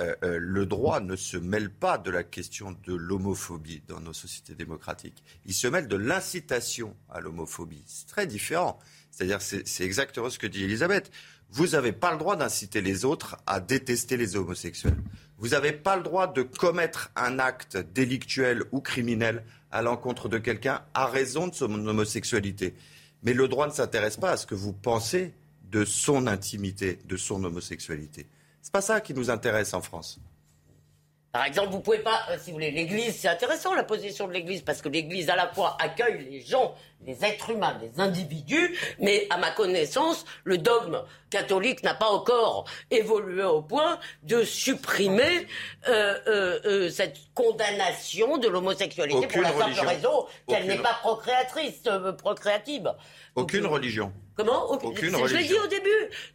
euh, 0.00 0.14
euh, 0.24 0.38
le 0.40 0.64
droit 0.64 1.00
ne 1.00 1.14
se 1.14 1.36
mêle 1.36 1.68
pas 1.68 1.98
de 1.98 2.10
la 2.10 2.22
question 2.22 2.74
de 2.86 2.94
l'homophobie 2.94 3.82
dans 3.86 4.00
nos 4.00 4.14
sociétés 4.14 4.54
démocratiques. 4.54 5.22
Il 5.44 5.52
se 5.52 5.66
mêle 5.66 5.88
de 5.88 5.96
l'incitation 5.96 6.96
à 7.10 7.20
l'homophobie. 7.20 7.82
C'est 7.84 8.06
très 8.06 8.26
différent. 8.26 8.78
C'est-à-dire, 9.10 9.42
c'est 9.42 9.68
c'est 9.68 9.84
exactement 9.84 10.30
ce 10.30 10.38
que 10.38 10.46
dit 10.46 10.64
Elisabeth. 10.64 11.10
Vous 11.50 11.66
n'avez 11.66 11.92
pas 11.92 12.12
le 12.12 12.18
droit 12.18 12.36
d'inciter 12.36 12.80
les 12.80 13.04
autres 13.04 13.36
à 13.46 13.60
détester 13.60 14.16
les 14.16 14.34
homosexuels. 14.34 14.96
Vous 15.36 15.48
n'avez 15.48 15.72
pas 15.72 15.96
le 15.96 16.02
droit 16.02 16.32
de 16.32 16.40
commettre 16.40 17.10
un 17.14 17.38
acte 17.38 17.76
délictuel 17.76 18.64
ou 18.72 18.80
criminel 18.80 19.44
à 19.70 19.82
l'encontre 19.82 20.30
de 20.30 20.38
quelqu'un 20.38 20.80
à 20.94 21.04
raison 21.04 21.48
de 21.48 21.54
son 21.54 21.70
homosexualité. 21.86 22.74
Mais 23.22 23.34
le 23.34 23.48
droit 23.48 23.66
ne 23.66 23.72
s'intéresse 23.72 24.16
pas 24.16 24.30
à 24.30 24.36
ce 24.38 24.46
que 24.46 24.54
vous 24.54 24.72
pensez 24.72 25.34
de 25.72 25.86
son 25.86 26.26
intimité, 26.26 26.98
de 27.06 27.16
son 27.16 27.42
homosexualité. 27.42 28.26
C'est 28.60 28.72
pas 28.72 28.82
ça 28.82 29.00
qui 29.00 29.14
nous 29.14 29.30
intéresse 29.30 29.72
en 29.72 29.80
France. 29.80 30.20
Par 31.32 31.46
exemple, 31.46 31.70
vous 31.70 31.80
pouvez 31.80 32.00
pas, 32.00 32.20
euh, 32.30 32.36
si 32.38 32.50
vous 32.50 32.56
voulez, 32.56 32.70
l'Église, 32.70 33.16
c'est 33.16 33.28
intéressant 33.28 33.74
la 33.74 33.84
position 33.84 34.28
de 34.28 34.34
l'Église 34.34 34.60
parce 34.60 34.82
que 34.82 34.90
l'Église 34.90 35.30
à 35.30 35.36
la 35.36 35.48
fois 35.48 35.78
accueille 35.80 36.28
les 36.30 36.42
gens, 36.42 36.74
les 37.06 37.24
êtres 37.24 37.50
humains, 37.50 37.78
les 37.80 38.00
individus, 38.00 38.76
mais 38.98 39.26
à 39.30 39.36
ma 39.36 39.50
connaissance, 39.50 40.24
le 40.44 40.58
dogme 40.58 41.02
catholique 41.30 41.82
n'a 41.82 41.94
pas 41.94 42.08
encore 42.08 42.66
évolué 42.90 43.42
au 43.42 43.62
point 43.62 43.98
de 44.22 44.44
supprimer 44.44 45.46
euh, 45.88 46.18
euh, 46.26 46.60
euh 46.64 46.90
cette 46.90 47.16
condamnation 47.34 48.36
de 48.36 48.48
l'homosexualité 48.48 49.26
pour 49.26 49.42
la 49.42 49.52
simple 49.52 49.86
raison 49.86 50.26
qu'elle 50.46 50.66
n'est 50.66 50.78
pas 50.78 50.94
procréatrice, 51.00 51.82
euh, 51.86 52.12
procréative. 52.12 52.92
Aucune 53.34 53.66
religion. 53.66 54.12
Comment 54.34 54.70
Aucune, 54.70 55.14
Je 55.26 55.36
l'ai 55.36 55.44
dit 55.44 55.58
au 55.58 55.66
début. 55.66 55.88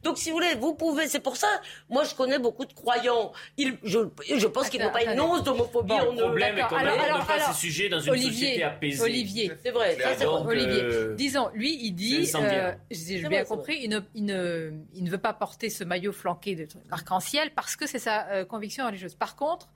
Donc, 0.04 0.18
si 0.20 0.30
vous 0.30 0.36
voulez, 0.36 0.54
vous 0.56 0.76
pouvez. 0.76 1.08
C'est 1.08 1.20
pour 1.20 1.36
ça. 1.36 1.48
Moi, 1.90 2.04
je 2.04 2.14
connais 2.14 2.38
beaucoup 2.38 2.66
de 2.66 2.74
croyants. 2.74 3.32
je, 3.58 3.70
je 3.84 4.48
pense 4.48 4.70
qu'il 4.70 4.80
n'y 4.80 4.86
a 4.86 4.90
pas 4.90 5.04
une 5.04 5.20
once 5.20 5.44
d'homophobie 5.44 5.94
en 5.94 6.12
Le 6.14 6.22
problème 6.22 6.60
est 6.60 6.64
qu'on 6.68 6.80
n'aborde 6.80 7.28
pas 7.28 7.40
ces 7.40 7.60
sujets 7.60 7.90
dans 7.90 8.00
une 8.00 8.12
Olivier, 8.12 8.32
société 8.32 8.64
apaisée. 8.64 9.04
Olivier, 9.04 9.52
c'est 9.64 9.72
vrai. 9.72 9.98
Ça, 10.00 10.30
Olivier, 10.64 10.84
euh, 10.84 11.16
disons, 11.16 11.50
lui, 11.54 11.78
il 11.82 11.94
dit, 11.94 12.30
euh, 12.36 12.74
j'ai 12.90 13.28
bien 13.28 13.44
compris, 13.46 13.80
il 13.82 13.90
ne, 13.90 14.00
il, 14.14 14.26
ne, 14.26 14.72
il 14.94 15.04
ne, 15.04 15.10
veut 15.10 15.18
pas 15.18 15.34
porter 15.34 15.70
ce 15.70 15.84
maillot 15.84 16.12
flanqué 16.12 16.56
de 16.56 16.68
arc-en-ciel 16.92 17.52
parce 17.56 17.76
que 17.76 17.88
c'est 17.88 18.00
sa 18.00 18.28
euh, 18.30 18.46
conviction 18.46 18.86
religieuse. 18.86 19.16
Par 19.16 19.36
contre, 19.36 19.70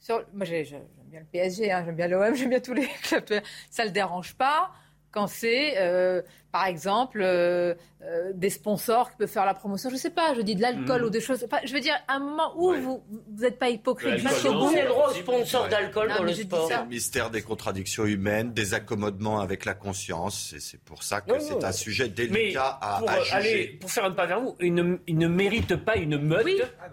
sur, 0.00 0.24
moi, 0.32 0.44
j'aime 0.44 0.84
bien 1.06 1.20
le 1.20 1.26
PSG, 1.26 1.72
hein, 1.72 1.82
j'aime 1.84 1.96
bien 1.96 2.08
l'OM, 2.08 2.34
j'aime 2.36 2.50
bien 2.50 2.60
tous 2.60 2.74
les 2.74 2.88
clubs. 3.02 3.40
Ça 3.70 3.84
le 3.84 3.90
dérange 3.90 4.34
pas 4.34 4.70
quand 5.18 5.26
c'est, 5.26 5.74
euh, 5.78 6.22
par 6.52 6.66
exemple, 6.66 7.20
euh, 7.20 7.74
euh, 8.04 8.30
des 8.34 8.50
sponsors 8.50 9.10
qui 9.10 9.16
peuvent 9.16 9.28
faire 9.28 9.44
la 9.44 9.54
promotion, 9.54 9.88
je 9.90 9.96
ne 9.96 9.98
sais 10.00 10.10
pas, 10.10 10.32
je 10.34 10.42
dis 10.42 10.54
de 10.54 10.62
l'alcool 10.62 11.00
Mhm. 11.00 11.06
ou 11.08 11.10
des 11.10 11.20
choses. 11.20 11.42
Enfin, 11.44 11.58
je 11.64 11.72
veux 11.74 11.80
dire, 11.80 11.96
à 12.06 12.14
un 12.14 12.18
moment 12.20 12.52
où 12.56 12.72
vous 12.74 13.02
n'êtes 13.36 13.58
pas 13.58 13.68
hypocrite, 13.68 14.22
bout. 14.22 14.28
c'est 14.30 14.48
le 14.82 14.88
gros 14.88 15.10
sponsor 15.10 15.68
d'alcool 15.68 16.12
dans 16.16 16.22
le 16.22 16.32
sport. 16.32 16.68
ça. 16.68 16.82
Le 16.82 16.88
mystère 16.88 17.30
des 17.30 17.42
contradictions 17.42 18.04
humaines, 18.04 18.52
des 18.52 18.74
accommodements 18.74 19.40
avec 19.40 19.64
la 19.64 19.74
conscience. 19.74 20.52
Et 20.56 20.60
c'est 20.60 20.80
pour 20.80 21.02
ça 21.02 21.20
que 21.20 21.40
c'est 21.40 21.64
un 21.64 21.72
sujet 21.72 22.04
Mais 22.04 22.10
délicat 22.28 22.78
à, 22.80 22.98
pour, 23.00 23.10
à 23.10 23.18
juger. 23.22 23.32
aller, 23.34 23.66
pour 23.80 23.90
faire 23.90 24.04
un 24.04 24.12
pas 24.12 24.26
vers 24.26 24.40
vous, 24.40 24.54
il 24.60 24.72
ne, 24.74 24.98
il 25.08 25.18
ne 25.18 25.26
mérite 25.26 25.74
pas 25.74 25.96
une 25.96 26.16
meute 26.18 26.46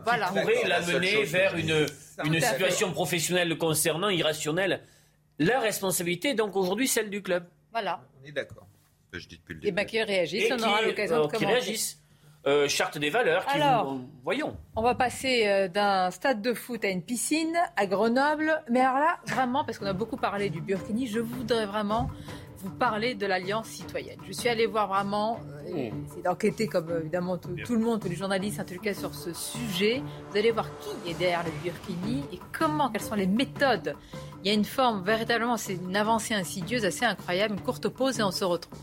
voilà. 0.03 0.29
qui 0.29 0.39
pourrait 0.39 0.67
la 0.67 0.81
seule 0.81 0.93
l'amener 0.95 1.23
vers 1.25 1.53
que 1.53 1.59
une, 1.59 1.85
une 2.25 2.41
situation 2.41 2.91
professionnelle 2.91 3.49
le 3.49 3.55
concernant, 3.55 4.09
irrationnelle. 4.09 4.81
La 5.37 5.59
responsabilité 5.59 6.29
est 6.29 6.33
donc 6.33 6.55
aujourd'hui 6.55 6.87
celle 6.87 7.11
du 7.11 7.21
club. 7.21 7.43
Voilà. 7.75 7.99
On 8.23 8.25
est 8.25 8.31
d'accord. 8.31 8.65
Que 9.11 9.19
je 9.19 9.27
dis 9.27 9.37
depuis 9.37 9.53
le 9.55 9.59
Et 9.59 9.63
début. 9.63 9.75
bien 9.75 9.83
qu'ils 9.85 10.01
réagissent, 10.03 10.49
Et 10.49 10.53
on 10.53 10.57
qui, 10.57 10.63
aura 10.63 10.81
l'occasion 10.81 11.15
euh, 11.15 11.21
de 11.23 11.25
qui 11.25 11.31
commenter. 11.33 11.45
réagissent. 11.47 11.99
Euh, 12.47 12.69
charte 12.69 12.97
des 12.99 13.09
valeurs, 13.09 13.45
qui 13.47 13.57
Alors. 13.59 13.95
vous- 13.95 14.07
voyons. 14.23 14.55
On 14.77 14.81
va 14.83 14.95
passer 14.95 15.47
euh, 15.47 15.67
d'un 15.67 16.09
stade 16.11 16.41
de 16.41 16.53
foot 16.53 16.85
à 16.85 16.89
une 16.89 17.01
piscine 17.01 17.57
à 17.75 17.85
Grenoble. 17.85 18.61
Mais 18.69 18.79
alors 18.79 18.99
là, 18.99 19.17
vraiment, 19.27 19.65
parce 19.65 19.77
qu'on 19.79 19.87
a 19.87 19.93
beaucoup 19.93 20.15
parlé 20.15 20.49
du 20.49 20.61
Burkini, 20.61 21.07
je 21.07 21.19
voudrais 21.19 21.65
vraiment 21.65 22.09
vous 22.57 22.69
parler 22.69 23.13
de 23.15 23.25
l'Alliance 23.25 23.67
citoyenne. 23.67 24.19
Je 24.27 24.31
suis 24.31 24.47
allée 24.47 24.67
voir 24.67 24.87
vraiment, 24.87 25.39
euh, 25.67 25.75
et 25.75 25.87
essayer 26.07 26.21
d'enquêter 26.23 26.67
comme 26.67 26.89
euh, 26.91 27.01
évidemment 27.01 27.37
tout, 27.37 27.55
tout 27.65 27.73
le 27.73 27.81
monde, 27.81 27.99
tous 28.01 28.09
les 28.09 28.15
journalistes, 28.15 28.59
en 28.59 28.63
tout 28.63 28.79
cas 28.79 28.93
sur 28.93 29.13
ce 29.15 29.33
sujet. 29.33 30.01
Vous 30.31 30.37
allez 30.37 30.51
voir 30.51 30.67
qui 30.79 31.11
est 31.11 31.15
derrière 31.15 31.43
le 31.43 31.51
Burkini 31.63 32.23
et 32.31 32.39
comment, 32.57 32.89
quelles 32.89 33.01
sont 33.01 33.15
les 33.15 33.27
méthodes. 33.27 33.95
Il 34.45 34.49
y 34.49 34.51
a 34.51 34.53
une 34.53 34.63
forme, 34.63 35.03
véritablement, 35.03 35.57
c'est 35.57 35.73
une 35.73 35.95
avancée 35.95 36.35
insidieuse 36.35 36.85
assez 36.85 37.03
incroyable. 37.03 37.55
Une 37.55 37.61
courte 37.61 37.89
pause 37.89 38.19
et 38.19 38.23
on 38.23 38.29
se 38.29 38.45
retrouve. 38.45 38.77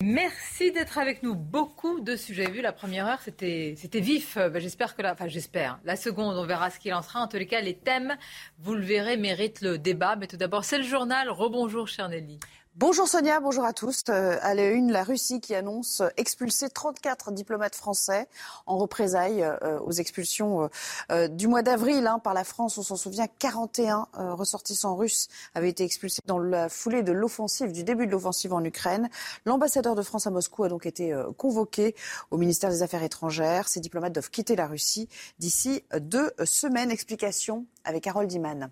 Merci 0.00 0.72
d'être 0.72 0.96
avec 0.96 1.22
nous. 1.22 1.34
Beaucoup 1.34 2.00
de 2.00 2.16
sujets 2.16 2.50
vus. 2.50 2.62
La 2.62 2.72
première 2.72 3.06
heure, 3.06 3.20
c'était 3.20 3.76
vif. 3.92 4.38
Ben, 4.38 4.60
j'espère 4.60 4.96
que 4.96 5.02
la, 5.02 5.12
enfin 5.12 5.28
j'espère. 5.28 5.78
La 5.84 5.96
seconde, 5.96 6.38
on 6.38 6.46
verra 6.46 6.70
ce 6.70 6.78
qu'il 6.78 6.94
en 6.94 7.02
sera. 7.02 7.20
En 7.20 7.28
tous 7.28 7.36
les 7.36 7.46
cas, 7.46 7.60
les 7.60 7.76
thèmes, 7.76 8.16
vous 8.58 8.74
le 8.74 8.82
verrez, 8.82 9.18
méritent 9.18 9.60
le 9.60 9.76
débat. 9.76 10.16
Mais 10.16 10.26
tout 10.26 10.38
d'abord, 10.38 10.64
c'est 10.64 10.78
le 10.78 10.84
journal. 10.84 11.28
Rebonjour, 11.28 11.86
cher 11.86 12.08
Nelly. 12.08 12.40
Bonjour 12.78 13.08
Sonia, 13.08 13.40
bonjour 13.40 13.64
à 13.64 13.72
tous. 13.72 14.02
Euh, 14.10 14.36
à 14.42 14.52
la 14.52 14.68
une, 14.68 14.92
la 14.92 15.02
Russie 15.02 15.40
qui 15.40 15.54
annonce 15.54 16.02
expulser 16.18 16.68
34 16.68 17.32
diplomates 17.32 17.74
français 17.74 18.28
en 18.66 18.76
représailles 18.76 19.42
euh, 19.42 19.80
aux 19.80 19.92
expulsions 19.92 20.68
euh, 21.10 21.26
du 21.26 21.48
mois 21.48 21.62
d'avril 21.62 22.06
hein, 22.06 22.18
par 22.18 22.34
la 22.34 22.44
France. 22.44 22.76
On 22.76 22.82
s'en 22.82 22.96
souvient, 22.96 23.28
41 23.38 24.08
euh, 24.18 24.34
ressortissants 24.34 24.94
russes 24.94 25.28
avaient 25.54 25.70
été 25.70 25.84
expulsés 25.84 26.20
dans 26.26 26.38
la 26.38 26.68
foulée 26.68 27.02
de 27.02 27.12
l'offensive, 27.12 27.72
du 27.72 27.82
début 27.82 28.06
de 28.06 28.12
l'offensive 28.12 28.52
en 28.52 28.62
Ukraine. 28.62 29.08
L'ambassadeur 29.46 29.94
de 29.94 30.02
France 30.02 30.26
à 30.26 30.30
Moscou 30.30 30.64
a 30.64 30.68
donc 30.68 30.84
été 30.84 31.18
convoqué 31.38 31.94
au 32.30 32.36
ministère 32.36 32.68
des 32.68 32.82
Affaires 32.82 33.02
étrangères. 33.02 33.68
Ces 33.68 33.80
diplomates 33.80 34.12
doivent 34.12 34.30
quitter 34.30 34.54
la 34.54 34.66
Russie 34.66 35.08
d'ici 35.38 35.82
deux 35.98 36.30
semaines. 36.44 36.90
Explication 36.90 37.64
avec 37.86 38.06
Harold 38.06 38.30
Iman. 38.30 38.70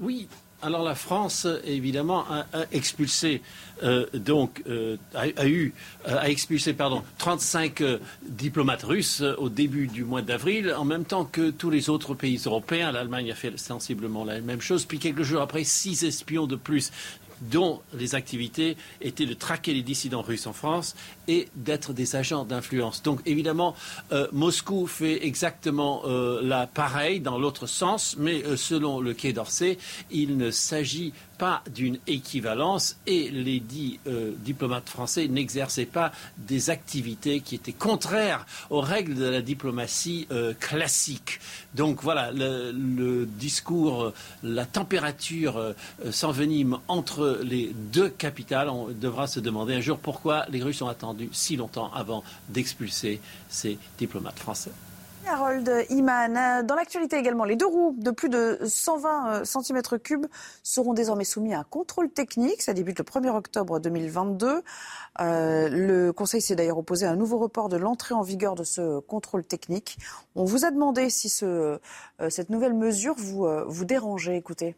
Oui. 0.00 0.28
Alors 0.62 0.82
la 0.82 0.94
France, 0.94 1.46
évidemment, 1.64 2.24
a, 2.30 2.46
expulsé 2.72 3.42
euh, 3.82 4.06
donc 4.14 4.62
euh, 4.66 4.96
a, 5.14 5.46
eu 5.46 5.74
euh, 6.08 6.16
a 6.18 6.30
expulsé 6.30 6.72
pardon 6.72 7.02
35 7.18 7.80
euh, 7.82 7.98
diplomates 8.26 8.82
russes 8.82 9.22
au 9.36 9.50
début 9.50 9.86
du 9.86 10.02
mois 10.02 10.22
d'avril, 10.22 10.74
en 10.76 10.86
même 10.86 11.04
temps 11.04 11.26
que 11.26 11.50
tous 11.50 11.68
les 11.68 11.90
autres 11.90 12.14
pays 12.14 12.40
européens. 12.46 12.90
L'Allemagne 12.90 13.30
a 13.30 13.34
fait 13.34 13.56
sensiblement 13.58 14.24
la 14.24 14.40
même 14.40 14.62
chose. 14.62 14.86
Puis 14.86 14.98
quelques 14.98 15.22
jours 15.24 15.42
après, 15.42 15.62
six 15.62 16.04
espions 16.04 16.46
de 16.46 16.56
plus 16.56 16.90
dont 17.40 17.80
les 17.94 18.14
activités 18.14 18.76
étaient 19.00 19.26
de 19.26 19.34
traquer 19.34 19.74
les 19.74 19.82
dissidents 19.82 20.22
russes 20.22 20.46
en 20.46 20.52
France 20.52 20.94
et 21.28 21.48
d'être 21.54 21.92
des 21.92 22.16
agents 22.16 22.44
d'influence. 22.44 23.02
Donc 23.02 23.20
évidemment, 23.26 23.74
euh, 24.12 24.26
Moscou 24.32 24.86
fait 24.86 25.26
exactement 25.26 26.02
euh, 26.06 26.40
la 26.42 26.66
pareille 26.66 27.20
dans 27.20 27.38
l'autre 27.38 27.66
sens, 27.66 28.16
mais 28.18 28.44
euh, 28.44 28.56
selon 28.56 29.00
le 29.00 29.14
Quai 29.14 29.32
d'Orsay, 29.32 29.78
il 30.10 30.36
ne 30.36 30.50
s'agit 30.50 31.12
pas 31.38 31.62
d'une 31.72 31.98
équivalence 32.06 32.96
et 33.06 33.30
les 33.30 33.60
dix 33.60 34.00
euh, 34.06 34.32
diplomates 34.38 34.88
français 34.88 35.28
n'exerçaient 35.28 35.86
pas 35.86 36.12
des 36.38 36.70
activités 36.70 37.40
qui 37.40 37.54
étaient 37.54 37.72
contraires 37.72 38.46
aux 38.70 38.80
règles 38.80 39.14
de 39.14 39.26
la 39.26 39.42
diplomatie 39.42 40.26
euh, 40.30 40.54
classique. 40.54 41.40
Donc 41.74 42.02
voilà, 42.02 42.30
le, 42.32 43.26
discours, 43.26 44.04
euh, 44.04 44.14
la 44.42 44.66
température 44.66 45.74
s'envenime 46.10 46.78
entre 46.88 47.40
les 47.42 47.72
deux 47.92 48.08
capitales. 48.08 48.68
On 48.68 48.88
devra 48.88 49.26
se 49.26 49.40
demander 49.40 49.74
un 49.74 49.80
jour 49.80 49.98
pourquoi 49.98 50.46
les 50.48 50.62
Russes 50.62 50.82
ont 50.82 50.88
attendu 50.88 51.28
si 51.32 51.56
longtemps 51.56 51.90
avant 51.94 52.24
d'expulser 52.48 53.20
ces 53.48 53.78
diplomates 53.98 54.38
français. 54.38 54.72
Harold 55.28 55.86
Iman. 55.90 56.36
Euh, 56.36 56.62
Dans 56.62 56.74
l'actualité 56.74 57.16
également, 57.16 57.44
les 57.44 57.56
deux 57.56 57.66
roues 57.66 57.94
de 57.98 58.10
plus 58.10 58.28
de 58.28 58.58
120 58.64 59.42
cm3 59.42 60.26
seront 60.62 60.94
désormais 60.94 61.24
soumis 61.24 61.54
à 61.54 61.60
un 61.60 61.64
contrôle 61.64 62.10
technique. 62.10 62.62
Ça 62.62 62.72
débute 62.74 62.98
le 62.98 63.04
1er 63.04 63.30
octobre 63.30 63.80
2022. 63.80 64.62
Euh, 65.20 65.68
le 65.68 66.12
Conseil 66.12 66.40
s'est 66.40 66.56
d'ailleurs 66.56 66.78
opposé 66.78 67.06
à 67.06 67.10
un 67.10 67.16
nouveau 67.16 67.38
report 67.38 67.68
de 67.68 67.76
l'entrée 67.76 68.14
en 68.14 68.22
vigueur 68.22 68.54
de 68.54 68.64
ce 68.64 69.00
contrôle 69.00 69.44
technique. 69.44 69.98
On 70.34 70.44
vous 70.44 70.64
a 70.64 70.70
demandé 70.70 71.10
si 71.10 71.28
ce, 71.28 71.78
euh, 72.20 72.30
cette 72.30 72.50
nouvelle 72.50 72.74
mesure 72.74 73.14
vous, 73.16 73.46
euh, 73.46 73.64
vous 73.66 73.84
dérangeait. 73.84 74.36
Écoutez. 74.36 74.76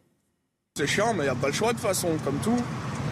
C'est 0.76 0.86
chiant, 0.86 1.12
mais 1.12 1.24
il 1.24 1.26
n'y 1.26 1.28
a 1.30 1.34
pas 1.34 1.48
le 1.48 1.52
choix 1.52 1.72
de 1.72 1.78
façon, 1.78 2.08
comme 2.24 2.38
tout. 2.38 2.56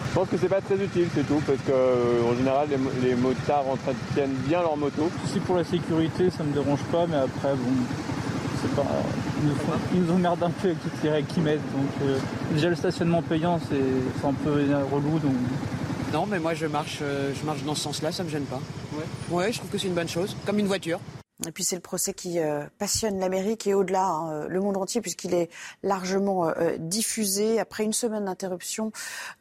Je 0.09 0.13
pense 0.23 0.29
que 0.29 0.37
c'est 0.37 0.49
pas 0.49 0.61
très 0.61 0.75
utile, 0.75 1.07
c'est 1.13 1.27
tout, 1.27 1.41
parce 1.45 1.59
que 1.59 1.71
euh, 1.71 2.31
en 2.31 2.35
général, 2.35 2.67
les, 2.69 3.09
les 3.09 3.15
motards 3.15 3.65
entretiennent 3.69 4.33
bien 4.47 4.61
leur 4.61 4.75
moto. 4.75 5.11
Si 5.31 5.39
pour 5.39 5.55
la 5.57 5.63
sécurité, 5.63 6.29
ça 6.35 6.43
me 6.43 6.53
dérange 6.53 6.79
pas, 6.91 7.05
mais 7.07 7.17
après, 7.17 7.53
bon, 7.53 7.71
c'est 8.61 8.71
pas. 8.75 8.83
Ils 9.43 9.49
nous, 9.49 9.55
font- 9.55 9.79
ils 9.93 10.01
nous 10.01 10.13
emmerdent 10.13 10.43
un 10.43 10.49
peu 10.49 10.69
avec 10.69 10.81
toutes 10.81 11.03
les 11.03 11.11
règles 11.11 11.27
qu'ils 11.27 11.43
mettent. 11.43 11.71
Donc, 11.71 11.89
euh, 12.01 12.17
déjà, 12.53 12.69
le 12.69 12.75
stationnement 12.75 13.21
payant, 13.21 13.59
c'est 13.69 14.27
un 14.27 14.33
peu 14.33 14.51
relou. 14.91 15.19
Donc... 15.19 15.33
Non, 16.13 16.25
mais 16.25 16.39
moi 16.39 16.53
je 16.55 16.65
marche, 16.65 16.99
euh, 17.03 17.31
je 17.39 17.45
marche 17.45 17.61
dans 17.63 17.75
ce 17.75 17.81
sens-là, 17.81 18.11
ça 18.11 18.23
me 18.23 18.29
gêne 18.29 18.45
pas. 18.45 18.61
Ouais. 18.93 19.03
Ouais, 19.29 19.51
je 19.51 19.57
trouve 19.59 19.69
que 19.69 19.77
c'est 19.77 19.87
une 19.87 19.93
bonne 19.93 20.07
chose, 20.09 20.35
comme 20.45 20.57
une 20.57 20.67
voiture. 20.67 20.99
Et 21.45 21.51
puis 21.51 21.63
c'est 21.63 21.75
le 21.75 21.81
procès 21.81 22.15
qui 22.15 22.39
euh, 22.39 22.65
passionne 22.79 23.19
l'Amérique 23.19 23.67
et 23.67 23.75
au-delà 23.75 24.05
hein, 24.07 24.31
euh, 24.31 24.47
le 24.47 24.59
monde 24.59 24.75
entier 24.75 25.01
puisqu'il 25.01 25.35
est 25.35 25.51
largement 25.83 26.47
euh, 26.47 26.77
diffusé. 26.79 27.59
Après 27.59 27.83
une 27.83 27.93
semaine 27.93 28.25
d'interruption, 28.25 28.91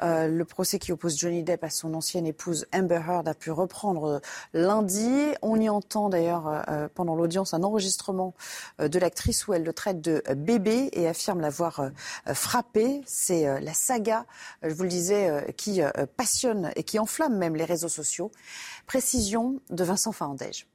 euh, 0.03 0.28
le 0.28 0.44
procès 0.44 0.78
qui 0.78 0.92
oppose 0.92 1.16
Johnny 1.16 1.42
Depp 1.42 1.64
à 1.64 1.70
son 1.70 1.94
ancienne 1.94 2.26
épouse 2.26 2.66
Amber 2.74 3.01
Heard 3.09 3.26
a 3.26 3.32
pu 3.32 3.51
reprendre 3.51 4.05
euh, 4.05 4.18
lundi. 4.53 5.11
On 5.40 5.59
y 5.59 5.70
entend 5.70 6.11
d'ailleurs 6.11 6.47
euh, 6.49 6.61
euh, 6.68 6.88
pendant 6.94 7.14
l'audience 7.14 7.55
un 7.55 7.62
enregistrement 7.62 8.34
euh, 8.78 8.88
de 8.88 8.99
l'actrice 8.99 9.49
où 9.49 9.55
elle 9.55 9.64
le 9.64 9.72
traite 9.72 10.03
de 10.03 10.22
euh, 10.28 10.34
bébé 10.34 10.90
et 10.92 11.09
affirme 11.09 11.40
l'avoir 11.40 11.80
euh, 11.80 11.88
euh, 12.28 12.34
frappé. 12.34 13.01
C'est 13.07 13.49
euh, 13.49 13.59
la 13.61 13.72
saga, 13.72 14.26
euh, 14.64 14.68
je 14.68 14.74
vous 14.74 14.82
le 14.82 14.90
disais, 14.90 15.30
euh, 15.30 15.40
qui 15.57 15.80
euh, 15.80 15.90
passionne 16.14 16.72
et 16.76 16.82
qui 16.82 16.99
enflamme 16.99 17.38
même 17.38 17.57
les 17.57 17.64
réseaux 17.64 17.88
sociaux. 17.88 18.30
Précision 18.86 19.61
de 19.70 19.82
Vincent 19.82 20.12
Fahandège. 20.12 20.66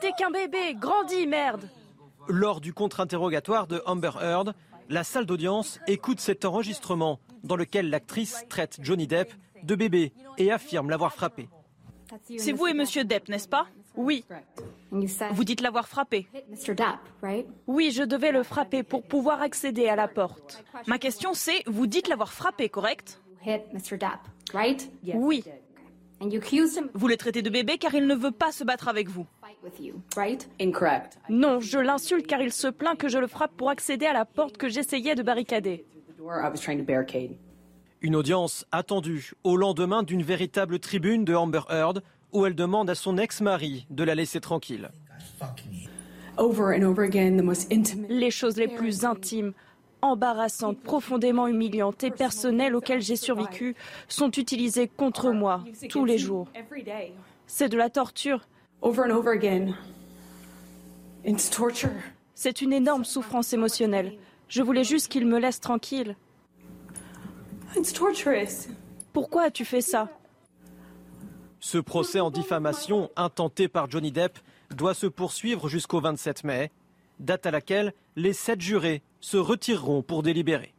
T'es 0.00 0.12
qu'un 0.18 0.30
bébé, 0.30 0.74
grandis, 0.74 1.26
merde 1.26 1.68
Lors 2.28 2.60
du 2.60 2.72
contre-interrogatoire 2.72 3.66
de 3.66 3.82
Amber 3.86 4.12
Heard, 4.20 4.54
la 4.88 5.04
salle 5.04 5.26
d'audience 5.26 5.78
écoute 5.86 6.20
cet 6.20 6.44
enregistrement 6.44 7.20
dans 7.44 7.56
lequel 7.56 7.90
l'actrice 7.90 8.44
traite 8.48 8.78
Johnny 8.80 9.06
Depp 9.06 9.32
de 9.62 9.74
bébé 9.74 10.12
et 10.38 10.50
affirme 10.50 10.90
l'avoir 10.90 11.12
frappé. 11.12 11.48
C'est 12.38 12.52
vous 12.52 12.66
et 12.66 12.74
Monsieur 12.74 13.04
Depp, 13.04 13.28
n'est-ce 13.28 13.48
pas? 13.48 13.66
Oui. 13.94 14.24
Vous 14.90 15.44
dites 15.44 15.60
l'avoir 15.60 15.86
frappé. 15.86 16.26
Oui, 17.66 17.90
je 17.92 18.02
devais 18.02 18.32
le 18.32 18.42
frapper 18.42 18.82
pour 18.82 19.02
pouvoir 19.02 19.42
accéder 19.42 19.88
à 19.88 19.96
la 19.96 20.08
porte. 20.08 20.64
Ma 20.86 20.98
question 20.98 21.34
c'est, 21.34 21.62
vous 21.66 21.86
dites 21.86 22.08
l'avoir 22.08 22.32
frappé, 22.32 22.68
correct? 22.68 23.20
Oui. 25.14 25.44
Vous 26.94 27.08
le 27.08 27.16
traitez 27.16 27.42
de 27.42 27.50
bébé 27.50 27.78
car 27.78 27.94
il 27.94 28.06
ne 28.06 28.14
veut 28.14 28.30
pas 28.30 28.52
se 28.52 28.64
battre 28.64 28.88
avec 28.88 29.08
vous. 29.08 29.26
Non, 31.28 31.60
je 31.60 31.78
l'insulte 31.78 32.26
car 32.26 32.42
il 32.42 32.52
se 32.52 32.68
plaint 32.68 32.98
que 32.98 33.08
je 33.08 33.18
le 33.18 33.26
frappe 33.26 33.56
pour 33.56 33.70
accéder 33.70 34.06
à 34.06 34.12
la 34.12 34.24
porte 34.24 34.56
que 34.56 34.68
j'essayais 34.68 35.14
de 35.14 35.22
barricader. 35.22 35.84
Une 38.02 38.16
audience 38.16 38.66
attendue 38.72 39.32
au 39.44 39.56
lendemain 39.56 40.02
d'une 40.02 40.22
véritable 40.22 40.78
tribune 40.78 41.24
de 41.24 41.34
Amber 41.34 41.62
Heard 41.68 42.02
où 42.32 42.46
elle 42.46 42.54
demande 42.54 42.90
à 42.90 42.94
son 42.94 43.18
ex-mari 43.18 43.86
de 43.90 44.04
la 44.04 44.14
laisser 44.14 44.40
tranquille. 44.40 44.90
Les 48.08 48.30
choses 48.30 48.56
les 48.56 48.68
plus 48.68 49.04
intimes, 49.04 49.52
embarrassantes, 50.02 50.80
profondément 50.80 51.46
humiliantes 51.46 52.02
et 52.04 52.10
personnelles 52.10 52.74
auxquelles 52.74 53.02
j'ai 53.02 53.16
survécu 53.16 53.74
sont 54.08 54.30
utilisées 54.30 54.88
contre 54.88 55.30
moi 55.30 55.64
tous 55.88 56.04
les 56.04 56.18
jours. 56.18 56.48
C'est 57.46 57.68
de 57.68 57.76
la 57.76 57.90
torture. 57.90 58.46
C'est 62.34 62.62
une 62.62 62.72
énorme 62.72 63.04
souffrance 63.04 63.52
émotionnelle. 63.52 64.14
Je 64.48 64.62
voulais 64.62 64.84
juste 64.84 65.08
qu'il 65.08 65.26
me 65.26 65.38
laisse 65.38 65.60
tranquille. 65.60 66.16
Pourquoi 69.12 69.42
as-tu 69.42 69.64
fait 69.64 69.80
ça? 69.80 70.08
Ce 71.60 71.78
procès 71.78 72.20
en 72.20 72.30
diffamation 72.30 73.10
intenté 73.16 73.68
par 73.68 73.90
Johnny 73.90 74.10
Depp 74.12 74.38
doit 74.74 74.94
se 74.94 75.06
poursuivre 75.06 75.68
jusqu'au 75.68 76.00
27 76.00 76.44
mai, 76.44 76.70
date 77.18 77.44
à 77.44 77.50
laquelle 77.50 77.92
les 78.16 78.32
sept 78.32 78.60
jurés 78.60 79.02
se 79.20 79.36
retireront 79.36 80.02
pour 80.02 80.22
délibérer. 80.22 80.74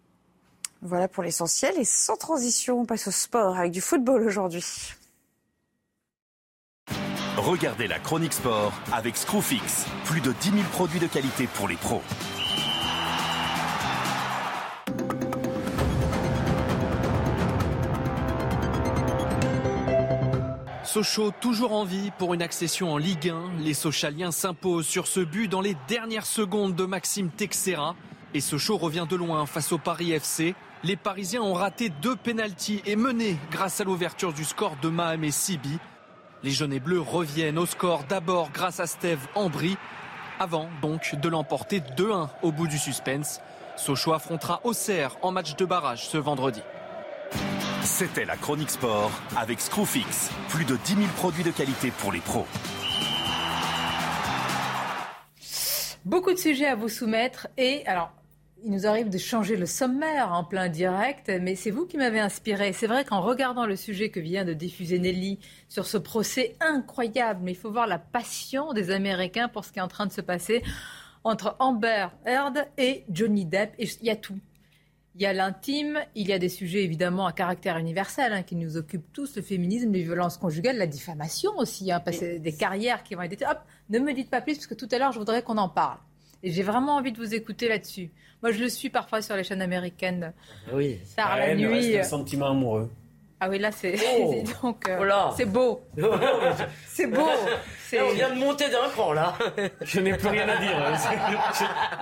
Voilà 0.82 1.08
pour 1.08 1.24
l'essentiel 1.24 1.78
et 1.78 1.86
sans 1.86 2.18
transition, 2.18 2.82
on 2.82 2.86
passe 2.86 3.08
au 3.08 3.12
sport 3.12 3.56
avec 3.58 3.72
du 3.72 3.82
football 3.82 4.24
aujourd'hui. 4.26 4.66
Regardez 7.38 7.88
la 7.88 8.00
chronique 8.00 8.34
sport 8.34 8.74
avec 8.92 9.16
Screwfix. 9.16 9.86
Plus 10.06 10.22
de 10.22 10.32
10 10.32 10.52
000 10.52 10.64
produits 10.72 11.00
de 11.00 11.08
qualité 11.08 11.48
pour 11.48 11.68
les 11.68 11.76
pros. 11.76 12.02
Sochaux 20.84 21.32
toujours 21.40 21.72
en 21.72 21.86
vie 21.86 22.12
pour 22.18 22.34
une 22.34 22.42
accession 22.42 22.92
en 22.92 22.98
Ligue 22.98 23.30
1. 23.30 23.60
Les 23.60 23.74
Sochaliens 23.74 24.32
s'imposent 24.32 24.86
sur 24.86 25.08
ce 25.08 25.22
but 25.22 25.48
dans 25.48 25.62
les 25.62 25.78
dernières 25.88 26.26
secondes 26.26 26.76
de 26.76 26.84
Maxime 26.84 27.30
Texera. 27.30 27.96
Et 28.34 28.40
Sochaux 28.40 28.78
revient 28.78 29.06
de 29.10 29.16
loin 29.16 29.46
face 29.46 29.74
au 29.74 29.78
Paris 29.78 30.14
FC. 30.14 30.56
Les 30.84 30.96
Parisiens 30.96 31.42
ont 31.42 31.54
raté 31.54 31.90
deux 31.90 32.16
pénalties 32.16 32.82
et 32.86 32.96
mené 32.96 33.38
grâce 33.52 33.82
à 33.82 33.84
l'ouverture 33.84 34.32
du 34.32 34.46
score 34.46 34.78
de 34.82 34.88
Mahem 34.88 35.30
Sibi. 35.30 35.80
Les 36.44 36.52
jaunes 36.52 36.74
et 36.74 36.80
bleus 36.80 37.02
reviennent 37.02 37.58
au 37.58 37.66
score 37.66 38.06
d'abord 38.06 38.52
grâce 38.52 38.80
à 38.80 38.88
Steve 38.88 39.20
Ambry, 39.36 39.78
avant 40.40 40.70
donc 40.82 41.16
de 41.16 41.30
l'emporter 41.30 41.82
2-1 41.98 42.30
au 42.42 42.52
bout 42.52 42.68
du 42.68 42.78
suspense. 42.78 43.42
Sochaux 43.76 44.14
affrontera 44.14 44.62
Auxerre 44.64 45.18
en 45.22 45.32
match 45.32 45.56
de 45.56 45.66
barrage 45.66 46.08
ce 46.08 46.18
vendredi. 46.18 46.62
C'était 47.84 48.26
la 48.26 48.38
chronique 48.38 48.70
sport 48.70 49.12
avec 49.36 49.60
Screwfix. 49.60 50.32
Plus 50.50 50.66
de 50.66 50.78
10 50.78 50.96
000 50.96 51.08
produits 51.18 51.44
de 51.44 51.52
qualité 51.52 51.92
pour 51.92 52.12
les 52.12 52.20
pros. 52.20 52.48
Beaucoup 56.06 56.32
de 56.32 56.38
sujets 56.38 56.68
à 56.68 56.76
vous 56.76 56.90
soumettre 56.90 57.48
et 57.58 57.86
alors. 57.86 58.12
Il 58.64 58.70
nous 58.70 58.86
arrive 58.86 59.10
de 59.10 59.18
changer 59.18 59.56
le 59.56 59.66
sommaire 59.66 60.34
en 60.34 60.44
plein 60.44 60.70
direct, 60.70 61.32
mais 61.42 61.56
c'est 61.56 61.72
vous 61.72 61.88
qui 61.88 61.98
m'avez 61.98 62.20
inspiré. 62.20 62.74
C'est 62.74 62.86
vrai 62.86 63.04
qu'en 63.04 63.20
regardant 63.22 63.66
le 63.66 63.76
sujet 63.76 64.10
que 64.10 64.20
vient 64.20 64.46
de 64.46 64.54
diffuser 64.54 65.00
Nelly 65.00 65.40
sur 65.68 65.88
ce 65.88 65.98
procès 65.98 66.56
incroyable, 66.60 67.40
mais 67.44 67.54
il 67.54 67.58
faut 67.58 67.72
voir 67.72 67.88
la 67.88 67.98
passion 67.98 68.74
des 68.74 68.92
Américains 68.92 69.48
pour 69.48 69.66
ce 69.66 69.72
qui 69.72 69.80
est 69.80 69.82
en 69.82 69.88
train 69.88 70.06
de 70.06 70.12
se 70.12 70.22
passer 70.22 70.62
entre 71.24 71.56
Amber 71.58 72.10
Heard 72.28 72.68
et 72.78 73.04
Johnny 73.10 73.46
Depp. 73.46 73.74
Et 73.80 73.90
il 74.00 74.06
y 74.06 74.12
a 74.12 74.16
tout. 74.16 74.38
Il 75.16 75.22
y 75.22 75.26
a 75.26 75.34
l'intime, 75.34 76.00
il 76.14 76.28
y 76.28 76.34
a 76.34 76.38
des 76.38 76.50
sujets 76.50 76.84
évidemment 76.84 77.26
à 77.26 77.34
caractère 77.34 77.78
universel 77.78 78.32
hein, 78.32 78.44
qui 78.44 78.56
nous 78.56 78.78
occupent 78.78 79.12
tous, 79.12 79.36
le 79.38 79.42
féminisme, 79.42 79.92
les 79.92 80.04
violences 80.04 80.38
conjugales, 80.38 80.78
la 80.78 80.88
diffamation 80.88 81.52
aussi, 81.58 81.92
hein, 81.92 82.00
parce 82.00 82.20
que 82.20 82.38
des 82.38 82.54
carrières 82.54 83.02
qui 83.02 83.16
vont 83.16 83.24
être... 83.24 83.44
Hop, 83.50 83.58
ne 83.90 83.98
me 83.98 84.14
dites 84.14 84.30
pas 84.30 84.40
plus, 84.40 84.54
parce 84.54 84.68
que 84.68 84.76
tout 84.76 84.88
à 84.92 85.00
l'heure, 85.00 85.12
je 85.12 85.20
voudrais 85.20 85.42
qu'on 85.42 85.58
en 85.58 85.68
parle. 85.68 85.98
Et 86.44 86.52
j'ai 86.52 86.64
vraiment 86.64 86.96
envie 86.96 87.12
de 87.12 87.18
vous 87.18 87.34
écouter 87.36 87.68
là-dessus. 87.68 88.10
Moi, 88.42 88.52
je 88.52 88.60
le 88.60 88.70
suis 88.70 88.90
parfois 88.90 89.22
sur 89.22 89.36
les 89.36 89.44
chaînes 89.44 89.62
américaines. 89.62 90.34
Oui. 90.74 91.00
Tard 91.16 91.38
la 91.38 91.54
nuit. 91.56 91.98
un 92.00 92.04
sentiment 92.04 92.50
amoureux. 92.50 92.90
Ah 93.44 93.50
oui, 93.50 93.58
là, 93.58 93.72
c'est 93.72 93.96
Oh. 94.20 94.36
donc 94.62 94.88
euh, 94.88 94.98
Voilà. 94.98 95.32
c'est 95.36 95.46
beau. 95.46 95.82
c'est 96.88 97.08
beau. 97.08 97.28
C'est- 97.88 97.98
Là, 97.98 98.04
on 98.08 98.14
vient 98.14 98.30
de 98.30 98.40
monter 98.40 98.70
d'un 98.70 98.88
cran, 98.90 99.14
là. 99.14 99.34
Je 99.82 100.00
n'ai 100.00 100.14
plus 100.16 100.28
rien 100.28 100.48
à 100.48 100.58
dire. 100.58 100.78
hein. 100.78 100.94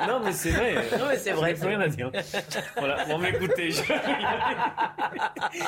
Je- 0.04 0.08
Non, 0.08 0.20
mais 0.24 0.34
c'est 0.34 0.52
vrai. 0.52 0.76
Non, 0.98 1.06
mais 1.10 1.18
c'est 1.18 1.32
vrai. 1.32 1.50
Je 1.52 1.54
n'ai 1.56 1.60
plus 1.60 1.68
rien 1.70 1.80
à 1.82 1.88
dire. 1.88 2.12
Voilà, 2.78 3.06
bon, 3.06 3.18
mais 3.20 3.30
écoutez, 3.30 3.72
je- 3.72 3.82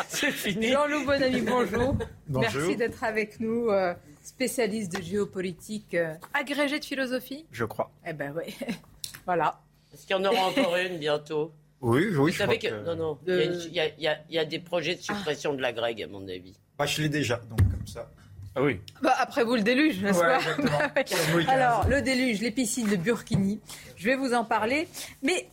c'est 0.07 0.31
fini. 0.31 0.71
Jean-Loup 0.71 1.05
Bonamy, 1.05 1.41
bonjour. 1.41 1.95
Bonjour. 2.27 2.51
Merci 2.61 2.75
d'être 2.75 3.03
avec 3.03 3.39
nous, 3.39 3.69
euh, 3.69 3.93
spécialiste 4.23 4.95
de 4.97 5.01
géopolitique, 5.01 5.93
euh, 5.93 6.13
agrégé 6.33 6.79
de 6.79 6.85
philosophie. 6.85 7.45
Je 7.51 7.65
crois. 7.65 7.91
Eh 8.05 8.13
ben 8.13 8.33
oui. 8.35 8.55
voilà. 9.25 9.59
Est-ce 9.93 10.05
qu'il 10.07 10.15
y 10.15 10.19
en 10.19 10.23
aura 10.23 10.47
encore 10.47 10.75
une 10.77 10.97
bientôt? 10.97 11.51
Oui, 11.81 12.05
oui, 12.09 12.13
Vous 12.13 12.29
je 12.29 12.37
savez 12.37 12.57
crois 12.59 12.69
que... 12.71 12.75
que- 12.75 12.85
Non, 12.85 12.95
non. 12.95 13.17
Il 13.27 13.73
y 13.73 13.79
a 13.79 13.87
y, 13.87 14.07
y 14.29 14.37
y 14.39 14.45
des 14.47 14.59
projets 14.59 14.95
de 14.95 15.01
suppression 15.01 15.53
de 15.53 15.61
la 15.61 15.73
grecque, 15.73 16.01
à 16.01 16.07
mon 16.07 16.27
avis. 16.27 16.55
Bah, 16.77 16.85
je 16.85 17.01
l'ai 17.01 17.09
déjà, 17.09 17.37
donc 17.49 17.59
comme 17.59 17.87
ça. 17.87 18.09
Ah 18.55 18.61
oui. 18.61 18.79
Bah, 19.01 19.13
après 19.17 19.43
vous, 19.43 19.55
le 19.55 19.61
déluge, 19.61 20.01
n'est-ce 20.01 20.19
Ouais, 20.19 20.37
pas? 20.67 21.03
Ouais. 21.35 21.45
Alors, 21.47 21.87
le 21.87 22.01
déluge, 22.01 22.41
les 22.41 22.51
piscines 22.51 22.89
de 22.89 22.97
Burkini, 22.97 23.59
je 23.95 24.05
vais 24.05 24.15
vous 24.15 24.33
en 24.33 24.43
parler. 24.43 24.87
Mais 25.23 25.47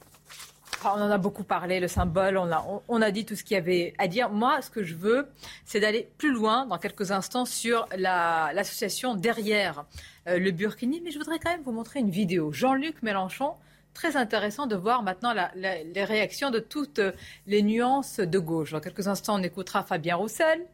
on 0.84 0.88
en 1.00 1.10
a 1.10 1.18
beaucoup 1.18 1.44
parlé, 1.44 1.80
le 1.80 1.88
symbole, 1.88 2.36
on 2.36 3.02
a, 3.02 3.10
dit 3.10 3.24
tout 3.24 3.36
ce 3.36 3.44
qu'il 3.44 3.54
y 3.54 3.58
avait 3.58 3.94
à 3.98 4.06
dire. 4.06 4.30
Moi, 4.30 4.62
ce 4.62 4.70
que 4.70 4.82
je 4.82 4.94
veux, 4.94 5.28
c'est 5.64 5.80
d'aller 5.80 6.08
plus 6.18 6.32
loin 6.32 6.66
dans 6.66 6.78
quelques 6.78 7.10
instants 7.10 7.44
sur 7.44 7.88
la- 7.96 8.52
l'association 8.54 9.14
derrière 9.14 9.84
euh, 10.26 10.38
le 10.38 10.50
Burkini. 10.50 11.00
Mais 11.02 11.10
je 11.10 11.18
voudrais 11.18 11.38
quand 11.38 11.50
même 11.50 11.62
vous 11.62 11.72
montrer 11.72 12.00
une 12.00 12.10
vidéo. 12.10 12.52
Jean-Luc 12.52 13.02
Mélenchon. 13.02 13.54
Très 13.94 14.16
intéressant 14.16 14.66
de 14.66 14.76
voir 14.76 15.02
maintenant 15.02 15.34
les 15.56 16.04
réactions 16.04 16.50
de 16.50 16.60
toutes 16.60 17.00
les 17.48 17.62
nuances 17.62 18.20
de 18.20 18.38
gauche. 18.38 18.70
Dans 18.70 18.80
quelques 18.80 19.08
instants, 19.08 19.40
on 19.40 19.42
écoutera 19.42 19.82
Fabien 19.82 20.14
Roussel, 20.14 20.64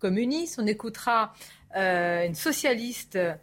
communiste. 0.00 0.58
On 0.60 0.66
écoutera 0.66 1.32
euh, 1.76 2.26
une 2.26 2.34
socialiste 2.34 3.14
euh, 3.14 3.34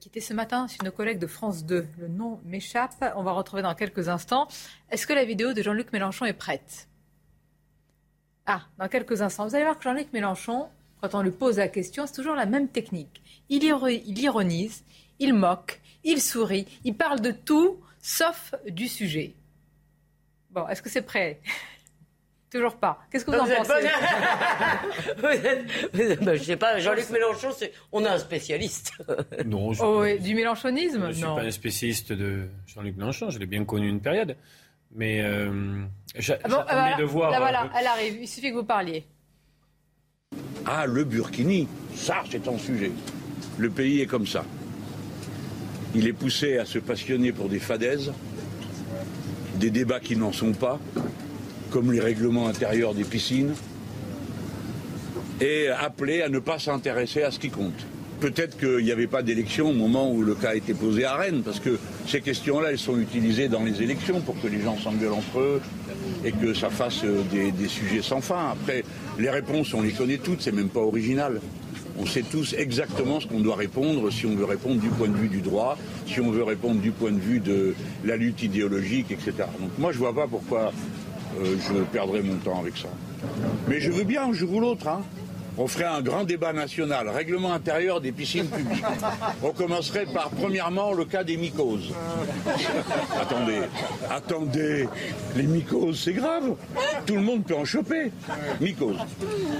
qui 0.00 0.08
était 0.08 0.20
ce 0.20 0.32
matin 0.32 0.66
sur 0.66 0.82
nos 0.82 0.90
collègues 0.90 1.18
de 1.18 1.26
France 1.26 1.64
2. 1.64 1.86
Le 1.98 2.08
nom 2.08 2.40
m'échappe. 2.44 3.04
On 3.16 3.22
va 3.22 3.32
retrouver 3.32 3.62
dans 3.62 3.74
quelques 3.74 4.08
instants. 4.08 4.48
Est-ce 4.90 5.06
que 5.06 5.12
la 5.12 5.26
vidéo 5.26 5.52
de 5.52 5.62
Jean-Luc 5.62 5.92
Mélenchon 5.92 6.24
est 6.24 6.32
prête? 6.32 6.88
Ah, 8.46 8.62
dans 8.78 8.88
quelques 8.88 9.20
instants. 9.20 9.46
Vous 9.46 9.54
allez 9.54 9.64
voir 9.64 9.76
que 9.76 9.84
Jean-Luc 9.84 10.10
Mélenchon, 10.14 10.68
quand 11.02 11.14
on 11.14 11.20
lui 11.20 11.30
pose 11.30 11.58
la 11.58 11.68
question, 11.68 12.06
c'est 12.06 12.14
toujours 12.14 12.34
la 12.34 12.46
même 12.46 12.68
technique. 12.68 13.22
Il 13.50 13.62
ironise, 13.62 14.84
il 15.18 15.34
moque, 15.34 15.82
il 16.02 16.22
sourit, 16.22 16.66
il 16.84 16.96
parle 16.96 17.20
de 17.20 17.30
tout 17.30 17.78
sauf 18.00 18.54
du 18.66 18.88
sujet. 18.88 19.34
Bon, 20.50 20.66
est-ce 20.68 20.80
que 20.80 20.88
c'est 20.88 21.02
prêt? 21.02 21.40
Toujours 22.50 22.74
pas. 22.76 22.98
Qu'est-ce 23.10 23.24
que 23.24 23.30
vous 23.30 23.38
en 23.38 23.44
Vous 23.44 23.50
êtes 23.52 23.58
pensez 23.58 23.72
Vous 25.18 25.26
êtes- 25.26 25.64
vous 25.92 26.00
êtes- 26.00 26.24
bah, 26.24 26.34
Je 26.34 26.42
sais 26.42 26.56
pas, 26.56 26.78
Jean-Luc 26.80 27.08
Mélenchon, 27.10 27.50
c'est- 27.56 27.72
on 27.92 28.04
a 28.04 28.10
un 28.12 28.18
spécialiste. 28.18 28.92
Non, 29.46 29.72
je 29.72 29.82
Oh, 29.82 30.00
oui, 30.02 30.18
Du 30.18 30.34
mélenchonisme 30.34 31.02
je 31.02 31.06
ne 31.08 31.12
suis 31.12 31.22
pas 31.22 31.42
un 31.42 31.50
spécialiste 31.50 32.12
de 32.12 32.48
Jean-Luc 32.66 32.96
Mélenchon. 32.96 33.30
Je 33.30 33.38
l'ai 33.38 33.46
bien 33.46 33.64
connu 33.64 33.88
une 33.88 34.00
période. 34.00 34.36
Mais 34.92 35.20
euh, 35.22 35.82
j'a- 36.16 36.38
Ah 36.42 36.48
bon, 36.48 36.54
j'attendais 36.56 36.70
ah, 36.70 36.80
voilà. 36.80 36.96
de 36.96 37.04
voir. 37.04 37.30
Là, 37.30 37.38
voilà, 37.38 37.62
euh, 37.66 37.78
elle 37.78 37.86
arrive. 37.86 38.18
Il 38.20 38.26
suffit 38.26 38.50
que 38.50 38.56
vous 38.56 38.64
parliez. 38.64 39.04
Ah, 40.66 40.86
le 40.86 41.04
Burkini, 41.04 41.68
ça 41.94 42.22
c'est 42.30 42.48
un 42.48 42.58
sujet. 42.58 42.90
Le 43.58 43.70
pays 43.70 44.00
est 44.00 44.06
comme 44.06 44.26
ça. 44.26 44.44
Il 45.94 46.06
est 46.08 46.12
poussé 46.12 46.58
à 46.58 46.64
se 46.64 46.78
passionner 46.80 47.30
pour 47.32 47.48
des 47.48 47.58
fadaises, 47.60 48.12
des 49.56 49.70
débats 49.70 50.00
qui 50.00 50.16
n'en 50.16 50.32
sont 50.32 50.52
pas, 50.52 50.78
comme 51.70 51.92
les 51.92 52.00
règlements 52.00 52.48
intérieurs 52.48 52.94
des 52.94 53.04
piscines, 53.04 53.54
et 55.40 55.68
appelé 55.68 56.22
à 56.22 56.28
ne 56.28 56.38
pas 56.38 56.58
s'intéresser 56.58 57.22
à 57.22 57.30
ce 57.30 57.38
qui 57.38 57.50
compte. 57.50 57.86
peut-être 58.20 58.58
qu'il 58.58 58.84
n'y 58.84 58.92
avait 58.92 59.06
pas 59.06 59.22
d'élection 59.22 59.70
au 59.70 59.72
moment 59.72 60.12
où 60.12 60.22
le 60.22 60.34
cas 60.34 60.50
a 60.50 60.54
été 60.54 60.74
posé 60.74 61.06
à 61.06 61.14
Rennes, 61.14 61.42
parce 61.42 61.58
que 61.58 61.78
ces 62.06 62.20
questions-là, 62.20 62.70
elles 62.70 62.78
sont 62.78 62.98
utilisées 62.98 63.48
dans 63.48 63.64
les 63.64 63.82
élections 63.82 64.20
pour 64.20 64.38
que 64.40 64.46
les 64.46 64.60
gens 64.60 64.76
s'engueulent 64.76 65.14
entre 65.14 65.40
eux 65.40 65.60
et 66.24 66.32
que 66.32 66.52
ça 66.52 66.68
fasse 66.68 67.02
euh, 67.04 67.22
des, 67.32 67.50
des 67.50 67.68
sujets 67.68 68.02
sans 68.02 68.20
fin. 68.20 68.50
Après, 68.50 68.84
les 69.18 69.30
réponses, 69.30 69.72
on 69.72 69.80
les 69.80 69.92
connaît 69.92 70.18
toutes, 70.18 70.42
c'est 70.42 70.52
même 70.52 70.68
pas 70.68 70.80
original. 70.80 71.40
On 71.98 72.06
sait 72.06 72.22
tous 72.22 72.54
exactement 72.56 73.20
ce 73.20 73.26
qu'on 73.26 73.40
doit 73.40 73.56
répondre 73.56 74.10
si 74.10 74.26
on 74.26 74.34
veut 74.34 74.44
répondre 74.44 74.80
du 74.80 74.88
point 74.88 75.08
de 75.08 75.16
vue 75.16 75.28
du 75.28 75.40
droit, 75.40 75.76
si 76.06 76.20
on 76.20 76.30
veut 76.30 76.44
répondre 76.44 76.80
du 76.80 76.92
point 76.92 77.12
de 77.12 77.18
vue 77.18 77.40
de 77.40 77.74
la 78.04 78.16
lutte 78.16 78.42
idéologique, 78.42 79.10
etc. 79.10 79.32
Donc 79.60 79.70
moi, 79.78 79.92
je 79.92 79.98
vois 79.98 80.14
pas 80.14 80.26
pourquoi 80.26 80.72
euh, 81.38 81.56
je 81.68 81.82
perdrais 81.84 82.22
mon 82.22 82.36
temps 82.36 82.60
avec 82.60 82.76
ça. 82.76 82.88
Mais 83.68 83.80
je 83.80 83.90
veux 83.90 84.04
bien 84.04 84.24
un 84.24 84.32
jour 84.32 84.54
ou 84.54 84.60
l'autre. 84.60 84.88
Hein. 84.88 85.02
On 85.58 85.66
ferait 85.66 85.84
un 85.84 86.00
grand 86.00 86.24
débat 86.24 86.52
national, 86.52 87.08
règlement 87.08 87.52
intérieur 87.52 88.00
des 88.00 88.12
piscines 88.12 88.46
publiques. 88.46 88.84
On 89.42 89.50
commencerait 89.50 90.06
par, 90.06 90.30
premièrement, 90.30 90.92
le 90.92 91.04
cas 91.04 91.24
des 91.24 91.36
mycoses. 91.36 91.92
attendez, 93.20 93.60
attendez, 94.08 94.88
les 95.36 95.42
mycoses, 95.42 96.00
c'est 96.02 96.12
grave. 96.12 96.54
Tout 97.04 97.16
le 97.16 97.22
monde 97.22 97.44
peut 97.44 97.56
en 97.56 97.64
choper. 97.64 98.10
Mycoses. 98.60 98.96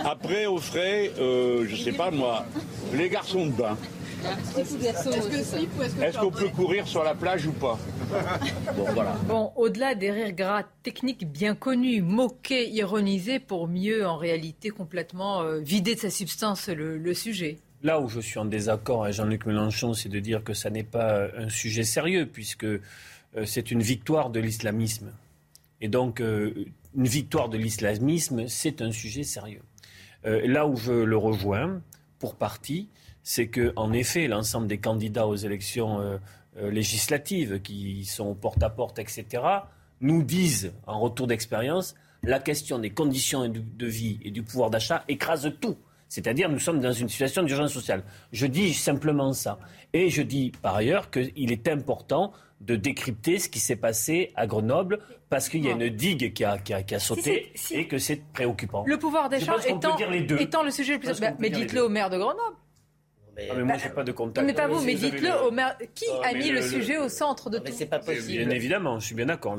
Après, 0.05 0.47
on 0.47 0.59
ferait, 0.59 1.13
euh, 1.21 1.67
je 1.69 1.77
sais 1.77 1.93
pas 1.93 2.11
moi, 2.11 2.47
les 2.95 3.09
garçons 3.09 3.47
de 3.47 3.53
bain. 3.53 3.77
Est-ce 6.03 6.19
qu'on 6.19 6.31
peut 6.31 6.49
courir 6.49 6.87
sur 6.87 7.03
la 7.05 7.15
plage 7.15 7.47
ou 7.47 7.53
pas 7.53 7.79
Bon, 8.77 8.85
voilà. 8.93 9.17
Bon, 9.27 9.53
au-delà 9.57 9.95
des 9.95 10.11
rires 10.11 10.33
gras 10.33 10.65
techniques 10.83 11.31
bien 11.31 11.55
connus, 11.55 12.03
moqués, 12.03 12.69
ironisés, 12.69 13.39
pour 13.39 13.69
mieux, 13.69 14.07
en 14.07 14.17
réalité, 14.17 14.71
complètement 14.71 15.43
euh, 15.43 15.61
vider 15.61 15.95
de 15.95 16.01
sa 16.01 16.11
substance 16.11 16.69
le, 16.69 17.15
sujet. 17.15 17.59
Là 17.83 18.01
où 18.01 18.09
je 18.09 18.21
suis 18.21 18.39
en 18.39 18.45
désaccord 18.45 19.05
avec 19.05 19.15
Jean-Luc 19.17 19.47
Mélenchon, 19.47 19.95
c'est 19.95 20.09
de 20.09 20.19
dire 20.21 20.45
que 20.45 20.55
ça 20.55 20.71
n'est 20.71 20.85
pas 20.85 21.13
euh, 21.13 21.47
un 21.47 21.49
sujet 21.49 21.85
sérieux, 21.85 22.27
puisque 22.27 22.65
euh, 22.65 22.81
c'est 23.45 23.71
une 23.71 23.83
victoire 23.83 24.31
de 24.31 24.41
l'islamisme. 24.41 25.13
Et 25.81 25.89
donc, 25.89 26.21
une 26.21 27.07
victoire 27.07 27.49
de 27.49 27.57
l'islamisme, 27.57 28.49
c'est 28.49 28.83
un 28.83 28.93
sujet 28.93 29.23
sérieux. 29.23 29.63
là 30.25 30.67
où 30.67 30.77
je 30.77 30.93
le 30.93 31.17
rejoins, 31.17 31.81
pour 32.19 32.35
partie, 32.35 32.91
c'est 33.31 33.47
que, 33.47 33.73
en 33.77 33.93
effet, 33.93 34.27
l'ensemble 34.27 34.67
des 34.67 34.79
candidats 34.79 35.29
aux 35.29 35.37
élections 35.37 36.01
euh, 36.01 36.19
euh, 36.57 36.69
législatives 36.69 37.63
qui 37.63 38.05
sont 38.05 38.35
porte 38.35 38.61
à 38.61 38.71
porte, 38.71 38.99
etc., 38.99 39.25
nous 40.01 40.25
disent, 40.25 40.73
en 40.89 40.99
retour 40.99 41.29
d'expérience, 41.29 41.95
la 42.25 42.41
question 42.41 42.81
des 42.81 42.91
conditions 42.91 43.47
de 43.49 43.87
vie 43.87 44.19
et 44.25 44.33
du 44.33 44.43
pouvoir 44.43 44.69
d'achat 44.69 45.05
écrase 45.07 45.49
tout. 45.61 45.77
C'est-à-dire, 46.09 46.49
nous 46.49 46.59
sommes 46.59 46.81
dans 46.81 46.93
une 46.93 47.09
situation 47.09 47.45
d'urgence 47.45 47.73
sociale. 47.73 48.03
Je 48.33 48.47
dis 48.47 48.75
simplement 48.75 49.33
ça. 49.33 49.61
Et 49.93 50.11
je 50.11 50.23
dis 50.23 50.51
par 50.61 50.75
ailleurs 50.75 51.09
qu'il 51.13 51.53
est 51.53 51.69
important 51.69 52.33
de 52.61 52.75
décrypter 52.75 53.39
ce 53.39 53.49
qui 53.49 53.61
s'est 53.61 53.77
passé 53.77 54.33
à 54.35 54.49
Grenoble 54.49 54.99
parce 55.29 55.49
qu'il 55.49 55.65
y 55.65 55.69
a 55.69 55.71
une 55.71 55.89
digue 55.89 56.33
qui 56.33 56.45
a, 56.45 56.59
qui 56.59 56.75
a, 56.75 56.99
sauté 56.99 57.53
et 57.71 57.87
que 57.87 57.99
c'est 57.99 58.25
préoccupant. 58.33 58.83
Le 58.89 58.99
pouvoir 58.99 59.29
d'achat 59.29 59.55
étant, 59.69 59.97
étant, 59.97 60.65
le 60.65 60.73
sujet 60.73 60.95
le 60.95 60.99
plus... 60.99 61.21
mais 61.39 61.51
dites-le 61.51 61.85
au 61.85 61.89
maire 61.89 62.11
de 62.11 62.19
Grenoble. 62.19 62.57
Ah, 63.49 63.55
mais, 63.57 63.63
moi, 63.65 63.77
j'ai 63.83 63.91
pas 63.91 64.05
de 64.05 64.13
contact. 64.13 64.47
Mais 64.47 64.55
pas 64.55 64.67
vous, 64.67 64.83
mais 64.85 64.95
dites-le. 64.95 65.31
Qui 65.95 66.07
a 66.25 66.33
mis 66.35 66.51
le, 66.51 66.63
sujet 66.63 66.99
au 66.99 67.09
centre 67.09 67.51
de 67.51 67.59
tout 67.59 67.65
Mais 67.67 67.73
c'est 67.73 67.87
pas 67.87 67.99
possible. 67.99 68.45
Bien 68.45 68.51
évidemment, 68.51 68.99
je 68.99 69.07
suis 69.07 69.15
bien 69.15 69.27
d'accord. 69.27 69.57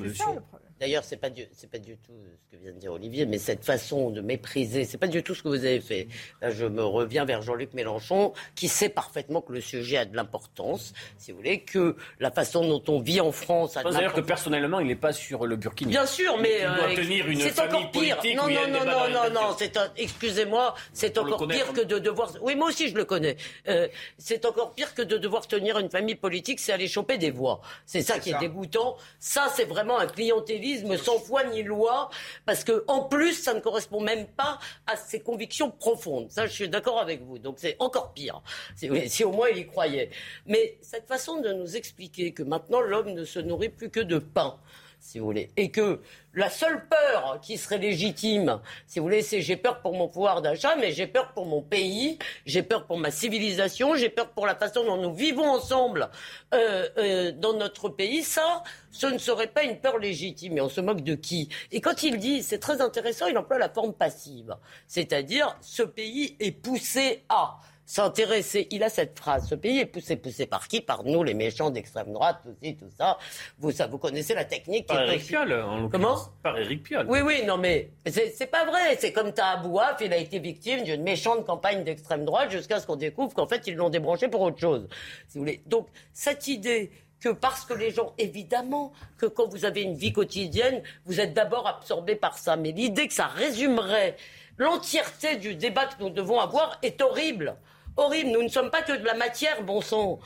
D'ailleurs, 0.82 1.04
c'est 1.04 1.18
pas 1.18 1.28
c'est 1.54 1.70
pas 1.70 1.78
du 1.78 1.96
tout 1.96 2.14
ce 2.44 2.58
que 2.58 2.60
vient 2.60 2.72
de 2.72 2.80
dire 2.80 2.92
Olivier, 2.92 3.28
mais 3.28 3.38
cette 3.38 3.64
façon 3.64 4.10
de 4.10 4.20
mépriser, 4.20 4.84
c'est 4.84 4.98
pas 4.98 5.06
du 5.06 5.22
tout 5.22 5.36
ce 5.36 5.44
que 5.44 5.48
vous 5.48 5.64
avez 5.64 5.80
fait. 5.80 6.08
Là, 6.42 6.50
je 6.50 6.66
me 6.66 6.84
reviens 6.84 7.24
vers 7.24 7.44
Jean-Luc 7.44 7.76
Mélenchon, 7.76 8.34
qui 8.56 8.68
sait 8.68 8.90
parfaitement 8.90 9.42
que 9.42 9.54
le 9.54 9.62
sujet 9.62 9.98
a 9.98 10.06
de 10.06 10.16
l'importance, 10.16 10.94
si 11.20 11.30
vous 11.30 11.38
voulez, 11.38 11.60
que 11.60 11.96
la 12.20 12.32
façon 12.32 12.68
dont 12.68 12.82
on 12.88 13.00
vit 13.00 13.22
en 13.22 13.32
France 13.32 13.78
a 13.78 13.84
C'est-à-dire 13.84 14.14
que 14.14 14.22
personnellement, 14.22 14.80
il 14.80 14.88
n'est 14.88 14.96
pas 14.96 15.14
sur 15.14 15.46
le 15.46 15.56
Burkini. 15.56 15.92
Bien 15.92 16.08
sûr, 16.08 16.40
mais 16.40 16.66
euh, 16.66 16.96
c'est 17.40 17.60
encore 17.60 17.92
pire. 17.92 18.18
Non, 18.36 18.48
non, 18.48 18.68
non, 18.68 18.84
non, 18.84 19.10
non, 19.10 19.30
non, 19.32 19.56
c'est 19.60 19.78
excusez-moi, 19.98 20.74
c'est 20.94 21.16
encore 21.20 21.48
pire 21.48 21.68
hein. 21.70 21.74
que 21.76 21.82
de 21.82 22.00
devoir. 22.00 22.34
Oui, 22.42 22.56
moi 22.56 22.70
aussi 22.70 22.90
je 22.90 22.96
le 22.96 23.06
connais. 23.06 23.38
Euh, 23.68 23.88
c'est 24.18 24.46
encore 24.46 24.74
pire 24.74 24.96
que 24.96 25.04
de 25.04 25.20
devoir 25.20 25.46
tenir 25.46 25.78
une 25.78 25.92
famille 25.92 26.16
politique, 26.16 26.60
c'est 26.60 26.72
aller 26.72 26.88
choper 26.88 27.20
des 27.20 27.30
voix. 27.30 27.62
C'est 27.86 28.02
ça 28.02 28.18
qui 28.18 28.32
est 28.32 28.40
dégoûtant. 28.40 28.98
Ça, 29.20 29.46
c'est 29.56 29.66
vraiment 29.66 30.00
un 30.00 30.08
clientélisme 30.08 30.70
sans 30.97 31.19
foi 31.19 31.43
ni 31.45 31.63
loi, 31.63 32.09
parce 32.45 32.63
que 32.63 32.84
en 32.88 33.03
plus, 33.03 33.34
ça 33.34 33.53
ne 33.53 33.59
correspond 33.59 34.01
même 34.01 34.28
pas 34.28 34.59
à 34.88 34.95
ses 34.95 35.19
convictions 35.19 35.72
profondes. 35.72 36.30
Ça, 36.32 36.47
je 36.47 36.53
suis 36.53 36.69
d'accord 36.69 36.99
avec 36.99 37.22
vous. 37.22 37.39
Donc 37.39 37.55
c'est 37.57 37.76
encore 37.80 38.13
pire. 38.13 38.41
Si 38.76 39.24
au 39.24 39.32
moins 39.32 39.49
il 39.49 39.57
y 39.57 39.67
croyait. 39.67 40.09
Mais 40.45 40.78
cette 40.82 41.07
façon 41.07 41.41
de 41.41 41.51
nous 41.53 41.76
expliquer 41.76 42.34
que 42.34 42.43
maintenant 42.43 42.82
l'homme 42.82 43.13
ne 43.13 43.26
se 43.26 43.39
nourrit 43.39 43.69
plus 43.69 43.89
que 43.89 43.99
de 43.99 44.17
pain 44.17 44.59
si 45.02 45.20
vous 45.20 45.26
voulez. 45.26 45.49
Et 45.58 45.72
que 45.72 45.99
la 46.34 46.49
seule 46.49 46.88
peur 46.88 47.39
qui 47.41 47.58
serait 47.58 47.80
légitime, 47.80 48.62
si 48.88 48.99
vous 48.99 49.06
voulez, 49.06 49.24
c'est 49.24 49.41
j'ai 49.41 49.58
peur 49.58 49.82
pour 49.82 49.93
mon 49.93 50.08
pouvoir 50.08 50.41
d'achat, 50.41 50.76
mais 50.78 50.91
j'ai 50.91 51.08
peur 51.08 51.34
pour 51.34 51.45
mon 51.45 51.62
pays, 51.62 52.20
j'ai 52.45 52.64
peur 52.64 52.86
pour 52.86 52.97
ma 52.97 53.12
civilisation, 53.12 53.95
j'ai 53.95 54.10
peur 54.10 54.30
pour 54.30 54.45
la 54.45 54.56
façon 54.56 54.86
dont 54.86 54.97
nous 54.97 55.14
vivons 55.14 55.49
ensemble 55.49 56.10
euh, 56.54 56.88
euh, 56.97 57.32
dans 57.32 57.54
notre 57.54 57.89
pays. 57.89 58.24
Ça, 58.24 58.64
ce 58.91 59.08
ne 59.08 59.18
serait 59.18 59.47
pas 59.47 59.64
une 59.64 59.80
peur 59.80 59.97
légitime. 59.97 60.58
Et 60.58 60.62
on 60.62 60.70
se 60.70 60.80
moque 60.80 61.02
de 61.02 61.16
qui? 61.16 61.49
Et 61.72 61.82
quand 61.82 62.04
il 62.04 62.18
dit, 62.18 62.43
c'est 62.43 62.60
très 62.60 62.80
intéressant, 62.80 63.26
il 63.26 63.38
emploie 63.38 63.58
la 63.58 63.70
forme 63.70 63.93
passive. 63.93 64.56
C'est-à-dire, 64.88 65.58
ce 65.62 65.84
pays 65.84 66.38
est 66.39 66.52
poussé 66.52 67.24
à 67.28 67.58
s'intéresser. 67.86 68.68
Il 68.72 68.84
a 68.84 68.90
cette 68.90 69.18
phrase. 69.18 69.48
Ce 69.48 69.56
pays 69.56 69.80
est 69.80 69.86
poussé, 69.86 70.16
poussé 70.16 70.46
par 70.46 70.68
qui? 70.68 70.82
Par 70.82 71.04
nous, 71.04 71.24
les 71.24 71.34
méchants 71.34 71.70
d'extrême 71.70 72.14
droite, 72.14 72.40
tout 72.44 72.72
tout 72.74 72.90
ça. 72.98 73.18
Vous, 73.60 73.72
ça, 73.72 73.88
vous 73.88 73.98
connaissez 73.98 74.34
la 74.34 74.46
technique. 74.46 74.88
Par 74.88 75.02
Eric 75.02 75.26
Piolle, 75.26 75.54
en 75.54 75.90
Comment? 75.90 76.18
Par 76.44 76.58
Eric 76.58 76.84
Piolle. 76.84 77.06
Oui, 77.10 77.20
oui, 77.22 77.44
non, 77.46 77.58
mais 77.58 77.90
c'est 78.06 78.50
pas 78.50 78.66
vrai. 78.66 78.98
C'est 79.00 79.12
comme 79.12 79.34
Tahabouaf, 79.34 79.98
il 80.02 80.14
a 80.14 80.18
été 80.18 80.40
victime 80.40 80.84
d'une 80.84 81.04
méchante 81.04 81.46
campagne 81.46 81.84
d'extrême 81.84 82.26
droite 82.26 82.52
jusqu'à 82.52 82.80
ce 82.80 82.88
qu'on 82.88 82.96
découvre 82.96 83.34
qu'en 83.34 83.48
fait, 83.48 83.68
ils 83.68 83.76
l'ont 83.76 83.90
débranché 83.90 84.28
pour 84.28 84.42
autre 84.42 84.60
chose. 84.60 84.88
Si 85.28 85.38
vous 85.38 85.44
voulez. 85.44 85.62
Donc, 85.66 85.88
cette 86.14 86.48
idée 86.48 86.92
que 87.22 87.30
parce 87.30 87.66
que 87.66 87.74
les 87.74 87.92
gens, 87.92 88.14
évidemment, 88.18 88.92
que 89.18 89.28
quand 89.28 89.48
vous 89.48 89.64
avez 89.64 89.84
une 89.84 89.96
vie 89.96 90.12
quotidienne, 90.12 90.82
vous 91.06 91.20
êtes 91.20 91.34
d'abord 91.34 91.68
absorbé 91.68 92.16
par 92.16 92.38
ça. 92.38 92.58
Mais 92.58 92.72
l'idée 92.72 93.08
que 93.08 93.14
ça 93.14 93.28
résumerait 93.28 94.18
l'entièreté 94.62 95.36
du 95.36 95.55
débat 95.55 95.88
que 95.88 96.01
nous 96.03 96.09
devons 96.09 96.39
avoir 96.39 96.78
est 96.82 97.01
horrible 97.01 97.55
horrible. 97.97 98.32
Nous 98.32 98.43
ne 98.43 98.47
sommes 98.47 98.70
pas 98.70 98.82
que 98.82 98.93
de 98.93 99.05
la 99.05 99.14
matière, 99.14 99.64
bon 99.64 99.82
sang. 99.82 100.20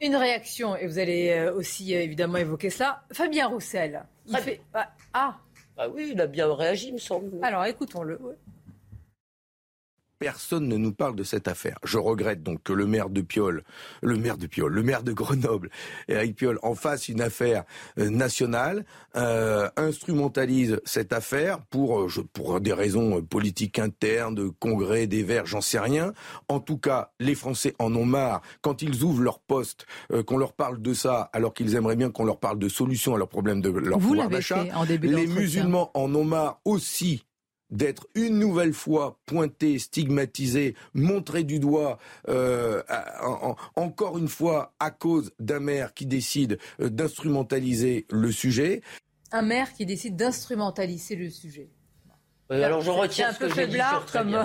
Une 0.00 0.16
réaction, 0.16 0.76
et 0.76 0.86
vous 0.86 0.98
allez 0.98 1.30
euh, 1.30 1.54
aussi 1.54 1.94
euh, 1.94 2.02
évidemment 2.02 2.36
évoquer 2.36 2.70
cela. 2.70 3.02
Fabien 3.12 3.48
Roussel. 3.48 4.04
Il 4.26 4.36
fait... 4.38 4.60
Ah, 4.74 4.90
ah. 5.14 5.34
ah. 5.78 5.88
oui, 5.88 6.10
il 6.12 6.20
a 6.20 6.26
bien 6.26 6.52
réagi, 6.54 6.92
me 6.92 6.98
semble. 6.98 7.42
Alors 7.42 7.64
écoutons-le. 7.64 8.20
Personne 10.18 10.66
ne 10.66 10.76
nous 10.76 10.92
parle 10.92 11.14
de 11.14 11.24
cette 11.24 11.46
affaire. 11.46 11.78
Je 11.84 11.98
regrette 11.98 12.42
donc 12.42 12.62
que 12.62 12.72
le 12.72 12.86
maire 12.86 13.10
de 13.10 13.20
Piolle, 13.20 13.64
le 14.02 14.16
maire 14.16 14.38
de 14.38 14.46
Piolle, 14.46 14.72
le 14.72 14.82
maire 14.82 15.02
de 15.02 15.12
Grenoble, 15.12 15.68
Eric 16.08 16.36
Piolle, 16.36 16.58
en 16.62 16.74
fasse 16.74 17.08
une 17.08 17.20
affaire 17.20 17.64
euh, 17.98 18.08
nationale, 18.08 18.86
euh, 19.16 19.68
instrumentalise 19.76 20.80
cette 20.86 21.12
affaire 21.12 21.60
pour, 21.60 22.00
euh, 22.00 22.08
pour 22.32 22.60
des 22.60 22.72
raisons 22.72 23.20
politiques 23.20 23.78
internes, 23.78 24.34
de 24.34 24.48
congrès, 24.48 25.06
des 25.06 25.22
Verts, 25.22 25.44
j'en 25.44 25.60
sais 25.60 25.78
rien. 25.78 26.14
En 26.48 26.60
tout 26.60 26.78
cas, 26.78 27.12
les 27.20 27.34
Français 27.34 27.74
en 27.78 27.94
ont 27.94 28.06
marre 28.06 28.40
quand 28.62 28.80
ils 28.80 29.02
ouvrent 29.02 29.22
leur 29.22 29.40
poste, 29.40 29.86
qu'on 30.26 30.38
leur 30.38 30.54
parle 30.54 30.80
de 30.80 30.94
ça, 30.94 31.28
alors 31.34 31.52
qu'ils 31.52 31.74
aimeraient 31.74 31.96
bien 31.96 32.10
qu'on 32.10 32.24
leur 32.24 32.38
parle 32.38 32.58
de 32.58 32.68
solutions 32.68 33.14
à 33.14 33.18
leurs 33.18 33.28
problèmes 33.28 33.60
de 33.60 33.68
leur 33.68 33.98
pouvoir 33.98 34.28
d'achat. 34.30 34.64
Les 35.02 35.26
musulmans 35.26 35.90
en 35.94 36.14
ont 36.14 36.24
marre 36.24 36.60
aussi 36.64 37.25
d'être 37.70 38.06
une 38.14 38.38
nouvelle 38.38 38.72
fois 38.72 39.18
pointé, 39.26 39.78
stigmatisé, 39.78 40.74
montré 40.94 41.44
du 41.44 41.58
doigt, 41.58 41.98
euh, 42.28 42.82
encore 43.74 44.18
une 44.18 44.28
fois 44.28 44.74
à 44.78 44.90
cause 44.90 45.32
d'un 45.40 45.60
maire 45.60 45.94
qui 45.94 46.06
décide 46.06 46.58
euh, 46.80 46.88
d'instrumentaliser 46.88 48.06
le 48.10 48.30
sujet. 48.30 48.82
Un 49.32 49.42
maire 49.42 49.72
qui 49.72 49.86
décide 49.86 50.16
d'instrumentaliser 50.16 51.16
le 51.16 51.30
sujet. 51.30 51.70
alors 52.50 52.80
je 52.80 52.90
retiens 52.90 53.30
un 53.30 53.34
peu 53.34 53.48
faiblard 53.48 54.06
comme. 54.12 54.44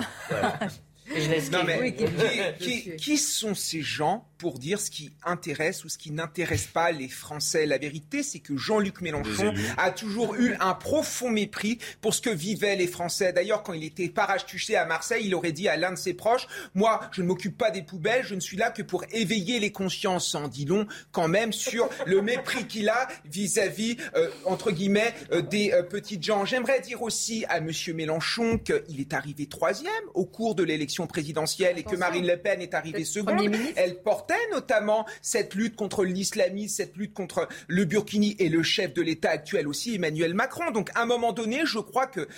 qui, 2.98 3.18
sont 3.18 3.54
ces 3.54 3.82
gens 3.82 4.26
pour 4.38 4.58
dire 4.58 4.80
ce 4.80 4.90
qui 4.90 5.10
intéresse 5.24 5.84
ou 5.84 5.88
ce 5.88 5.98
qui 5.98 6.10
n'intéresse 6.10 6.66
pas 6.66 6.90
les 6.90 7.08
Français? 7.08 7.66
La 7.66 7.78
vérité, 7.78 8.22
c'est 8.22 8.40
que 8.40 8.56
Jean-Luc 8.56 9.00
Mélenchon 9.00 9.54
a 9.76 9.90
toujours 9.90 10.34
eu 10.34 10.54
un 10.60 10.74
profond 10.74 11.30
mépris 11.30 11.78
pour 12.00 12.14
ce 12.14 12.20
que 12.20 12.30
vivaient 12.30 12.76
les 12.76 12.88
Français. 12.88 13.32
D'ailleurs, 13.32 13.62
quand 13.62 13.72
il 13.72 13.84
était 13.84 14.08
parachuté 14.08 14.76
à 14.76 14.84
Marseille, 14.84 15.24
il 15.26 15.34
aurait 15.34 15.52
dit 15.52 15.68
à 15.68 15.76
l'un 15.76 15.92
de 15.92 15.98
ses 15.98 16.14
proches 16.14 16.46
Moi, 16.74 17.00
je 17.12 17.22
ne 17.22 17.26
m'occupe 17.26 17.56
pas 17.56 17.70
des 17.70 17.82
poubelles, 17.82 18.24
je 18.24 18.34
ne 18.34 18.40
suis 18.40 18.56
là 18.56 18.70
que 18.70 18.82
pour 18.82 19.04
éveiller 19.12 19.60
les 19.60 19.72
consciences. 19.72 20.34
En 20.34 20.48
dit 20.48 20.64
long 20.64 20.86
quand 21.10 21.28
même 21.28 21.52
sur 21.52 21.88
le 22.06 22.22
mépris 22.22 22.66
qu'il 22.66 22.88
a 22.88 23.08
vis-à-vis, 23.24 23.96
euh, 24.16 24.28
entre 24.44 24.70
guillemets, 24.70 25.14
euh, 25.32 25.42
des 25.42 25.72
euh, 25.72 25.82
petites 25.82 26.22
gens. 26.22 26.44
J'aimerais 26.44 26.80
dire 26.80 27.02
aussi 27.02 27.44
à 27.48 27.58
M. 27.58 27.70
Mélenchon 27.94 28.58
qu'il 28.58 29.00
est 29.00 29.12
arrivé 29.12 29.46
troisième 29.46 29.92
au 30.14 30.24
cours 30.24 30.54
de 30.54 30.62
l'élection 30.62 31.01
l'élection 31.02 31.06
présidentielle 31.06 31.78
et 31.78 31.82
que 31.82 31.96
Marine 31.96 32.26
Le 32.26 32.36
Pen 32.36 32.60
est 32.60 32.74
arrivée 32.74 33.04
seconde, 33.04 33.54
elle 33.76 34.02
portait 34.02 34.34
notamment 34.50 35.06
cette 35.20 35.54
lutte 35.54 35.76
contre 35.76 36.04
l'islamisme, 36.04 36.74
cette 36.76 36.96
lutte 36.96 37.14
contre 37.14 37.48
le 37.68 37.84
burkini 37.84 38.36
et 38.38 38.48
le 38.48 38.62
chef 38.62 38.92
de 38.94 39.02
l'État 39.02 39.30
actuel 39.30 39.68
aussi, 39.68 39.94
Emmanuel 39.94 40.34
Macron. 40.34 40.70
Donc 40.70 40.90
à 40.94 41.02
un 41.02 41.06
moment 41.06 41.32
donné, 41.32 41.62
je 41.64 41.78
crois 41.78 42.06
que 42.06 42.28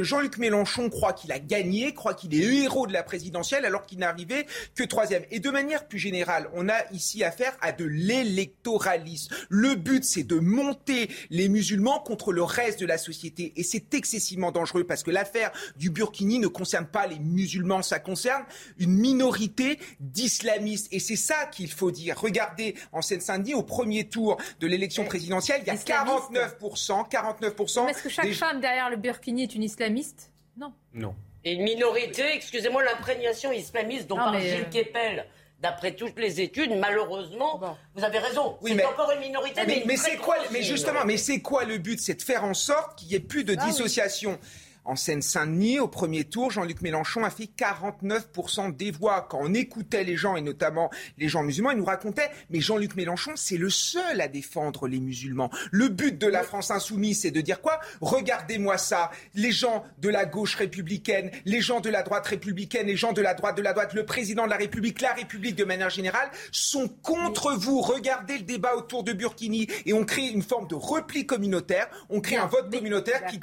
Jean-Luc 0.00 0.38
Mélenchon 0.38 0.90
croit 0.90 1.12
qu'il 1.12 1.32
a 1.32 1.38
gagné, 1.38 1.94
croit 1.94 2.14
qu'il 2.14 2.34
est 2.34 2.44
le 2.44 2.52
héros 2.52 2.86
de 2.86 2.92
la 2.92 3.02
présidentielle 3.02 3.64
alors 3.64 3.86
qu'il 3.86 3.98
n'arrivait 3.98 4.46
que 4.74 4.84
troisième. 4.84 5.24
Et 5.30 5.40
de 5.40 5.50
manière 5.50 5.86
plus 5.86 5.98
générale, 5.98 6.48
on 6.54 6.68
a 6.68 6.90
ici 6.92 7.24
affaire 7.24 7.56
à 7.60 7.72
de 7.72 7.84
l'électoralisme. 7.84 9.34
Le 9.48 9.74
but, 9.74 10.04
c'est 10.04 10.22
de 10.22 10.38
monter 10.38 11.08
les 11.30 11.48
musulmans 11.48 12.00
contre 12.00 12.32
le 12.32 12.42
reste 12.42 12.80
de 12.80 12.86
la 12.86 12.98
société. 12.98 13.52
Et 13.56 13.62
c'est 13.62 13.94
excessivement 13.94 14.52
dangereux 14.52 14.84
parce 14.84 15.02
que 15.02 15.10
l'affaire 15.10 15.50
du 15.76 15.90
Burkini 15.90 16.38
ne 16.38 16.48
concerne 16.48 16.86
pas 16.86 17.06
les 17.06 17.18
musulmans, 17.18 17.82
ça 17.82 17.98
concerne 17.98 18.44
une 18.78 18.94
minorité 18.94 19.78
d'islamistes. 20.00 20.88
Et 20.92 20.98
c'est 20.98 21.16
ça 21.16 21.46
qu'il 21.46 21.70
faut 21.70 21.90
dire. 21.90 22.18
Regardez 22.18 22.74
en 22.92 23.02
Seine-Saint-Denis, 23.02 23.54
au 23.54 23.62
premier 23.62 24.08
tour 24.08 24.36
de 24.60 24.66
l'élection 24.66 25.04
présidentielle, 25.04 25.62
il 25.62 25.68
y 25.68 25.70
a 25.70 25.74
49%, 25.74 27.08
49%. 27.10 27.84
Mais 27.84 27.90
est-ce 27.90 28.02
que 28.02 28.08
chaque 28.08 28.32
femme 28.32 28.60
derrière 28.60 28.90
le 28.90 28.96
Burkini 28.96 29.44
est 29.44 29.54
une 29.54 29.62
islamiste 29.74 30.30
Non. 30.56 30.72
Non. 30.92 31.14
Et 31.44 31.52
une 31.52 31.62
minorité, 31.62 32.22
excusez-moi, 32.34 32.82
l'imprégnation 32.84 33.52
islamiste 33.52 34.06
dont 34.06 34.16
parle 34.16 34.40
Gilles 34.40 34.66
euh, 34.66 34.82
Kepel 34.82 35.26
d'après 35.60 35.94
toutes 35.94 36.18
les 36.18 36.40
études, 36.40 36.72
malheureusement, 36.76 37.78
vous 37.94 38.04
avez 38.04 38.18
raison. 38.18 38.58
Oui, 38.60 38.74
c'est 38.76 38.84
encore 38.84 39.10
une 39.12 39.20
minorité, 39.20 39.62
mais, 39.66 39.82
mais, 39.86 39.96
c'est 39.96 40.16
quoi 40.16 40.36
Mais 40.50 40.62
justement, 40.62 41.04
mais 41.06 41.16
c'est 41.16 41.40
quoi 41.40 41.64
le 41.64 41.78
but? 41.78 42.00
C'est 42.00 42.14
de 42.14 42.22
faire 42.22 42.44
en 42.44 42.52
sorte 42.52 42.98
qu'il 42.98 43.08
n'y 43.08 43.14
ait 43.14 43.20
plus 43.20 43.44
de 43.44 43.56
Ah 43.58 43.64
oui. 43.66 44.36
En 44.84 44.96
Seine-Saint-Denis, 44.96 45.80
au 45.80 45.88
premier 45.88 46.24
tour, 46.24 46.50
Jean-Luc 46.50 46.82
Mélenchon 46.82 47.24
a 47.24 47.30
fait 47.30 47.48
49% 47.56 48.76
des 48.76 48.90
voix. 48.90 49.26
Quand 49.28 49.38
on 49.40 49.54
écoutait 49.54 50.04
les 50.04 50.16
gens, 50.16 50.36
et 50.36 50.42
notamment 50.42 50.90
les 51.18 51.28
gens 51.28 51.42
musulmans, 51.42 51.70
ils 51.70 51.78
nous 51.78 51.84
racontaient, 51.84 52.30
mais 52.50 52.60
Jean-Luc 52.60 52.94
Mélenchon, 52.96 53.32
c'est 53.36 53.56
le 53.56 53.70
seul 53.70 54.20
à 54.20 54.28
défendre 54.28 54.86
les 54.86 55.00
musulmans. 55.00 55.50
Le 55.70 55.88
but 55.88 56.18
de 56.18 56.26
la 56.26 56.42
France 56.42 56.70
insoumise, 56.70 57.22
c'est 57.22 57.30
de 57.30 57.40
dire 57.40 57.60
quoi? 57.60 57.80
Regardez-moi 58.00 58.78
ça. 58.78 59.10
Les 59.34 59.52
gens 59.52 59.84
de 59.98 60.08
la 60.08 60.26
gauche 60.26 60.56
républicaine, 60.56 61.30
les 61.44 61.60
gens 61.60 61.80
de 61.80 61.90
la 61.90 62.02
droite 62.02 62.26
républicaine, 62.26 62.86
les 62.86 62.96
gens 62.96 63.12
de 63.12 63.22
la 63.22 63.34
droite 63.34 63.56
de 63.56 63.62
la 63.62 63.72
droite, 63.72 63.94
le 63.94 64.04
président 64.04 64.44
de 64.44 64.50
la 64.50 64.56
République, 64.56 65.00
la 65.00 65.12
République 65.12 65.56
de 65.56 65.64
manière 65.64 65.90
générale, 65.90 66.30
sont 66.52 66.88
contre 66.88 67.52
vous. 67.52 67.80
Regardez 67.80 68.38
le 68.38 68.44
débat 68.44 68.76
autour 68.76 69.04
de 69.04 69.12
Burkini 69.12 69.68
et 69.86 69.92
on 69.92 70.04
crée 70.04 70.26
une 70.26 70.42
forme 70.42 70.68
de 70.68 70.74
repli 70.74 71.26
communautaire. 71.26 71.88
On 72.10 72.20
crée 72.20 72.36
un 72.36 72.46
vote 72.46 72.70
communautaire 72.70 73.24
qui, 73.26 73.40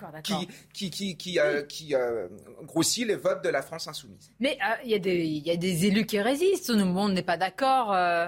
qui, 0.74 0.90
qui, 0.92 1.18
qui, 1.18 1.31
qui, 1.32 1.40
euh, 1.40 1.62
qui, 1.64 1.96
euh, 1.96 2.28
grossit 2.64 3.08
les 3.08 3.16
votes 3.16 3.44
de 3.44 3.50
la 3.50 3.62
France 3.62 3.88
insoumise. 3.88 4.32
Mais 4.40 4.58
euh, 4.62 4.76
il 4.84 4.92
y, 4.92 4.96
a 4.96 5.00
des- 5.00 5.26
il 5.26 5.46
y 5.48 5.52
a 5.52 5.56
des 5.58 5.86
élus 5.86 6.06
qui 6.06 6.20
résistent. 6.20 6.68
Tout 6.68 6.78
le 6.78 6.86
monde 6.86 7.14
n'est 7.14 7.24
pas 7.24 7.38
d'accord. 7.38 7.94
euh. 7.94 8.28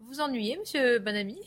Vous 0.00 0.06
vous 0.06 0.20
ennuyez, 0.20 0.56
monsieur 0.58 0.98
Banami 0.98 1.38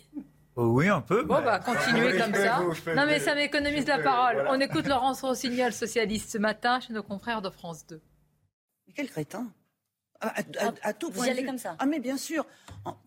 Oui, 0.55 0.89
un 0.89 1.01
peu. 1.01 1.23
Bon, 1.23 1.38
mais- 1.39 1.45
bah, 1.45 1.59
continuez 1.59 2.17
comme 2.19 2.34
ça. 2.34 2.59
Non, 2.95 3.05
mais 3.05 3.19
ça 3.19 3.35
m'économise 3.35 3.88
la 3.88 3.99
parole. 3.99 4.35
voilà. 4.35 4.51
On 4.53 4.59
écoute 4.59 4.88
Laurence 4.88 5.21
Rossignol, 5.21 5.71
socialiste, 5.71 6.31
ce 6.31 6.38
matin 6.38 6.80
chez 6.80 6.91
nos 6.93 7.03
confrères 7.03 7.41
de 7.41 7.49
France 7.49 7.85
2. 7.88 8.01
Quel 8.95 9.07
crétin? 9.09 9.47
À, 10.21 10.27
à- 10.27 10.41
à- 10.67 10.71
à 10.89 10.93
tout 10.93 11.07
vous 11.07 11.13
point 11.13 11.26
y 11.26 11.27
de 11.27 11.31
allez 11.31 11.41
vue. 11.43 11.47
comme 11.47 11.57
ça 11.57 11.76
Ah 11.80 11.85
mais 11.85 11.99
bien 11.99 12.17
sûr. 12.17 12.45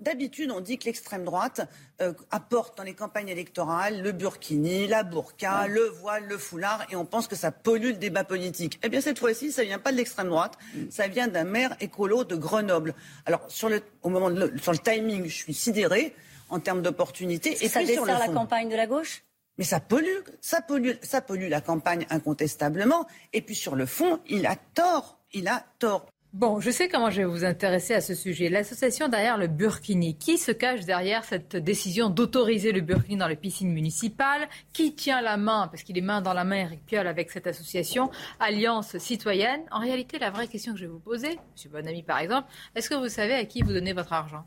D'habitude, 0.00 0.50
on 0.50 0.60
dit 0.60 0.78
que 0.78 0.84
l'extrême 0.84 1.24
droite 1.24 1.62
euh, 2.00 2.12
apporte 2.30 2.76
dans 2.76 2.82
les 2.82 2.94
campagnes 2.94 3.28
électorales 3.28 4.02
le 4.02 4.12
burkini, 4.12 4.86
la 4.86 5.02
burqa, 5.02 5.66
le 5.66 5.84
voile, 5.88 6.24
le 6.26 6.38
foulard, 6.38 6.86
et 6.90 6.96
on 6.96 7.04
pense 7.04 7.26
que 7.26 7.36
ça 7.36 7.50
pollue 7.50 7.88
le 7.88 7.92
débat 7.94 8.24
politique. 8.24 8.78
Eh 8.82 8.88
bien 8.88 9.00
cette 9.00 9.18
fois-ci, 9.18 9.50
ça 9.50 9.64
vient 9.64 9.78
pas 9.78 9.92
de 9.92 9.96
l'extrême 9.96 10.28
droite, 10.28 10.58
ça 10.90 11.08
vient 11.08 11.28
d'un 11.28 11.44
maire 11.44 11.74
écolo 11.80 12.24
de 12.24 12.36
Grenoble. 12.36 12.94
Alors 13.26 13.44
sur 13.48 13.68
le, 13.68 13.82
au 14.02 14.08
moment 14.08 14.30
de 14.30 14.46
le, 14.46 14.58
sur 14.58 14.72
le 14.72 14.78
timing, 14.78 15.24
je 15.24 15.36
suis 15.36 15.54
sidérée 15.54 16.14
en 16.50 16.60
termes 16.60 16.82
d'opportunité. 16.82 17.56
Et 17.64 17.68
ça 17.68 17.80
puis 17.80 17.88
dessert 17.88 18.18
la 18.18 18.28
campagne 18.28 18.68
de 18.68 18.76
la 18.76 18.86
gauche? 18.86 19.24
Mais 19.58 19.64
ça 19.64 19.80
pollue, 19.80 20.20
ça 20.40 20.60
pollue, 20.62 20.92
ça 21.02 21.20
pollue 21.20 21.48
la 21.48 21.60
campagne 21.60 22.06
incontestablement. 22.10 23.06
Et 23.32 23.42
puis 23.42 23.54
sur 23.54 23.74
le 23.74 23.86
fond, 23.86 24.20
il 24.26 24.46
a 24.46 24.56
tort, 24.56 25.18
il 25.32 25.48
a 25.48 25.64
tort. 25.78 26.06
Bon, 26.32 26.60
je 26.60 26.70
sais 26.70 26.88
comment 26.88 27.10
je 27.10 27.18
vais 27.18 27.26
vous 27.26 27.44
intéresser 27.44 27.92
à 27.92 28.00
ce 28.00 28.14
sujet. 28.14 28.48
L'association 28.48 29.08
derrière 29.08 29.36
le 29.36 29.48
Burkini. 29.48 30.16
Qui 30.16 30.38
se 30.38 30.50
cache 30.50 30.86
derrière 30.86 31.24
cette 31.24 31.56
décision 31.56 32.08
d'autoriser 32.08 32.72
le 32.72 32.80
Burkini 32.80 33.18
dans 33.18 33.28
les 33.28 33.36
piscines 33.36 33.70
municipales 33.70 34.48
Qui 34.72 34.94
tient 34.94 35.20
la 35.20 35.36
main, 35.36 35.68
parce 35.68 35.82
qu'il 35.82 35.98
est 35.98 36.02
main 36.02 36.22
dans 36.22 36.32
la 36.32 36.44
main, 36.44 36.56
Eric 36.56 36.86
Piolle, 36.86 37.06
avec 37.06 37.30
cette 37.30 37.46
association 37.46 38.10
Alliance 38.40 38.96
Citoyenne 38.96 39.60
En 39.70 39.80
réalité, 39.80 40.18
la 40.18 40.30
vraie 40.30 40.48
question 40.48 40.72
que 40.72 40.78
je 40.78 40.86
vais 40.86 40.90
vous 40.90 41.00
poser, 41.00 41.38
monsieur 41.52 41.68
Bonami 41.68 42.02
par 42.02 42.18
exemple, 42.18 42.48
est-ce 42.74 42.88
que 42.88 42.94
vous 42.94 43.10
savez 43.10 43.34
à 43.34 43.44
qui 43.44 43.60
vous 43.60 43.74
donnez 43.74 43.92
votre 43.92 44.14
argent? 44.14 44.46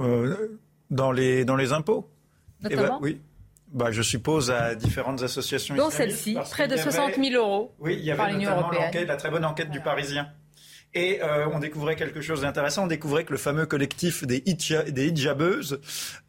Euh, 0.00 0.58
dans, 0.90 1.12
les, 1.12 1.44
dans 1.44 1.56
les 1.56 1.74
impôts? 1.74 2.08
Eh 2.64 2.68
ben, 2.70 2.76
Notamment? 2.76 2.98
Oui. 3.02 3.20
Bah, 3.72 3.90
je 3.90 4.00
suppose 4.00 4.50
à 4.50 4.74
différentes 4.74 5.22
associations 5.22 5.74
Dont 5.76 5.90
celle-ci, 5.90 6.34
près 6.50 6.66
de 6.66 6.74
qu'il 6.76 6.78
y 6.78 6.88
avait- 6.88 6.96
60 6.96 7.14
000 7.30 7.44
euros 7.44 7.74
Oui, 7.78 7.94
il 7.98 8.04
y 8.06 8.10
avait 8.10 8.16
par 8.16 8.30
l'Union 8.30 8.50
notamment 8.56 8.70
la 9.06 9.16
très 9.16 9.30
bonne 9.30 9.44
enquête 9.44 9.70
du 9.70 9.80
Parisien. 9.82 10.30
Et 10.96 11.22
euh, 11.22 11.46
on 11.52 11.58
découvrait 11.58 11.94
quelque 11.94 12.22
chose 12.22 12.40
d'intéressant. 12.40 12.84
On 12.84 12.86
découvrait 12.86 13.24
que 13.24 13.32
le 13.32 13.36
fameux 13.38 13.66
collectif 13.66 14.24
des, 14.26 14.38
hija- 14.46 14.90
des 14.90 15.08
hijabeuses, 15.08 15.78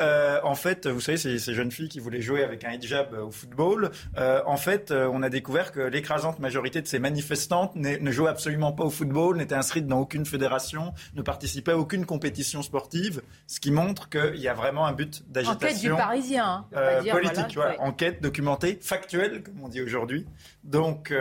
euh, 0.02 0.40
en 0.44 0.56
fait, 0.56 0.88
vous 0.88 1.00
savez, 1.00 1.18
ces, 1.18 1.40
ces 1.40 1.54
jeunes 1.54 1.72
filles 1.72 1.88
qui 1.88 2.02
voulaient 2.02 2.20
jouer 2.22 2.44
avec 2.44 2.66
un 2.66 2.72
hijab 2.74 3.14
au 3.14 3.32
football, 3.32 3.92
euh, 4.18 4.42
en 4.46 4.58
fait, 4.58 4.92
on 4.92 5.24
a 5.24 5.30
découvert 5.30 5.72
que 5.72 5.80
l'écrasante 5.80 6.40
majorité 6.40 6.82
de 6.82 6.88
ces 6.88 7.00
manifestantes 7.00 7.78
ne 7.78 8.12
jouaient 8.12 8.30
absolument 8.30 8.74
pas 8.74 8.84
au 8.84 8.90
football, 8.90 9.38
n'étaient 9.38 9.56
inscrites 9.56 9.88
dans 9.88 10.00
aucune 10.00 10.26
fédération, 10.26 10.94
ne 11.16 11.22
participaient 11.22 11.72
à 11.72 11.78
aucune 11.78 12.06
compétition 12.06 12.62
sportive, 12.62 13.22
ce 13.48 13.62
qui 13.62 13.72
montre 13.72 14.10
qu'il 14.10 14.36
y 14.42 14.50
a 14.50 14.54
vraiment 14.54 14.86
un 14.86 14.92
but 14.92 15.24
d'agitation. 15.32 15.68
Enquête 15.70 15.80
du 15.82 15.90
Parisien. 15.96 16.66
hein. 16.76 17.02
Dire, 17.04 17.14
politique, 17.14 17.54
voilà, 17.56 17.80
enquête 17.82 18.22
documentée, 18.22 18.80
factuelle, 18.82 19.44
comme 19.44 19.62
on 19.64 19.70
dit 19.70 19.82
aujourd'hui. 19.82 20.26
Donc, 20.66 21.14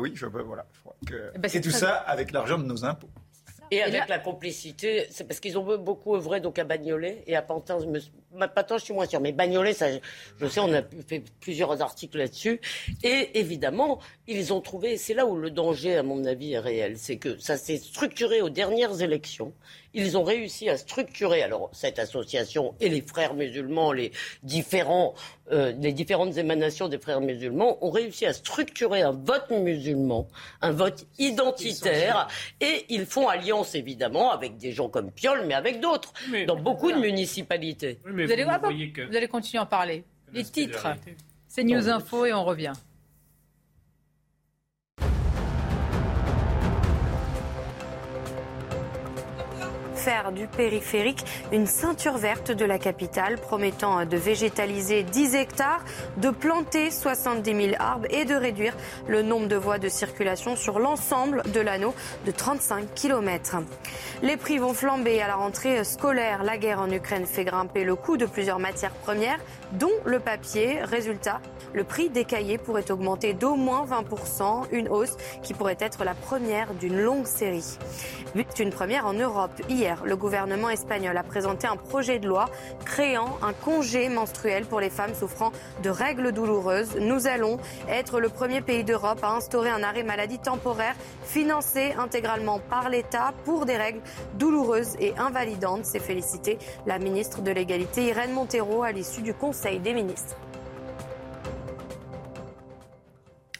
oui, 0.00 0.12
je, 0.14 0.24
voilà, 0.24 0.64
je 0.72 0.80
crois 0.80 0.96
que... 1.06 1.30
C'est 1.48 1.58
et 1.58 1.60
tout 1.60 1.70
ça 1.70 1.86
bien. 1.86 2.12
avec 2.14 2.32
l'argent 2.32 2.56
de 2.56 2.64
nos 2.64 2.85
impôts. 2.86 3.08
Et 3.70 3.82
avec 3.82 4.08
la 4.08 4.18
complicité, 4.18 5.06
c'est 5.10 5.24
parce 5.24 5.40
qu'ils 5.40 5.58
ont 5.58 5.78
beaucoup 5.78 6.14
œuvré 6.14 6.40
donc 6.40 6.58
à 6.58 6.64
Bagnolet 6.64 7.24
et 7.26 7.34
à 7.34 7.42
Pantin. 7.42 7.78
Pantin, 8.54 8.78
je 8.78 8.84
suis 8.84 8.94
moins 8.94 9.06
sûr, 9.06 9.20
mais 9.20 9.32
Bagnolet, 9.32 9.72
ça, 9.72 9.86
je- 10.40 10.46
sais, 10.46 10.60
on 10.60 10.72
a 10.72 10.82
fait 11.06 11.22
plusieurs 11.40 11.80
articles 11.82 12.18
là-dessus. 12.18 12.60
Et 13.02 13.38
évidemment, 13.38 13.98
ils 14.26 14.52
ont 14.52 14.60
trouvé, 14.60 14.96
c'est 14.96 15.14
là 15.14 15.26
où 15.26 15.36
le 15.36 15.50
danger, 15.50 15.96
à 15.96 16.02
mon 16.02 16.24
avis, 16.24 16.52
est 16.52 16.58
réel, 16.58 16.94
c'est 16.98 17.16
que 17.16 17.38
ça 17.38 17.56
s'est 17.56 17.78
structuré 17.78 18.40
aux 18.42 18.50
dernières 18.50 19.00
élections. 19.02 19.52
Ils 19.94 20.18
ont 20.18 20.24
réussi 20.24 20.68
à 20.68 20.76
structurer, 20.76 21.42
alors 21.42 21.70
cette 21.72 21.98
association 21.98 22.74
et 22.80 22.90
les 22.90 23.00
frères 23.00 23.32
musulmans, 23.32 23.92
les 23.92 24.12
différents, 24.42 25.14
euh, 25.52 25.72
les 25.80 25.92
différentes 25.92 26.36
émanations 26.36 26.88
des 26.88 26.98
frères 26.98 27.22
musulmans 27.22 27.78
ont 27.82 27.88
réussi 27.90 28.26
à 28.26 28.34
structurer 28.34 29.00
un 29.00 29.12
vote 29.12 29.48
musulman, 29.50 30.28
un 30.60 30.72
vote 30.72 31.06
identitaire, 31.18 32.28
et 32.60 32.84
ils 32.90 33.06
font 33.06 33.28
alliance 33.28 33.74
évidemment 33.74 34.32
avec 34.32 34.58
des 34.58 34.72
gens 34.72 34.88
comme 34.90 35.10
Piolle, 35.10 35.44
mais 35.46 35.54
avec 35.54 35.80
d'autres, 35.80 36.12
dans 36.46 36.56
beaucoup 36.56 36.90
de 36.92 36.98
municipalités. 36.98 37.98
vous, 38.25 38.25
allez, 38.30 38.44
voir, 38.44 38.60
vous 38.60 39.16
allez 39.16 39.28
continuer 39.28 39.60
à 39.60 39.64
en 39.64 39.66
parler. 39.66 40.04
Les 40.32 40.44
titres, 40.44 40.86
c'est 41.48 41.64
News 41.64 41.88
Info 41.88 42.26
et 42.26 42.32
on 42.32 42.44
revient. 42.44 42.72
Du 50.32 50.46
périphérique 50.46 51.24
une 51.50 51.66
ceinture 51.66 52.16
verte 52.16 52.52
de 52.52 52.64
la 52.64 52.78
capitale, 52.78 53.38
promettant 53.38 54.04
de 54.06 54.16
végétaliser 54.16 55.02
10 55.02 55.34
hectares, 55.34 55.84
de 56.18 56.30
planter 56.30 56.92
70 56.92 57.70
000 57.70 57.76
arbres 57.80 58.06
et 58.10 58.24
de 58.24 58.36
réduire 58.36 58.76
le 59.08 59.22
nombre 59.22 59.48
de 59.48 59.56
voies 59.56 59.78
de 59.78 59.88
circulation 59.88 60.54
sur 60.54 60.78
l'ensemble 60.78 61.42
de 61.52 61.60
l'anneau 61.60 61.92
de 62.24 62.30
35 62.30 62.94
km. 62.94 63.56
Les 64.22 64.36
prix 64.36 64.58
vont 64.58 64.74
flamber 64.74 65.20
à 65.20 65.26
la 65.26 65.34
rentrée 65.34 65.82
scolaire. 65.82 66.44
La 66.44 66.56
guerre 66.56 66.80
en 66.80 66.90
Ukraine 66.90 67.26
fait 67.26 67.44
grimper 67.44 67.82
le 67.82 67.96
coût 67.96 68.16
de 68.16 68.26
plusieurs 68.26 68.60
matières 68.60 68.94
premières, 68.94 69.40
dont 69.72 69.92
le 70.04 70.20
papier. 70.20 70.78
Résultat, 70.84 71.40
le 71.74 71.82
prix 71.82 72.10
des 72.10 72.24
cahiers 72.24 72.58
pourrait 72.58 72.92
augmenter 72.92 73.34
d'au 73.34 73.56
moins 73.56 73.84
20%, 73.84 74.66
une 74.70 74.88
hausse 74.88 75.16
qui 75.42 75.52
pourrait 75.52 75.76
être 75.80 76.04
la 76.04 76.14
première 76.14 76.74
d'une 76.74 77.00
longue 77.00 77.26
série. 77.26 77.76
C'est 78.34 78.62
une 78.62 78.70
première 78.70 79.06
en 79.06 79.14
Europe. 79.14 79.50
Le 80.04 80.16
gouvernement 80.16 80.70
espagnol 80.70 81.16
a 81.16 81.22
présenté 81.22 81.66
un 81.66 81.76
projet 81.76 82.18
de 82.18 82.28
loi 82.28 82.46
créant 82.84 83.38
un 83.42 83.52
congé 83.52 84.08
menstruel 84.08 84.66
pour 84.66 84.80
les 84.80 84.90
femmes 84.90 85.14
souffrant 85.14 85.52
de 85.82 85.90
règles 85.90 86.32
douloureuses. 86.32 86.96
Nous 86.96 87.26
allons 87.26 87.58
être 87.88 88.20
le 88.20 88.28
premier 88.28 88.60
pays 88.60 88.84
d'Europe 88.84 89.20
à 89.22 89.32
instaurer 89.32 89.70
un 89.70 89.82
arrêt 89.82 90.02
maladie 90.02 90.38
temporaire 90.38 90.94
financé 91.24 91.94
intégralement 91.98 92.58
par 92.58 92.88
l'État 92.88 93.32
pour 93.44 93.66
des 93.66 93.76
règles 93.76 94.00
douloureuses 94.34 94.96
et 95.00 95.16
invalidantes. 95.16 95.84
C'est 95.84 96.00
félicité 96.00 96.58
la 96.86 96.98
ministre 96.98 97.42
de 97.42 97.50
l'Égalité 97.50 98.06
Irène 98.06 98.32
Montero 98.32 98.82
à 98.82 98.92
l'issue 98.92 99.22
du 99.22 99.34
Conseil 99.34 99.78
des 99.80 99.94
ministres. 99.94 100.36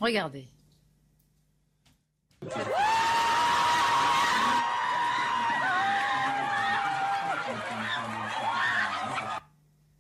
Regardez. 0.00 0.48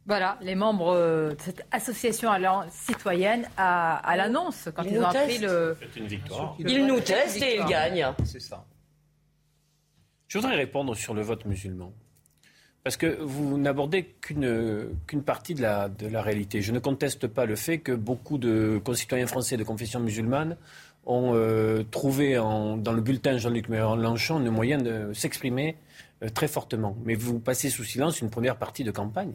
Voilà, 0.06 0.38
les 0.40 0.54
membres 0.54 0.94
de 0.94 1.36
cette 1.40 1.66
association 1.72 2.30
citoyenne 2.70 3.48
à, 3.56 3.96
à 3.96 4.16
l'annonce 4.16 4.68
quand 4.74 4.84
ils, 4.84 4.98
ont 5.00 5.04
appris 5.06 5.38
le. 5.38 5.76
C'est 5.80 5.98
une 6.00 6.06
victoire. 6.06 6.54
Ils 6.60 6.86
nous 6.86 7.00
testent 7.00 7.42
et 7.42 7.56
ils 7.56 7.64
gagnent. 7.64 8.06
C'est 8.24 8.40
ça. 8.40 8.64
Je 10.28 10.38
voudrais 10.38 10.56
répondre 10.56 10.94
sur 10.94 11.12
le 11.14 11.22
vote 11.22 11.44
musulman. 11.44 11.92
Parce 12.84 12.96
que 12.96 13.20
vous 13.20 13.58
n'abordez 13.58 14.04
qu'une 14.04 14.90
qu'une 15.08 15.22
partie 15.24 15.54
de 15.54 15.62
la, 15.62 15.88
de 15.88 16.06
la 16.06 16.22
réalité. 16.22 16.62
Je 16.62 16.70
ne 16.70 16.78
conteste 16.78 17.26
pas 17.26 17.44
le 17.44 17.56
fait 17.56 17.78
que 17.78 17.90
beaucoup 17.90 18.38
de 18.38 18.80
concitoyens 18.84 19.26
français 19.26 19.56
de 19.56 19.64
confession 19.64 19.98
musulmane 19.98 20.56
ont 21.04 21.32
euh, 21.34 21.82
trouvé 21.90 22.38
en- 22.38 22.76
dans 22.76 22.92
le 22.92 23.00
bulletin 23.00 23.38
Jean-Luc 23.38 23.68
Mélenchon 23.68 24.36
un 24.36 24.50
moyen 24.50 24.78
de 24.78 25.12
s'exprimer 25.14 25.76
euh, 26.22 26.28
très 26.28 26.46
fortement. 26.46 26.96
Mais 27.04 27.14
vous 27.16 27.40
passez 27.40 27.70
sous 27.70 27.82
silence 27.82 28.20
une 28.20 28.30
première 28.30 28.56
partie 28.56 28.84
de 28.84 28.92
campagne 28.92 29.32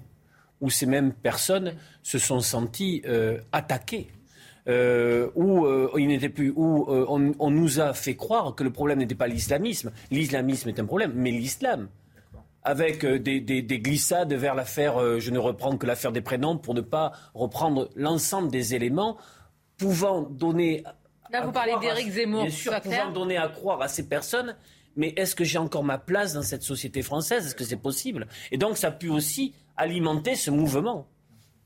où 0.62 0.70
ces 0.70 0.86
mêmes 0.86 1.12
personnes 1.12 1.74
se 2.04 2.18
sont 2.20 2.40
senties 2.40 3.02
euh, 3.06 3.40
attaquées. 3.52 4.08
euh, 4.68 5.30
où 5.36 5.66
euh, 5.66 5.90
il 5.98 6.08
n'était 6.08 6.30
plus, 6.30 6.54
où 6.56 6.86
euh, 6.88 7.06
on, 7.10 7.34
on 7.40 7.50
nous 7.50 7.80
a 7.80 7.94
fait 7.94 8.16
croire 8.16 8.54
que 8.54 8.64
le 8.64 8.72
problème 8.72 9.00
n'était 9.00 9.16
pas 9.16 9.26
l'islamisme. 9.28 9.92
L'islamisme 10.12 10.70
est 10.70 10.80
un 10.80 10.86
problème, 10.86 11.14
mais 11.16 11.32
l'islam. 11.32 11.90
Avec 12.64 13.04
des, 13.04 13.40
des- 13.42 13.64
des 13.64 13.80
glissades 13.80 14.32
vers 14.34 14.54
l'affaire, 14.54 15.20
je 15.20 15.32
ne 15.32 15.40
reprends 15.40 15.78
que 15.78 15.88
l'affaire 15.88 16.12
des 16.12 16.22
prénoms 16.22 16.60
pour 16.60 16.76
ne 16.76 16.82
pas 16.82 17.12
reprendre 17.34 17.90
l'ensemble 17.96 18.52
des 18.52 18.76
éléments 18.76 19.18
pouvant 19.78 20.22
donner. 20.22 20.84
Là, 21.32 21.42
vous 21.44 21.52
parlez 21.52 21.74
d'Éric 21.82 22.12
Zemmour, 22.12 22.44
Bien 22.44 22.52
sûr, 22.52 22.72
pouvant 22.82 22.82
clair. 22.96 23.12
donner 23.14 23.38
à 23.38 23.48
croire 23.48 23.82
à 23.82 23.88
ces 23.88 24.08
personnes. 24.08 24.56
Mais 24.96 25.14
est-ce 25.18 25.34
que 25.36 25.44
j'ai 25.44 25.58
encore 25.58 25.84
ma 25.86 25.98
place 25.98 26.34
dans 26.34 26.42
cette 26.44 26.62
société 26.64 27.02
française? 27.02 27.48
Est-ce 27.48 27.56
que 27.56 27.64
c'est 27.64 27.78
possible? 27.82 28.28
Et 28.52 28.58
donc, 28.60 28.78
ça 28.78 28.90
a 28.90 28.92
pu 28.92 29.10
aussi 29.10 29.56
alimenter 29.82 30.36
ce 30.36 30.52
mouvement. 30.52 31.11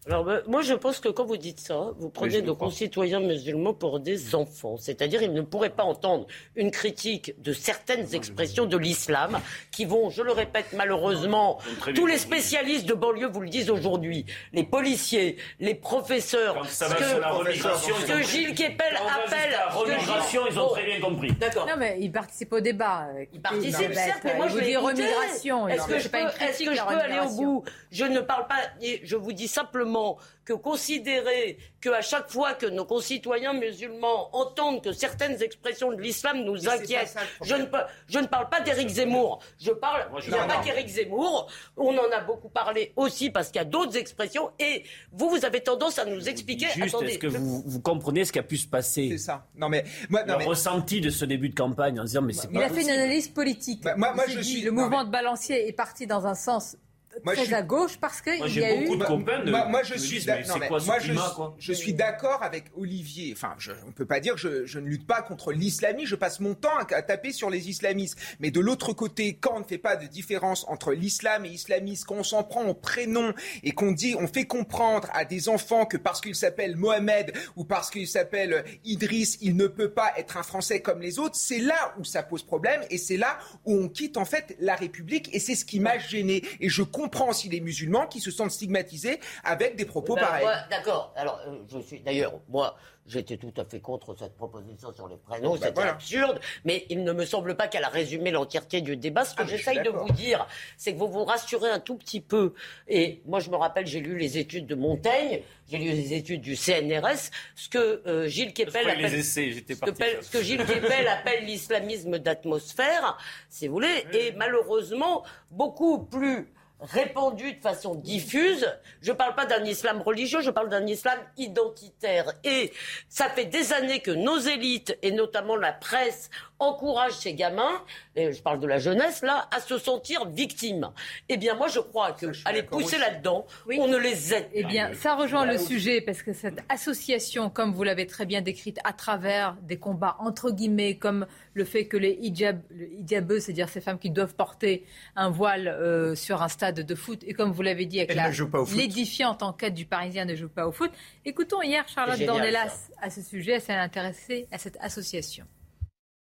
Alors, 0.08 0.24
ben, 0.24 0.44
moi, 0.46 0.62
je 0.62 0.76
pense 0.76 1.00
que 1.00 1.10
quand 1.10 1.26
vous 1.26 1.38
dites 1.38 1.60
ça, 1.60 1.90
vous 1.98 2.10
prenez 2.10 2.44
nos 2.44 2.56
concitoyens 2.56 3.20
musulmans 3.20 3.74
pour 3.74 4.00
des 4.00 4.36
enfants. 4.36 4.78
C'est-à-dire, 4.78 5.24
ils 5.24 5.34
ne 5.34 5.42
pourraient 5.42 5.72
pas 5.72 5.84
entendre 5.84 6.28
une 6.56 6.70
critique 6.70 7.34
de 7.42 7.54
certaines 7.54 8.14
expressions 8.14 8.68
de 8.68 8.78
l'islam 8.78 9.40
qui 9.72 9.86
vont, 9.86 10.12
je 10.12 10.22
le 10.22 10.32
répète 10.32 10.68
malheureusement, 10.74 11.58
tous 11.96 12.06
les 12.06 12.20
spécialistes 12.20 12.86
de 12.86 12.94
banlieue 12.94 13.30
vous 13.30 13.42
le 13.42 13.50
disent 13.50 13.72
aujourd'hui, 13.72 14.28
les 14.54 14.64
policiers, 14.64 15.38
les 15.60 15.74
professeurs, 15.74 16.64
ça 16.68 16.88
va 16.88 16.96
que, 16.96 17.04
sur 17.04 17.20
la 17.20 17.32
remigration, 17.32 17.96
ce 17.96 18.02
ils 18.02 18.14
que 18.14 18.24
Gilles 18.24 18.54
Kepel 18.54 18.96
appelle... 18.96 19.52
la 19.52 19.70
remigration, 19.70 20.42
ils 20.50 20.60
ont 20.60 20.68
Oh, 20.68 20.74
très 20.74 20.86
bien 20.86 21.00
compris. 21.00 21.32
D'accord. 21.34 21.68
Non, 21.68 21.76
mais 21.78 21.98
il 22.00 22.12
participe 22.12 22.54
au 22.54 22.60
débat. 22.60 23.08
Il 23.34 23.42
participe, 23.42 23.94
certes, 23.94 24.22
mais 24.24 24.36
moi 24.36 24.48
je 24.50 24.58
écouter. 24.58 24.78
remigration. 24.78 25.68
Est-ce 25.68 25.88
que 25.88 26.00
je 26.00 26.10
peux, 26.10 26.98
aller 26.98 27.20
au 27.20 27.36
bout? 27.36 27.64
Je 27.92 28.06
ne 28.06 28.20
parle 28.20 28.48
pas, 28.48 28.62
je 29.04 29.16
vous 29.16 29.34
dis 29.34 29.48
simplement 29.48 29.95
que 30.44 30.54
considérer 30.54 31.58
qu'à 31.82 32.02
chaque 32.02 32.30
fois 32.30 32.54
que 32.54 32.66
nos 32.68 32.86
concitoyens 32.86 33.54
musulmans 33.54 34.30
entendent 34.36 34.84
que 34.84 34.92
certaines 34.92 35.42
expressions 35.42 35.92
de 35.92 36.02
l'islam 36.02 36.44
nous 36.44 36.68
inquiètent, 36.70 37.08
ça, 37.08 37.22
je 37.42 37.56
ne, 37.56 37.66
peux- 37.66 37.78
je 38.08 38.20
ne 38.20 38.28
parle 38.28 38.50
pas 38.50 38.62
d'Éric 38.62 38.90
Zemmour. 38.90 39.40
Je 39.60 39.72
parle, 39.72 40.08
Moi, 40.12 40.20
je 40.22 40.28
il 40.30 40.34
n'y 40.34 40.40
a 40.40 40.46
pas 40.46 40.62
qu'Éric 40.64 40.88
Zemmour. 40.88 41.50
On 41.78 41.98
en 41.98 42.12
a 42.12 42.22
beaucoup 42.22 42.50
parlé 42.50 42.94
aussi 42.96 43.30
parce 43.32 43.48
qu'il 43.48 43.58
y 43.58 43.62
a 43.62 43.66
d'autres 43.66 43.98
expressions. 43.98 44.52
Et 44.60 44.84
vous, 45.12 45.30
vous 45.30 45.44
avez 45.46 45.62
tendance 45.62 45.98
à 45.98 46.06
nous 46.06 46.30
expliquer. 46.30 46.68
Juste, 46.76 46.96
est-ce 47.02 47.18
que 47.18 47.30
je- 47.30 47.38
vous, 47.38 47.64
vous 47.66 47.82
comprenez 47.82 48.24
ce 48.26 48.32
qui 48.32 48.40
a 48.40 48.44
pu 48.44 48.58
se 48.58 48.68
passer? 48.68 49.10
C'est 49.12 49.18
ça. 49.18 49.48
Non 49.56 49.70
mais 49.70 49.84
moi, 50.10 50.24
Le 50.28 50.38
mais- 50.38 50.46
ressenti 50.46 51.02
de 51.02 51.10
ce 51.10 51.26
début 51.26 51.50
de 51.50 51.56
campagne 51.56 52.00
en 52.00 52.04
disant 52.04 52.22
mais 52.22 52.34
c'est 52.34 52.48
Il 52.52 52.60
pas 52.60 52.66
a 52.66 52.70
fait 52.70 52.82
une 52.84 52.90
analyse 52.92 53.28
politique. 53.30 53.82
Bah, 53.84 53.96
moi- 53.98 54.14
moi, 54.14 54.26
Il 54.28 54.32
s'est 54.34 54.38
je 54.38 54.44
dit, 54.44 54.52
suis- 54.52 54.62
Le 54.62 54.72
non, 54.72 54.84
mouvement 54.84 55.00
mais- 55.00 55.06
de 55.06 55.12
balancier 55.12 55.68
est 55.68 55.74
parti 55.74 56.06
dans 56.06 56.26
un 56.28 56.36
sens 56.36 56.78
Moi, 57.24 57.34
je 57.34 57.40
très 57.40 57.46
suis- 57.48 57.56
à 57.56 57.62
gauche 57.62 57.98
parce 57.98 58.22
qu'il 58.22 58.46
j'ai 58.48 58.62
y 58.62 58.66
a 58.66 58.76
beaucoup 58.76 58.96
eu. 58.96 58.98
de 58.98 59.04
copains 59.06 59.44
de- 59.44 59.52
moi, 59.52 59.66
moi, 59.66 59.84
je 59.84 59.96
suis 59.98 60.18
disent, 60.20 60.28
non, 60.28 60.60
quoi 60.68 60.80
moi, 60.86 61.00
je, 61.00 61.06
climat, 61.06 61.26
suis- 61.26 61.36
quoi 61.36 61.56
je 61.60 61.74
suis 61.74 61.94
d'accord 61.94 62.44
avec 62.44 62.66
Olivier. 62.76 63.34
Enfin, 63.36 63.56
je, 63.58 63.72
on 63.88 63.92
peut 63.92 64.06
pas 64.06 64.20
dire 64.20 64.34
que 64.36 64.40
je, 64.40 64.66
je 64.66 64.80
ne 64.80 64.88
lutte 64.88 65.08
pas 65.08 65.22
contre 65.22 65.52
l'islamisme. 65.54 66.08
Je 66.08 66.16
passe 66.16 66.40
mon 66.40 66.54
temps 66.56 66.76
à, 66.78 66.94
à 66.94 67.02
taper 67.02 67.32
sur 67.32 67.50
les 67.50 67.70
islamistes. 67.70 68.18
Mais 68.40 68.52
de 68.52 68.60
l'autre 68.60 68.94
côté, 68.94 69.36
quand 69.40 69.54
on 69.56 69.60
ne 69.60 69.66
fait 69.66 69.78
pas 69.78 69.96
de 69.96 70.06
différence 70.08 70.66
entre 70.68 70.94
l'islam 70.94 71.46
et 71.46 71.50
l'islamisme, 71.50 72.06
quand 72.08 72.16
on 72.16 72.24
s'en 72.24 72.44
prend 72.44 72.66
au 72.66 72.74
prénom 72.74 73.34
et 73.64 73.72
qu'on 73.72 73.92
dit, 73.92 74.16
on 74.20 74.28
fait 74.28 74.46
comprendre 74.46 75.08
à 75.14 75.26
des 75.26 75.50
enfants 75.50 75.86
que 75.86 75.98
parce 75.98 76.22
qu'il 76.22 76.36
s'appelle 76.36 76.76
Mohamed 76.76 77.34
ou 77.56 77.64
parce 77.64 77.90
qu'il 77.90 78.08
s'appelle 78.08 78.66
Idriss, 78.84 79.38
il 79.42 79.56
ne 79.56 79.68
peut 79.68 79.90
pas 79.92 80.12
être 80.18 80.38
un 80.38 80.44
Français 80.44 80.82
comme 80.82 81.02
les 81.02 81.18
autres, 81.20 81.36
c'est 81.36 81.60
là 81.60 81.94
où 81.98 82.04
ça 82.04 82.24
pose 82.24 82.44
problème 82.44 82.82
et 82.90 82.98
c'est 82.98 83.18
là 83.18 83.38
où 83.66 83.76
on 83.76 83.90
quitte 83.90 84.18
en 84.18 84.26
fait 84.26 84.56
la 84.60 84.76
République 84.76 85.30
et 85.34 85.40
c'est 85.40 85.56
ce 85.56 85.66
qui 85.66 85.80
m'a 85.80 85.98
gêné. 85.98 86.44
Et 86.60 86.70
je 86.70 86.82
comprends 86.84 87.05
aussi 87.30 87.50
les 87.50 87.62
musulmans 87.62 88.08
qui 88.08 88.20
se 88.20 88.32
sentent 88.32 88.52
stigmatisés 88.52 89.20
avec 89.44 89.76
des 89.76 89.86
propos 89.86 90.16
Ben, 90.16 90.22
pareils. 90.22 90.48
D'accord. 90.70 91.14
Alors, 91.16 91.40
euh, 91.48 91.58
je 91.72 91.80
suis 91.80 92.00
d'ailleurs, 92.02 92.34
moi, 92.50 92.76
j'étais 93.08 93.38
tout 93.38 93.54
à 93.58 93.66
fait 93.66 93.80
contre 93.80 94.16
cette 94.18 94.36
proposition 94.36 94.94
sur 94.94 95.08
les 95.08 95.18
prénoms. 95.18 95.52
Ben, 95.54 95.60
C'était 95.60 95.72
voilà. 95.74 95.92
absurde, 95.92 96.40
mais 96.64 96.86
il 96.90 97.04
ne 97.04 97.14
me 97.14 97.26
semble 97.26 97.56
pas 97.56 97.68
qu'elle 97.68 97.84
a 97.84 97.90
résumé 97.90 98.32
l'entièreté 98.32 98.82
du 98.82 98.98
débat. 98.98 99.26
Ce 99.26 99.36
que 99.36 99.44
Ah, 99.44 99.48
j'essaye 99.48 99.82
de 99.82 99.90
vous 99.90 100.10
dire, 100.12 100.48
c'est 100.78 100.94
que 100.94 100.98
vous 101.00 101.08
vous 101.08 101.26
rassurez 101.26 101.70
un 101.70 101.80
tout 101.80 101.96
petit 101.96 102.22
peu. 102.22 102.54
Et 102.88 103.22
moi, 103.26 103.40
je 103.40 103.50
me 103.50 103.56
rappelle, 103.56 103.86
j'ai 103.86 104.00
lu 104.00 104.18
les 104.18 104.38
études 104.38 104.68
de 104.68 104.76
Montaigne, 104.76 105.42
j'ai 105.70 105.78
lu 105.78 105.86
les 105.92 106.14
études 106.14 106.42
du 106.42 106.56
CNRS, 106.56 107.32
ce 107.56 107.70
que 107.70 108.02
euh, 108.08 108.28
Gilles 108.28 108.54
Kepel 108.54 108.72
ferai 108.72 108.96
les 108.96 109.06
appelle 109.06 109.20
essais, 109.20 109.52
j'étais 109.52 109.76
ce 109.76 110.30
que, 110.32 110.42
Gilles 110.44 110.66
Kepel 110.66 111.08
appelle 111.08 111.46
l'islamisme 111.46 112.20
d'atmosphère, 112.20 113.18
si 113.50 113.68
vous 113.68 113.74
voulez, 113.74 114.06
et 114.14 114.32
malheureusement 114.34 115.24
beaucoup 115.52 116.00
plus 116.00 116.52
répandu 116.86 117.54
de 117.54 117.62
façon 117.62 117.96
diffuse. 117.96 118.68
Je 119.02 119.12
ne 119.12 119.18
parle 119.18 119.36
pas 119.36 119.46
d'un 119.46 119.64
islam 119.64 120.02
religieux, 120.02 120.42
je 120.42 120.50
parle 120.50 120.70
d'un 120.70 120.86
islam 120.88 121.18
identitaire. 121.38 122.34
Et 122.44 122.72
ça 123.10 123.30
fait 123.30 123.46
des 123.46 123.74
années 123.74 124.00
que 124.00 124.12
nos 124.12 124.38
élites, 124.38 124.98
et 125.02 125.12
notamment 125.12 125.56
la 125.56 125.74
presse, 125.74 126.30
encouragent 126.60 127.14
ces 127.18 127.34
gamins, 127.34 127.82
et 128.16 128.32
je 128.32 128.42
parle 128.42 128.60
de 128.60 128.68
la 128.68 128.78
jeunesse 128.80 129.22
là, 129.22 129.48
à 129.56 129.60
se 129.60 129.78
sentir 129.78 130.26
victimes. 130.30 130.90
Eh 131.30 131.38
bien 131.38 131.54
moi 131.56 131.68
je 131.68 131.80
crois 131.80 132.12
que 132.14 132.28
aller 132.46 132.62
d'accord 132.62 132.80
pousser 132.80 132.98
là-dedans, 132.98 133.46
on 133.78 133.88
ne 133.88 133.98
les 133.98 134.34
aide 134.34 134.48
Eh 134.54 134.64
bien, 134.64 134.94
ça 134.94 135.16
rejoint 135.16 135.46
le 135.46 135.58
sujet 135.58 136.02
parce 136.02 136.22
que 136.22 136.34
cette 136.34 136.60
association, 136.70 137.50
comme 137.50 137.74
vous 137.74 137.84
l'avez 137.84 138.08
très 138.08 138.26
bien 138.26 138.42
décrite, 138.42 138.80
à 138.84 138.94
travers 138.94 139.56
des 139.64 139.78
combats 139.78 140.16
entre 140.20 140.52
guillemets, 140.52 140.96
comme 140.98 141.26
le 141.54 141.66
fait 141.66 141.86
que 141.88 141.98
les 141.98 142.14
hijab, 142.22 142.62
le 142.70 142.88
hijabeux, 142.94 143.40
c'est-à-dire 143.40 143.70
ces 143.70 143.82
femmes 143.82 144.00
qui 144.00 144.10
doivent 144.10 144.36
porter 144.36 144.86
un 145.16 145.30
voile 145.30 145.68
euh, 145.68 146.16
sur 146.16 146.42
un 146.42 146.48
stade 146.48 146.80
de 146.82 146.96
foot, 146.96 147.22
et 147.26 147.34
comme 147.34 147.52
vous 147.52 147.62
l'avez 147.62 147.86
dit, 147.86 148.00
avec 148.00 148.16
la- 148.16 148.28
ne 148.30 148.34
jouent 148.34 148.50
pas 148.50 148.60
au 148.62 148.66
foot. 148.66 148.78
l'édifiante 148.78 149.44
enquête 149.44 149.74
du 149.74 149.86
Parisien 149.86 150.26
ne 150.26 150.36
joue 150.36 150.50
pas 150.50 150.68
au 150.68 150.72
foot. 150.72 150.92
Écoutons 151.26 151.62
hier 151.62 151.86
Charlotte 151.88 152.20
Dornelas 152.26 152.90
à 153.02 153.10
ce 153.10 153.22
sujet, 153.22 153.54
elle 153.54 153.62
s'est 153.62 153.74
intéressée 153.74 154.48
à 154.52 154.58
cette 154.58 154.78
association. 154.80 155.46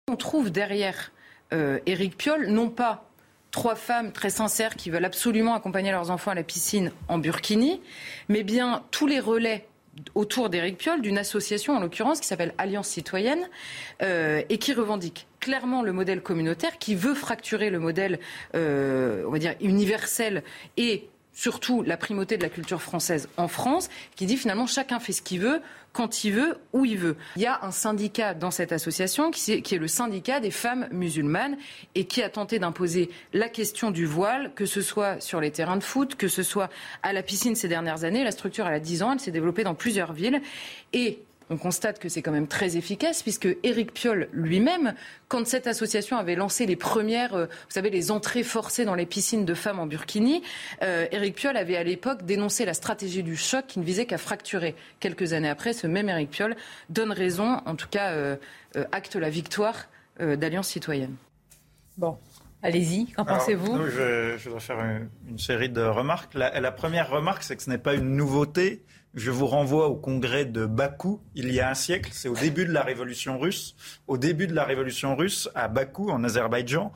On 0.08 0.16
trouve 0.16 0.50
derrière 0.50 1.12
euh, 1.52 1.80
Éric 1.86 2.16
Piolle 2.16 2.46
non 2.46 2.70
pas 2.70 3.10
trois 3.50 3.74
femmes 3.74 4.12
très 4.12 4.30
sincères 4.30 4.74
qui 4.74 4.90
veulent 4.90 5.04
absolument 5.04 5.54
accompagner 5.54 5.90
leurs 5.90 6.10
enfants 6.10 6.30
à 6.30 6.34
la 6.34 6.42
piscine 6.42 6.92
en 7.08 7.18
burkini, 7.18 7.80
mais 8.28 8.42
bien 8.42 8.84
tous 8.90 9.06
les 9.06 9.20
relais 9.20 9.66
autour 10.14 10.48
d'Éric 10.48 10.78
Piolle 10.78 11.02
d'une 11.02 11.18
association 11.18 11.76
en 11.76 11.80
l'occurrence 11.80 12.20
qui 12.20 12.26
s'appelle 12.26 12.54
Alliance 12.56 12.88
citoyenne 12.88 13.48
euh, 14.02 14.42
et 14.48 14.58
qui 14.58 14.72
revendique 14.72 15.26
clairement 15.40 15.82
le 15.82 15.92
modèle 15.92 16.22
communautaire, 16.22 16.78
qui 16.78 16.94
veut 16.94 17.14
fracturer 17.14 17.68
le 17.68 17.78
modèle, 17.78 18.18
euh, 18.54 19.24
on 19.26 19.30
va 19.30 19.38
dire, 19.38 19.54
universel 19.60 20.42
et 20.76 21.08
surtout 21.38 21.84
la 21.84 21.96
primauté 21.96 22.36
de 22.36 22.42
la 22.42 22.48
culture 22.48 22.82
française 22.82 23.28
en 23.36 23.46
France, 23.46 23.90
qui 24.16 24.26
dit 24.26 24.36
finalement 24.36 24.66
chacun 24.66 24.98
fait 24.98 25.12
ce 25.12 25.22
qu'il 25.22 25.38
veut, 25.38 25.62
quand 25.92 26.24
il 26.24 26.32
veut, 26.32 26.58
où 26.72 26.84
il 26.84 26.98
veut. 26.98 27.16
Il 27.36 27.42
y 27.42 27.46
a 27.46 27.64
un 27.64 27.70
syndicat 27.70 28.34
dans 28.34 28.50
cette 28.50 28.72
association 28.72 29.30
qui 29.30 29.52
est, 29.52 29.72
le 29.72 29.86
syndicat 29.86 30.40
des 30.40 30.50
femmes 30.50 30.88
musulmanes 30.90 31.56
et 31.94 32.06
qui 32.06 32.22
a 32.22 32.28
tenté 32.28 32.58
d'imposer 32.58 33.08
la 33.32 33.48
question 33.48 33.92
du 33.92 34.04
voile, 34.04 34.52
que 34.56 34.66
ce 34.66 34.82
soit 34.82 35.20
sur 35.20 35.40
les 35.40 35.52
terrains 35.52 35.76
de 35.76 35.84
foot, 35.84 36.16
que 36.16 36.26
ce 36.26 36.42
soit 36.42 36.70
à 37.04 37.12
la 37.12 37.22
piscine 37.22 37.54
ces 37.54 37.68
dernières 37.68 38.02
années. 38.02 38.24
La 38.24 38.32
structure, 38.32 38.66
elle 38.66 38.74
a 38.74 38.80
10 38.80 39.04
ans, 39.04 39.12
elle 39.12 39.20
s'est 39.20 39.30
développée 39.30 39.62
dans 39.62 39.76
plusieurs 39.76 40.12
villes. 40.12 40.42
Et 40.92 41.20
on 41.50 41.56
constate 41.56 41.98
que 41.98 42.08
c'est 42.08 42.22
quand 42.22 42.32
même 42.32 42.46
très 42.46 42.76
efficace 42.76 43.22
puisque 43.22 43.48
Éric 43.62 43.92
Piolle 43.92 44.28
lui-même, 44.32 44.94
quand 45.28 45.46
cette 45.46 45.66
association 45.66 46.16
avait 46.16 46.34
lancé 46.34 46.66
les 46.66 46.76
premières, 46.76 47.34
euh, 47.34 47.46
vous 47.46 47.70
savez, 47.70 47.90
les 47.90 48.10
entrées 48.10 48.42
forcées 48.42 48.84
dans 48.84 48.94
les 48.94 49.06
piscines 49.06 49.44
de 49.44 49.54
femmes 49.54 49.78
en 49.78 49.86
burkini, 49.86 50.42
euh, 50.82 51.06
Éric 51.12 51.36
Piolle 51.36 51.56
avait 51.56 51.76
à 51.76 51.84
l'époque 51.84 52.24
dénoncé 52.24 52.64
la 52.64 52.74
stratégie 52.74 53.22
du 53.22 53.36
choc 53.36 53.66
qui 53.66 53.78
ne 53.78 53.84
visait 53.84 54.06
qu'à 54.06 54.18
fracturer. 54.18 54.74
Quelques 55.00 55.32
années 55.32 55.48
après, 55.48 55.72
ce 55.72 55.86
même 55.86 56.08
Éric 56.08 56.30
Piolle 56.30 56.56
donne 56.90 57.12
raison, 57.12 57.60
en 57.64 57.74
tout 57.76 57.88
cas 57.88 58.12
euh, 58.12 58.36
euh, 58.76 58.84
acte 58.92 59.16
la 59.16 59.30
victoire 59.30 59.86
euh, 60.20 60.36
d'Alliance 60.36 60.68
citoyenne. 60.68 61.16
Bon, 61.96 62.18
allez-y, 62.62 63.06
qu'en 63.12 63.24
pensez-vous? 63.24 63.86
je, 63.86 64.36
je 64.38 64.44
voudrais 64.44 64.60
faire 64.60 64.80
une, 64.80 65.08
une 65.28 65.38
série 65.38 65.68
de 65.68 65.82
remarques. 65.82 66.34
La, 66.34 66.60
la 66.60 66.72
première 66.72 67.10
remarque, 67.10 67.42
c'est 67.42 67.56
que 67.56 67.62
ce 67.62 67.70
n'est 67.70 67.78
pas 67.78 67.94
une 67.94 68.16
nouveauté 68.16 68.82
je 69.18 69.30
vous 69.30 69.46
renvoie 69.46 69.88
au 69.88 69.96
congrès 69.96 70.44
de 70.44 70.66
Bakou 70.66 71.20
il 71.34 71.52
y 71.52 71.60
a 71.60 71.70
un 71.70 71.74
siècle. 71.74 72.10
C'est 72.12 72.28
au 72.28 72.34
début 72.34 72.64
de 72.64 72.72
la 72.72 72.82
révolution 72.82 73.38
russe. 73.38 73.74
Au 74.06 74.18
début 74.18 74.46
de 74.46 74.54
la 74.54 74.64
révolution 74.64 75.16
russe, 75.16 75.48
à 75.54 75.68
Bakou, 75.68 76.10
en 76.10 76.24
Azerbaïdjan, 76.24 76.92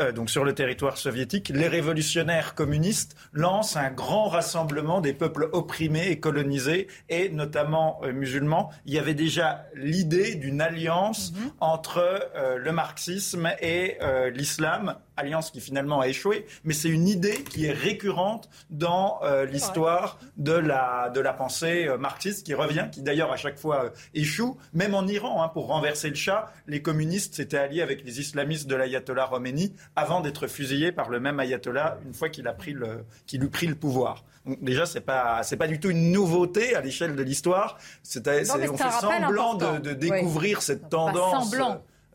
euh, 0.00 0.12
donc 0.12 0.30
sur 0.30 0.44
le 0.44 0.54
territoire 0.54 0.98
soviétique, 0.98 1.50
les 1.54 1.68
révolutionnaires 1.68 2.54
communistes 2.54 3.16
lancent 3.32 3.76
un 3.76 3.90
grand 3.90 4.28
rassemblement 4.28 5.00
des 5.00 5.12
peuples 5.12 5.48
opprimés 5.52 6.08
et 6.08 6.18
colonisés, 6.18 6.88
et 7.08 7.28
notamment 7.28 8.00
euh, 8.02 8.12
musulmans. 8.12 8.70
Il 8.86 8.94
y 8.94 8.98
avait 8.98 9.14
déjà 9.14 9.66
l'idée 9.74 10.34
d'une 10.34 10.60
alliance 10.60 11.32
mhm. 11.32 11.50
entre 11.60 11.98
euh, 12.36 12.56
le 12.58 12.72
marxisme 12.72 13.50
et 13.60 13.98
l'islam 14.32 14.96
alliance 15.16 15.50
qui 15.50 15.60
finalement 15.60 16.00
a 16.00 16.08
échoué, 16.08 16.46
mais 16.64 16.74
c'est 16.74 16.88
une 16.88 17.08
idée 17.08 17.42
qui 17.44 17.66
est 17.66 17.72
récurrente 17.72 18.48
dans 18.70 19.20
euh, 19.22 19.44
l'histoire 19.44 20.18
de 20.36 20.52
la, 20.52 21.10
de 21.10 21.20
la 21.20 21.32
pensée 21.32 21.86
euh, 21.88 21.98
marxiste 21.98 22.44
qui 22.44 22.54
revient, 22.54 22.86
qui 22.92 23.02
d'ailleurs 23.02 23.32
à 23.32 23.36
chaque 23.36 23.58
fois 23.58 23.84
euh, 23.84 23.90
échoue. 24.14 24.56
Même 24.72 24.94
en 24.94 25.06
Iran, 25.06 25.42
hein, 25.42 25.48
pour 25.48 25.68
renverser 25.68 26.08
le 26.08 26.14
chat, 26.14 26.52
les 26.66 26.82
communistes 26.82 27.34
s'étaient 27.34 27.58
alliés 27.58 27.82
avec 27.82 28.04
les 28.04 28.20
islamistes 28.20 28.66
de 28.66 28.76
l'ayatollah 28.76 29.28
Khomeini 29.30 29.74
avant 29.94 30.20
d'être 30.20 30.46
fusillés 30.46 30.92
par 30.92 31.08
le 31.08 31.20
même 31.20 31.40
ayatollah 31.40 31.98
une 32.04 32.14
fois 32.14 32.28
qu'il 32.28 32.46
a 32.48 32.52
pris 32.52 32.72
le, 32.72 33.04
qu'il 33.26 33.42
eut 33.42 33.50
pris 33.50 33.66
le 33.66 33.74
pouvoir. 33.74 34.24
Donc 34.44 34.62
déjà, 34.62 34.86
c'est 34.86 35.00
pas 35.00 35.42
c'est 35.42 35.56
pas 35.56 35.66
du 35.66 35.80
tout 35.80 35.90
une 35.90 36.12
nouveauté 36.12 36.76
à 36.76 36.80
l'échelle 36.80 37.16
de 37.16 37.22
l'histoire. 37.22 37.78
C'est, 38.02 38.28
on 38.28 38.76
fait 38.76 38.90
semblant 39.00 39.54
de, 39.54 39.78
de, 39.78 39.92
découvrir 39.92 40.62
cette 40.62 40.88
tendance 40.88 41.50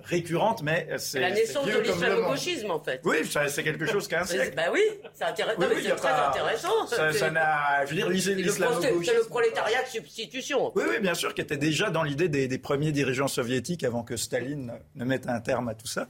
récurrente, 0.03 0.61
mais 0.63 0.87
c'est 0.97 1.19
la 1.19 1.31
naissance 1.31 1.65
de 1.65 1.79
l'islamo-gauchisme 1.79 2.71
en 2.71 2.79
fait. 2.79 3.01
Oui, 3.03 3.17
c'est 3.47 3.63
quelque 3.63 3.85
chose 3.85 4.07
qui 4.07 4.15
a 4.15 4.21
un 4.21 4.25
siècle. 4.25 4.53
Bah 4.55 4.63
oui, 4.71 4.81
c'est 5.13 5.25
intéressant. 5.25 5.59
Oui, 5.59 5.89
très 5.97 6.11
intéressant. 6.11 6.87
Ça 6.87 7.29
n'a, 7.29 7.85
je 7.85 7.89
veux 7.89 7.95
dire, 7.95 8.09
l'islamo-gauchisme. 8.09 9.03
C'est 9.03 9.15
le 9.15 9.23
prolétariat 9.25 9.83
de 9.83 9.87
substitution. 9.87 10.71
Oui, 10.75 10.83
oui, 10.89 10.99
bien 10.99 11.13
sûr, 11.13 11.33
qui 11.33 11.41
était 11.41 11.57
déjà 11.57 11.89
dans 11.89 12.03
l'idée 12.03 12.29
des, 12.29 12.47
des, 12.47 12.57
premiers 12.57 12.91
dirigeants 12.91 13.27
soviétiques 13.27 13.83
avant 13.83 14.03
que 14.03 14.15
Staline 14.15 14.73
ne 14.95 15.05
mette 15.05 15.27
un 15.27 15.39
terme 15.39 15.69
à 15.69 15.75
tout 15.75 15.87
ça. 15.87 16.07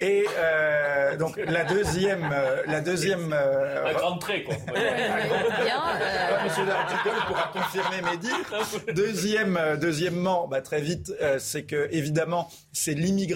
Et 0.00 0.26
euh, 0.38 1.16
donc 1.16 1.36
la 1.36 1.64
deuxième, 1.64 2.30
euh, 2.32 2.62
la 2.66 2.80
deuxième. 2.80 3.32
Euh, 3.32 3.86
un 3.86 3.92
grand 3.92 4.18
trait, 4.18 4.44
quoi. 4.44 4.54
Bien. 4.74 5.82
Euh... 6.00 6.44
Monsieur 6.44 6.64
Dartigol 6.66 7.14
pourra 7.26 7.50
confirmer 7.52 8.02
mes 8.10 8.16
dires. 8.16 8.94
Deuxième, 8.94 9.58
deuxièmement, 9.80 10.48
bah, 10.48 10.60
très 10.62 10.80
vite, 10.80 11.12
c'est 11.38 11.62
que 11.62 11.88
évidemment, 11.92 12.50
c'est 12.72 12.94
l'immigration 12.94 13.29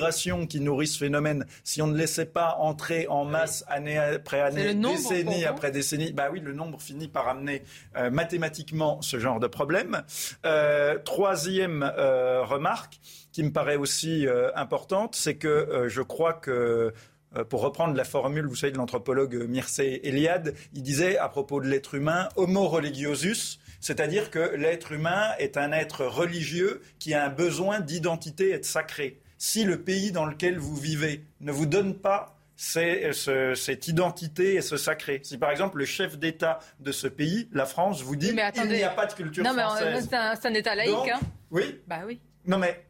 qui 0.49 0.61
nourrit 0.61 0.87
ce 0.87 0.99
phénomène, 0.99 1.47
si 1.63 1.83
on 1.83 1.87
ne 1.87 1.97
laissait 1.97 2.27
pas 2.27 2.57
entrer 2.59 3.07
en 3.09 3.25
masse 3.25 3.65
année 3.69 3.99
après 3.99 4.41
année, 4.41 4.75
décennie 4.75 5.45
après 5.45 5.71
décennie, 5.71 6.13
bah 6.13 6.29
oui, 6.33 6.41
le 6.41 6.53
nombre 6.53 6.81
finit 6.81 7.09
par 7.09 7.29
amener 7.29 7.63
euh, 7.97 8.11
mathématiquement 8.11 9.01
ce 9.03 9.19
genre 9.19 9.41
de 9.41 9.47
problème. 9.47 10.03
Euh, 10.45 10.99
troisième 10.99 11.83
euh, 11.97 12.45
remarque 12.45 13.01
qui 13.33 13.43
me 13.43 13.51
paraît 13.51 13.77
aussi 13.77 14.27
importante, 14.55 15.17
c'est 15.17 15.35
que 15.35 15.87
je 15.89 16.03
crois 16.03 16.35
que 16.35 16.93
pour 17.49 17.63
reprendre 17.63 17.97
la 17.97 18.05
formule, 18.05 18.47
vous 18.47 18.55
savez, 18.55 18.71
de 18.71 18.79
l'anthropologue 18.79 19.35
Mircea 19.49 19.99
Eliade, 20.05 20.55
il 20.73 20.85
disait 20.85 21.19
à 21.19 21.29
propos 21.29 21.61
de 21.61 21.67
l'être 21.67 21.97
humain, 21.97 22.29
homo 22.37 22.69
religiosus, 22.69 23.59
c'est-à-dire 23.81 24.31
que 24.31 24.55
l'être 24.55 24.93
humain 24.93 25.33
est 25.41 25.57
un 25.57 25.73
être 25.73 26.05
religieux 26.05 26.81
qui 27.01 27.13
a 27.13 27.25
un 27.25 27.29
besoin 27.29 27.81
d'identité 27.81 28.51
et 28.51 28.59
de 28.61 28.65
sacré 28.65 29.21
si 29.39 29.65
le 29.65 29.81
pays 29.83 30.13
dans 30.13 30.25
lequel 30.27 30.59
vous 30.59 30.77
vivez 30.77 31.25
ne 31.41 31.53
vous 31.53 31.67
donne 31.67 31.95
pas 31.95 32.37
cette 32.57 33.89
identité 33.89 34.55
et 34.55 34.63
ce 34.63 34.77
sacré. 34.77 35.21
Si 35.25 35.39
par 35.39 35.51
exemple 35.51 35.79
le 35.79 35.85
chef 35.85 36.19
d'État 36.19 36.61
de 36.81 36.93
ce 36.93 37.09
pays, 37.09 37.49
la 37.53 37.67
France, 37.67 38.03
vous 38.03 38.17
dit 38.17 38.29
qu'il 38.29 38.69
n'y 38.69 38.83
a 38.83 38.91
pas 38.91 39.07
de 39.07 39.13
culture 39.15 39.45
française. 39.45 39.85
Non 39.87 39.91
mais 39.93 40.37
c'est 40.41 40.49
un, 40.49 40.55
État 40.55 40.75
laïque. 40.75 40.95
hein. 41.13 41.21
Oui. 41.51 41.81
Bah 41.87 42.01
oui. 42.07 42.21
Non 42.47 42.59
mais 42.59 42.84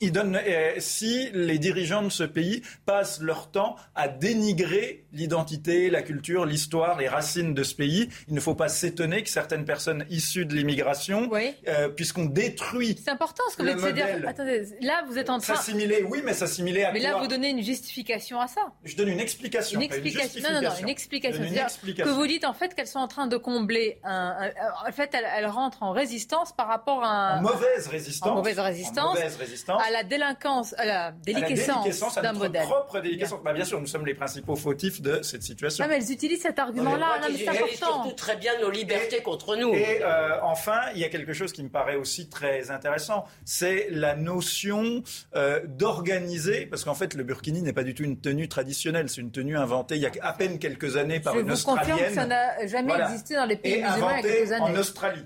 il 0.00 0.12
donne, 0.12 0.36
euh, 0.36 0.72
si 0.78 1.28
les 1.32 1.58
dirigeants 1.58 2.02
de 2.02 2.08
ce 2.08 2.24
pays 2.24 2.62
passent 2.86 3.20
leur 3.20 3.50
temps 3.50 3.76
à 3.94 4.08
dénigrer 4.08 5.04
l'identité, 5.12 5.90
la 5.90 6.02
culture, 6.02 6.46
l'histoire, 6.46 6.98
les 6.98 7.08
racines 7.08 7.52
de 7.52 7.62
ce 7.62 7.74
pays, 7.74 8.08
il 8.28 8.34
ne 8.34 8.40
faut 8.40 8.54
pas 8.54 8.68
s'étonner 8.68 9.22
que 9.22 9.28
certaines 9.28 9.64
personnes 9.64 10.06
issues 10.08 10.46
de 10.46 10.54
l'immigration, 10.54 11.30
euh, 11.68 11.88
puisqu'on 11.88 12.24
détruit. 12.24 12.98
C'est 13.02 13.10
important 13.10 13.42
ce 13.50 13.56
que 13.56 13.62
vous 13.62 13.86
dites. 13.86 13.94
Dire... 13.94 14.06
Attendez, 14.26 14.68
là 14.80 15.04
vous 15.06 15.18
êtes 15.18 15.28
en 15.28 15.38
train. 15.38 15.56
S'assimiler, 15.56 16.02
oui, 16.08 16.22
mais 16.24 16.32
s'assimiler 16.32 16.84
à 16.84 16.92
Mais 16.92 17.00
là 17.00 17.18
vous 17.18 17.26
donnez 17.26 17.50
une 17.50 17.62
justification 17.62 18.40
à 18.40 18.46
ça. 18.46 18.72
Je 18.84 18.96
donne 18.96 19.08
une 19.08 19.20
explication. 19.20 19.80
Une 19.80 19.84
explication. 19.84 20.42
non, 20.42 20.54
non, 20.54 20.68
non, 20.70 20.76
une 20.80 20.88
explication. 20.88 21.42
Une 21.42 21.58
explication. 21.58 22.04
Que 22.04 22.16
vous 22.16 22.26
dites 22.26 22.44
en 22.44 22.54
fait 22.54 22.74
qu'elles 22.74 22.86
sont 22.86 23.00
en 23.00 23.08
train 23.08 23.26
de 23.26 23.36
combler 23.36 24.00
un. 24.04 24.50
En 24.86 24.92
fait, 24.92 25.14
elles, 25.14 25.46
rentrent 25.46 25.82
en 25.82 25.92
résistance 25.92 26.52
par 26.52 26.68
rapport 26.68 27.04
à. 27.04 27.34
Un... 27.34 27.42
mauvaise 27.42 27.88
résistance. 27.88 28.30
En 28.30 28.36
mauvaise 28.36 28.58
résistance. 28.58 29.14
mauvaise 29.14 29.36
résistance 29.36 29.82
à 29.82 29.89
la 29.90 30.04
délinquance, 30.04 30.74
à 30.78 30.84
la 30.84 31.12
déliquescence 31.12 32.14
d'un 32.16 32.32
modèle. 32.32 32.62
propre 32.62 33.00
déliquescence. 33.00 33.40
Bah, 33.42 33.52
bien 33.52 33.64
sûr, 33.64 33.80
nous 33.80 33.86
sommes 33.86 34.06
les 34.06 34.14
principaux 34.14 34.56
fautifs 34.56 35.00
de 35.02 35.22
cette 35.22 35.42
situation. 35.42 35.84
Non, 35.84 35.90
mais 35.90 35.96
elles 35.96 36.12
utilisent 36.12 36.42
cet 36.42 36.58
argument-là. 36.58 37.20
c'est 37.36 37.48
important. 37.48 38.02
surtout 38.02 38.12
très 38.16 38.36
bien 38.36 38.52
nos 38.60 38.70
libertés 38.70 39.22
contre 39.22 39.56
nous. 39.56 39.74
Et 39.74 40.02
euh, 40.02 40.38
enfin, 40.42 40.80
il 40.94 41.00
y 41.00 41.04
a 41.04 41.08
quelque 41.08 41.32
chose 41.32 41.52
qui 41.52 41.62
me 41.62 41.68
paraît 41.68 41.96
aussi 41.96 42.28
très 42.28 42.70
intéressant, 42.70 43.24
c'est 43.44 43.88
la 43.90 44.14
notion 44.16 45.02
euh, 45.34 45.60
d'organiser, 45.66 46.66
parce 46.66 46.84
qu'en 46.84 46.94
fait, 46.94 47.14
le 47.14 47.24
burkini 47.24 47.62
n'est 47.62 47.72
pas 47.72 47.84
du 47.84 47.94
tout 47.94 48.04
une 48.04 48.20
tenue 48.20 48.48
traditionnelle, 48.48 49.08
c'est 49.08 49.20
une 49.20 49.30
tenue 49.30 49.56
inventée 49.56 49.96
il 49.96 50.02
y 50.02 50.06
a 50.06 50.10
à 50.22 50.32
peine 50.32 50.58
quelques 50.58 50.96
années 50.96 51.20
par 51.20 51.34
Je 51.34 51.40
une 51.40 51.46
vous 51.46 51.52
Australienne. 51.52 52.08
que 52.08 52.14
ça 52.14 52.26
n'a 52.26 52.66
jamais 52.66 52.92
existé 52.94 53.34
dans 53.34 53.44
les 53.44 53.56
pays 53.56 53.82
musulmans 53.82 54.10
il 54.10 54.16
y 54.16 54.18
a 54.18 54.22
quelques 54.22 54.52
années. 54.52 54.64
en 54.64 54.76
Australie 54.76 55.24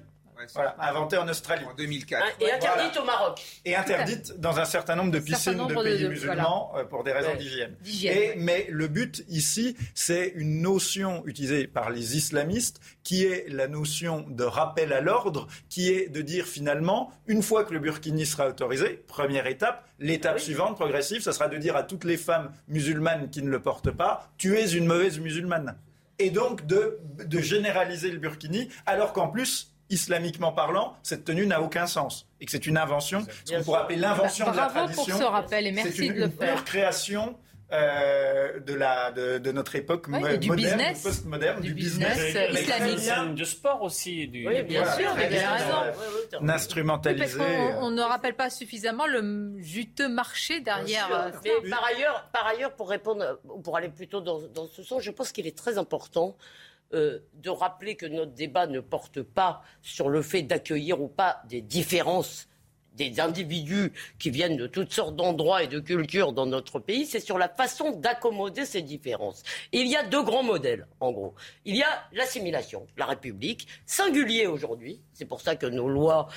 voilà, 0.54 0.76
inventée 0.78 1.16
en 1.16 1.28
Australie. 1.28 1.64
En 1.64 1.74
2004. 1.74 2.22
Et 2.40 2.52
interdite 2.52 2.96
au 3.00 3.04
Maroc. 3.04 3.40
Et 3.64 3.74
interdite 3.74 4.40
dans 4.40 4.58
un 4.58 4.64
certain 4.64 4.96
nombre 4.96 5.10
de 5.10 5.18
piscines 5.18 5.66
de 5.66 5.74
pays 5.74 6.08
musulmans 6.08 6.72
euh, 6.76 6.84
pour 6.84 7.04
des 7.04 7.12
raisons 7.12 7.36
d'hygiène. 7.36 8.34
Mais 8.36 8.66
le 8.70 8.88
but 8.88 9.24
ici, 9.28 9.76
c'est 9.94 10.32
une 10.34 10.60
notion 10.60 11.24
utilisée 11.26 11.66
par 11.66 11.90
les 11.90 12.16
islamistes 12.16 12.80
qui 13.02 13.24
est 13.24 13.46
la 13.48 13.68
notion 13.68 14.24
de 14.28 14.44
rappel 14.44 14.92
à 14.92 15.00
l'ordre, 15.00 15.46
qui 15.68 15.90
est 15.90 16.08
de 16.08 16.22
dire 16.22 16.46
finalement, 16.46 17.12
une 17.26 17.42
fois 17.42 17.64
que 17.64 17.72
le 17.72 17.78
burkini 17.78 18.26
sera 18.26 18.48
autorisé, 18.48 19.04
première 19.06 19.46
étape, 19.46 19.86
l'étape 19.98 20.36
ah 20.36 20.40
suivante, 20.40 20.76
progressive, 20.76 21.22
ça 21.22 21.32
sera 21.32 21.48
de 21.48 21.56
dire 21.58 21.76
à 21.76 21.82
toutes 21.82 22.04
les 22.04 22.16
femmes 22.16 22.52
musulmanes 22.68 23.30
qui 23.30 23.42
ne 23.42 23.50
le 23.50 23.60
portent 23.60 23.90
pas, 23.90 24.30
tu 24.38 24.56
es 24.56 24.72
une 24.72 24.86
mauvaise 24.86 25.18
musulmane. 25.20 25.76
Et 26.18 26.30
donc 26.30 26.66
de, 26.66 26.98
de 27.24 27.38
généraliser 27.40 28.10
le 28.10 28.18
burkini, 28.18 28.68
alors 28.86 29.12
qu'en 29.12 29.28
plus, 29.28 29.73
islamiquement 29.90 30.52
parlant, 30.52 30.96
cette 31.02 31.24
tenue 31.24 31.46
n'a 31.46 31.60
aucun 31.60 31.86
sens 31.86 32.26
et 32.40 32.46
que 32.46 32.50
c'est 32.50 32.66
une 32.66 32.76
invention, 32.76 33.26
ce 33.44 33.54
qu'on 33.54 33.62
pourrait 33.62 33.80
appeler 33.80 33.98
l'invention 33.98 34.50
de 34.50 34.56
la 34.56 34.66
tradition. 34.66 35.04
Pour 35.04 35.22
ce 35.22 35.24
rappel 35.24 35.66
et 35.66 35.72
merci 35.72 36.06
une, 36.06 36.14
de 36.14 36.20
le 36.20 36.30
faire. 36.30 36.64
création 36.64 37.36
euh, 37.72 38.60
de, 38.60 38.74
la, 38.74 39.10
de, 39.10 39.38
de, 39.38 39.50
notre 39.50 39.74
époque 39.74 40.06
moderne, 40.06 40.38
post-moderne, 41.02 41.60
du, 41.60 41.74
business, 41.74 42.18
business 42.18 42.62
islamique. 42.96 43.34
Du 43.34 43.44
sport 43.44 43.82
aussi. 43.82 44.28
Du, 44.28 44.46
oui, 44.46 44.62
bien 44.62 44.84
sûr, 44.92 45.10
vous 45.12 45.20
avez 45.20 45.38
raison. 45.38 46.48
Instrumentalisé. 46.48 47.40
on, 47.80 47.90
ne 47.90 48.02
rappelle 48.02 48.34
pas 48.34 48.50
suffisamment 48.50 49.06
le 49.06 49.54
juteux 49.60 50.08
marché 50.08 50.60
derrière. 50.60 51.08
Euh, 51.10 51.30
Mais 51.42 51.70
par 51.70 51.84
ailleurs, 51.84 52.28
par 52.32 52.46
ailleurs, 52.46 52.74
pour 52.74 52.90
répondre, 52.90 53.40
pour 53.64 53.76
aller 53.76 53.88
plutôt 53.88 54.20
dans, 54.20 54.40
dans 54.54 54.68
ce 54.68 54.82
sens, 54.82 55.02
je 55.02 55.10
pense 55.10 55.32
qu'il 55.32 55.46
est 55.46 55.56
très 55.56 55.78
important 55.78 56.36
euh, 56.94 57.18
de 57.34 57.50
rappeler 57.50 57.96
que 57.96 58.06
notre 58.06 58.32
débat 58.32 58.66
ne 58.66 58.80
porte 58.80 59.22
pas 59.22 59.62
sur 59.82 60.08
le 60.08 60.22
fait 60.22 60.42
d'accueillir 60.42 61.00
ou 61.00 61.08
pas 61.08 61.42
des 61.48 61.60
différences 61.60 62.48
des 62.94 63.20
individus 63.20 63.92
qui 64.18 64.30
viennent 64.30 64.56
de 64.56 64.66
toutes 64.66 64.92
sortes 64.92 65.16
d'endroits 65.16 65.62
et 65.62 65.66
de 65.66 65.80
cultures 65.80 66.32
dans 66.32 66.46
notre 66.46 66.78
pays, 66.78 67.06
c'est 67.06 67.20
sur 67.20 67.38
la 67.38 67.48
façon 67.48 67.90
d'accommoder 67.90 68.64
ces 68.64 68.82
différences. 68.82 69.42
il 69.72 69.88
y 69.88 69.96
a 69.96 70.04
deux 70.04 70.22
grands 70.22 70.42
modèles, 70.42 70.86
en 71.00 71.12
gros. 71.12 71.34
Il 71.64 71.76
y 71.76 71.82
a 71.82 72.08
l'assimilation, 72.12 72.86
la 72.96 73.06
République, 73.06 73.66
singulier 73.86 74.46
aujourd'hui. 74.46 75.00
C'est 75.14 75.24
pour 75.24 75.40
ça 75.40 75.56
que 75.56 75.66
nos 75.66 75.88
lois 75.88 76.28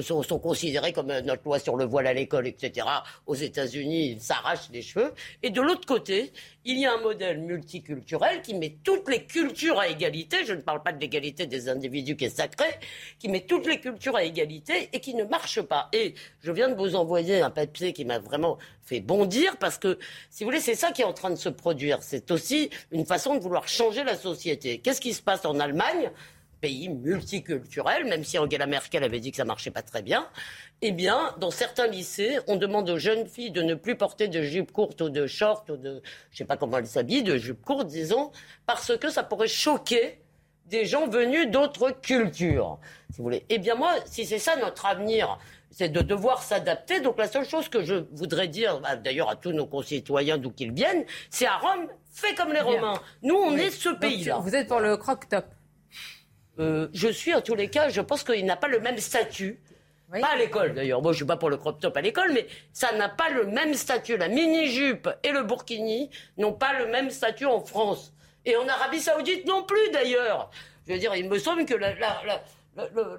sont, 0.00 0.38
considérées 0.38 0.92
comme 0.92 1.08
notre 1.08 1.42
loi 1.44 1.58
sur 1.58 1.76
le 1.76 1.84
voile 1.84 2.06
à 2.06 2.12
l'école, 2.12 2.46
etc. 2.46 2.86
Aux 3.26 3.34
États-Unis, 3.34 4.10
ils 4.12 4.20
s'arrachent 4.20 4.70
les 4.72 4.82
cheveux. 4.82 5.12
Et 5.42 5.50
de 5.50 5.60
l'autre 5.60 5.86
côté, 5.86 6.32
il 6.64 6.78
y 6.78 6.86
a 6.86 6.92
un 6.92 7.00
modèle 7.00 7.40
multiculturel 7.40 8.42
qui 8.42 8.54
met 8.54 8.76
toutes 8.84 9.08
les 9.08 9.24
cultures 9.24 9.78
à 9.78 9.88
égalité. 9.88 10.44
Je 10.44 10.52
ne 10.52 10.60
parle 10.60 10.82
pas 10.82 10.92
de 10.92 11.00
l'égalité 11.00 11.46
des 11.46 11.68
individus 11.68 12.16
qui 12.16 12.26
est 12.26 12.36
sacrée, 12.36 12.78
qui 13.18 13.28
met 13.28 13.40
toutes 13.40 13.66
les 13.66 13.80
cultures 13.80 14.16
à 14.16 14.24
égalité 14.24 14.90
et 14.92 15.00
qui 15.00 15.14
ne 15.14 15.24
marche 15.24 15.62
pas. 15.62 15.88
Et 15.92 16.14
je 16.42 16.52
viens 16.52 16.68
de 16.68 16.74
vous 16.74 16.94
envoyer 16.94 17.40
un 17.40 17.50
papier 17.50 17.92
qui 17.92 18.04
m'a 18.04 18.18
vraiment 18.18 18.58
fait 18.82 19.00
bondir 19.00 19.56
parce 19.56 19.78
que, 19.78 19.98
si 20.30 20.44
vous 20.44 20.50
voulez, 20.50 20.60
c'est 20.60 20.74
ça 20.74 20.92
qui 20.92 21.02
est 21.02 21.06
en 21.06 21.12
train 21.14 21.30
de 21.30 21.36
se 21.36 21.48
produire. 21.48 22.02
C'est 22.02 22.30
aussi 22.30 22.70
une 22.90 23.06
façon 23.06 23.36
de 23.36 23.40
vouloir 23.40 23.66
changer 23.66 24.04
la 24.04 24.16
société. 24.16 24.78
Qu'est-ce 24.78 25.00
qui 25.00 25.14
se 25.14 25.22
passe 25.22 25.44
en 25.44 25.58
Allemagne? 25.60 26.10
Pays 26.60 26.88
multiculturel, 26.88 28.04
même 28.04 28.24
si 28.24 28.38
Angela 28.38 28.66
Merkel 28.66 29.02
avait 29.04 29.20
dit 29.20 29.30
que 29.30 29.36
ça 29.36 29.44
marchait 29.44 29.70
pas 29.70 29.82
très 29.82 30.02
bien, 30.02 30.28
eh 30.82 30.92
bien, 30.92 31.34
dans 31.38 31.50
certains 31.50 31.86
lycées, 31.86 32.38
on 32.46 32.56
demande 32.56 32.88
aux 32.90 32.98
jeunes 32.98 33.26
filles 33.26 33.50
de 33.50 33.62
ne 33.62 33.74
plus 33.74 33.96
porter 33.96 34.28
de 34.28 34.42
jupes 34.42 34.72
courtes 34.72 35.00
ou 35.00 35.08
de 35.08 35.26
shorts 35.26 35.64
ou 35.68 35.76
de, 35.76 36.02
je 36.30 36.38
sais 36.38 36.44
pas 36.44 36.56
comment 36.56 36.78
elles 36.78 36.86
s'habillent, 36.86 37.22
de 37.22 37.36
jupes 37.36 37.64
courtes, 37.64 37.88
disons, 37.88 38.30
parce 38.66 38.96
que 38.96 39.10
ça 39.10 39.22
pourrait 39.22 39.48
choquer 39.48 40.20
des 40.66 40.86
gens 40.86 41.08
venus 41.08 41.50
d'autres 41.50 41.90
cultures, 41.90 42.78
si 43.10 43.18
vous 43.18 43.24
voulez. 43.24 43.44
Eh 43.48 43.58
bien 43.58 43.74
moi, 43.74 43.92
si 44.06 44.24
c'est 44.24 44.38
ça 44.38 44.56
notre 44.56 44.86
avenir, 44.86 45.38
c'est 45.70 45.88
de 45.88 46.00
devoir 46.00 46.42
s'adapter. 46.42 47.00
Donc 47.00 47.18
la 47.18 47.28
seule 47.28 47.44
chose 47.44 47.68
que 47.68 47.82
je 47.82 48.04
voudrais 48.12 48.48
dire, 48.48 48.80
bah, 48.80 48.96
d'ailleurs 48.96 49.28
à 49.28 49.36
tous 49.36 49.52
nos 49.52 49.66
concitoyens 49.66 50.38
d'où 50.38 50.50
qu'ils 50.50 50.72
viennent, 50.72 51.04
c'est 51.28 51.46
à 51.46 51.56
Rome, 51.56 51.88
fait 52.12 52.34
comme 52.34 52.52
les 52.52 52.60
Romains. 52.60 53.00
Nous, 53.22 53.34
on 53.34 53.56
est 53.56 53.70
ce 53.70 53.88
pays-là. 53.88 54.38
Vous 54.38 54.54
êtes 54.54 54.68
pour 54.68 54.80
le 54.80 54.96
croque-top 54.96 55.44
euh, 56.60 56.88
Je 56.92 57.08
suis 57.08 57.34
en 57.34 57.40
tous 57.40 57.54
les 57.54 57.68
cas, 57.68 57.88
je 57.88 58.00
pense 58.00 58.22
qu'il 58.22 58.44
n'a 58.44 58.56
pas 58.56 58.68
le 58.68 58.80
même 58.80 58.98
statut. 58.98 59.60
Pas 60.10 60.32
à 60.32 60.36
l'école 60.36 60.74
d'ailleurs. 60.74 61.02
Moi, 61.02 61.12
je 61.12 61.18
suis 61.18 61.24
pas 61.24 61.36
pour 61.36 61.50
le 61.50 61.56
crop 61.56 61.80
top 61.80 61.96
à 61.96 62.00
l'école, 62.00 62.32
mais 62.32 62.46
ça 62.72 62.92
n'a 62.92 63.08
pas 63.08 63.28
le 63.30 63.46
même 63.46 63.74
statut. 63.74 64.16
La 64.16 64.28
mini-jupe 64.28 65.08
et 65.22 65.30
le 65.30 65.44
burkini 65.44 66.10
n'ont 66.36 66.52
pas 66.52 66.72
le 66.78 66.86
même 66.86 67.10
statut 67.10 67.46
en 67.46 67.60
France. 67.60 68.12
Et 68.44 68.56
en 68.56 68.66
Arabie 68.66 69.00
Saoudite 69.00 69.46
non 69.46 69.62
plus 69.62 69.90
d'ailleurs. 69.92 70.50
Je 70.86 70.94
veux 70.94 70.98
dire, 70.98 71.14
il 71.14 71.28
me 71.28 71.38
semble 71.38 71.64
que 71.64 71.74
la, 71.74 71.94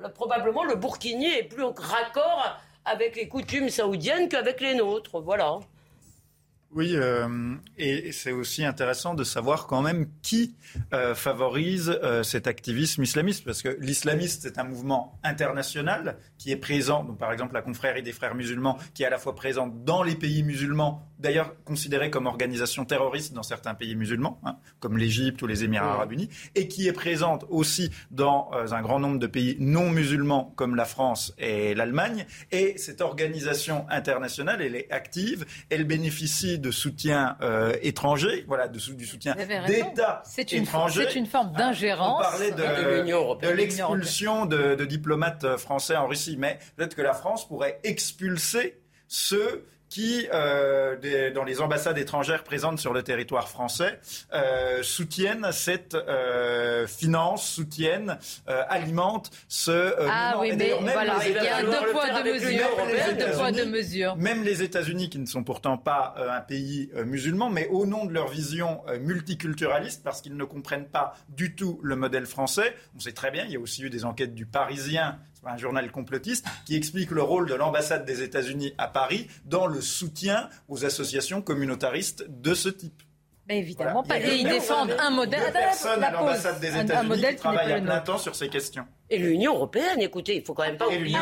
probablement 0.10 0.66
le 0.66 0.76
burkini 0.76 1.28
est 1.28 1.44
plus 1.44 1.64
en 1.64 1.74
raccord 1.74 2.60
avec 2.84 3.16
les 3.16 3.30
coutumes 3.30 3.70
saoudiennes 3.70 4.28
qu'avec 4.28 4.60
les 4.60 4.76
nôtres. 4.76 5.22
Voilà. 5.22 5.60
Oui, 6.74 6.94
euh, 6.96 7.56
et 7.78 8.14
c'est 8.14 8.32
aussi 8.32 8.64
intéressant 8.64 9.14
de 9.14 9.26
savoir 9.26 9.68
quand 9.68 9.82
même 9.82 10.08
qui 10.22 10.56
euh, 10.94 11.14
favorise 11.14 11.90
euh, 11.90 12.24
cet 12.24 12.48
activisme 12.48 13.04
islamiste, 13.04 13.44
parce 13.44 13.62
que 13.62 13.76
l'islamiste, 13.82 14.44
c'est 14.44 14.58
un 14.58 14.64
mouvement 14.64 15.20
international 15.24 16.18
qui 16.42 16.52
est 16.52 16.58
présent, 16.58 17.04
donc 17.04 17.20
par 17.20 17.32
exemple 17.32 17.54
la 17.54 17.62
confrérie 17.62 18.02
des 18.02 18.14
frères 18.14 18.34
musulmans, 18.34 18.80
qui 18.96 19.04
est 19.04 19.06
à 19.06 19.12
la 19.12 19.20
fois 19.20 19.36
présente 19.36 19.84
dans 19.84 20.02
les 20.02 20.16
pays 20.16 20.42
musulmans, 20.42 21.08
d'ailleurs 21.20 21.54
considérée 21.66 22.10
comme 22.10 22.26
organisation 22.26 22.84
terroriste 22.84 23.34
dans 23.34 23.44
certains 23.44 23.76
pays 23.76 23.96
musulmans, 23.96 24.40
hein, 24.44 24.58
comme 24.80 24.98
l'Égypte 24.98 25.40
ou 25.44 25.46
les 25.46 25.64
Émirats 25.64 25.92
arabes 25.92 26.14
unis, 26.14 26.30
et 26.56 26.68
qui 26.68 26.88
est 26.88 26.94
présente 26.94 27.46
aussi 27.50 27.92
dans 28.10 28.50
un 28.54 28.82
grand 28.82 29.00
nombre 29.00 29.20
de 29.20 29.28
pays 29.28 29.56
non 29.60 29.92
musulmans 29.92 30.52
comme 30.56 30.76
la 30.76 30.86
France 30.86 31.36
et 31.38 31.76
l'Allemagne. 31.76 32.26
Et 32.52 32.76
cette 32.80 33.02
organisation 33.02 33.86
internationale, 33.90 34.64
elle 34.64 34.76
est 34.76 34.92
active, 34.92 35.46
elle 35.70 35.84
bénéficie 35.84 36.58
de 36.58 36.72
soutien 36.72 37.38
euh, 37.44 37.74
étranger, 37.84 38.46
voilà, 38.48 38.68
de, 38.68 38.80
du 38.94 39.06
soutien 39.06 39.36
d'États 39.68 40.24
étrangers. 40.50 41.06
C'est 41.08 41.16
une 41.16 41.28
forme 41.28 41.52
d'ingérence. 41.52 42.26
On 42.26 42.32
parlait 42.32 42.52
de, 42.52 43.46
de 43.48 43.54
l'expulsion 43.54 44.48
de, 44.48 44.74
de 44.74 44.86
diplomates 44.86 45.58
français 45.58 45.96
en 45.96 46.08
Russie, 46.08 46.31
mais 46.38 46.60
peut-être 46.76 46.96
que 46.96 47.02
la 47.02 47.14
France 47.14 47.48
pourrait 47.48 47.80
expulser 47.84 48.82
ceux 49.08 49.66
qui, 49.92 50.26
euh, 50.34 51.32
dans 51.32 51.44
les 51.44 51.60
ambassades 51.60 51.98
étrangères 51.98 52.44
présentes 52.46 52.80
sur 52.80 52.94
le 52.94 53.04
territoire 53.04 53.50
français, 53.50 54.00
euh, 54.34 54.82
soutiennent 54.84 55.50
cette 55.52 55.96
euh, 55.96 56.88
finance, 56.88 57.46
soutiennent, 57.46 58.18
euh, 58.48 58.64
alimentent 58.70 59.30
ce. 59.50 59.72
Euh, 59.72 60.08
ah 60.10 60.38
oui, 60.40 60.54
mais 60.56 60.72
voilà, 60.80 61.18
il 61.28 61.34
y 61.34 61.38
a 61.38 61.62
deux 61.62 61.92
poids, 61.92 62.24
deux 62.24 62.34
mesures. 62.34 64.16
Deux. 64.16 64.16
Même 64.16 64.44
les 64.44 64.64
États-Unis, 64.64 65.10
qui 65.10 65.20
ne 65.20 65.26
sont 65.26 65.44
pourtant 65.44 65.78
pas 65.78 66.16
euh, 66.18 66.32
un 66.32 66.42
pays 66.42 66.90
musulman, 67.06 67.50
mais 67.50 67.68
au 67.68 67.86
nom 67.86 68.06
de 68.06 68.14
leur 68.14 68.30
vision 68.30 68.82
multiculturaliste, 69.02 70.04
parce 70.04 70.22
qu'ils 70.22 70.38
ne 70.38 70.46
comprennent 70.46 70.88
pas 70.88 71.16
du 71.28 71.54
tout 71.54 71.82
le 71.84 71.98
modèle 71.98 72.26
français, 72.26 72.74
on 72.96 73.00
sait 73.02 73.12
très 73.12 73.30
bien, 73.30 73.44
il 73.44 73.52
y 73.52 73.58
a 73.58 73.60
aussi 73.60 73.84
eu 73.84 73.90
des 73.90 74.06
enquêtes 74.06 74.34
du 74.34 74.46
Parisien 74.46 75.20
un 75.46 75.58
journal 75.58 75.92
complotiste, 75.92 76.46
qui 76.66 76.76
explique 76.76 77.12
le 77.12 77.22
rôle 77.22 77.48
de 77.48 77.56
l'ambassade 77.56 78.06
des 78.06 78.22
États-Unis 78.22 78.74
à 78.78 78.88
Paris 78.88 79.28
dans 79.46 79.68
le 79.68 79.82
soutien 79.82 80.50
aux 80.68 80.86
associations 80.86 81.42
communautaristes 81.42 82.26
de 82.30 82.54
ce 82.54 82.70
type. 82.70 83.04
Mais 83.52 83.60
évidemment 83.60 84.02
pas. 84.04 84.18
Et 84.18 84.38
ils 84.38 84.48
défendent 84.48 84.96
un 84.98 85.10
modèle. 85.10 85.52
Personne 85.52 86.02
à 86.04 86.12
l'ambassade 86.12 86.60
des 86.62 86.70
États-Unis 86.70 87.22
qui 87.22 87.36
travaille 87.36 87.74
à 87.74 87.82
plein 87.82 88.00
temps 88.00 88.18
sur 88.18 88.34
ces 88.34 88.48
questions. 88.48 88.86
Et 89.10 89.18
l'Union 89.18 89.54
européenne, 89.56 90.00
écoutez, 90.00 90.38
il 90.38 90.46
faut 90.46 90.54
quand 90.54 90.64
même 90.64 90.78
pas 90.78 90.88
oublier. 90.88 91.18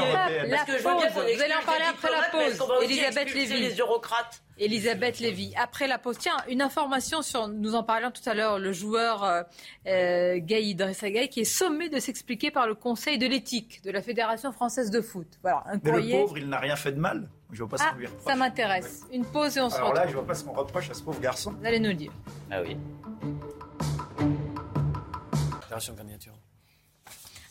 Parce 0.52 0.66
que 0.66 0.74
je 0.74 0.84
veux 0.84 0.96
bien 0.96 1.10
Vous 1.10 1.42
allez 1.42 1.54
en 1.60 1.66
parler 1.66 1.86
après 1.90 2.10
la 2.12 2.30
pause. 2.30 2.84
Elisabeth 2.84 3.34
Lévy. 3.34 3.60
les 3.62 3.76
eurocrates. 3.76 4.44
Elisabeth 4.60 5.20
Lévy. 5.20 5.54
Après 5.58 5.88
la 5.88 5.98
pause, 5.98 6.20
tiens, 6.20 6.38
une 6.50 6.62
information 6.62 7.24
sur, 7.24 7.48
nous 7.48 7.74
en 7.74 7.84
parlions 7.84 8.12
tout 8.12 8.30
à 8.30 8.36
l'heure, 8.36 8.60
le 8.60 8.74
joueur 8.74 9.24
euh, 9.24 9.42
euh 9.88 10.38
Gaï 10.40 10.76
qui 11.32 11.40
est 11.40 11.44
sommé 11.46 11.90
de 11.90 12.00
s'expliquer 12.00 12.52
par 12.52 12.68
le 12.68 12.76
Conseil 12.76 13.18
de 13.18 13.26
l'éthique 13.26 13.82
de 13.84 13.90
la 13.90 14.04
Fédération 14.04 14.52
française 14.52 14.92
de 14.92 15.02
foot. 15.02 15.40
Voilà, 15.42 15.64
un 15.66 15.80
Mais 15.82 15.92
le 15.92 16.12
pauvre, 16.12 16.38
il 16.38 16.48
n'a 16.48 16.60
rien 16.60 16.76
fait 16.76 16.92
de 16.92 17.00
mal. 17.00 17.28
Je 17.52 17.60
vois 17.64 17.70
pas 17.70 17.78
ce 17.78 17.84
ah, 17.88 17.96
lui 17.98 18.06
reproche. 18.06 18.24
Ça 18.24 18.36
m'intéresse. 18.36 19.04
Une 19.12 19.26
pause 19.26 19.58
et 19.58 19.62
on 19.62 19.70
se 19.70 19.76
retrouve. 19.76 19.92
Alors 19.92 20.06
là, 20.06 20.08
je 20.08 20.14
vois 20.14 20.26
pas 20.26 20.36
ce 20.36 20.44
qu'on 20.44 20.54
reproche 20.54 20.90
à 20.90 20.94
ce 20.94 21.02
pauvre 21.02 21.20
garçon. 21.20 21.56
Vous 21.60 21.66
allez 21.66 21.80
nous 21.80 21.90
le 21.90 21.96
dire. 21.96 22.12
Ah 22.52 22.62
oui. 22.62 22.78
candidature. 25.96 26.34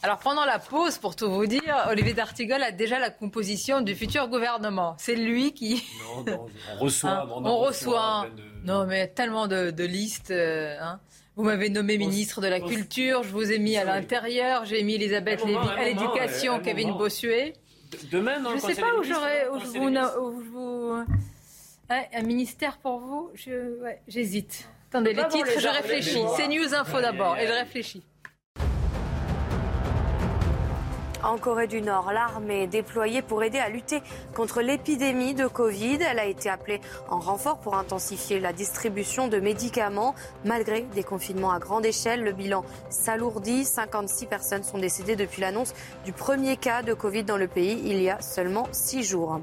Alors 0.02 0.18
pendant 0.18 0.44
la 0.44 0.60
pause, 0.60 0.98
pour 0.98 1.16
tout 1.16 1.28
vous 1.28 1.46
dire, 1.46 1.86
Olivier 1.90 2.14
D'Artigol 2.14 2.62
a 2.62 2.70
déjà 2.70 3.00
la 3.00 3.10
composition 3.10 3.80
du 3.80 3.96
futur 3.96 4.28
gouvernement. 4.28 4.94
C'est 4.98 5.16
lui 5.16 5.52
qui... 5.52 5.82
Non, 6.04 6.24
non, 6.24 6.46
on 6.76 6.78
reçoit. 6.84 7.10
Hein, 7.10 7.28
on, 7.28 7.58
reçoit. 7.58 8.28
Non, 8.64 8.86
mais 8.86 9.08
tellement 9.08 9.48
de, 9.48 9.84
listes. 9.84 10.30
Euh, 10.30 10.76
hein. 10.80 11.00
Vous 11.34 11.42
m'avez 11.42 11.68
nommé 11.68 11.98
ministre 11.98 12.40
de 12.40 12.46
la 12.46 12.60
Culture, 12.60 13.22
je 13.22 13.30
vous 13.30 13.50
ai 13.50 13.58
mis 13.58 13.76
à 13.76 13.84
l'intérieur, 13.84 14.64
j'ai 14.64 14.82
mis 14.82 14.94
Elisabeth 14.94 15.44
Lévy 15.44 15.68
à 15.76 15.84
l'éducation, 15.84 16.60
Kevin 16.60 16.92
Bossuet. 16.92 17.54
Demain, 18.10 18.42
Je 18.50 18.54
ne 18.54 18.60
sais 18.60 18.80
pas 18.80 18.94
où 18.94 19.02
j'aurais... 19.02 19.48
Où 19.48 19.58
je 19.60 19.66
vous... 20.50 21.04
un 21.90 22.22
ministère 22.22 22.78
pour 22.78 22.98
vous 22.98 23.30
J'hésite. 24.06 24.68
Attendez, 24.90 25.12
les 25.12 25.28
titres, 25.28 25.58
je 25.58 25.68
réfléchis. 25.68 26.22
C'est 26.36 26.48
News 26.48 26.74
Info 26.74 27.00
d'abord, 27.00 27.36
et 27.36 27.46
je 27.46 27.52
réfléchis. 27.52 28.02
En 31.28 31.36
Corée 31.36 31.66
du 31.66 31.82
Nord, 31.82 32.10
l'armée 32.10 32.62
est 32.62 32.68
déployée 32.68 33.20
pour 33.20 33.42
aider 33.42 33.58
à 33.58 33.68
lutter 33.68 34.02
contre 34.34 34.62
l'épidémie 34.62 35.34
de 35.34 35.46
Covid. 35.46 35.98
Elle 36.00 36.18
a 36.18 36.24
été 36.24 36.48
appelée 36.48 36.80
en 37.10 37.20
renfort 37.20 37.58
pour 37.58 37.76
intensifier 37.76 38.40
la 38.40 38.54
distribution 38.54 39.28
de 39.28 39.38
médicaments. 39.38 40.14
Malgré 40.46 40.86
des 40.94 41.02
confinements 41.02 41.52
à 41.52 41.58
grande 41.58 41.84
échelle, 41.84 42.24
le 42.24 42.32
bilan 42.32 42.64
s'alourdit. 42.88 43.66
56 43.66 44.24
personnes 44.24 44.62
sont 44.62 44.78
décédées 44.78 45.16
depuis 45.16 45.42
l'annonce 45.42 45.74
du 46.06 46.12
premier 46.12 46.56
cas 46.56 46.80
de 46.80 46.94
Covid 46.94 47.24
dans 47.24 47.36
le 47.36 47.46
pays 47.46 47.78
il 47.84 48.00
y 48.00 48.08
a 48.08 48.22
seulement 48.22 48.66
six 48.72 49.02
jours. 49.02 49.38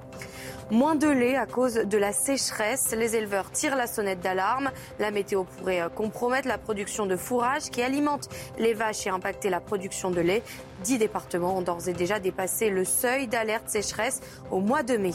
Moins 0.72 0.96
de 0.96 1.08
lait 1.08 1.36
à 1.36 1.46
cause 1.46 1.76
de 1.76 1.98
la 2.00 2.12
sécheresse. 2.12 2.96
Les 2.98 3.16
éleveurs 3.16 3.52
tirent 3.52 3.76
la 3.76 3.86
sonnette 3.86 4.22
d'alarme. 4.22 4.72
La 4.98 5.12
météo 5.12 5.44
pourrait 5.44 5.84
compromettre 5.94 6.48
la 6.48 6.58
production 6.58 7.06
de 7.06 7.16
fourrage 7.16 7.70
qui 7.70 7.84
alimente 7.84 8.30
les 8.58 8.74
vaches 8.74 9.06
et 9.06 9.12
impacter 9.12 9.52
la 9.52 9.60
production 9.60 10.10
de 10.10 10.22
lait. 10.22 10.42
Dix 10.84 10.98
départements 10.98 11.58
ont 11.58 11.62
d'ores 11.62 11.88
et 11.88 11.94
déjà 11.94 12.20
dépassé 12.20 12.70
le 12.70 12.84
seuil 12.84 13.28
d'alerte 13.28 13.70
sécheresse 13.70 14.22
au 14.52 14.60
mois 14.60 14.84
de 14.84 14.98
mai. 14.98 15.14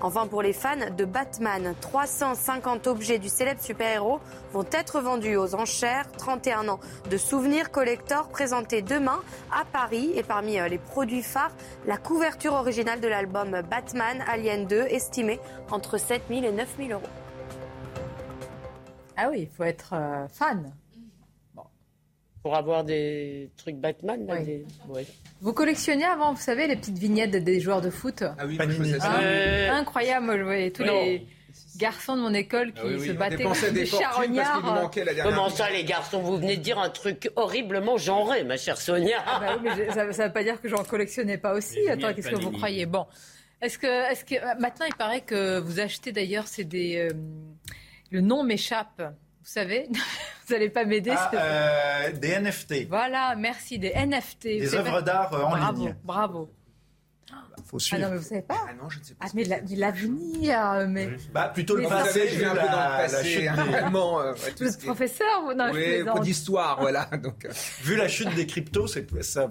Enfin, 0.00 0.26
pour 0.26 0.42
les 0.42 0.52
fans 0.52 0.90
de 0.96 1.04
Batman, 1.04 1.74
350 1.80 2.86
objets 2.86 3.18
du 3.18 3.28
célèbre 3.28 3.60
super-héros 3.60 4.20
vont 4.52 4.66
être 4.70 5.00
vendus 5.00 5.36
aux 5.36 5.54
enchères. 5.54 6.10
31 6.12 6.68
ans 6.68 6.80
de 7.10 7.16
souvenirs 7.16 7.70
collector 7.70 8.28
présentés 8.28 8.82
demain 8.82 9.20
à 9.52 9.64
Paris. 9.64 10.12
Et 10.14 10.22
parmi 10.22 10.58
euh, 10.58 10.68
les 10.68 10.78
produits 10.78 11.22
phares, 11.22 11.52
la 11.86 11.96
couverture 11.96 12.54
originale 12.54 13.00
de 13.00 13.08
l'album 13.08 13.62
Batman 13.68 14.24
Alien 14.28 14.66
2, 14.66 14.82
estimée 14.82 15.40
entre 15.70 15.98
7 15.98 16.22
000 16.28 16.44
et 16.44 16.52
9 16.52 16.68
000 16.78 16.90
euros. 16.90 17.02
Ah 19.16 19.28
oui, 19.30 19.42
il 19.42 19.48
faut 19.48 19.64
être 19.64 19.94
euh, 19.94 20.26
fan. 20.28 20.72
Pour 22.44 22.56
avoir 22.56 22.84
des 22.84 23.48
trucs 23.56 23.76
Batman, 23.76 24.26
là, 24.26 24.36
Vous 25.40 25.54
collectionnez 25.54 26.04
avant, 26.04 26.34
vous 26.34 26.42
savez, 26.42 26.66
les 26.66 26.76
petites 26.76 26.98
vignettes 26.98 27.30
des 27.30 27.58
joueurs 27.58 27.80
de 27.80 27.88
foot 27.88 28.22
Ah 28.22 28.44
oui, 28.46 28.58
ah, 28.60 29.76
Incroyable, 29.76 30.26
moi 30.26 30.36
je 30.36 30.42
voyais 30.42 30.70
tous 30.70 30.82
les 30.82 31.26
garçons 31.78 32.16
de 32.16 32.20
mon 32.20 32.34
école 32.34 32.74
qui 32.74 32.82
ah 32.84 32.98
se 32.98 33.12
battaient 33.12 33.44
comme 33.44 33.72
des 33.72 33.86
charognards. 33.86 34.92
Comment 35.22 35.48
ça, 35.48 35.70
les 35.70 35.84
garçons 35.84 36.20
Vous 36.20 36.36
venez 36.36 36.58
de 36.58 36.62
dire 36.62 36.78
un 36.78 36.90
truc 36.90 37.30
horriblement 37.34 37.96
genré, 37.96 38.44
ma 38.44 38.58
chère 38.58 38.76
Sonia. 38.76 39.24
Ah 39.26 39.40
bah 39.40 39.58
oui, 39.62 39.70
mais 39.78 39.90
ça 39.92 40.04
ne 40.04 40.12
veut 40.12 40.32
pas 40.34 40.44
dire 40.44 40.60
que 40.60 40.68
j'en 40.68 40.84
collectionnais 40.84 41.38
pas 41.38 41.54
aussi. 41.54 41.88
Attends, 41.88 42.12
qu'est-ce 42.12 42.28
que 42.28 42.36
vous 42.36 42.50
croyez? 42.50 42.84
Bon, 42.84 43.06
est-ce 43.62 43.78
que, 43.78 44.12
est-ce 44.12 44.26
que 44.26 44.60
maintenant 44.60 44.84
il 44.86 44.94
paraît 44.96 45.22
que 45.22 45.60
vous 45.60 45.80
achetez 45.80 46.12
d'ailleurs, 46.12 46.46
c'est 46.46 46.64
des, 46.64 47.08
euh, 47.08 47.14
le 48.10 48.20
nom 48.20 48.42
m'échappe. 48.44 49.00
Vous 49.00 49.50
savez, 49.50 49.88
vous 50.46 50.52
n'allez 50.52 50.70
pas 50.70 50.84
m'aider. 50.84 51.12
Ah, 51.16 51.30
euh, 51.34 52.12
des 52.12 52.38
NFT. 52.38 52.88
Voilà, 52.88 53.34
merci, 53.36 53.78
des 53.78 53.92
NFT. 53.94 54.44
Des 54.44 54.74
œuvres 54.74 55.00
d'art 55.00 55.32
euh, 55.32 55.42
en 55.42 55.50
bravo, 55.50 55.84
ligne. 55.84 55.96
Bravo. 56.04 56.50
Faut 57.66 57.78
suivre. 57.78 58.02
Ah 58.02 58.06
non, 58.06 58.12
mais 58.12 58.18
vous 58.18 58.28
savez 58.28 58.42
pas 58.42 58.66
Ah 58.68 58.72
non, 58.80 58.88
je 58.90 58.98
ne 58.98 59.04
sais 59.04 59.14
pas. 59.14 59.24
Ah, 59.26 59.30
mais 59.34 59.44
la- 59.44 59.60
mais 59.62 59.76
l'avenir, 59.76 60.86
mais... 60.88 61.08
Bah, 61.32 61.48
plutôt 61.52 61.76
le 61.76 61.82
Mais 61.82 61.88
passé, 61.88 62.08
Vous 62.08 62.26
savez, 62.26 62.28
je 62.30 62.38
vais 62.38 62.44
un 62.46 62.50
peu 62.54 62.56
dans 62.56 62.76
la- 62.76 63.06
le 63.06 63.12
passé, 63.12 63.24
chute 63.24 63.48
hein, 63.48 63.64
vraiment. 63.64 64.20
euh, 64.20 64.32
Vous 64.32 64.38
ce 64.56 64.64
êtes 64.64 64.84
professeur 64.84 65.42
vous 65.44 65.54
Non, 65.54 65.70
Oui, 65.72 66.04
d'histoire, 66.22 66.80
voilà. 66.80 67.04
Donc, 67.22 67.44
euh, 67.44 67.50
Vu 67.82 67.96
la 67.96 68.08
chute 68.08 68.34
des 68.34 68.46
cryptos, 68.46 68.86
ça 68.86 69.00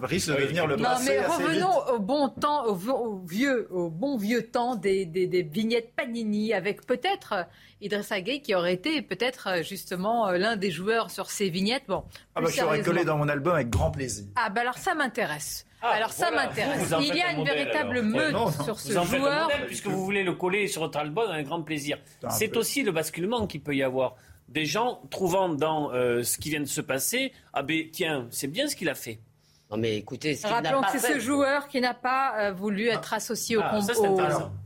risque 0.04 0.30
de 0.30 0.36
devenir 0.42 0.68
le 0.68 0.76
Non, 0.76 0.84
passé 0.84 1.12
mais 1.12 1.18
assez 1.18 1.38
vite. 1.38 1.48
revenons 1.48 1.88
au 1.96 2.00
bon 2.00 2.30
temps, 2.30 2.66
au, 2.66 3.20
vieux, 3.26 3.68
au 3.72 3.90
bon 3.90 4.18
vieux 4.18 4.44
temps 4.44 4.76
des, 4.76 5.06
des- 5.06 5.28
des 5.28 5.42
vignettes 5.44 5.94
Panini, 5.96 6.54
avec 6.54 6.86
peut-être 6.86 7.34
euh, 7.34 7.44
Idrissa 7.82 8.22
Gueye 8.22 8.42
qui 8.42 8.56
aurait 8.56 8.74
été 8.74 9.02
peut-être 9.02 9.48
euh, 9.48 9.64
justement 9.64 10.28
euh, 10.30 10.38
l'un 10.38 10.56
des 10.56 10.72
joueurs 10.72 11.12
sur 11.12 11.30
ces 11.32 11.50
vignettes. 11.50 11.84
Bon, 11.88 12.04
Ah 12.36 12.42
bah, 12.42 12.48
je 12.50 12.62
l'aurais 12.62 12.78
sérieusement. 12.78 12.94
collé 12.94 13.06
dans 13.06 13.18
mon 13.18 13.28
album 13.30 13.56
avec 13.56 13.70
grand 13.70 13.92
plaisir. 13.92 14.26
Ah 14.36 14.50
bah 14.50 14.62
alors 14.62 14.78
ça 14.78 14.94
m'intéresse. 14.96 15.66
Ah, 15.86 15.90
alors 15.96 16.12
ça 16.12 16.30
voilà, 16.32 16.48
m'intéresse. 16.48 16.94
Il 17.02 17.16
y 17.16 17.22
a 17.22 17.28
un 17.28 17.32
une 17.32 17.38
modèle, 17.40 17.58
véritable 17.58 17.92
alors. 17.98 18.04
meute 18.06 18.32
non, 18.32 18.46
non. 18.46 18.64
sur 18.64 18.80
ce 18.80 18.98
un 18.98 19.04
joueur. 19.04 19.44
modèle 19.50 19.66
puisque 19.68 19.88
vous 19.88 20.04
voulez 20.04 20.24
le 20.24 20.34
coller 20.34 20.68
sur 20.68 20.82
votre 20.82 20.98
album 20.98 21.30
avec 21.30 21.46
grand 21.46 21.62
plaisir. 21.62 21.98
un 22.24 22.30
C'est 22.30 22.56
aussi 22.58 22.84
le 22.84 22.92
basculement 22.92 23.46
qu'il 23.48 23.62
peut 23.62 23.76
y 23.76 23.84
avoir. 23.84 24.16
Des 24.48 24.66
gens 24.66 25.02
trouvant 25.10 25.50
dans 25.50 25.92
euh, 25.94 26.24
ce 26.24 26.38
qui 26.38 26.50
vient 26.52 26.60
de 26.62 26.66
se 26.66 26.82
passer, 26.82 27.34
ah 27.54 27.64
ben 27.64 27.90
tiens, 27.92 28.28
c'est 28.32 28.48
bien 28.48 28.68
ce 28.68 28.76
qu'il 28.76 28.88
a 28.90 28.96
fait. 28.96 29.20
Non 29.72 29.78
mais 29.78 29.98
écoutez, 29.98 30.36
ce 30.36 30.46
Rappelons 30.46 30.82
pas 30.82 30.92
que 30.92 31.00
c'est 31.00 31.14
ce 31.16 31.20
joueur 31.20 31.68
qui 31.68 31.82
n'a 31.82 31.96
pas 31.96 32.36
euh, 32.38 32.52
voulu 32.52 32.90
être 32.90 33.14
associé 33.14 33.58
au, 33.58 33.62
Ah, 33.64 33.72
com- 33.72 33.82
ça, 33.82 33.94
c'est 33.96 34.08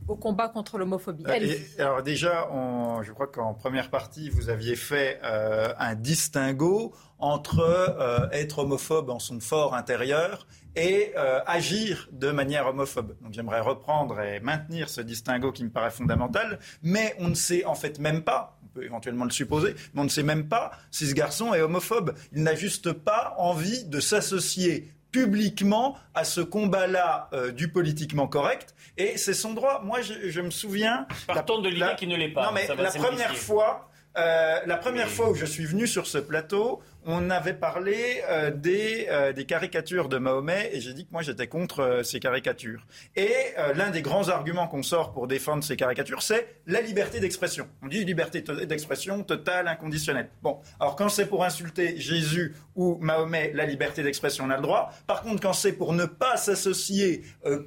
au- 0.08 0.16
combat 0.16 0.48
contre 0.48 0.76
l'homophobie. 0.76 1.24
Euh, 1.26 1.56
alors 1.78 2.02
déjà, 2.02 2.48
on- 2.52 3.02
je 3.02 3.12
crois 3.12 3.26
qu'en 3.28 3.54
première 3.54 3.88
partie, 3.88 4.28
vous 4.28 4.50
aviez 4.50 4.76
fait 4.76 5.18
euh, 5.24 5.72
un 5.78 5.94
distinguo 5.94 6.92
entre 7.18 7.60
euh, 7.60 8.28
être 8.32 8.58
homophobe 8.58 9.08
en 9.08 9.18
son 9.18 9.40
fort 9.40 9.74
intérieur 9.74 10.46
et 10.78 11.12
euh, 11.16 11.40
agir 11.46 12.08
de 12.12 12.30
manière 12.30 12.68
homophobe. 12.68 13.16
Donc 13.20 13.32
j'aimerais 13.32 13.60
reprendre 13.60 14.20
et 14.20 14.38
maintenir 14.38 14.88
ce 14.88 15.00
distinguo 15.00 15.50
qui 15.50 15.64
me 15.64 15.70
paraît 15.70 15.90
fondamental, 15.90 16.60
mais 16.82 17.16
on 17.18 17.28
ne 17.28 17.34
sait 17.34 17.64
en 17.64 17.74
fait 17.74 17.98
même 17.98 18.22
pas, 18.22 18.58
on 18.62 18.68
peut 18.68 18.84
éventuellement 18.84 19.24
le 19.24 19.30
supposer, 19.30 19.74
mais 19.92 20.02
on 20.02 20.04
ne 20.04 20.08
sait 20.08 20.22
même 20.22 20.48
pas 20.48 20.70
si 20.92 21.06
ce 21.08 21.14
garçon 21.14 21.52
est 21.52 21.60
homophobe. 21.60 22.14
Il 22.32 22.44
n'a 22.44 22.54
juste 22.54 22.92
pas 22.92 23.34
envie 23.38 23.84
de 23.84 23.98
s'associer 23.98 24.92
publiquement 25.10 25.96
à 26.14 26.22
ce 26.22 26.42
combat-là 26.42 27.28
euh, 27.32 27.50
du 27.50 27.72
politiquement 27.72 28.28
correct, 28.28 28.74
et 28.98 29.16
c'est 29.16 29.34
son 29.34 29.54
droit. 29.54 29.82
Moi, 29.82 30.00
je, 30.02 30.28
je 30.28 30.40
me 30.40 30.50
souviens... 30.50 31.06
Partons 31.26 31.60
de 31.60 31.68
l'idée 31.68 31.94
qu'il 31.96 32.10
ne 32.10 32.16
l'est 32.16 32.28
pas. 32.28 32.44
Non, 32.44 32.52
mais 32.52 32.68
la 32.68 32.90
première 32.90 33.34
fois, 33.34 33.90
euh, 34.16 34.58
la 34.66 34.76
première 34.76 35.08
fois 35.08 35.30
où 35.30 35.34
je 35.34 35.46
suis 35.46 35.64
venu 35.64 35.86
sur 35.86 36.06
ce 36.06 36.18
plateau, 36.18 36.82
on 37.10 37.30
avait 37.30 37.54
parlé 37.54 38.22
euh, 38.28 38.50
des, 38.50 39.06
euh, 39.08 39.32
des 39.32 39.46
caricatures 39.46 40.10
de 40.10 40.18
Mahomet 40.18 40.70
et 40.74 40.80
j'ai 40.82 40.92
dit 40.92 41.06
que 41.06 41.10
moi 41.10 41.22
j'étais 41.22 41.46
contre 41.46 41.80
euh, 41.80 42.02
ces 42.02 42.20
caricatures. 42.20 42.86
Et 43.16 43.32
l'un 43.74 43.90
des 43.90 44.02
grands 44.02 44.28
arguments 44.28 44.68
qu'on 44.68 44.82
sort 44.82 45.12
pour 45.12 45.26
défendre 45.26 45.64
ces 45.64 45.76
caricatures, 45.76 46.22
c'est 46.22 46.60
la 46.66 46.82
liberté 46.82 47.18
d'expression. 47.18 47.66
On 47.82 47.88
dit 47.88 48.04
liberté 48.04 48.42
d'expression 48.42 49.22
totale, 49.22 49.66
inconditionnelle. 49.68 50.28
Bon, 50.42 50.58
alors 50.78 50.96
quand 50.96 51.08
c'est 51.08 51.26
pour 51.26 51.44
insulter 51.44 51.98
Jésus 51.98 52.54
ou 52.76 52.98
Mahomet, 53.00 53.52
la 53.54 53.64
liberté 53.64 54.02
d'expression, 54.02 54.44
on 54.44 54.50
a 54.50 54.56
le 54.56 54.62
droit. 54.62 54.92
Par 55.06 55.22
contre, 55.22 55.40
quand 55.40 55.54
c'est 55.54 55.72
pour 55.72 55.94
ne 55.94 56.04
pas 56.04 56.36
s'associer 56.36 57.22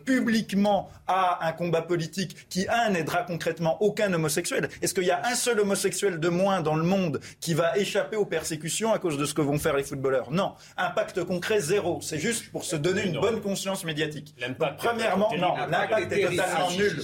publiquement 0.06 0.90
à 1.08 1.48
un 1.48 1.52
combat 1.52 1.82
politique 1.82 2.48
qui, 2.48 2.68
un, 2.70 2.92
n'aidera 2.92 3.24
concrètement 3.24 3.82
aucun 3.82 4.14
homosexuel, 4.14 4.70
est-ce 4.82 4.94
qu'il 4.94 5.06
y 5.06 5.12
a 5.12 5.26
un 5.26 5.36
seul 5.36 5.60
homosexuel 5.60 6.20
de 6.20 6.30
moins 6.30 6.62
dans 6.62 6.76
le 6.76 6.84
monde 6.84 7.20
qui 7.40 7.54
va 7.54 7.78
échapper 7.78 8.16
aux 8.16 8.26
persécutions 8.26 8.94
à 8.94 9.00
cause 9.00 9.18
de 9.18 9.26
ce 9.32 9.36
que 9.36 9.42
vont 9.42 9.58
faire 9.58 9.76
les 9.76 9.84
footballeurs 9.84 10.30
Non. 10.32 10.54
Impact 10.78 11.24
concret, 11.24 11.60
zéro. 11.60 12.00
C'est 12.02 12.20
juste 12.20 12.52
pour 12.52 12.64
se 12.64 12.76
donner 12.76 13.06
une 13.06 13.20
bonne 13.20 13.42
conscience 13.42 13.84
médiatique. 13.84 14.36
Donc, 14.40 14.58
premièrement, 14.78 15.32
non, 15.38 15.56
l'impact 15.56 16.12
est 16.12 16.28
totalement 16.30 16.72
nul. 16.72 17.02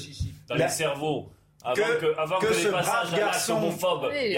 Dans 0.47 0.55
les 0.55 0.67
cerveaux. 0.69 1.29
Avant 1.63 1.75
que- 1.75 1.99
que, 1.99 2.17
avant 2.19 2.39
que 2.39 2.45
que, 2.45 2.53
ce 2.53 2.67
brave 2.69 3.15
garçon- 3.15 3.55
homophobe. 3.57 4.09
Oui, 4.11 4.35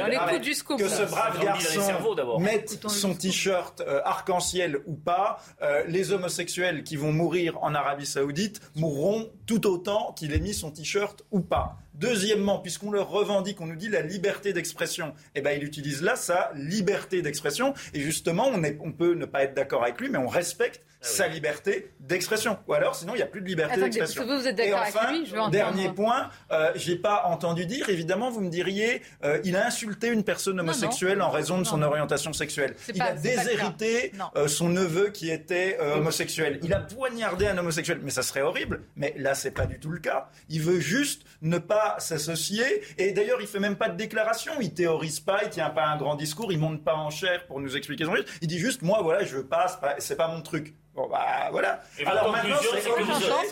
ce 0.90 1.04
brave 1.04 1.44
garçon 1.44 1.82
cerveaux, 1.82 2.40
mette 2.40 2.88
son 2.90 3.14
t-shirt 3.14 3.82
euh, 3.82 4.02
arc-en-ciel 4.04 4.80
ou 4.88 4.96
pas, 4.96 5.38
euh, 5.62 5.84
les 5.88 6.12
homosexuels 6.12 6.84
qui 6.84 6.96
vont 6.96 7.12
mourir 7.12 7.62
en 7.62 7.76
Arabie 7.76 8.08
Saoudite 8.08 8.62
mourront 8.76 9.30
tout 9.46 9.68
autant 9.68 10.14
qu'il 10.14 10.34
ait 10.34 10.40
mis 10.40 10.54
son 10.56 10.72
t-shirt 10.72 11.24
ou 11.30 11.42
pas. 11.42 11.78
Deuxièmement, 12.00 12.60
puisqu'on 12.60 12.92
leur 12.92 13.10
revendique, 13.10 13.60
on 13.60 13.66
nous 13.68 13.76
dit 13.76 13.90
la 13.90 14.02
liberté 14.02 14.54
d'expression, 14.54 15.14
eh 15.36 15.42
ben 15.42 15.52
il 15.58 15.64
utilise 15.66 16.02
là 16.02 16.16
sa 16.16 16.52
liberté 16.56 17.22
d'expression. 17.22 17.74
Et 17.94 18.00
justement, 18.00 18.48
on, 18.54 18.64
est- 18.64 18.78
on 18.82 18.94
peut 18.94 19.14
ne 19.16 19.26
pas 19.26 19.44
être 19.44 19.54
d'accord 19.54 19.84
avec 19.84 20.00
lui, 20.00 20.10
mais 20.10 20.18
on 20.18 20.28
respecte 20.28 20.82
sa 21.02 21.28
liberté 21.28 21.92
d'expression. 22.02 22.58
Ou 22.68 22.74
alors, 22.74 22.94
sinon, 22.96 23.14
il 23.14 23.18
n'y 23.18 23.24
a 23.24 23.28
plus 23.28 23.42
de 23.42 23.48
liberté 23.48 23.80
d'expression. 23.80 24.26
vous, 24.26 24.40
vous 24.40 24.48
êtes 24.48 24.60
Et 24.60 24.66
d'accord 24.66 24.82
avec 24.82 24.96
enfin, 24.96 25.12
lui, 25.12 25.26
je 25.26 25.32
veux 25.32 25.38
entendre. 25.40 25.52
Dernier 25.52 25.90
point, 25.94 26.30
euh, 26.52 26.72
j'ai 26.76 26.98
pas 26.98 27.24
entendu 27.26 27.66
dire, 27.66 27.88
évidemment, 27.90 28.30
vous 28.30 28.42
me 28.42 28.50
diriez, 28.50 29.02
euh, 29.24 29.40
il 29.46 29.56
a 29.56 29.66
insulté 29.66 30.08
une 30.08 30.24
personne 30.24 30.58
non. 30.58 30.64
homosexuelle 30.64 31.22
en 31.22 31.30
raison 31.30 31.58
de 31.58 31.64
son 31.64 31.78
Non, 31.78 31.88
orientation 31.88 32.34
sexuelle. 32.34 32.76
Il 32.90 32.98
pas- 32.98 33.06
a 33.06 33.14
déshérité 33.14 34.12
euh, 34.36 34.48
son 34.48 34.70
neveu 34.70 35.10
qui 35.10 35.30
était 35.30 35.78
euh, 35.80 35.96
homosexuel. 35.96 36.60
Il 36.64 36.74
a 36.74 36.80
poignardé 36.80 37.48
un 37.48 37.58
homosexuel. 37.58 38.00
Mais 38.04 38.12
ça 38.12 38.22
serait 38.24 38.42
horrible. 38.42 38.82
Mais 38.96 39.14
là, 39.18 39.36
c'est 39.36 39.52
pas 39.52 39.66
du 39.66 39.80
tout 39.80 39.90
le 39.92 40.00
cas. 40.00 40.30
Il 40.50 40.62
veut 40.62 40.80
juste 40.80 41.24
ne 41.42 41.58
pas 41.60 41.96
s'associer. 42.00 42.66
Et 42.98 43.12
d'ailleurs, 43.14 43.40
il 43.42 43.48
fait 43.48 43.60
même 43.60 43.76
pas 43.78 43.90
de 43.90 43.96
déclaration. 43.98 44.52
Il 44.60 44.74
théorise 44.74 45.20
pas. 45.22 45.44
Il 45.44 45.50
tient 45.50 45.70
pas 45.70 45.86
un 45.88 45.98
grand 45.98 46.16
discours. 46.16 46.52
Il 46.52 46.60
monte 46.60 46.84
pas 46.84 46.96
en 46.96 47.10
chair 47.10 47.46
pour 47.48 47.60
nous 47.62 47.78
expliquer 47.78 48.06
son 48.06 48.12
truc. 48.12 48.28
Il 48.42 48.48
dit 48.48 48.60
juste, 48.60 48.82
moi, 48.82 49.00
voilà, 49.02 49.24
je 49.24 49.38
veux 49.38 49.46
pas. 49.46 49.68
C'est 49.70 49.80
pas, 49.80 49.96
c'est 50.00 50.16
pas 50.18 50.28
mon 50.28 50.42
truc. 50.42 50.74
Bon, 50.96 51.08
bah, 51.08 51.50
voilà. 51.52 51.82
Et 52.00 52.04
votre 52.04 52.18
Alors 52.18 52.32
maintenant, 52.32 52.56
conclusion, 52.56 52.72
c'est 52.82 52.90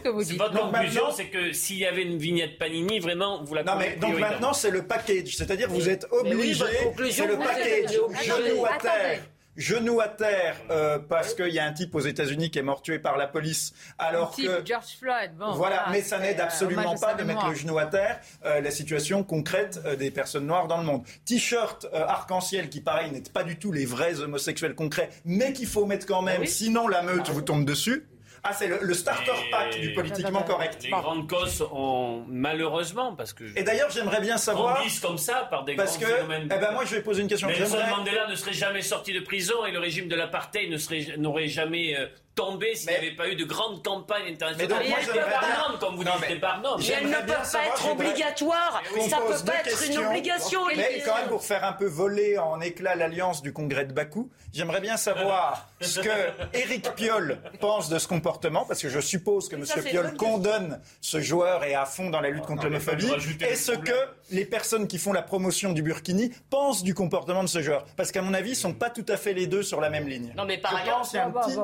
que 0.03 0.09
vous 0.09 0.19
que 0.19 0.25
dites. 0.25 0.37
Votre 0.37 0.53
Donc 0.53 0.71
conclusion, 0.71 1.01
maintenant- 1.03 1.15
c'est 1.15 1.25
que 1.27 1.53
s'il 1.53 1.77
y 1.77 1.85
avait 1.85 2.01
une 2.01 2.17
vignette 2.17 2.57
Panini, 2.57 2.99
vraiment, 2.99 3.43
vous 3.43 3.53
la 3.53 3.63
Non 3.63 3.75
mais 3.77 3.95
donc 3.95 4.17
maintenant 4.19 4.53
c'est 4.53 4.71
le 4.71 4.85
package, 4.85 5.35
c'est-à-dire 5.35 5.69
vous 5.69 5.87
êtes 5.87 6.05
oui, 6.11 6.31
obligé, 6.33 6.65
conclusion, 6.83 7.23
c'est 7.23 7.29
le 7.29 7.35
vous 7.35 7.41
êtes 7.43 7.47
package, 7.47 7.91
genou 8.25 8.65
à 8.65 8.69
Attendez. 8.69 8.81
terre. 8.89 9.19
Genou 9.57 9.99
à 9.99 10.07
terre 10.07 10.55
euh, 10.69 10.99
parce 10.99 11.33
qu'il 11.33 11.49
y 11.49 11.57
a 11.57 11.65
un 11.65 11.73
type 11.73 11.95
aux 11.95 11.99
États-Unis 11.99 12.51
qui 12.51 12.59
est 12.59 12.63
mort 12.63 12.83
tué 12.83 12.99
par 12.99 13.17
la 13.17 13.25
police, 13.25 13.73
alors 13.97 14.31
Type 14.31 14.45
que 14.45 14.65
George 14.65 14.97
Floyd. 14.99 15.31
Bon, 15.35 15.51
voilà, 15.53 15.87
mais 15.91 16.01
ça 16.01 16.19
n'aide 16.19 16.39
euh, 16.39 16.43
absolument 16.43 16.95
pas 16.95 17.15
de 17.15 17.23
mettre 17.23 17.47
le 17.47 17.55
genou 17.55 17.79
à 17.79 17.87
terre 17.87 18.19
euh, 18.45 18.61
la 18.61 18.69
situation 18.69 19.23
concrète 19.23 19.81
euh, 19.85 19.95
des 19.95 20.11
personnes 20.11 20.45
noires 20.45 20.67
dans 20.67 20.77
le 20.77 20.83
monde. 20.83 21.01
T-shirt 21.25 21.87
euh, 21.91 22.05
arc-en-ciel 22.05 22.69
qui, 22.69 22.81
pareil, 22.81 23.11
n'est 23.11 23.21
pas 23.21 23.43
du 23.43 23.57
tout 23.57 23.71
les 23.71 23.85
vrais 23.85 24.19
homosexuels 24.19 24.75
concrets, 24.75 25.09
mais 25.25 25.53
qu'il 25.53 25.67
faut 25.67 25.87
mettre 25.87 26.05
quand 26.05 26.21
même, 26.21 26.45
sinon 26.45 26.87
la 26.87 27.01
meute 27.01 27.29
vous 27.29 27.41
tombe 27.41 27.65
dessus. 27.65 28.05
Ah, 28.49 28.53
c'est 28.53 28.67
le, 28.67 28.79
le 28.81 28.93
starter 28.93 29.31
pack 29.51 29.77
du 29.79 29.93
politiquement 29.93 30.43
correct. 30.43 30.77
Les 30.83 30.89
grandes 30.89 31.29
causes 31.29 31.61
ont 31.71 32.23
malheureusement, 32.27 33.13
parce 33.15 33.33
que 33.33 33.43
Et 33.57 33.63
d'ailleurs, 33.63 33.89
j'aimerais 33.91 34.21
bien 34.21 34.37
savoir. 34.37 34.81
comme 35.01 35.17
ça 35.17 35.47
par 35.49 35.65
des 35.65 35.75
Parce 35.75 35.97
grands 35.99 36.07
que, 36.09 36.15
phénomènes. 36.15 36.43
eh 36.45 36.59
ben 36.59 36.71
moi, 36.71 36.85
je 36.85 36.95
vais 36.95 37.01
poser 37.01 37.21
une 37.23 37.27
question. 37.27 37.47
Nelson 37.47 37.77
Mandela 37.89 38.27
ne 38.27 38.35
serait 38.35 38.53
jamais 38.53 38.81
sorti 38.81 39.11
de 39.13 39.19
prison 39.19 39.65
et 39.65 39.71
le 39.71 39.79
régime 39.79 40.07
de 40.07 40.15
l'apartheid 40.15 40.69
ne 40.71 40.77
serait- 40.77 41.17
n'aurait 41.17 41.47
jamais 41.47 41.97
euh, 41.97 42.07
tombé 42.37 42.75
s'il 42.75 42.89
n'y 42.91 42.95
avait 42.95 43.11
pas 43.15 43.27
eu 43.27 43.35
de 43.35 43.43
grandes 43.43 43.83
campagnes 43.83 44.31
internationales. 44.31 44.55
Mais 44.57 44.67
donc, 44.67 45.15
moi, 45.15 45.23
par 45.41 45.59
norme, 45.59 45.79
comme 45.79 45.95
vous 45.97 46.03
Non, 46.05 46.11
dites, 46.13 46.21
mais- 46.21 46.27
c'est 46.29 46.39
par 46.39 46.61
norme. 46.61 46.81
Mais 46.81 46.93
elles 46.93 47.07
ne 47.09 47.13
peuvent 47.15 47.25
pas 47.25 47.43
savoir, 47.43 47.73
être 47.73 47.91
obligatoires. 47.91 48.83
Ça 49.09 49.17
pose 49.17 49.41
peut 49.41 49.51
pas 49.51 49.57
être 49.65 49.83
une 49.89 49.97
obligation. 49.97 50.61
Mais 50.75 51.01
quand 51.05 51.15
même, 51.17 51.27
pour 51.27 51.43
faire 51.43 51.63
un 51.65 51.73
peu 51.73 51.85
voler 51.87 52.37
en 52.37 52.61
éclats 52.61 52.95
l'alliance 52.95 53.41
du 53.41 53.51
congrès 53.51 53.83
de 53.85 53.91
Bakou, 53.91 54.29
j'aimerais 54.53 54.79
bien 54.81 54.95
savoir 54.97 55.67
ce 55.81 55.99
que 55.99 56.09
Éric 56.53 56.93
Piolle 56.95 57.39
pense 57.59 57.89
de 57.89 57.97
ce 57.99 58.07
comportement, 58.07 58.65
parce 58.65 58.81
que 58.81 58.89
je 58.89 58.99
suppose 58.99 59.49
que 59.49 59.55
M. 59.55 59.65
c'est 59.65 59.81
Piolle 59.83 60.15
condamne 60.15 60.79
ce 61.01 61.19
joueur 61.19 61.63
et 61.63 61.71
est 61.71 61.75
à 61.75 61.85
fond 61.85 62.09
dans 62.09 62.21
la 62.21 62.29
lutte 62.29 62.45
contre 62.45 62.65
l'homophobie, 62.65 63.11
et 63.41 63.55
ce 63.55 63.71
que 63.73 63.91
les 64.29 64.45
personnes 64.45 64.87
qui 64.87 64.99
font 64.99 65.11
la 65.11 65.21
promotion 65.23 65.73
du 65.73 65.81
Burkini 65.81 66.31
pensent 66.49 66.83
du 66.83 66.93
comportement 66.93 67.43
de 67.43 67.49
ce 67.49 67.61
joueur? 67.61 67.85
Parce 67.97 68.11
qu'à 68.11 68.21
mon 68.21 68.33
avis, 68.33 68.51
ils 68.51 68.55
sont 68.55 68.73
pas 68.73 68.89
tout 68.89 69.05
à 69.09 69.17
fait 69.17 69.33
les 69.33 69.47
deux 69.47 69.63
sur 69.63 69.81
la 69.81 69.89
même 69.89 70.07
ligne. 70.07 70.33
Non, 70.37 70.45
mais 70.45 70.57
par 70.59 70.75
ailleurs- 70.75 70.97
pense 70.99 71.09
qu'il 71.09 71.17
y 71.17 71.21
a 71.21 71.25
un 71.25 71.31
petit, 71.31 71.55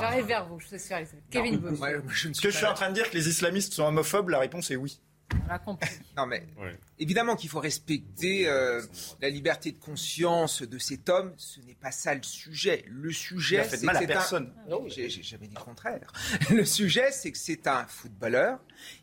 j'arrive 0.00 0.26
vers 0.26 0.46
vous, 0.46 0.58
je 0.60 0.66
suis 0.66 0.78
sûr. 0.80 0.96
Kevin 1.30 1.56
Bush, 1.58 1.78
Ouais, 1.80 1.92
je 1.92 2.28
ne 2.28 2.30
Est-ce 2.32 2.40
suis 2.40 2.48
que 2.48 2.50
je 2.50 2.56
suis 2.56 2.66
en 2.66 2.74
train 2.74 2.88
de 2.88 2.94
dire 2.94 3.10
que 3.10 3.16
les 3.16 3.28
islamistes 3.28 3.72
sont 3.74 3.84
homophobes 3.84 4.28
La 4.30 4.38
réponse 4.38 4.70
est 4.70 4.76
oui. 4.76 5.00
On 5.32 5.50
a 5.50 5.58
compris. 5.58 5.90
Non, 6.16 6.26
mais 6.26 6.46
évidemment 7.00 7.34
qu'il 7.34 7.50
faut 7.50 7.58
respecter 7.58 8.46
euh, 8.48 8.80
la 9.20 9.28
liberté 9.28 9.72
de 9.72 9.78
conscience 9.78 10.62
de 10.62 10.78
cet 10.78 11.08
homme. 11.08 11.34
Ce 11.38 11.58
n'est 11.60 11.74
pas 11.74 11.90
ça 11.90 12.14
le 12.14 12.22
sujet. 12.22 12.84
Le 12.88 13.10
sujet, 13.10 13.56
c'est 13.64 13.78
que 13.78 13.98
c'est 13.98 14.12
un-. 14.14 14.18
Non, 14.68 14.88
j'ai 14.88 15.08
j'ai 15.10 15.22
jamais 15.24 15.48
dit 15.48 15.54
le 15.56 15.60
contraire. 15.60 16.12
Le 16.50 16.64
sujet, 16.64 17.10
c'est 17.10 17.32
que 17.32 17.38
c'est 17.38 17.66
un 17.66 17.84
footballeur. 17.86 18.60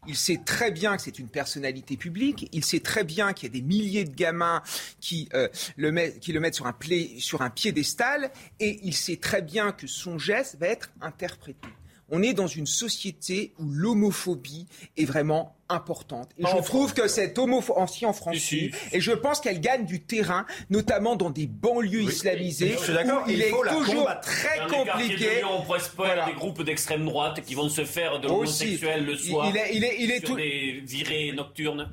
Il 0.08 0.16
sait 0.16 0.40
très 0.46 0.72
bien 0.72 0.96
que 0.96 1.02
c'est 1.04 1.20
une 1.20 1.28
personnalité 1.28 1.98
publique. 1.98 2.48
Il 2.54 2.64
sait 2.64 2.80
très 2.80 3.04
bien 3.04 3.34
qu'il 3.34 3.50
y 3.50 3.52
a 3.52 3.60
des 3.60 3.66
milliers 3.66 4.06
de 4.06 4.16
gamins 4.16 4.64
qui, 5.02 5.28
euh, 5.34 5.50
le, 5.76 5.92
met- 5.92 6.18
qui 6.20 6.32
le 6.32 6.40
mettent 6.40 6.56
sur 6.56 6.68
un, 6.68 6.74
play- 6.74 7.20
sur 7.20 7.42
un 7.42 7.50
piédestal. 7.50 8.32
Et 8.62 8.80
il 8.84 8.96
sait 8.96 9.18
très 9.18 9.42
bien 9.42 9.74
que 9.74 9.86
son 9.88 10.18
geste 10.18 10.56
va 10.60 10.68
être 10.68 10.92
interprété. 11.02 11.68
On 12.12 12.22
est 12.22 12.34
dans 12.34 12.48
une 12.48 12.68
société 12.68 13.54
où 13.60 13.66
l'homophobie 13.72 14.68
est 14.98 15.06
vraiment 15.06 15.56
importante. 15.70 16.30
Et 16.38 16.44
je 16.46 16.62
trouve 16.64 16.94
que 16.94 17.08
cette 17.08 17.38
homophobie 17.40 18.06
en 18.06 18.12
France, 18.14 18.52
et 18.52 19.00
je 19.00 19.12
pense 19.14 19.40
qu'elle 19.40 19.62
gagne 19.62 19.86
du 19.86 20.02
terrain, 20.02 20.46
notamment 20.70 21.16
dans 21.16 21.30
des 21.30 21.48
banlieues 21.48 22.02
islamisées. 22.04 22.76
Je 22.78 22.84
suis 22.84 22.94
d'accord. 22.94 23.24
Il, 23.28 23.36
il 23.36 23.42
est 23.42 23.52
la 23.52 23.72
toujours 23.74 23.96
combattre. 24.04 24.22
très 24.28 24.58
Dans 24.60 24.66
les 24.66 24.72
compliqué. 24.92 25.26
de 25.26 25.40
Lyon, 25.40 25.50
on 25.60 25.62
pourrait 25.64 25.80
se 25.80 25.90
faire 25.90 26.26
des 26.26 26.34
groupes 26.34 26.62
d'extrême 26.64 27.06
droite 27.06 27.42
qui 27.46 27.56
vont 27.56 27.70
se 27.70 27.86
faire 27.86 28.20
de 28.20 28.28
l'homosexuel 28.28 29.06
le 29.06 29.14
Il- 29.14 29.20
soir. 29.20 29.48
il 29.50 29.56
est- 29.58 29.76
il 29.76 29.84
est- 29.86 29.96
il 30.00 30.12
est 30.12 30.20
sur 30.20 30.30
tout- 30.30 30.36
des 30.36 30.82
virées 30.84 31.32
nocturnes. 31.32 31.90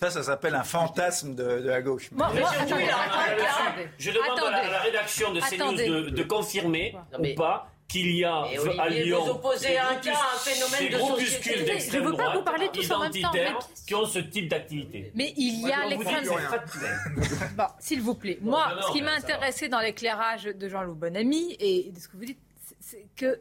Ça, 0.00 0.10
ça 0.10 0.22
s'appelle 0.22 0.54
un 0.54 0.64
fantasme 0.64 1.34
de, 1.34 1.60
de 1.60 1.68
la 1.68 1.82
gauche. 1.82 2.10
Moi, 2.12 2.30
moi, 2.32 2.34
Mais- 2.34 2.62
attendez, 2.62 2.84
attendez. 2.84 3.88
Je 3.98 4.10
demande 4.10 4.38
à 4.46 4.50
la, 4.50 4.56
à 4.58 4.70
la 4.70 4.80
rédaction 4.80 5.32
de 5.32 5.40
CNews 5.40 5.72
de, 5.74 6.10
de 6.10 6.22
confirmer 6.22 6.94
ou 7.18 7.34
pas 7.34 7.68
qu'il 7.88 8.16
y 8.16 8.24
a 8.24 8.44
à 8.78 8.88
Lyon 8.88 9.22
vous 9.24 9.30
opposez 9.32 9.76
un 9.78 9.96
cas 9.96 10.14
phénomène 10.38 10.80
des 10.80 10.88
de 10.90 10.96
groupuscules 10.98 11.64
d'extrême 11.64 12.04
veux 12.04 12.12
pas 12.12 12.22
droite 12.22 12.36
vous 12.38 12.42
parler 12.42 12.68
tous 12.72 12.90
en 12.90 13.00
même 13.00 13.12
temps, 13.12 13.30
mais- 13.34 13.52
qui 13.86 13.94
ont 13.94 14.06
ce 14.06 14.18
type 14.20 14.48
d'activité. 14.48 15.12
Mais 15.14 15.34
il 15.36 15.60
y 15.66 15.70
a 15.72 15.86
l'extrême. 15.86 16.24
Bon, 17.56 17.64
s'il 17.78 18.00
vous 18.00 18.14
plaît. 18.14 18.38
Moi, 18.40 18.66
non, 18.70 18.76
non, 18.76 18.82
ce 18.88 18.92
qui 18.92 19.02
m'a 19.02 19.12
intéressé 19.12 19.68
dans 19.68 19.80
l'éclairage 19.80 20.44
de 20.44 20.68
Jean-Loup 20.68 20.94
Bonamy 20.94 21.56
et 21.60 21.90
de 21.94 21.98
ce 22.00 22.08
que 22.08 22.16
vous 22.16 22.24
dites, 22.24 22.38
c'est- 22.80 23.06
que 23.16 23.38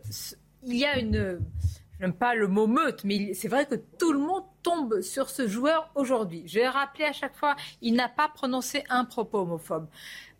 il 0.63 0.75
y 0.75 0.85
a 0.85 0.97
une. 0.99 1.39
Je 1.99 2.05
n'aime 2.07 2.13
pas 2.15 2.33
le 2.33 2.47
mot 2.47 2.65
meute, 2.67 3.03
mais 3.03 3.33
c'est 3.35 3.47
vrai 3.47 3.67
que 3.67 3.75
tout 3.75 4.11
le 4.11 4.19
monde 4.19 4.43
tombe 4.63 5.01
sur 5.01 5.29
ce 5.29 5.47
joueur 5.47 5.89
aujourd'hui. 5.95 6.43
Je 6.47 6.59
vais 6.59 6.67
rappeler 6.67 7.05
à 7.05 7.13
chaque 7.13 7.35
fois, 7.35 7.55
il 7.81 7.93
n'a 7.93 8.09
pas 8.09 8.27
prononcé 8.27 8.83
un 8.89 9.05
propos 9.05 9.39
homophobe. 9.41 9.87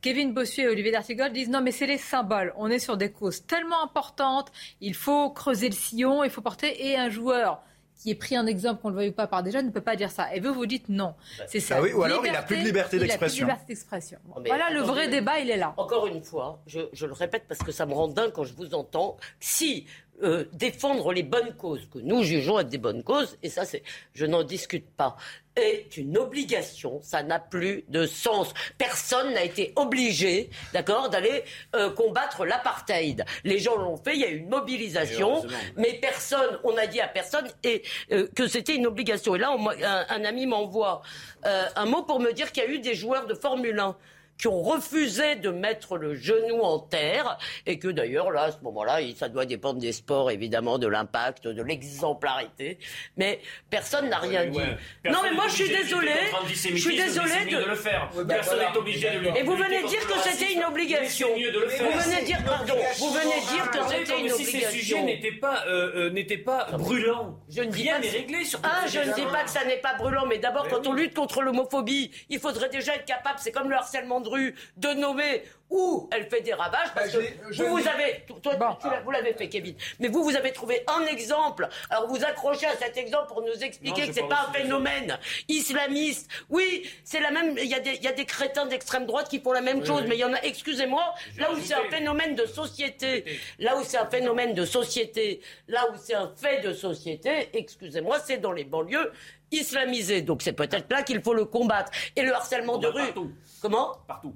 Kevin 0.01 0.33
Bossuet 0.33 0.63
et 0.63 0.67
Olivier 0.67 0.91
D'Artigol 0.91 1.31
disent 1.31 1.49
non 1.49 1.61
mais 1.61 1.71
c'est 1.71 1.87
les 1.87 1.97
symboles. 1.97 2.53
On 2.57 2.67
est 2.69 2.79
sur 2.79 2.97
des 2.97 3.11
causes 3.11 3.45
tellement 3.45 3.83
importantes, 3.83 4.51
il 4.81 4.95
faut 4.95 5.29
creuser 5.29 5.67
le 5.69 5.75
sillon, 5.75 6.23
il 6.23 6.29
faut 6.29 6.41
porter 6.41 6.87
et 6.87 6.97
un 6.97 7.09
joueur 7.09 7.61
qui 8.01 8.09
est 8.09 8.15
pris 8.15 8.35
en 8.35 8.47
exemple, 8.47 8.81
qu'on 8.81 8.89
le 8.89 8.95
veuille 8.95 9.09
ou 9.09 9.13
pas 9.13 9.27
par 9.27 9.43
déjà, 9.43 9.61
ne 9.61 9.69
peut 9.69 9.79
pas 9.79 9.95
dire 9.95 10.09
ça. 10.09 10.33
Et 10.33 10.39
vous, 10.39 10.55
vous 10.55 10.65
dites 10.65 10.89
non. 10.89 11.13
C'est 11.47 11.59
ça. 11.59 11.75
Ah 11.77 11.81
oui, 11.83 11.93
ou 11.93 12.01
alors 12.01 12.25
il 12.25 12.35
a 12.35 12.41
plus 12.41 12.57
de 12.57 12.63
liberté 12.63 12.97
il 12.97 13.03
a 13.03 13.05
plus 13.05 13.05
de 13.05 13.05
d'expression. 13.05 13.45
liberté 13.45 13.65
d'expression. 13.67 14.17
Mais 14.41 14.49
Voilà, 14.49 14.71
le 14.71 14.79
vrai 14.81 15.07
débat, 15.07 15.39
il 15.39 15.51
est 15.51 15.57
là. 15.57 15.75
Encore 15.77 16.07
une 16.07 16.23
fois, 16.23 16.59
je, 16.65 16.79
je 16.93 17.05
le 17.05 17.13
répète 17.13 17.43
parce 17.47 17.61
que 17.61 17.71
ça 17.71 17.85
me 17.85 17.93
rend 17.93 18.07
dingue 18.07 18.31
quand 18.31 18.43
je 18.43 18.55
vous 18.55 18.73
entends. 18.73 19.17
Si 19.39 19.85
euh, 20.23 20.45
défendre 20.53 21.13
les 21.13 21.23
bonnes 21.23 21.53
causes, 21.55 21.87
que 21.91 21.99
nous 21.99 22.23
jugeons 22.23 22.59
être 22.59 22.69
des 22.69 22.77
bonnes 22.77 23.03
causes, 23.03 23.37
et 23.43 23.49
ça, 23.49 23.65
c'est, 23.65 23.83
je 24.13 24.25
n'en 24.25 24.43
discute 24.43 24.89
pas, 24.89 25.17
est 25.55 25.97
une 25.97 26.17
obligation, 26.17 26.99
ça 27.01 27.23
n'a 27.23 27.39
plus 27.39 27.83
de 27.89 28.05
sens. 28.05 28.53
Personne 28.77 29.33
n'a 29.33 29.43
été 29.43 29.73
obligé, 29.75 30.49
d'accord, 30.73 31.09
d'aller 31.09 31.43
euh, 31.75 31.89
combattre 31.89 32.45
l'apartheid. 32.45 33.25
Les 33.43 33.59
gens 33.59 33.75
l'ont 33.75 33.97
fait, 33.97 34.15
il 34.15 34.21
y 34.21 34.25
a 34.25 34.29
eu 34.29 34.37
une 34.37 34.49
mobilisation, 34.49 35.43
mais 35.75 35.99
personne, 36.01 36.59
on 36.63 36.77
a 36.77 36.87
dit 36.87 37.01
à 37.01 37.07
personne 37.07 37.47
et, 37.63 37.83
euh, 38.11 38.27
que 38.35 38.47
c'était 38.47 38.75
une 38.75 38.87
obligation. 38.87 39.35
Et 39.35 39.39
là, 39.39 39.51
on 39.51 39.69
un, 39.69 40.05
un 40.09 40.25
ami 40.25 40.45
m'envoie 40.45 41.01
euh, 41.45 41.65
un 41.75 41.85
mot 41.85 42.03
pour 42.03 42.19
me 42.19 42.31
dire 42.31 42.51
qu'il 42.51 42.63
y 42.63 42.65
a 42.65 42.69
eu 42.69 42.79
des 42.79 42.95
joueurs 42.95 43.27
de 43.27 43.33
Formule 43.33 43.79
1 43.79 43.95
qui 44.41 44.47
ont 44.47 44.63
refusé 44.63 45.35
de 45.35 45.51
mettre 45.51 45.97
le 45.97 46.15
genou 46.15 46.61
en 46.61 46.79
terre 46.79 47.37
et 47.67 47.77
que 47.77 47.87
d'ailleurs 47.87 48.31
là 48.31 48.45
à 48.45 48.51
ce 48.51 48.57
moment-là 48.63 48.97
ça 49.15 49.29
doit 49.29 49.45
dépendre 49.45 49.79
des 49.79 49.91
sports 49.91 50.31
évidemment 50.31 50.79
de 50.79 50.87
l'impact 50.87 51.47
de 51.47 51.61
l'exemplarité. 51.61 52.79
Mais 53.17 53.39
personne 53.69 54.09
n'a 54.09 54.17
rien 54.17 54.47
dit. 54.47 54.57
Ouais. 54.57 54.77
non 55.11 55.19
mais 55.21 55.31
moi 55.33 55.45
je 55.47 55.53
suis 55.63 55.69
désolé. 55.69 56.11
je 56.49 56.55
suis 56.75 56.97
désolé 56.97 57.45
de 57.51 57.63
le 57.69 57.75
faire. 57.75 58.09
Personne 58.27 58.59
n'est 58.59 58.75
obligé 58.77 59.11
de 59.11 59.19
lutter 59.19 59.39
et 59.39 59.43
vous 59.43 59.55
venez 59.55 59.83
dire 59.83 59.99
le 60.07 60.13
que 60.13 60.19
c'était 60.29 60.53
une 60.53 60.63
obligation. 60.63 61.29
Le 61.37 61.61
vous 61.65 61.69
faire. 61.69 61.99
venez 61.99 62.23
dire 62.25 62.43
pardon 62.43 62.73
vous 62.97 63.11
venez 63.11 63.41
dire 63.53 63.69
que 63.69 63.77
Arrêtez, 63.77 64.05
c'était 64.05 64.21
une 64.21 64.29
si 64.29 64.45
ces 64.45 64.51
sujets 64.71 64.95
obligation 64.95 65.05
n'étaient 65.05 65.31
pas, 65.39 65.63
euh, 65.67 65.91
euh, 66.07 66.09
n'étaient 66.09 66.37
pas 66.37 66.65
brûlants, 66.79 67.39
je 67.47 67.61
ne 67.61 67.67
dis 67.69 67.83
rien 67.83 67.93
pas 67.93 67.99
n'est 67.99 68.07
que- 68.07 68.13
réglé 68.17 68.43
sur 68.43 68.59
Ah, 68.63 68.87
je 68.87 68.97
ne 68.99 69.13
dis 69.13 69.25
pas 69.31 69.43
que 69.43 69.51
ça 69.51 69.63
n'est 69.65 69.77
pas 69.77 69.93
brûlant, 69.93 70.25
mais 70.25 70.39
d'abord, 70.39 70.67
quand 70.67 70.87
on 70.87 70.93
lutte 70.93 71.13
contre 71.13 71.43
l'homophobie, 71.43 72.09
il 72.29 72.39
faudrait 72.39 72.69
déjà 72.69 72.95
être 72.95 73.05
capable, 73.05 73.37
c'est 73.39 73.51
comme 73.51 73.69
le 73.69 73.75
harcèlement 73.75 74.19
de 74.19 74.30
rue, 74.31 74.55
de 74.77 74.89
nommer 74.89 75.43
où 75.69 76.09
elle 76.11 76.29
fait 76.29 76.41
des 76.41 76.53
ravages, 76.53 76.93
parce 76.93 77.13
Bah, 77.13 77.19
que 77.49 77.53
vous, 77.63 77.77
vous 77.77 77.87
avez, 77.87 78.25
toi, 78.41 78.77
tu 78.81 78.87
vous 79.05 79.11
l'avez 79.11 79.33
fait, 79.33 79.47
Kevin, 79.47 79.73
mais 79.99 80.09
vous, 80.09 80.21
vous 80.23 80.35
avez 80.35 80.51
trouvé 80.51 80.83
un 80.87 81.05
exemple. 81.05 81.69
Alors, 81.89 82.07
vous 82.09 82.21
accrochez 82.25 82.65
à 82.65 82.75
cet 82.75 82.97
exemple 82.97 83.27
pour 83.29 83.41
nous 83.41 83.63
expliquer 83.63 84.01
Non, 84.01 84.07
que 84.07 84.13
c'est 84.13 84.27
pas 84.27 84.47
un 84.49 84.53
phénomène 84.53 85.17
islamiste. 85.47 86.29
Oui, 86.49 86.89
c'est 87.05 87.21
la 87.21 87.31
même, 87.31 87.57
il 87.57 87.67
y, 87.69 87.73
a 87.75 87.79
des- 87.79 87.95
il 87.95 88.03
y 88.03 88.07
a 88.07 88.11
des 88.11 88.25
crétins 88.25 88.65
d'extrême 88.65 89.05
droite 89.05 89.29
qui 89.29 89.39
font 89.39 89.53
la 89.53 89.61
même 89.61 89.79
Oui, 89.79 89.85
chose, 89.85 90.01
oui. 90.01 90.07
mais 90.09 90.15
il 90.15 90.19
y 90.19 90.25
en 90.25 90.33
a, 90.33 90.41
excusez-moi, 90.43 91.13
là 91.37 91.51
où 91.53 91.57
c'est 91.63 91.73
un 91.75 91.89
phénomène 91.89 92.35
de 92.35 92.45
société, 92.45 93.23
là 93.59 93.77
où 93.77 93.83
c'est 93.85 93.97
un 93.97 94.09
phénomène 94.09 94.53
de 94.53 94.65
société, 94.65 95.39
là 95.69 95.87
où 95.89 95.95
c'est 95.97 96.15
un 96.15 96.31
fait 96.35 96.59
de 96.61 96.73
société, 96.73 97.49
excusez-moi, 97.53 98.19
c'est 98.19 98.37
dans 98.39 98.51
les 98.51 98.65
banlieues 98.65 99.11
islamisées. 99.51 100.21
Donc 100.21 100.41
c'est 100.41 100.53
peut-être 100.53 100.91
là 100.91 101.03
qu'il 101.03 101.21
faut 101.21 101.33
le 101.33 101.45
combattre. 101.45 101.91
Et 102.15 102.21
le 102.23 102.33
harcèlement 102.33 102.77
de 102.77 102.87
rue. 102.87 103.01
partout. 103.05 103.31
Comment? 103.61 103.95
Partout. 104.07 104.35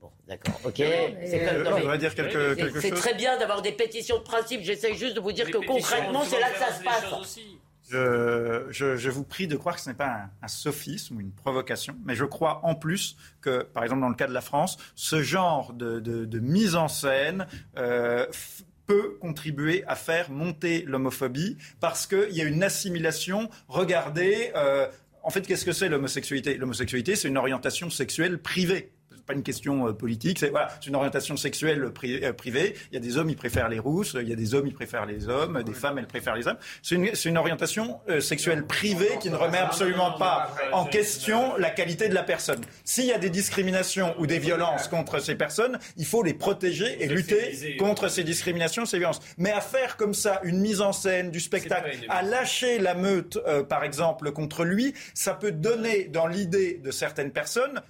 Bon, 0.00 0.10
d'accord, 0.28 0.60
ok. 0.64 0.74
C'est 0.76 1.40
Euh, 1.42 2.94
très 2.94 3.14
bien 3.14 3.38
d'avoir 3.38 3.62
des 3.62 3.72
pétitions 3.72 4.18
de 4.18 4.22
principe. 4.22 4.62
J'essaye 4.62 4.94
juste 4.96 5.14
de 5.16 5.20
vous 5.20 5.32
dire 5.32 5.46
Les 5.46 5.52
que 5.52 5.58
concrètement, 5.58 6.22
c'est 6.24 6.40
là 6.40 6.50
que 6.50 6.58
ça 6.58 6.72
se 6.72 6.82
passe. 6.82 7.38
Je, 7.88 8.66
je- 8.70 8.96
je 8.96 9.10
vous 9.10 9.22
prie 9.22 9.46
de 9.46 9.54
croire 9.56 9.76
que 9.76 9.80
ce 9.80 9.88
n'est 9.90 9.94
pas 9.94 10.08
un, 10.08 10.30
un 10.42 10.48
sophisme 10.48 11.18
ou 11.18 11.20
une 11.20 11.30
provocation, 11.30 11.94
mais 12.04 12.16
je 12.16 12.24
crois 12.24 12.58
en 12.64 12.74
plus 12.74 13.16
que, 13.40 13.62
par 13.62 13.84
exemple 13.84 14.00
dans 14.00 14.08
le 14.08 14.16
cas 14.16 14.26
de 14.26 14.32
la 14.34 14.40
France, 14.40 14.76
ce 14.96 15.22
genre 15.22 15.72
de, 15.72 16.00
de- 16.00 16.24
de 16.24 16.38
mise 16.40 16.74
en 16.74 16.88
scène 16.88 17.46
euh, 17.78 18.26
peut 18.86 19.16
contribuer 19.20 19.84
à 19.86 19.96
faire 19.96 20.30
monter 20.30 20.82
l'homophobie 20.86 21.56
parce 21.80 22.06
qu'il 22.06 22.32
y 22.32 22.40
a 22.40 22.44
une 22.44 22.62
assimilation. 22.62 23.50
Regardez, 23.68 24.52
euh, 24.54 24.86
en 25.22 25.30
fait, 25.30 25.46
qu'est-ce 25.46 25.64
que 25.64 25.72
c'est 25.72 25.88
l'homosexualité? 25.88 26.56
L'homosexualité, 26.56 27.16
c'est 27.16 27.28
une 27.28 27.38
orientation 27.38 27.90
sexuelle 27.90 28.38
privée. 28.38 28.92
Pas 29.26 29.32
une 29.34 29.42
question 29.42 29.88
euh, 29.88 29.92
politique, 29.92 30.38
c'est 30.38 30.50
voilà, 30.50 30.68
c'est 30.80 30.86
une 30.86 30.94
orientation 30.94 31.36
sexuelle 31.36 31.82
pri- 31.92 32.22
euh, 32.24 32.32
privée. 32.32 32.74
Il 32.92 32.94
y 32.94 32.96
a 32.96 33.00
des 33.00 33.16
hommes, 33.16 33.28
ils 33.28 33.36
préfèrent 33.36 33.68
les 33.68 33.80
rousses, 33.80 34.16
il 34.20 34.28
y 34.28 34.32
a 34.32 34.36
des 34.36 34.54
hommes, 34.54 34.66
ils 34.68 34.74
préfèrent 34.74 35.04
les 35.06 35.28
hommes, 35.28 35.62
des 35.64 35.72
femmes, 35.74 35.98
elles 35.98 36.06
préfèrent 36.06 36.36
les 36.36 36.46
hommes. 36.46 36.58
C'est 36.82 36.94
une, 36.94 37.10
une 37.24 37.36
orientation 37.36 38.00
euh, 38.08 38.20
sexuelle 38.20 38.64
privée 38.66 39.10
qui 39.20 39.28
ne 39.30 39.34
remet 39.36 39.58
absolument 39.58 40.12
pas 40.12 40.54
en 40.72 40.84
question 40.84 41.56
la 41.56 41.70
qualité 41.70 42.08
de 42.08 42.14
la 42.14 42.22
personne. 42.22 42.60
S'il 42.84 43.06
y 43.06 43.12
a 43.12 43.18
des 43.18 43.30
discriminations 43.30 44.14
ou 44.18 44.26
des 44.26 44.38
violences 44.38 44.86
contre 44.86 45.18
ces 45.18 45.34
personnes, 45.34 45.78
il 45.96 46.06
faut 46.06 46.22
les 46.22 46.34
protéger 46.34 47.02
et 47.02 47.08
lutter 47.08 47.76
contre 47.78 48.08
ces 48.08 48.22
discriminations, 48.22 48.84
ces 48.86 48.98
violences. 48.98 49.20
Mais 49.38 49.50
à 49.50 49.60
faire 49.60 49.96
comme 49.96 50.14
ça 50.14 50.40
une 50.44 50.60
mise 50.60 50.80
en 50.80 50.92
scène 50.92 51.30
du 51.32 51.40
spectacle, 51.40 51.90
à 52.08 52.22
lâcher 52.22 52.78
la 52.78 52.94
meute, 52.94 53.38
euh, 53.48 53.64
par 53.64 53.82
exemple, 53.82 54.30
contre 54.30 54.64
lui, 54.64 54.94
ça 55.14 55.34
peut 55.34 55.50
donner 55.52 56.04
dans 56.04 56.28
l'idée 56.28 56.80
de 56.82 56.90
certaines 56.92 57.32
personnes 57.32 57.80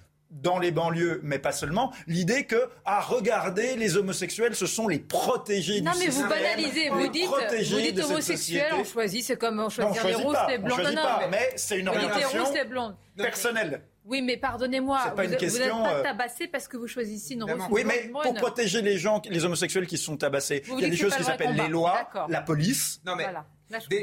dans 0.42 0.58
les 0.58 0.70
banlieues, 0.70 1.20
mais 1.22 1.38
pas 1.38 1.52
seulement, 1.52 1.92
l'idée 2.06 2.44
que, 2.44 2.68
à 2.84 3.00
regarder, 3.00 3.76
les 3.76 3.96
homosexuels, 3.96 4.54
ce 4.54 4.66
sont 4.66 4.86
les 4.88 4.98
protégés 4.98 5.80
Non, 5.80 5.92
du 5.92 5.98
mais 5.98 6.06
vous 6.06 6.12
système, 6.12 6.28
banalisez. 6.28 6.88
Vous 6.90 7.08
dites, 7.08 7.26
vous 7.26 7.80
dites 7.80 7.94
de 7.94 8.00
cette 8.02 8.10
homosexuel, 8.10 8.36
société. 8.36 8.66
on 8.78 8.84
choisit. 8.84 9.24
C'est 9.24 9.36
comme 9.38 9.58
on 9.58 9.62
Non, 9.62 9.68
on 9.90 9.94
choisit 9.94 10.18
les 10.18 10.32
pas, 10.32 10.46
les 10.48 10.70
choisit 10.70 10.94
Non, 10.96 11.02
non, 11.02 11.08
pas, 11.08 11.28
mais 11.30 11.50
c'est 11.56 11.78
une 11.78 11.88
orientation 11.88 12.44
rousses, 12.44 12.54
les 12.54 12.64
blondes. 12.64 12.96
personnelle. 13.16 13.82
Oui, 14.04 14.22
mais 14.22 14.36
pardonnez-moi, 14.36 15.00
C'est 15.02 15.08
pas 15.10 15.14
vous 15.16 15.20
une 15.22 15.26
vous 15.26 15.30
n'êtes 15.32 15.40
question, 15.40 15.82
pas 15.82 15.94
euh, 15.94 16.02
tabassé 16.02 16.46
parce 16.46 16.68
que 16.68 16.76
vous 16.76 16.86
choisissez 16.86 17.34
une 17.34 17.42
rousse. 17.42 17.62
Oui, 17.70 17.82
mais 17.84 18.06
blonde, 18.08 18.22
pour 18.22 18.34
protéger 18.34 18.80
les 18.80 18.98
gens, 18.98 19.20
les 19.28 19.44
homosexuels 19.44 19.86
qui 19.88 19.98
se 19.98 20.04
sont 20.04 20.16
tabassés, 20.16 20.62
Vous 20.66 20.78
il 20.78 20.82
y 20.82 20.86
a 20.86 20.88
des 20.90 20.96
choses 20.96 21.16
qui 21.16 21.24
s'appellent 21.24 21.56
les 21.56 21.68
lois, 21.68 22.08
la 22.28 22.40
police. 22.42 23.00
Non, 23.04 23.16
mais 23.16 23.26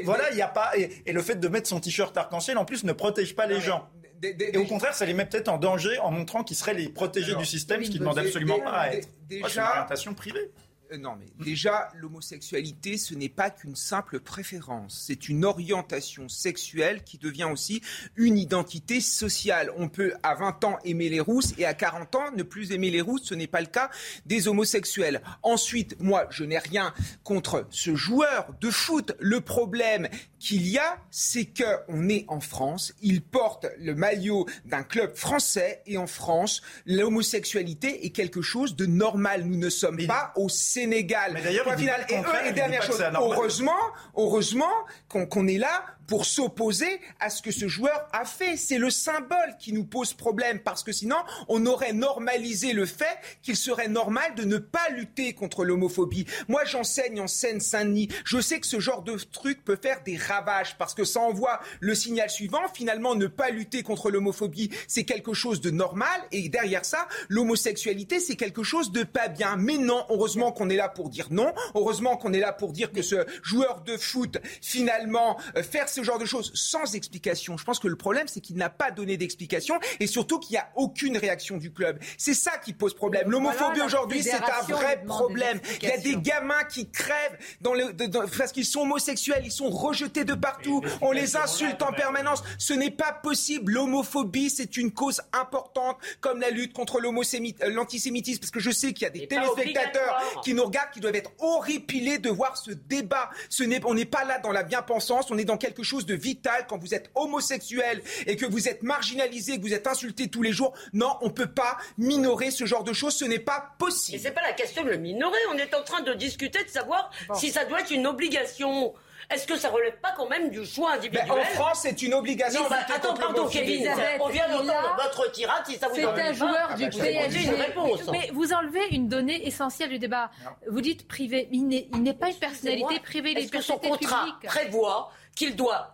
Voilà. 0.04 0.30
Il 0.30 0.36
n'y 0.36 0.42
a 0.42 0.48
pas. 0.48 0.72
Et, 0.76 1.02
et 1.06 1.12
le 1.12 1.22
fait 1.22 1.36
de 1.36 1.48
mettre 1.48 1.68
son 1.68 1.80
t-shirt 1.80 2.14
arc-en-ciel, 2.16 2.58
en 2.58 2.64
plus, 2.66 2.84
ne 2.84 2.92
protège 2.92 3.34
pas 3.34 3.46
les 3.46 3.60
gens. 3.60 3.88
Des- 4.32 4.50
des- 4.50 4.50
Et 4.54 4.58
au 4.58 4.64
contraire, 4.64 4.94
ça 4.94 5.04
les 5.04 5.14
met 5.14 5.26
peut-être 5.26 5.48
en 5.48 5.58
danger 5.58 5.98
en 5.98 6.10
montrant 6.10 6.42
qu'ils 6.44 6.56
seraient 6.56 6.74
les 6.74 6.88
protégés 6.88 7.30
Alors, 7.30 7.40
du 7.42 7.46
système, 7.46 7.80
ce 7.82 7.86
oui, 7.86 7.90
qui 7.92 7.94
ne 7.98 8.00
demande 8.00 8.14
des- 8.18 8.26
absolument 8.26 8.56
des- 8.58 8.62
pas 8.64 8.70
à 8.72 8.92
être. 8.94 9.08
déjà- 9.28 9.48
c'est 9.48 9.60
une 9.60 9.66
orientation 9.66 10.14
privée. 10.14 10.50
Euh, 10.92 10.98
non, 10.98 11.16
mais 11.18 11.26
déjà, 11.44 11.90
l'homosexualité, 11.94 12.98
ce 12.98 13.14
n'est 13.14 13.28
pas 13.28 13.50
qu'une 13.50 13.76
simple 13.76 14.20
préférence. 14.20 15.04
C'est 15.06 15.28
une 15.28 15.44
orientation 15.44 16.28
sexuelle 16.28 17.02
qui 17.04 17.18
devient 17.18 17.48
aussi 17.50 17.82
une 18.16 18.38
identité 18.38 19.00
sociale. 19.00 19.70
On 19.76 19.88
peut 19.88 20.14
à 20.22 20.34
20 20.34 20.64
ans 20.64 20.78
aimer 20.84 21.08
les 21.08 21.20
rousses 21.20 21.54
et 21.58 21.64
à 21.64 21.74
40 21.74 22.14
ans 22.14 22.30
ne 22.36 22.42
plus 22.42 22.72
aimer 22.72 22.90
les 22.90 23.00
rousses. 23.00 23.24
Ce 23.24 23.34
n'est 23.34 23.46
pas 23.46 23.60
le 23.60 23.66
cas 23.66 23.90
des 24.26 24.48
homosexuels. 24.48 25.22
Ensuite, 25.42 26.00
moi, 26.00 26.26
je 26.30 26.44
n'ai 26.44 26.58
rien 26.58 26.92
contre 27.22 27.66
ce 27.70 27.94
joueur 27.94 28.54
de 28.60 28.70
foot. 28.70 29.12
Le 29.20 29.40
problème 29.40 30.08
qu'il 30.38 30.68
y 30.68 30.78
a, 30.78 30.98
c'est 31.10 31.46
qu'on 31.46 32.08
est 32.08 32.24
en 32.28 32.40
France. 32.40 32.92
Il 33.00 33.22
porte 33.22 33.66
le 33.78 33.94
maillot 33.94 34.46
d'un 34.66 34.82
club 34.82 35.14
français 35.16 35.82
et 35.86 35.96
en 35.96 36.06
France, 36.06 36.62
l'homosexualité 36.86 38.04
est 38.04 38.10
quelque 38.10 38.42
chose 38.42 38.76
de 38.76 38.86
normal. 38.86 39.44
Nous 39.44 39.58
ne 39.58 39.70
sommes 39.70 40.06
pas 40.06 40.32
au 40.36 40.48
Sénégal. 40.74 41.32
Mais 41.34 41.42
d'ailleurs, 41.42 41.66
Et, 42.08 42.52
dernière 42.52 42.82
chose, 42.82 43.02
heureusement, 43.14 43.72
heureusement 44.16 44.72
qu'on 45.08 45.26
qu'on 45.26 45.46
est 45.46 45.58
là 45.58 45.84
pour 46.06 46.24
s'opposer 46.24 47.00
à 47.20 47.30
ce 47.30 47.42
que 47.42 47.50
ce 47.50 47.68
joueur 47.68 48.08
a 48.12 48.24
fait. 48.24 48.56
C'est 48.56 48.78
le 48.78 48.90
symbole 48.90 49.56
qui 49.58 49.72
nous 49.72 49.84
pose 49.84 50.12
problème 50.12 50.60
parce 50.60 50.82
que 50.82 50.92
sinon, 50.92 51.16
on 51.48 51.66
aurait 51.66 51.92
normalisé 51.92 52.72
le 52.72 52.86
fait 52.86 53.18
qu'il 53.42 53.56
serait 53.56 53.88
normal 53.88 54.34
de 54.34 54.44
ne 54.44 54.58
pas 54.58 54.88
lutter 54.90 55.32
contre 55.32 55.64
l'homophobie. 55.64 56.26
Moi, 56.48 56.64
j'enseigne 56.64 57.20
en 57.20 57.26
Seine-Saint-Denis. 57.26 58.08
Je 58.24 58.40
sais 58.40 58.60
que 58.60 58.66
ce 58.66 58.80
genre 58.80 59.02
de 59.02 59.16
truc 59.16 59.64
peut 59.64 59.78
faire 59.80 60.02
des 60.04 60.16
ravages 60.16 60.76
parce 60.78 60.94
que 60.94 61.04
ça 61.04 61.20
envoie 61.20 61.60
le 61.80 61.94
signal 61.94 62.30
suivant. 62.30 62.62
Finalement, 62.72 63.14
ne 63.14 63.26
pas 63.26 63.50
lutter 63.50 63.82
contre 63.82 64.10
l'homophobie, 64.10 64.70
c'est 64.88 65.04
quelque 65.04 65.34
chose 65.34 65.60
de 65.60 65.70
normal 65.70 66.20
et 66.32 66.48
derrière 66.48 66.84
ça, 66.84 67.08
l'homosexualité, 67.28 68.20
c'est 68.20 68.36
quelque 68.36 68.62
chose 68.62 68.92
de 68.92 69.02
pas 69.02 69.28
bien. 69.28 69.56
Mais 69.56 69.78
non, 69.78 70.04
heureusement 70.10 70.52
qu'on 70.52 70.68
est 70.70 70.76
là 70.76 70.88
pour 70.88 71.08
dire 71.08 71.28
non. 71.30 71.52
Heureusement 71.74 72.16
qu'on 72.16 72.32
est 72.32 72.40
là 72.40 72.52
pour 72.52 72.72
dire 72.72 72.92
que 72.92 73.02
ce 73.02 73.26
joueur 73.42 73.82
de 73.82 73.96
foot, 73.96 74.38
finalement, 74.60 75.38
euh, 75.56 75.62
faire 75.62 75.88
ce 75.94 76.02
genre 76.02 76.18
de 76.18 76.24
choses 76.26 76.50
sans 76.54 76.94
explication. 76.94 77.56
Je 77.56 77.64
pense 77.64 77.78
que 77.78 77.88
le 77.88 77.96
problème, 77.96 78.26
c'est 78.28 78.40
qu'il 78.40 78.56
n'a 78.56 78.70
pas 78.70 78.90
donné 78.90 79.16
d'explication 79.16 79.78
et 80.00 80.06
surtout 80.06 80.38
qu'il 80.38 80.54
n'y 80.54 80.58
a 80.58 80.68
aucune 80.76 81.16
réaction 81.16 81.56
du 81.56 81.72
club. 81.72 81.98
C'est 82.18 82.34
ça 82.34 82.58
qui 82.58 82.72
pose 82.72 82.94
problème. 82.94 83.30
L'homophobie 83.30 83.58
Voilà, 83.70 83.84
aujourd'hui, 83.86 84.22
c'est 84.22 84.34
un 84.34 84.62
vrai 84.74 85.02
problème. 85.06 85.60
Il 85.82 85.88
y 85.88 85.92
a 85.92 85.98
des 85.98 86.16
gamins 86.16 86.64
qui 86.64 86.90
crèvent 86.90 87.38
dans 87.60 87.74
le, 87.74 87.92
de- 87.92 88.06
dans- 88.06 88.26
parce 88.36 88.52
qu'ils 88.52 88.64
sont 88.66 88.80
homosexuels, 88.80 89.42
ils 89.44 89.52
sont 89.52 89.70
rejetés 89.70 90.24
de 90.24 90.34
partout. 90.34 90.82
On 91.00 91.12
les 91.12 91.36
insulte 91.36 91.80
en 91.82 91.92
permanence. 91.92 92.42
Ce 92.58 92.72
n'est 92.72 92.90
pas 92.90 93.12
possible. 93.12 93.72
L'homophobie, 93.72 94.50
c'est 94.50 94.76
une 94.76 94.92
cause 94.92 95.20
importante, 95.32 95.96
comme 96.20 96.40
la 96.40 96.50
lutte 96.50 96.72
contre 96.72 96.98
euh, 96.98 97.68
l'antisémitisme. 97.70 98.40
Parce 98.40 98.50
que 98.50 98.60
je 98.60 98.70
sais 98.70 98.92
qu'il 98.92 99.04
y 99.04 99.06
a 99.06 99.10
des 99.10 99.26
téléspectateurs 99.28 100.40
qui 100.42 100.54
nous 100.54 100.64
regardent, 100.64 100.90
qui 100.92 101.00
doivent 101.00 101.14
être 101.14 101.30
horripilés 101.38 102.18
de 102.18 102.30
voir 102.30 102.56
ce 102.56 102.72
débat. 102.72 103.30
Ce 103.48 103.62
n'est, 103.62 103.80
on 103.84 103.94
n'est 103.94 104.04
pas 104.04 104.24
là 104.24 104.38
dans 104.38 104.50
la 104.52 104.62
bien-pensance, 104.64 105.30
on 105.30 105.38
est 105.38 105.44
dans 105.44 105.56
quelque 105.56 105.82
chose 105.84 106.06
de 106.06 106.14
vital. 106.14 106.66
Quand 106.68 106.78
vous 106.78 106.94
êtes 106.94 107.10
homosexuel 107.14 108.02
et 108.26 108.36
que 108.36 108.46
vous 108.46 108.68
êtes 108.68 108.82
marginalisé, 108.82 109.56
que 109.58 109.62
vous 109.62 109.74
êtes 109.74 109.86
insulté 109.86 110.28
tous 110.28 110.42
les 110.42 110.52
jours, 110.52 110.74
non, 110.92 111.16
on 111.20 111.30
peut 111.30 111.46
pas 111.50 111.76
minorer 111.98 112.50
ce 112.50 112.64
genre 112.66 112.84
de 112.84 112.92
choses. 112.92 113.14
Ce 113.14 113.24
n'est 113.24 113.38
pas 113.38 113.74
possible. 113.78 114.18
Mais 114.18 114.22
c'est 114.22 114.34
pas 114.34 114.42
la 114.42 114.52
question 114.52 114.82
de 114.82 114.90
le 114.90 114.96
minorer. 114.96 115.38
On 115.52 115.58
est 115.58 115.74
en 115.74 115.82
train 115.82 116.00
de 116.02 116.14
discuter 116.14 116.62
de 116.64 116.68
savoir 116.70 117.10
si 117.34 117.50
ça 117.50 117.64
doit 117.64 117.80
être 117.80 117.90
une 117.90 118.06
obligation. 118.06 118.94
Est-ce 119.30 119.46
que 119.46 119.56
ça 119.56 119.70
relève 119.70 119.96
pas 120.02 120.12
quand 120.14 120.28
même 120.28 120.50
du 120.50 120.66
choix 120.66 120.92
individuel? 120.92 121.24
Ben, 121.26 121.38
en 121.38 121.44
France, 121.44 121.80
c'est 121.82 122.02
une 122.02 122.12
obligation 122.12 122.62
Non, 122.62 122.68
bah, 122.68 122.76
attends, 122.94 123.14
pardon. 123.14 123.48
Kevin. 123.48 123.88
On 124.20 124.28
vient 124.28 124.46
d'entendre 124.48 124.96
votre 125.02 125.32
tirade. 125.32 125.64
Si 125.66 125.76
ça 125.76 125.88
vous 125.88 125.94
C'est 125.94 126.04
un 126.04 126.12
pas, 126.12 126.32
joueur 126.34 126.68
ah 126.70 126.74
du 126.74 126.84
bah, 126.84 126.88
dire 126.90 127.02
PSG. 127.02 127.44
une 127.48 127.54
réponse. 127.54 128.00
Mais 128.12 128.30
vous 128.34 128.52
enlevez 128.52 128.86
une 128.90 129.08
donnée 129.08 129.46
essentielle 129.46 129.88
du 129.88 129.98
débat. 129.98 130.30
Vous 130.70 130.82
dites 130.82 131.08
privé. 131.08 131.48
Il 131.52 131.66
n'est 131.66 132.12
pas 132.12 132.28
une 132.28 132.36
personnalité 132.36 133.00
privée. 133.00 133.30
Il 133.32 133.38
est 133.38 133.42
Est-ce 133.44 133.50
que 133.52 133.62
son 133.62 133.78
contrat 133.78 134.24
publique. 134.26 134.42
prévoit 134.46 135.10
qu'il 135.34 135.56
doit 135.56 135.90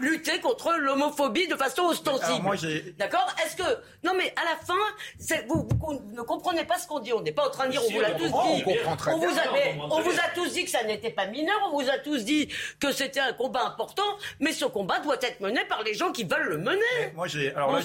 lutter 0.00 0.40
contre 0.40 0.72
l'homophobie 0.78 1.46
de 1.46 1.56
façon 1.56 1.82
ostensible 1.82 2.42
moi, 2.42 2.56
j'ai- 2.56 2.94
D'accord 2.98 3.26
Est-ce 3.44 3.54
que 3.54 3.62
non 4.02 4.12
mais 4.16 4.32
à 4.34 4.42
la 4.44 4.56
fin, 4.64 4.72
c'est- 5.18 5.44
vous, 5.46 5.68
vous 5.78 6.00
ne 6.14 6.22
comprenez 6.22 6.64
pas 6.64 6.78
ce 6.78 6.88
qu'on 6.88 7.00
dit. 7.00 7.12
On 7.12 7.20
n'est 7.20 7.32
pas 7.32 7.46
en 7.46 7.50
train 7.50 7.66
de 7.66 7.72
dire 7.72 7.82
on 7.86 7.92
vous 7.92 8.00
l'a 8.00 8.12
tous 8.12 8.24
dit. 8.24 8.32
on 8.32 8.60
comprend 8.62 8.96
très 8.96 9.12
On 9.12 9.18
vous 9.18 9.26
bien. 9.34 9.42
a, 9.42 9.52
mais 9.52 9.74
On 9.78 9.80
on 9.84 9.88
comprend 9.90 10.00
vous 10.00 10.12
très 10.12 10.24
a 10.24 10.28
tous 10.34 10.52
dit 10.54 10.64
que 10.64 10.70
ça 10.70 10.84
n'était 10.84 11.10
pas 11.10 11.26
mineur. 11.26 11.54
On 11.70 11.78
vous 11.78 11.90
a 11.90 11.98
tous 11.98 12.24
dit 12.24 12.48
que 12.80 12.92
c'était 12.92 13.20
un 13.20 13.34
combat 13.34 13.66
important. 13.66 14.02
Mais 14.40 14.52
ce 14.52 14.64
combat 14.64 15.00
doit 15.00 15.18
être 15.20 15.40
mené 15.40 15.60
par 15.68 15.82
les 15.82 15.92
gens 15.92 16.12
qui 16.12 16.24
veulent 16.24 16.48
le 16.48 16.56
mener. 16.58 17.12
Moi, 17.14 17.26
j'ai 17.26 17.54
alors 17.54 17.78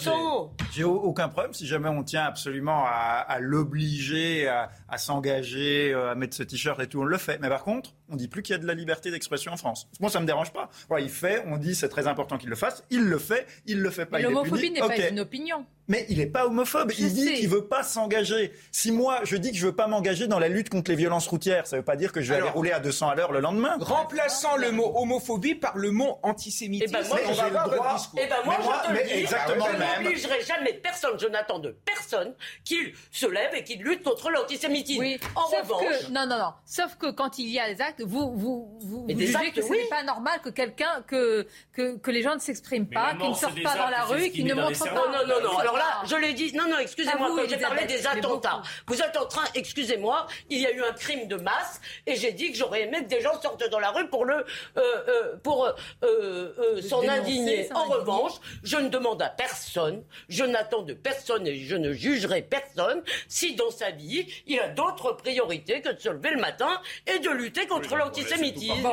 j'ai- 0.72 0.86
aucun 0.86 1.28
problème 1.28 1.54
si 1.54 1.68
jamais 1.68 1.90
on 1.90 2.04
tient 2.04 2.24
absolument 2.24 2.86
à, 2.86 3.26
à 3.28 3.40
l'obliger 3.40 4.48
à, 4.48 4.70
à 4.88 4.98
s'engager, 4.98 5.92
euh, 5.94 6.12
à 6.12 6.16
mettre 6.16 6.36
ce 6.38 6.44
t-shirt 6.44 6.80
et 6.80 6.88
tout, 6.88 7.02
on 7.02 7.04
le 7.06 7.18
fait. 7.18 7.40
Mais 7.42 7.50
par 7.50 7.66
contre, 7.66 7.90
on 8.10 8.16
dit 8.16 8.28
plus 8.28 8.42
qu'il 8.42 8.54
y 8.54 8.56
a 8.56 8.60
de 8.60 8.68
la 8.68 8.74
liberté 8.74 9.12
d'expression 9.12 9.52
en 9.52 9.58
France. 9.58 9.88
Moi, 10.00 10.10
ça 10.10 10.20
me 10.20 10.26
dérange 10.26 10.52
pas. 10.52 10.70
Il 11.00 11.10
fait, 11.10 11.44
on 11.48 11.58
dit 11.58 11.76
c'est 11.76 11.90
très 11.90 12.08
important 12.08 12.38
qu'il 12.38 12.50
le 12.50 12.56
fasse. 12.56 12.84
Il 12.90 13.04
le 13.04 13.18
fait, 13.20 13.48
il 13.66 13.82
le 13.82 13.90
fait 13.90 14.06
pas. 14.06 14.18
Mais 14.18 14.24
L'homophobie 14.24 14.72
n'est 14.72 14.80
pas 14.80 14.98
une 15.10 15.20
opinion. 15.20 15.66
Mais 15.90 16.06
il 16.08 16.20
n'est 16.20 16.28
pas 16.28 16.46
homophobe. 16.46 16.92
Je 16.92 17.02
il 17.02 17.14
dit 17.14 17.34
qu'il 17.34 17.50
veut 17.50 17.66
pas 17.66 17.84
s'engager. 17.84 18.54
Si 18.72 18.92
moi, 18.92 19.20
je 19.24 19.36
dis 19.36 19.52
que 19.52 19.58
je 19.58 19.66
veux 19.66 19.76
pas 19.76 19.88
m'engager 19.88 20.28
dans 20.28 20.40
la 20.40 20.48
lutte 20.48 20.70
contre 20.70 20.90
les 20.92 20.96
violences 20.96 21.28
routières, 21.28 21.68
ça 21.68 21.76
veut 21.78 21.84
pas 21.84 21.96
dire 21.98 22.12
que 22.14 22.22
je 22.22 22.30
vais 22.30 22.36
Alors, 22.36 22.50
aller 22.50 22.56
rouler 22.56 22.72
à 22.72 22.80
200 22.80 23.10
à 23.10 23.16
l'heure 23.16 23.32
le 23.32 23.40
lendemain. 23.42 23.76
Remplaçant 23.80 24.56
le 24.56 24.72
mot 24.72 24.92
homophobie 24.96 25.56
par 25.56 25.78
le 25.78 25.92
mot 25.92 26.20
antisémitisme. 26.24 26.96
Eh 26.98 27.02
ben, 27.02 27.08
moi, 27.10 27.20
on 27.28 27.34
j'ai 27.34 27.42
va 27.42 27.46
le 27.48 27.52
voir 27.52 27.66
droit. 27.70 27.78
votre 27.78 27.96
discours. 27.98 28.20
Eh 28.24 28.28
ben 28.28 28.36
moi, 28.46 28.56
Mais 28.60 28.64
moi, 28.64 28.82
je 28.84 28.88
te 28.88 28.94
mais 28.94 29.04
le 29.04 29.10
dis, 29.10 29.20
exactement 29.20 29.66
je 29.66 30.04
n'obligerai 30.04 30.42
jamais 30.46 30.74
personne, 30.74 31.20
je 31.20 31.28
n'attends 31.28 31.60
de 31.60 31.76
personne 31.84 32.36
qu'il 32.64 32.94
se 33.12 33.26
lève 33.26 33.56
et 33.56 33.64
qu'il 33.64 33.82
lutte 33.82 34.04
contre 34.04 34.30
l'antisémitisme. 34.30 35.00
Oui. 35.02 35.20
En 35.36 35.48
Sauf 35.50 35.62
revanche, 35.64 35.82
que, 36.08 36.12
non, 36.12 36.28
non, 36.28 36.38
non. 36.38 36.54
Sauf 36.66 36.96
que 36.98 37.10
quand 37.12 37.40
il 37.40 37.50
y 37.50 37.60
a 37.60 37.74
des 37.74 37.82
actes, 37.82 38.02
vous, 38.06 38.32
vous, 38.36 38.78
vous, 38.82 39.06
Mais 39.08 39.14
vous 39.14 39.20
des 39.20 39.26
jugez 39.26 39.38
actes, 39.38 39.56
que 39.56 39.62
ce 39.64 39.68
oui. 39.70 39.78
n'est 39.80 39.88
pas 39.90 40.04
normal 40.04 40.40
que 40.44 40.50
quelqu'un, 40.50 41.04
que, 41.08 41.48
que, 41.74 41.98
que 41.98 42.12
les 42.12 42.22
gens 42.22 42.36
ne 42.36 42.40
s'expriment 42.40 42.86
Mais 42.90 42.96
pas, 42.96 43.16
qu'ils 43.16 43.30
ne 43.30 43.34
sortent 43.34 43.64
pas 43.64 43.76
dans 43.76 43.90
la 43.90 44.04
rue, 44.04 44.30
qu'ils 44.30 44.46
ne 44.46 44.54
montrent 44.54 44.78
pas. 44.84 44.94
Non, 44.94 45.12
non, 45.12 45.28
non, 45.28 45.42
non. 45.52 45.58
Alors 45.58 45.78
là, 45.80 46.04
je 46.06 46.16
l'ai 46.16 46.34
dit. 46.34 46.54
Non, 46.54 46.68
non, 46.70 46.78
excusez-moi, 46.80 47.30
quand 47.36 47.50
j'ai 47.50 47.58
parlé 47.58 47.86
des 47.86 48.06
attentats, 48.06 48.62
vous 48.88 49.02
êtes 49.02 49.18
en 49.18 49.26
train, 49.26 49.46
excusez-moi, 49.56 50.28
il 50.50 50.60
y 50.60 50.68
a 50.68 50.72
eu 50.72 50.84
un 50.84 50.94
crime 50.94 51.28
de 51.28 51.36
masse 51.36 51.82
et 52.06 52.16
j'ai 52.16 52.32
dit 52.32 52.52
que 52.52 52.58
j'aurais 52.58 52.84
aimé 52.84 53.00
que 53.04 53.10
des 53.10 53.22
gens 53.22 53.40
sortent 53.42 53.68
dans 53.70 53.80
la 53.80 53.92
rue 53.92 54.08
pour 54.10 54.26
le, 54.26 54.36
euh, 54.36 54.44
euh, 54.78 55.38
pour 55.42 55.66
euh, 55.66 55.74
euh, 56.04 56.82
s'en 56.82 57.08
indigner. 57.08 57.70
En 57.74 57.86
revanche, 57.86 58.34
je 58.64 58.78
ne 58.78 58.90
demande 58.90 59.22
à 59.22 59.30
personne, 59.30 60.04
je 60.28 60.44
n'attends 60.44 60.84
de 60.84 60.94
personne 60.94 61.48
et 61.48 61.56
je 61.58 61.76
ne 61.76 61.94
jugerai 61.94 62.42
personne 62.42 63.02
si 63.28 63.56
dans 63.56 63.72
sa 63.72 63.92
vie 63.92 64.28
il 64.46 64.60
a 64.60 64.68
d'autres 64.70 65.14
priorités 65.14 65.82
que 65.82 65.90
de 65.90 66.00
se 66.00 66.10
lever 66.10 66.32
le 66.32 66.42
matin 66.42 66.82
et 67.08 67.20
de 67.20 67.30
lutter 67.30 67.68
contre 67.68 67.96
l'antisémitisme. 67.96 68.90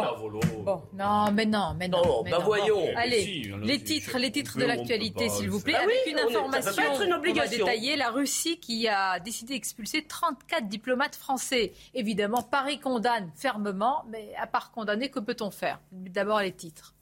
Bon, 0.64 0.82
non, 0.94 1.30
mais 1.32 1.46
non, 1.46 1.74
mais 1.78 1.88
non. 1.88 2.02
Non, 2.04 2.22
mais 2.24 2.30
bah 2.30 2.38
non. 2.38 2.44
voyons. 2.44 2.88
Allez, 2.96 3.52
a 3.52 3.64
les 3.64 3.82
titres, 3.82 4.18
les 4.18 4.30
titres 4.30 4.58
de 4.58 4.64
l'actualité, 4.64 5.28
s'il 5.28 5.50
vous 5.50 5.60
plaît. 5.60 5.74
Ah 5.76 5.82
avec 5.82 6.06
une 6.06 6.18
information 6.18 6.75
pas 6.76 6.84
être 6.84 7.00
une 7.00 7.06
qu'on 7.06 7.10
va 7.12 7.18
obligation. 7.18 7.64
détailler. 7.64 7.96
La 7.96 8.10
Russie 8.10 8.58
qui 8.58 8.88
a 8.88 9.18
décidé 9.20 9.54
d'expulser 9.54 10.04
34 10.04 10.68
diplomates 10.68 11.16
français. 11.16 11.72
Évidemment, 11.94 12.42
Paris 12.42 12.78
condamne 12.78 13.30
fermement, 13.34 14.04
mais 14.08 14.32
à 14.40 14.46
part 14.46 14.70
condamner, 14.70 15.10
que 15.10 15.20
peut-on 15.20 15.50
faire? 15.50 15.80
D'abord 15.92 16.40
les 16.40 16.52
titres. 16.52 16.94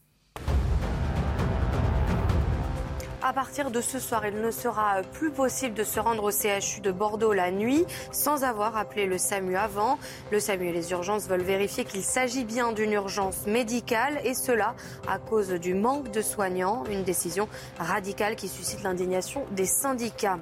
À 3.26 3.32
partir 3.32 3.70
de 3.70 3.80
ce 3.80 3.98
soir, 3.98 4.26
il 4.26 4.38
ne 4.38 4.50
sera 4.50 5.00
plus 5.14 5.30
possible 5.30 5.72
de 5.72 5.82
se 5.82 5.98
rendre 5.98 6.24
au 6.24 6.30
CHU 6.30 6.82
de 6.82 6.92
Bordeaux 6.92 7.32
la 7.32 7.50
nuit 7.50 7.86
sans 8.12 8.44
avoir 8.44 8.76
appelé 8.76 9.06
le 9.06 9.16
SAMU 9.16 9.56
avant. 9.56 9.98
Le 10.30 10.38
SAMU 10.38 10.68
et 10.68 10.72
les 10.72 10.90
urgences 10.90 11.26
veulent 11.26 11.40
vérifier 11.40 11.86
qu'il 11.86 12.02
s'agit 12.02 12.44
bien 12.44 12.72
d'une 12.72 12.92
urgence 12.92 13.46
médicale 13.46 14.20
et 14.24 14.34
cela 14.34 14.74
à 15.08 15.18
cause 15.18 15.48
du 15.52 15.72
manque 15.72 16.10
de 16.10 16.20
soignants. 16.20 16.84
Une 16.90 17.02
décision 17.02 17.48
radicale 17.78 18.36
qui 18.36 18.46
suscite 18.46 18.82
l'indignation 18.82 19.46
des 19.52 19.64
syndicats. 19.64 20.38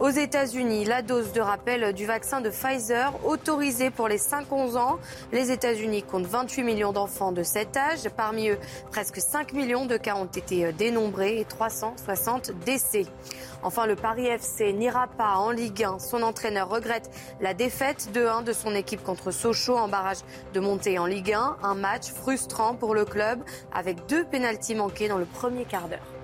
Aux 0.00 0.10
États-Unis, 0.10 0.84
la 0.84 1.02
dose 1.02 1.32
de 1.32 1.40
rappel 1.40 1.92
du 1.92 2.06
vaccin 2.06 2.40
de 2.40 2.50
Pfizer 2.50 3.12
autorisée 3.24 3.90
pour 3.90 4.06
les 4.06 4.18
5-11 4.18 4.76
ans. 4.76 5.00
Les 5.32 5.50
États-Unis 5.50 6.04
comptent 6.04 6.24
28 6.24 6.62
millions 6.62 6.92
d'enfants 6.92 7.32
de 7.32 7.42
cet 7.42 7.76
âge. 7.76 8.08
Parmi 8.16 8.48
eux, 8.48 8.58
presque 8.92 9.18
5 9.18 9.52
millions 9.54 9.86
de 9.86 9.96
cas 9.96 10.14
ont 10.14 10.26
été 10.26 10.72
dénombrés 10.72 11.40
et 11.40 11.44
360 11.44 12.52
décès. 12.64 13.06
Enfin, 13.64 13.86
le 13.86 13.96
Paris 13.96 14.26
FC 14.26 14.72
n'ira 14.72 15.08
pas 15.08 15.34
en 15.34 15.50
Ligue 15.50 15.82
1. 15.82 15.98
Son 15.98 16.22
entraîneur 16.22 16.68
regrette 16.68 17.10
la 17.40 17.52
défaite 17.52 18.08
2-1 18.14 18.44
de 18.44 18.52
son 18.52 18.76
équipe 18.76 19.02
contre 19.02 19.32
Sochaux 19.32 19.78
en 19.78 19.88
barrage 19.88 20.18
de 20.54 20.60
montée 20.60 21.00
en 21.00 21.06
Ligue 21.06 21.32
1. 21.32 21.56
Un 21.64 21.74
match 21.74 22.12
frustrant 22.12 22.76
pour 22.76 22.94
le 22.94 23.04
club 23.04 23.40
avec 23.74 24.06
deux 24.06 24.24
pénaltys 24.24 24.76
manqués 24.76 25.08
dans 25.08 25.18
le 25.18 25.24
premier 25.24 25.64
quart 25.64 25.88
d'heure. 25.88 26.17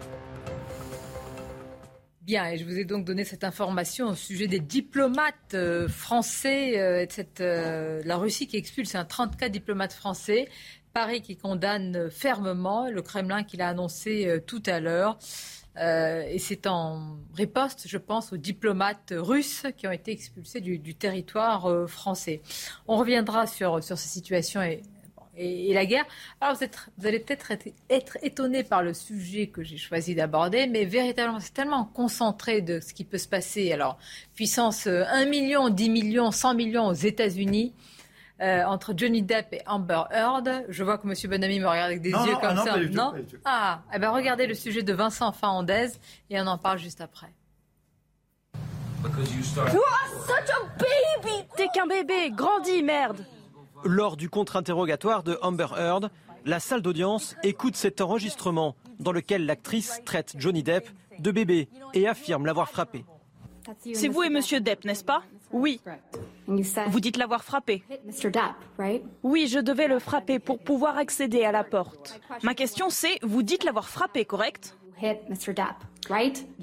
Bien, 2.24 2.46
et 2.46 2.56
je 2.56 2.64
vous 2.64 2.78
ai 2.78 2.86
donc 2.86 3.04
donné 3.04 3.22
cette 3.22 3.44
information 3.44 4.08
au 4.08 4.14
sujet 4.14 4.46
des 4.46 4.58
diplomates 4.58 5.52
euh, 5.52 5.88
français, 5.88 6.80
euh, 6.80 7.04
euh, 7.40 8.00
la 8.02 8.16
Russie 8.16 8.46
qui 8.46 8.56
expulse 8.56 8.94
un 8.94 9.04
34 9.04 9.52
diplomates 9.52 9.92
français, 9.92 10.48
Paris 10.94 11.20
qui 11.20 11.36
condamne 11.36 12.08
fermement, 12.10 12.88
le 12.88 13.02
Kremlin 13.02 13.44
qui 13.44 13.58
l'a 13.58 13.68
annoncé 13.68 14.42
tout 14.46 14.62
à 14.64 14.80
l'heure. 14.80 15.18
Et 15.76 16.38
c'est 16.38 16.68
en 16.68 17.18
riposte, 17.34 17.88
je 17.88 17.98
pense, 17.98 18.32
aux 18.32 18.36
diplomates 18.36 19.12
russes 19.14 19.64
qui 19.76 19.88
ont 19.88 19.92
été 19.92 20.12
expulsés 20.12 20.60
du, 20.60 20.94
territoire 20.94 21.88
français. 21.88 22.42
On 22.86 22.96
reviendra 22.96 23.48
sur, 23.48 23.82
sur 23.82 23.98
ces 23.98 24.08
situations 24.08 24.60
et, 25.36 25.70
et 25.70 25.74
la 25.74 25.86
guerre. 25.86 26.04
Alors 26.40 26.56
vous, 26.56 26.64
êtes, 26.64 26.78
vous 26.98 27.06
allez 27.06 27.18
peut-être 27.20 27.50
être, 27.50 27.68
être 27.90 28.18
étonné 28.22 28.62
par 28.64 28.82
le 28.82 28.94
sujet 28.94 29.48
que 29.48 29.62
j'ai 29.62 29.76
choisi 29.76 30.14
d'aborder, 30.14 30.66
mais 30.66 30.84
véritablement, 30.84 31.40
c'est 31.40 31.54
tellement 31.54 31.84
concentré 31.84 32.60
de 32.60 32.80
ce 32.80 32.92
qui 32.94 33.04
peut 33.04 33.18
se 33.18 33.28
passer. 33.28 33.72
Alors, 33.72 33.98
puissance 34.34 34.86
euh, 34.86 35.04
1 35.12 35.26
million, 35.26 35.68
10 35.68 35.90
millions, 35.90 36.30
100 36.30 36.54
millions 36.54 36.86
aux 36.86 36.92
États-Unis. 36.94 37.72
euh, 38.40 38.64
entre 38.64 38.94
Johnny 38.96 39.22
Depp 39.22 39.52
et 39.52 39.62
Amber 39.66 40.02
Heard. 40.10 40.64
Je 40.68 40.82
vois 40.82 40.98
que 40.98 41.06
M. 41.06 41.14
Bonamy 41.30 41.60
me 41.60 41.68
regarde 41.68 41.90
avec 41.90 42.02
des 42.02 42.10
Non, 42.10 42.26
yeux 42.26 42.32
non, 42.32 42.40
comme 42.40 42.50
ah 42.50 42.54
non, 42.54 42.64
ça. 42.64 42.72
pas 42.72 42.78
du 42.80 42.90
tout, 42.90 42.96
non 42.96 43.10
pas 43.12 43.18
du 43.18 43.24
tout. 43.26 43.36
Ah, 43.44 43.82
eh 43.94 43.98
ben 44.00 44.10
regardez 44.10 44.46
le 44.48 44.54
sujet 44.54 44.82
de 44.82 44.92
Vincent 44.92 45.30
Fahandez 45.32 45.90
et 46.30 46.40
on 46.40 46.46
en 46.48 46.58
parle 46.58 46.78
juste 46.78 47.00
après. 47.00 47.28
T'es 51.56 51.68
qu'un 51.72 51.86
bébé, 51.86 52.30
grandis, 52.32 52.82
merde 52.82 53.24
Lors 53.84 54.16
du 54.16 54.30
contre-interrogatoire 54.30 55.22
de 55.22 55.38
Amber 55.42 55.66
Heard, 55.76 56.10
la 56.46 56.58
salle 56.58 56.80
d'audience 56.80 57.36
écoute 57.42 57.76
cet 57.76 58.00
enregistrement 58.00 58.76
dans 58.98 59.12
lequel 59.12 59.44
l'actrice 59.44 60.00
traite 60.04 60.34
Johnny 60.38 60.62
Depp 60.62 60.88
de 61.18 61.30
bébé 61.30 61.68
et 61.92 62.08
affirme 62.08 62.46
l'avoir 62.46 62.70
frappé. 62.70 63.04
C'est 63.94 64.08
vous 64.08 64.22
et 64.22 64.30
Monsieur 64.30 64.60
Depp, 64.60 64.84
n'est-ce 64.84 65.04
pas? 65.04 65.22
Oui. 65.52 65.80
Vous 66.46 67.00
dites 67.00 67.16
l'avoir 67.16 67.44
frappé 67.44 67.82
Oui, 69.22 69.46
je 69.48 69.58
devais 69.58 69.88
le 69.88 69.98
frapper 69.98 70.38
pour 70.38 70.58
pouvoir 70.58 70.96
accéder 70.96 71.44
à 71.44 71.52
la 71.52 71.64
porte. 71.64 72.20
Ma 72.42 72.54
question 72.54 72.88
c'est, 72.88 73.18
vous 73.22 73.42
dites 73.42 73.64
l'avoir 73.64 73.88
frappé, 73.88 74.24
correct? 74.24 74.76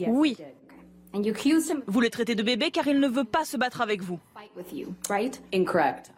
Oui. 0.07 0.37
Vous 1.87 2.01
le 2.01 2.09
traitez 2.09 2.35
de 2.35 2.43
bébé 2.43 2.71
car 2.71 2.87
il 2.87 2.99
ne 2.99 3.07
veut 3.07 3.25
pas 3.25 3.45
se 3.45 3.57
battre 3.57 3.81
avec 3.81 4.01
vous. 4.01 4.19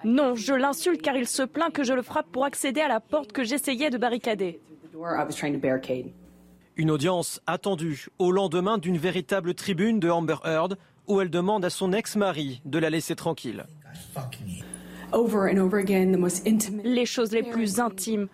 Non, 0.03 0.35
je 0.35 0.53
l'insulte 0.53 1.01
car 1.01 1.15
il 1.15 1.27
se 1.27 1.43
plaint 1.43 1.72
que 1.72 1.84
je 1.84 1.93
le 1.93 2.01
frappe 2.01 2.27
pour 2.31 2.45
accéder 2.45 2.81
à 2.81 2.88
la 2.88 2.99
porte 2.99 3.31
que 3.31 3.43
j'essayais 3.43 3.89
de 3.89 3.97
barricader. 3.97 4.60
Une 6.76 6.91
audience 6.91 7.41
attendue 7.45 8.07
au 8.18 8.31
lendemain 8.31 8.77
d'une 8.77 8.97
véritable 8.97 9.53
tribune 9.53 9.99
de 9.99 10.10
Amber 10.10 10.38
Heard 10.43 10.77
où 11.07 11.22
elle 11.22 11.30
demande 11.30 11.65
à 11.65 11.69
son 11.69 11.93
ex-mari 11.93 12.61
de 12.65 12.80
la 12.80 12.89
laisser 12.89 13.15
tranquille. 13.15 13.65
Les 16.84 17.05
choses 17.05 17.31
les 17.31 17.43
plus 17.43 17.80
intimes, 17.80 18.27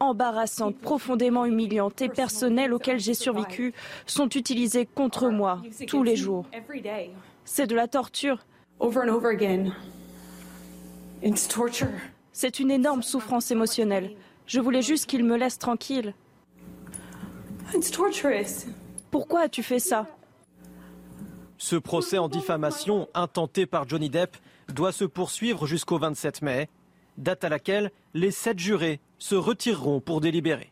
embarrassantes, 0.00 0.76
profondément 0.78 1.46
humiliantes 1.46 2.02
et 2.02 2.08
personnelles 2.08 2.74
auxquelles 2.74 3.00
j'ai 3.00 3.14
survécu 3.14 3.72
sont 4.04 4.28
utilisées 4.28 4.86
contre 4.86 5.30
moi 5.30 5.62
tous 5.86 6.02
les 6.02 6.16
jours. 6.16 6.46
C'est 7.44 7.66
de 7.66 7.74
la 7.74 7.88
torture. 7.88 8.44
C'est 12.32 12.58
une 12.60 12.70
énorme 12.70 13.02
souffrance 13.02 13.50
émotionnelle. 13.50 14.12
Je 14.46 14.60
voulais 14.60 14.82
juste 14.82 15.06
qu'il 15.06 15.24
me 15.24 15.36
laisse 15.36 15.58
tranquille. 15.58 16.14
Pourquoi 19.10 19.42
as-tu 19.42 19.62
fait 19.62 19.78
ça? 19.78 20.06
Ce 21.58 21.76
procès 21.76 22.18
en 22.18 22.28
diffamation 22.28 23.08
intenté 23.14 23.66
par 23.66 23.88
Johnny 23.88 24.10
Depp 24.10 24.36
doit 24.72 24.92
se 24.92 25.04
poursuivre 25.04 25.66
jusqu'au 25.66 25.98
27 25.98 26.42
mai, 26.42 26.68
date 27.16 27.44
à 27.44 27.48
laquelle 27.48 27.90
les 28.14 28.30
sept 28.30 28.58
jurés 28.58 29.00
se 29.18 29.34
retireront 29.34 30.00
pour 30.00 30.20
délibérer. 30.20 30.70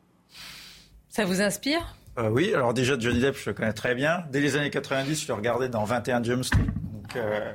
Ça 1.08 1.24
vous 1.24 1.40
inspire? 1.40 1.96
Euh, 2.18 2.28
Oui, 2.28 2.52
alors 2.54 2.74
déjà 2.74 2.98
Johnny 2.98 3.20
Depp, 3.20 3.36
je 3.36 3.50
le 3.50 3.54
connais 3.54 3.72
très 3.72 3.94
bien. 3.94 4.24
Dès 4.30 4.40
les 4.40 4.56
années 4.56 4.70
90, 4.70 5.22
je 5.22 5.28
le 5.28 5.34
regardais 5.34 5.68
dans 5.68 5.84
21 5.84 6.22
James 6.22 6.44
Street. 6.44 6.66
Donc 7.14 7.24
euh, 7.24 7.52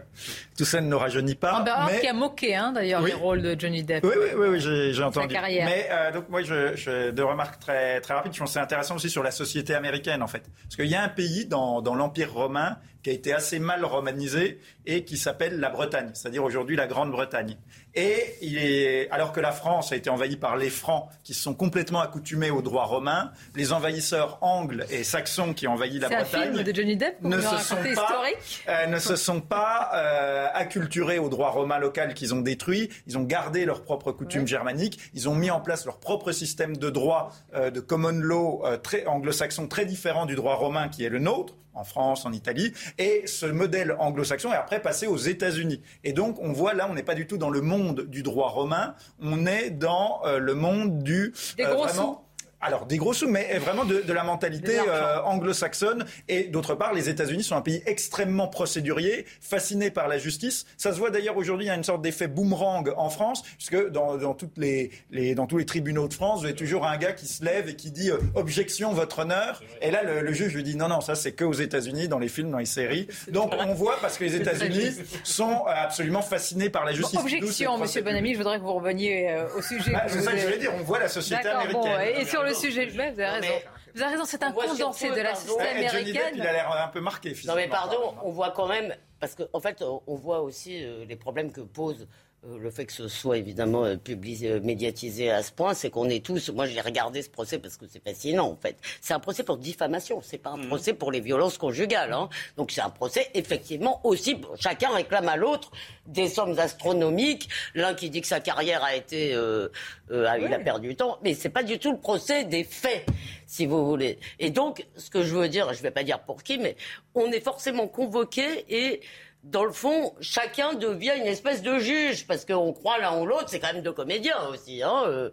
tout 0.57 0.65
ça 0.65 0.81
ne 0.81 0.87
nous 0.87 0.97
rajeunit 0.97 1.35
pas. 1.35 1.59
Amber 1.59 1.71
Heard 1.71 1.99
qui 2.01 2.07
a 2.07 2.13
moqué 2.13 2.55
hein, 2.55 2.71
d'ailleurs 2.71 3.01
Oui. 3.01 3.09
les 3.11 3.15
rôles 3.15 3.41
de 3.41 3.59
Johnny 3.59 3.83
Depp. 3.83 4.03
Oui, 4.03 4.13
oui, 4.17 4.27
oui, 4.35 4.47
oui, 4.49 4.93
j'ai 4.93 5.03
entendu. 5.03 5.33
carrière. 5.33 5.65
Mais 5.65 5.87
euh, 5.91 6.11
donc 6.11 6.29
moi, 6.29 6.41
je, 6.41 6.75
je, 6.75 7.11
deux 7.11 7.25
remarques 7.25 7.59
très, 7.59 8.01
très 8.01 8.13
rapides. 8.13 8.33
Je 8.33 8.39
pense 8.39 8.49
que 8.49 8.53
c'est 8.53 8.59
intéressant 8.59 8.95
aussi 8.95 9.09
sur 9.09 9.23
la 9.23 9.31
société 9.31 9.73
américaine, 9.75 10.21
en 10.23 10.27
fait. 10.27 10.43
Parce 10.63 10.75
qu'il 10.75 10.87
y 10.87 10.95
a 10.95 11.03
un 11.03 11.09
pays 11.09 11.45
dans, 11.45 11.81
dans 11.81 11.95
l'Empire 11.95 12.33
romain 12.33 12.77
qui 13.03 13.09
a 13.09 13.13
été 13.13 13.33
assez 13.33 13.59
mal 13.59 13.85
romanisé 13.85 14.59
et 14.85 15.05
qui 15.05 15.17
s'appelle 15.17 15.59
la 15.59 15.69
Bretagne, 15.69 16.11
c'est-à-dire 16.13 16.43
aujourd'hui 16.43 16.75
la 16.75 16.85
Grande-Bretagne. 16.87 17.57
Et 17.95 18.35
il 18.41 18.57
est, 18.57 19.09
alors 19.09 19.31
que 19.31 19.39
la 19.39 19.51
France 19.51 19.91
a 19.91 19.95
été 19.95 20.09
envahie 20.09 20.37
par 20.37 20.57
les 20.57 20.69
Francs 20.69 21.09
qui 21.23 21.33
se 21.33 21.41
sont 21.41 21.53
complètement 21.53 22.01
accoutumés 22.01 22.51
au 22.51 22.61
droit 22.61 22.85
romain, 22.85 23.31
les 23.55 23.73
envahisseurs 23.73 24.37
angles 24.41 24.85
et 24.89 25.03
saxons 25.03 25.53
qui 25.53 25.67
ont 25.67 25.73
envahi 25.73 25.99
la 25.99 26.09
Bretagne 26.09 26.53
film 26.53 26.63
de 26.63 26.75
Johnny 26.75 26.97
Depp 26.97 27.21
ne 27.23 27.39
se 27.39 27.57
sont 27.57 27.75
pas, 27.95 28.23
euh, 28.67 28.85
ne 28.87 28.99
se 28.99 29.15
sont 29.15 29.41
pas 29.41 29.91
euh, 29.95 30.47
acculturés 30.53 31.19
au 31.19 31.29
droit 31.29 31.49
romain 31.49 31.79
local 31.79 32.13
qu'ils 32.13 32.33
ont 32.33 32.41
détruit. 32.41 32.89
Ils 33.07 33.17
ont 33.17 33.23
gardé 33.23 33.65
leurs 33.65 33.83
propres 33.83 34.11
coutumes 34.11 34.47
germaniques. 34.47 34.99
Ils 35.13 35.27
ont 35.27 35.35
mis 35.35 35.49
en 35.49 35.59
place 35.59 35.85
leur 35.85 35.97
propre 35.97 36.31
système 36.31 36.77
de 36.77 36.89
droit 36.89 37.31
euh, 37.55 37.71
de 37.71 37.79
common 37.79 38.19
law 38.19 38.63
très 38.83 39.05
anglo-saxon 39.05 39.67
très 39.67 39.85
différent 39.85 40.25
du 40.25 40.35
droit 40.35 40.55
romain 40.55 40.89
qui 40.89 41.03
est 41.03 41.09
le 41.09 41.19
nôtre 41.19 41.55
en 41.79 41.83
France, 41.83 42.25
en 42.25 42.33
Italie, 42.33 42.73
et 42.97 43.23
ce 43.25 43.45
modèle 43.45 43.95
anglo-saxon 43.99 44.51
est 44.51 44.57
après 44.57 44.81
passé 44.81 45.07
aux 45.07 45.17
États-Unis. 45.17 45.81
Et 46.03 46.13
donc, 46.13 46.37
on 46.41 46.51
voit 46.51 46.73
là, 46.73 46.87
on 46.89 46.93
n'est 46.93 47.03
pas 47.03 47.15
du 47.15 47.25
tout 47.25 47.37
dans 47.37 47.49
le 47.49 47.61
monde 47.61 47.78
du 48.07 48.23
droit 48.23 48.49
romain, 48.49 48.95
on 49.21 49.45
est 49.45 49.69
dans 49.71 50.21
euh, 50.25 50.39
le 50.39 50.55
monde 50.55 51.03
du 51.03 51.33
Des 51.57 51.63
euh, 51.63 51.73
gros 51.73 51.83
vraiment- 51.85 52.25
alors, 52.61 52.85
des 52.85 52.97
gros 52.97 53.13
sous, 53.13 53.27
mais 53.29 53.57
vraiment 53.57 53.85
de, 53.85 54.01
de 54.01 54.13
la 54.13 54.23
mentalité 54.23 54.77
euh, 54.79 55.21
anglo-saxonne. 55.23 56.05
Et 56.27 56.43
d'autre 56.43 56.75
part, 56.75 56.93
les 56.93 57.07
États-Unis 57.09 57.43
sont 57.43 57.55
un 57.55 57.61
pays 57.61 57.81
extrêmement 57.85 58.47
procédurier, 58.47 59.25
fasciné 59.41 59.91
par 59.91 60.07
la 60.07 60.17
justice. 60.17 60.65
Ça 60.77 60.91
se 60.93 60.97
voit 60.99 61.09
d'ailleurs 61.09 61.37
aujourd'hui, 61.37 61.65
il 61.67 61.69
y 61.69 61.71
a 61.71 61.75
une 61.75 61.83
sorte 61.83 62.01
d'effet 62.01 62.27
boomerang 62.27 62.91
en 62.97 63.09
France, 63.09 63.43
puisque 63.57 63.89
dans, 63.91 64.17
dans, 64.17 64.33
toutes 64.33 64.57
les, 64.57 64.91
les- 65.11 65.35
dans 65.35 65.47
tous 65.47 65.57
les 65.57 65.65
tribunaux 65.65 66.07
de 66.07 66.13
France, 66.13 66.39
vous 66.41 66.45
avez 66.45 66.55
toujours 66.55 66.85
un 66.85 66.97
gars 66.97 67.13
qui 67.13 67.27
se 67.27 67.43
lève 67.45 67.69
et 67.69 67.75
qui 67.75 67.91
dit 67.91 68.11
euh, 68.11 68.17
objection, 68.35 68.91
votre 68.93 69.19
honneur. 69.19 69.61
Et 69.81 69.89
là, 69.91 70.03
le, 70.03 70.21
le 70.21 70.33
juge 70.33 70.53
lui 70.53 70.63
dit 70.63 70.75
non, 70.75 70.89
non, 70.89 71.01
ça 71.01 71.15
c'est 71.15 71.31
que 71.31 71.45
aux 71.45 71.53
États-Unis, 71.53 72.07
dans 72.09 72.19
les 72.19 72.27
films, 72.29 72.51
dans 72.51 72.57
les 72.57 72.65
séries. 72.65 73.07
Donc, 73.31 73.53
on 73.57 73.73
voit 73.73 73.97
parce 74.01 74.17
que 74.17 74.25
les 74.25 74.35
États-Unis 74.35 74.97
sont 75.23 75.63
euh, 75.67 75.71
absolument 75.73 76.21
fascinés 76.21 76.69
par 76.69 76.83
la 76.85 76.91
justice. 76.91 77.15
Bon, 77.15 77.21
objection, 77.21 77.77
Monsieur 77.77 78.01
Bonamy, 78.01 78.33
je 78.33 78.37
voudrais 78.37 78.57
que 78.57 78.63
vous 78.63 78.73
reveniez 78.73 79.29
euh, 79.31 79.45
au 79.57 79.61
sujet. 79.61 79.91
Bah, 79.93 80.03
c'est 80.07 80.21
ça 80.21 80.31
que 80.33 80.37
je 80.39 80.45
voulais 80.45 80.57
dire, 80.57 80.71
on 80.77 80.83
voit 80.83 80.99
la 80.99 81.07
société 81.07 81.43
bon, 81.71 81.81
américaine. 81.83 82.21
et 82.21 82.25
sur 82.25 82.43
le 82.43 82.48
sujet, 82.53 82.85
ouais, 82.85 83.11
vous 83.11 83.19
avez 83.19 83.25
raison. 83.25 83.53
Vous 83.95 84.01
avez 84.01 84.11
raison, 84.11 84.25
c'est 84.25 84.43
un 84.43 84.49
On 84.49 84.53
voit 84.53 84.67
condensé 84.67 85.09
de 85.09 85.21
la 85.21 85.35
société 85.35 85.87
américaine. 85.87 86.33
il 86.35 86.41
a 86.41 86.53
l'air 86.53 86.71
un 86.71 86.87
peu 86.89 87.01
marqué 87.01 87.35
Non 87.45 87.55
mais 87.55 87.67
pardon, 87.67 88.15
on 88.23 88.31
voit 88.31 88.51
quand 88.51 88.67
même, 88.67 88.95
parce 89.19 89.35
qu'en 89.35 89.45
en 89.53 89.59
fait, 89.59 89.81
on 89.81 90.15
voit 90.15 90.41
aussi 90.41 90.83
euh, 90.83 91.05
les 91.05 91.15
problèmes 91.15 91.51
que 91.51 91.61
pose 91.61 92.07
le 92.57 92.71
fait 92.71 92.85
que 92.85 92.93
ce 92.93 93.09
soit 93.09 93.37
évidemment 93.37 93.83
euh, 93.83 93.95
publi- 93.95 94.45
euh, 94.45 94.61
médiatisé 94.61 95.29
à 95.29 95.43
ce 95.43 95.51
point, 95.51 95.73
c'est 95.73 95.89
qu'on 95.89 96.07
est 96.09 96.23
tous. 96.25 96.49
Moi, 96.51 96.67
j'ai 96.67 96.79
regardé 96.79 97.21
ce 97.21 97.29
procès 97.29 97.59
parce 97.59 97.75
que 97.75 97.85
c'est 97.85 98.01
fascinant, 98.01 98.47
en 98.49 98.55
fait. 98.55 98.77
C'est 99.01 99.13
un 99.13 99.19
procès 99.19 99.43
pour 99.43 99.57
diffamation, 99.57 100.21
c'est 100.23 100.37
pas 100.37 100.51
un 100.51 100.67
procès 100.67 100.93
pour 100.93 101.11
les 101.11 101.19
violences 101.19 101.57
conjugales. 101.57 102.13
hein. 102.13 102.29
Donc 102.55 102.71
c'est 102.71 102.79
un 102.81 102.89
procès 102.89 103.27
effectivement 103.33 103.99
aussi. 104.05 104.37
Chacun 104.57 104.89
réclame 104.91 105.27
à 105.27 105.35
l'autre 105.35 105.69
des 106.07 106.29
sommes 106.29 106.57
astronomiques. 106.59 107.49
L'un 107.75 107.93
qui 107.93 108.09
dit 108.09 108.21
que 108.21 108.27
sa 108.27 108.39
carrière 108.39 108.83
a 108.85 108.95
été, 108.95 109.33
euh, 109.33 109.67
euh, 110.11 110.25
a- 110.25 110.39
il 110.39 110.53
a 110.53 110.59
perdu 110.59 110.87
du 110.89 110.95
temps, 110.95 111.19
mais 111.21 111.33
c'est 111.33 111.49
pas 111.49 111.63
du 111.63 111.77
tout 111.77 111.91
le 111.91 111.99
procès 111.99 112.45
des 112.45 112.63
faits, 112.63 113.05
si 113.47 113.65
vous 113.65 113.85
voulez. 113.85 114.17
Et 114.39 114.49
donc, 114.49 114.85
ce 114.95 115.09
que 115.09 115.23
je 115.23 115.35
veux 115.35 115.49
dire, 115.49 115.73
je 115.73 115.81
vais 115.83 115.91
pas 115.91 116.03
dire 116.03 116.19
pour 116.21 116.41
qui, 116.41 116.57
mais 116.57 116.77
on 117.15 117.29
est 117.33 117.41
forcément 117.41 117.87
convoqué 117.87 118.65
et 118.69 119.01
dans 119.43 119.63
le 119.63 119.71
fond, 119.71 120.13
chacun 120.19 120.73
devient 120.73 121.13
une 121.17 121.25
espèce 121.25 121.61
de 121.61 121.79
juge, 121.79 122.27
parce 122.27 122.43
qu'on 122.43 122.73
croit 122.73 122.97
l'un 122.99 123.17
ou 123.21 123.25
l'autre, 123.25 123.45
c'est 123.47 123.59
quand 123.59 123.71
même 123.73 123.81
deux 123.81 123.93
comédiens 123.93 124.37
aussi. 124.51 124.83
Hein, 124.83 125.03
euh, 125.07 125.29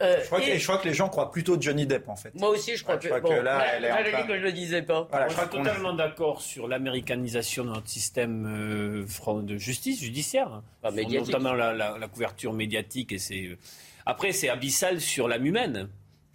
euh, 0.00 0.20
Je 0.22 0.26
crois, 0.26 0.40
que, 0.40 0.44
et- 0.46 0.50
et 0.52 0.58
je 0.58 0.64
crois 0.64 0.78
que 0.78 0.86
les 0.86 0.94
gens 0.94 1.08
croient 1.08 1.30
plutôt 1.32 1.60
Johnny 1.60 1.84
Depp 1.86 2.08
en 2.08 2.14
fait. 2.14 2.32
Moi 2.36 2.50
aussi, 2.50 2.76
je 2.76 2.82
crois 2.84 2.94
Ouais, 2.94 3.00
que, 3.00 3.08
je 3.08 3.08
crois 3.08 3.20
bon, 3.20 3.28
que 3.28 3.40
là, 3.40 3.64
elle 3.74 3.84
est 3.84 4.14
en 4.14 4.26
que 4.26 4.36
je 4.36 4.42
le 4.42 4.52
disais 4.52 4.82
pas. 4.82 5.08
Voilà, 5.10 5.28
je 5.28 5.34
suis 5.36 5.48
totalement 5.48 5.92
d'accord 5.92 6.40
sur 6.40 6.68
l'américanisation 6.68 7.64
de 7.64 7.70
notre 7.70 7.88
système 7.88 8.46
euh, 8.46 9.42
de 9.42 9.56
justice 9.58 10.00
judiciaire, 10.00 10.48
hein. 10.84 10.90
Médiatique. 10.92 11.26
notamment 11.32 11.52
la, 11.52 11.72
la- 11.74 11.98
la 11.98 12.08
couverture 12.08 12.52
médiatique. 12.52 13.12
Et 13.12 13.18
c'est 13.18 13.58
après 14.06 14.30
c'est 14.32 14.48
abyssal 14.48 15.00
sur 15.00 15.26
l'âme 15.26 15.44
humaine. 15.46 15.88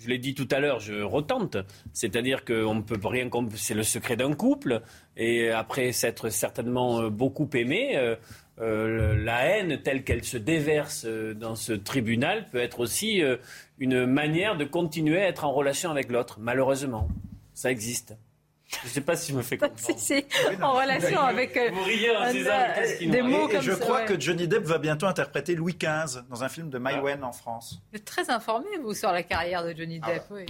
Je 0.04 0.10
l'ai 0.10 0.18
dit 0.18 0.34
tout 0.34 0.48
à 0.52 0.60
l'heure, 0.60 0.82
je 0.82 1.02
retente. 1.02 1.56
C'est-à-dire 1.94 2.44
qu'on 2.44 2.76
ne 2.76 2.82
peut 2.82 3.00
rien. 3.08 3.30
C'est 3.56 3.74
le 3.74 3.84
secret 3.84 4.18
d'un 4.18 4.34
couple. 4.34 4.82
Et 5.16 5.50
après 5.50 5.94
s'être 5.94 6.30
certainement 6.30 7.00
euh, 7.00 7.10
beaucoup 7.10 7.50
aimé, 7.54 7.96
euh, 7.96 8.18
euh, 8.60 9.16
la 9.16 9.46
haine 9.46 9.82
telle 9.82 10.04
qu'elle 10.04 10.26
se 10.26 10.38
déverse 10.38 11.06
dans 11.06 11.56
ce 11.56 11.72
tribunal 11.72 12.50
peut 12.50 12.60
être 12.60 12.82
aussi 12.82 13.22
une 13.80 14.06
manière 14.06 14.58
de 14.58 14.66
continuer 14.66 15.22
à 15.22 15.28
être 15.28 15.46
en 15.46 15.54
relation 15.54 15.90
avec 15.90 16.12
l'autre. 16.12 16.38
Malheureusement, 16.40 17.08
ça 17.54 17.72
existe. 17.72 18.16
Je 18.82 18.88
ne 18.88 18.91
sais 18.94 19.02
pas 19.02 19.16
si 19.16 19.32
je 19.32 19.38
me 19.38 19.41
fais 19.44 19.58
comprendre. 19.60 19.80
Si, 20.00 20.00
si, 20.00 20.26
en 20.62 20.74
relation 20.74 21.20
avec 21.22 21.56
euh, 21.58 21.70
Vous 21.74 21.84
riez, 21.84 22.16
hein, 22.16 22.32
nous 22.34 23.12
des 23.12 23.22
mots 23.22 23.48
Et, 23.48 23.52
et 23.52 23.56
comme 23.56 23.62
je 23.62 23.72
ça, 23.72 23.78
crois 23.80 24.00
ouais. 24.00 24.06
que 24.06 24.20
Johnny 24.20 24.48
Depp 24.48 24.64
va 24.64 24.78
bientôt 24.78 25.06
interpréter 25.06 25.56
Louis 25.56 25.78
XV 25.80 26.22
dans 26.30 26.44
un 26.44 26.50
film 26.50 26.70
de 26.70 26.78
Maïwen 26.78 27.24
en 27.24 27.32
France. 27.32 27.82
Vous 27.91 27.98
êtes 27.98 28.06
très 28.06 28.30
informé, 28.30 28.68
vous, 28.82 28.94
sur 28.94 29.12
la 29.12 29.24
carrière 29.24 29.64
de 29.64 29.74
Johnny 29.78 30.00
Ah 30.04 30.14
Depp. 30.14 30.24
oui. 30.32 30.45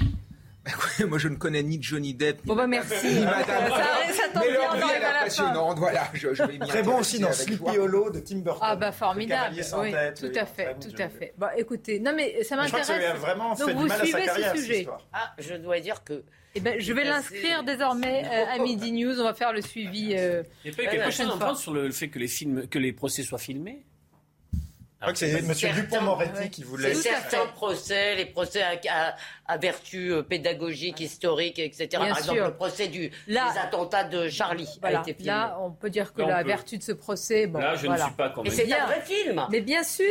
Moi, 1.05 1.17
je 1.17 1.27
ne 1.27 1.35
connais 1.35 1.61
ni 1.61 1.81
Johnny 1.83 2.13
Depp. 2.13 2.37
Ni 2.37 2.47
Bon, 2.47 2.55
bah, 2.55 2.67
merci. 2.67 3.05
ni 3.05 3.25
Madame. 3.25 3.45
Ça- 3.45 4.13
ça 4.13 4.23
tombe 4.33 4.43
Mais 4.45 4.51
bien, 4.53 4.61
on 4.69 4.71
arrive 4.71 4.83
à 4.83 4.99
la 4.99 4.99
fin. 5.09 5.15
impressionnante. 5.17 5.77
Voilà, 5.79 6.03
je, 6.13 6.33
je 6.33 6.43
vais 6.43 6.53
m'y 6.57 6.59
Très 6.67 6.83
bon 6.83 6.99
aussi 6.99 7.19
dans 7.19 7.33
Sleepy. 7.33 7.77
Hollow 7.77 8.09
de 8.11 8.19
Tim 8.21 8.37
Burton. 8.37 8.61
Ah 8.65 8.75
bah 8.77 8.85
Le 8.87 8.91
formidable, 8.93 9.55
oui, 9.77 9.91
tête, 9.91 10.21
tout 10.21 10.39
à 10.39 10.45
fait, 10.45 10.73
bon 10.73 10.79
tout 10.79 10.89
Johnny 10.91 11.01
à 11.03 11.07
Depp. 11.07 11.19
fait. 11.19 11.33
Bon, 11.37 11.47
écoutez, 11.57 11.99
non 11.99 12.13
mais 12.15 12.43
ça 12.45 12.55
Mais 12.55 12.63
je 12.63 12.67
crois 12.69 12.79
que 12.79 12.85
ça 12.85 12.97
lui 12.97 13.03
a 13.03 13.07
m'intéresse. 13.13 13.21
vraiment 13.21 13.49
Donc 13.55 13.67
fait 13.67 13.73
vous 13.73 13.81
du 13.83 13.87
mal 13.89 13.91
à 13.91 13.97
sa 13.99 14.05
suivez 14.05 14.21
ce 14.21 14.25
carrière, 14.25 14.51
cette 14.55 14.61
sujet. 14.61 14.87
Ah, 15.11 15.33
je 15.37 15.53
dois 15.55 15.79
dire 15.81 16.01
que 16.05 16.23
Eh 16.55 16.59
ben, 16.59 16.79
je 16.79 16.93
vais 16.93 17.03
l'inscrire 17.03 17.63
désormais 17.63 18.23
euh, 18.25 18.45
à 18.45 18.59
Midi 18.59 18.91
News. 18.91 19.19
On 19.19 19.23
va 19.23 19.33
faire 19.33 19.53
le 19.53 19.61
suivi. 19.61 20.13
euh, 20.15 20.43
Il 20.63 20.69
n'y 20.69 20.73
a 20.73 20.77
pas 20.77 20.83
eu 20.83 20.85
la 20.85 20.91
quelque 20.91 21.11
chose 21.11 21.29
en. 21.29 21.39
France 21.39 21.61
sur 21.61 21.73
le 21.73 21.89
fait 21.91 22.09
que 22.09 22.19
les, 22.19 22.27
films, 22.27 22.67
que 22.67 22.77
les 22.77 22.93
procès 22.93 23.23
soient 23.23 23.39
filmés? 23.39 23.83
Je 25.03 25.11
crois 25.11 25.13
que 25.13 25.19
c'est 25.19 25.67
M. 25.67 25.75
Dupont-Moretti 25.75 26.49
qui 26.49 26.63
voulait. 26.63 26.93
Certains 26.93 27.45
procès, 27.47 28.15
les 28.15 28.25
procès 28.25 28.61
à, 28.61 29.15
à, 29.47 29.57
vertu 29.57 30.13
euh, 30.13 30.23
pédagogique, 30.23 31.01
historique, 31.01 31.59
etc. 31.59 31.89
Par 31.91 32.17
exemple, 32.17 32.39
le 32.39 32.53
procès 32.53 32.87
du, 32.87 33.11
des 33.27 33.37
attentats 33.37 34.05
de 34.05 34.29
Charlie 34.29 34.69
a 34.81 34.93
été 34.93 35.13
filmé. 35.13 35.27
Là, 35.27 35.57
on 35.61 35.71
peut 35.71 35.89
dire 35.89 36.13
que 36.13 36.21
la 36.21 36.43
vertu 36.43 36.77
de 36.77 36.83
ce 36.83 36.93
procès. 36.93 37.47
Bon, 37.47 37.59
là, 37.59 37.75
je 37.75 37.85
voilà. 37.85 38.03
ne 38.03 38.07
suis 38.07 38.15
pas 38.15 38.29
convaincu. 38.29 38.55
Mais 38.55 38.63
c'est 38.63 38.73
un 38.73 38.85
vrai 38.85 39.01
film. 39.01 39.45
Mais 39.51 39.59
bien 39.59 39.83
sûr. 39.83 40.05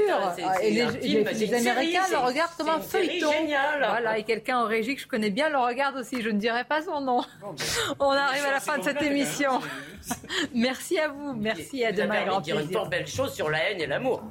et 0.62 0.70
les, 0.70 0.88
film, 0.88 1.28
les 1.32 1.54
Américains 1.54 2.08
le 2.10 2.18
regardent 2.18 2.54
comme 2.58 2.68
un 2.68 2.80
feuilleton. 2.80 3.32
Génial. 3.32 3.78
Voilà, 3.78 4.18
et 4.18 4.24
quelqu'un 4.24 4.58
en 4.58 4.66
régie 4.66 4.94
que 4.94 5.00
je 5.00 5.08
connais 5.08 5.30
bien 5.30 5.48
le 5.48 5.58
regarde 5.58 5.96
aussi. 5.96 6.20
Je 6.20 6.28
ne 6.28 6.38
dirai 6.38 6.64
pas 6.64 6.82
son 6.82 7.00
nom. 7.00 7.22
Ben, 7.40 7.54
on 7.98 8.10
arrive 8.10 8.44
à 8.44 8.52
la 8.52 8.60
fin 8.60 8.76
de 8.76 8.84
cette 8.84 9.00
émission. 9.00 9.60
Merci 10.54 10.98
à 10.98 11.08
vous. 11.08 11.32
Merci 11.32 11.82
à 11.82 11.92
demain. 11.92 12.24
Vous 12.26 12.32
avez 12.34 12.42
dire 12.42 12.58
une 12.58 12.70
fort 12.70 12.88
belle 12.90 13.06
chose 13.06 13.32
sur 13.32 13.48
la 13.48 13.70
haine 13.70 13.80
et 13.80 13.86
l'amour. 13.86 14.22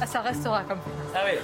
Ah, 0.00 0.06
ça 0.06 0.20
restera 0.20 0.62
comme 0.62 0.78
ça. 0.78 1.18
Ah 1.18 1.22
oui. 1.26 1.38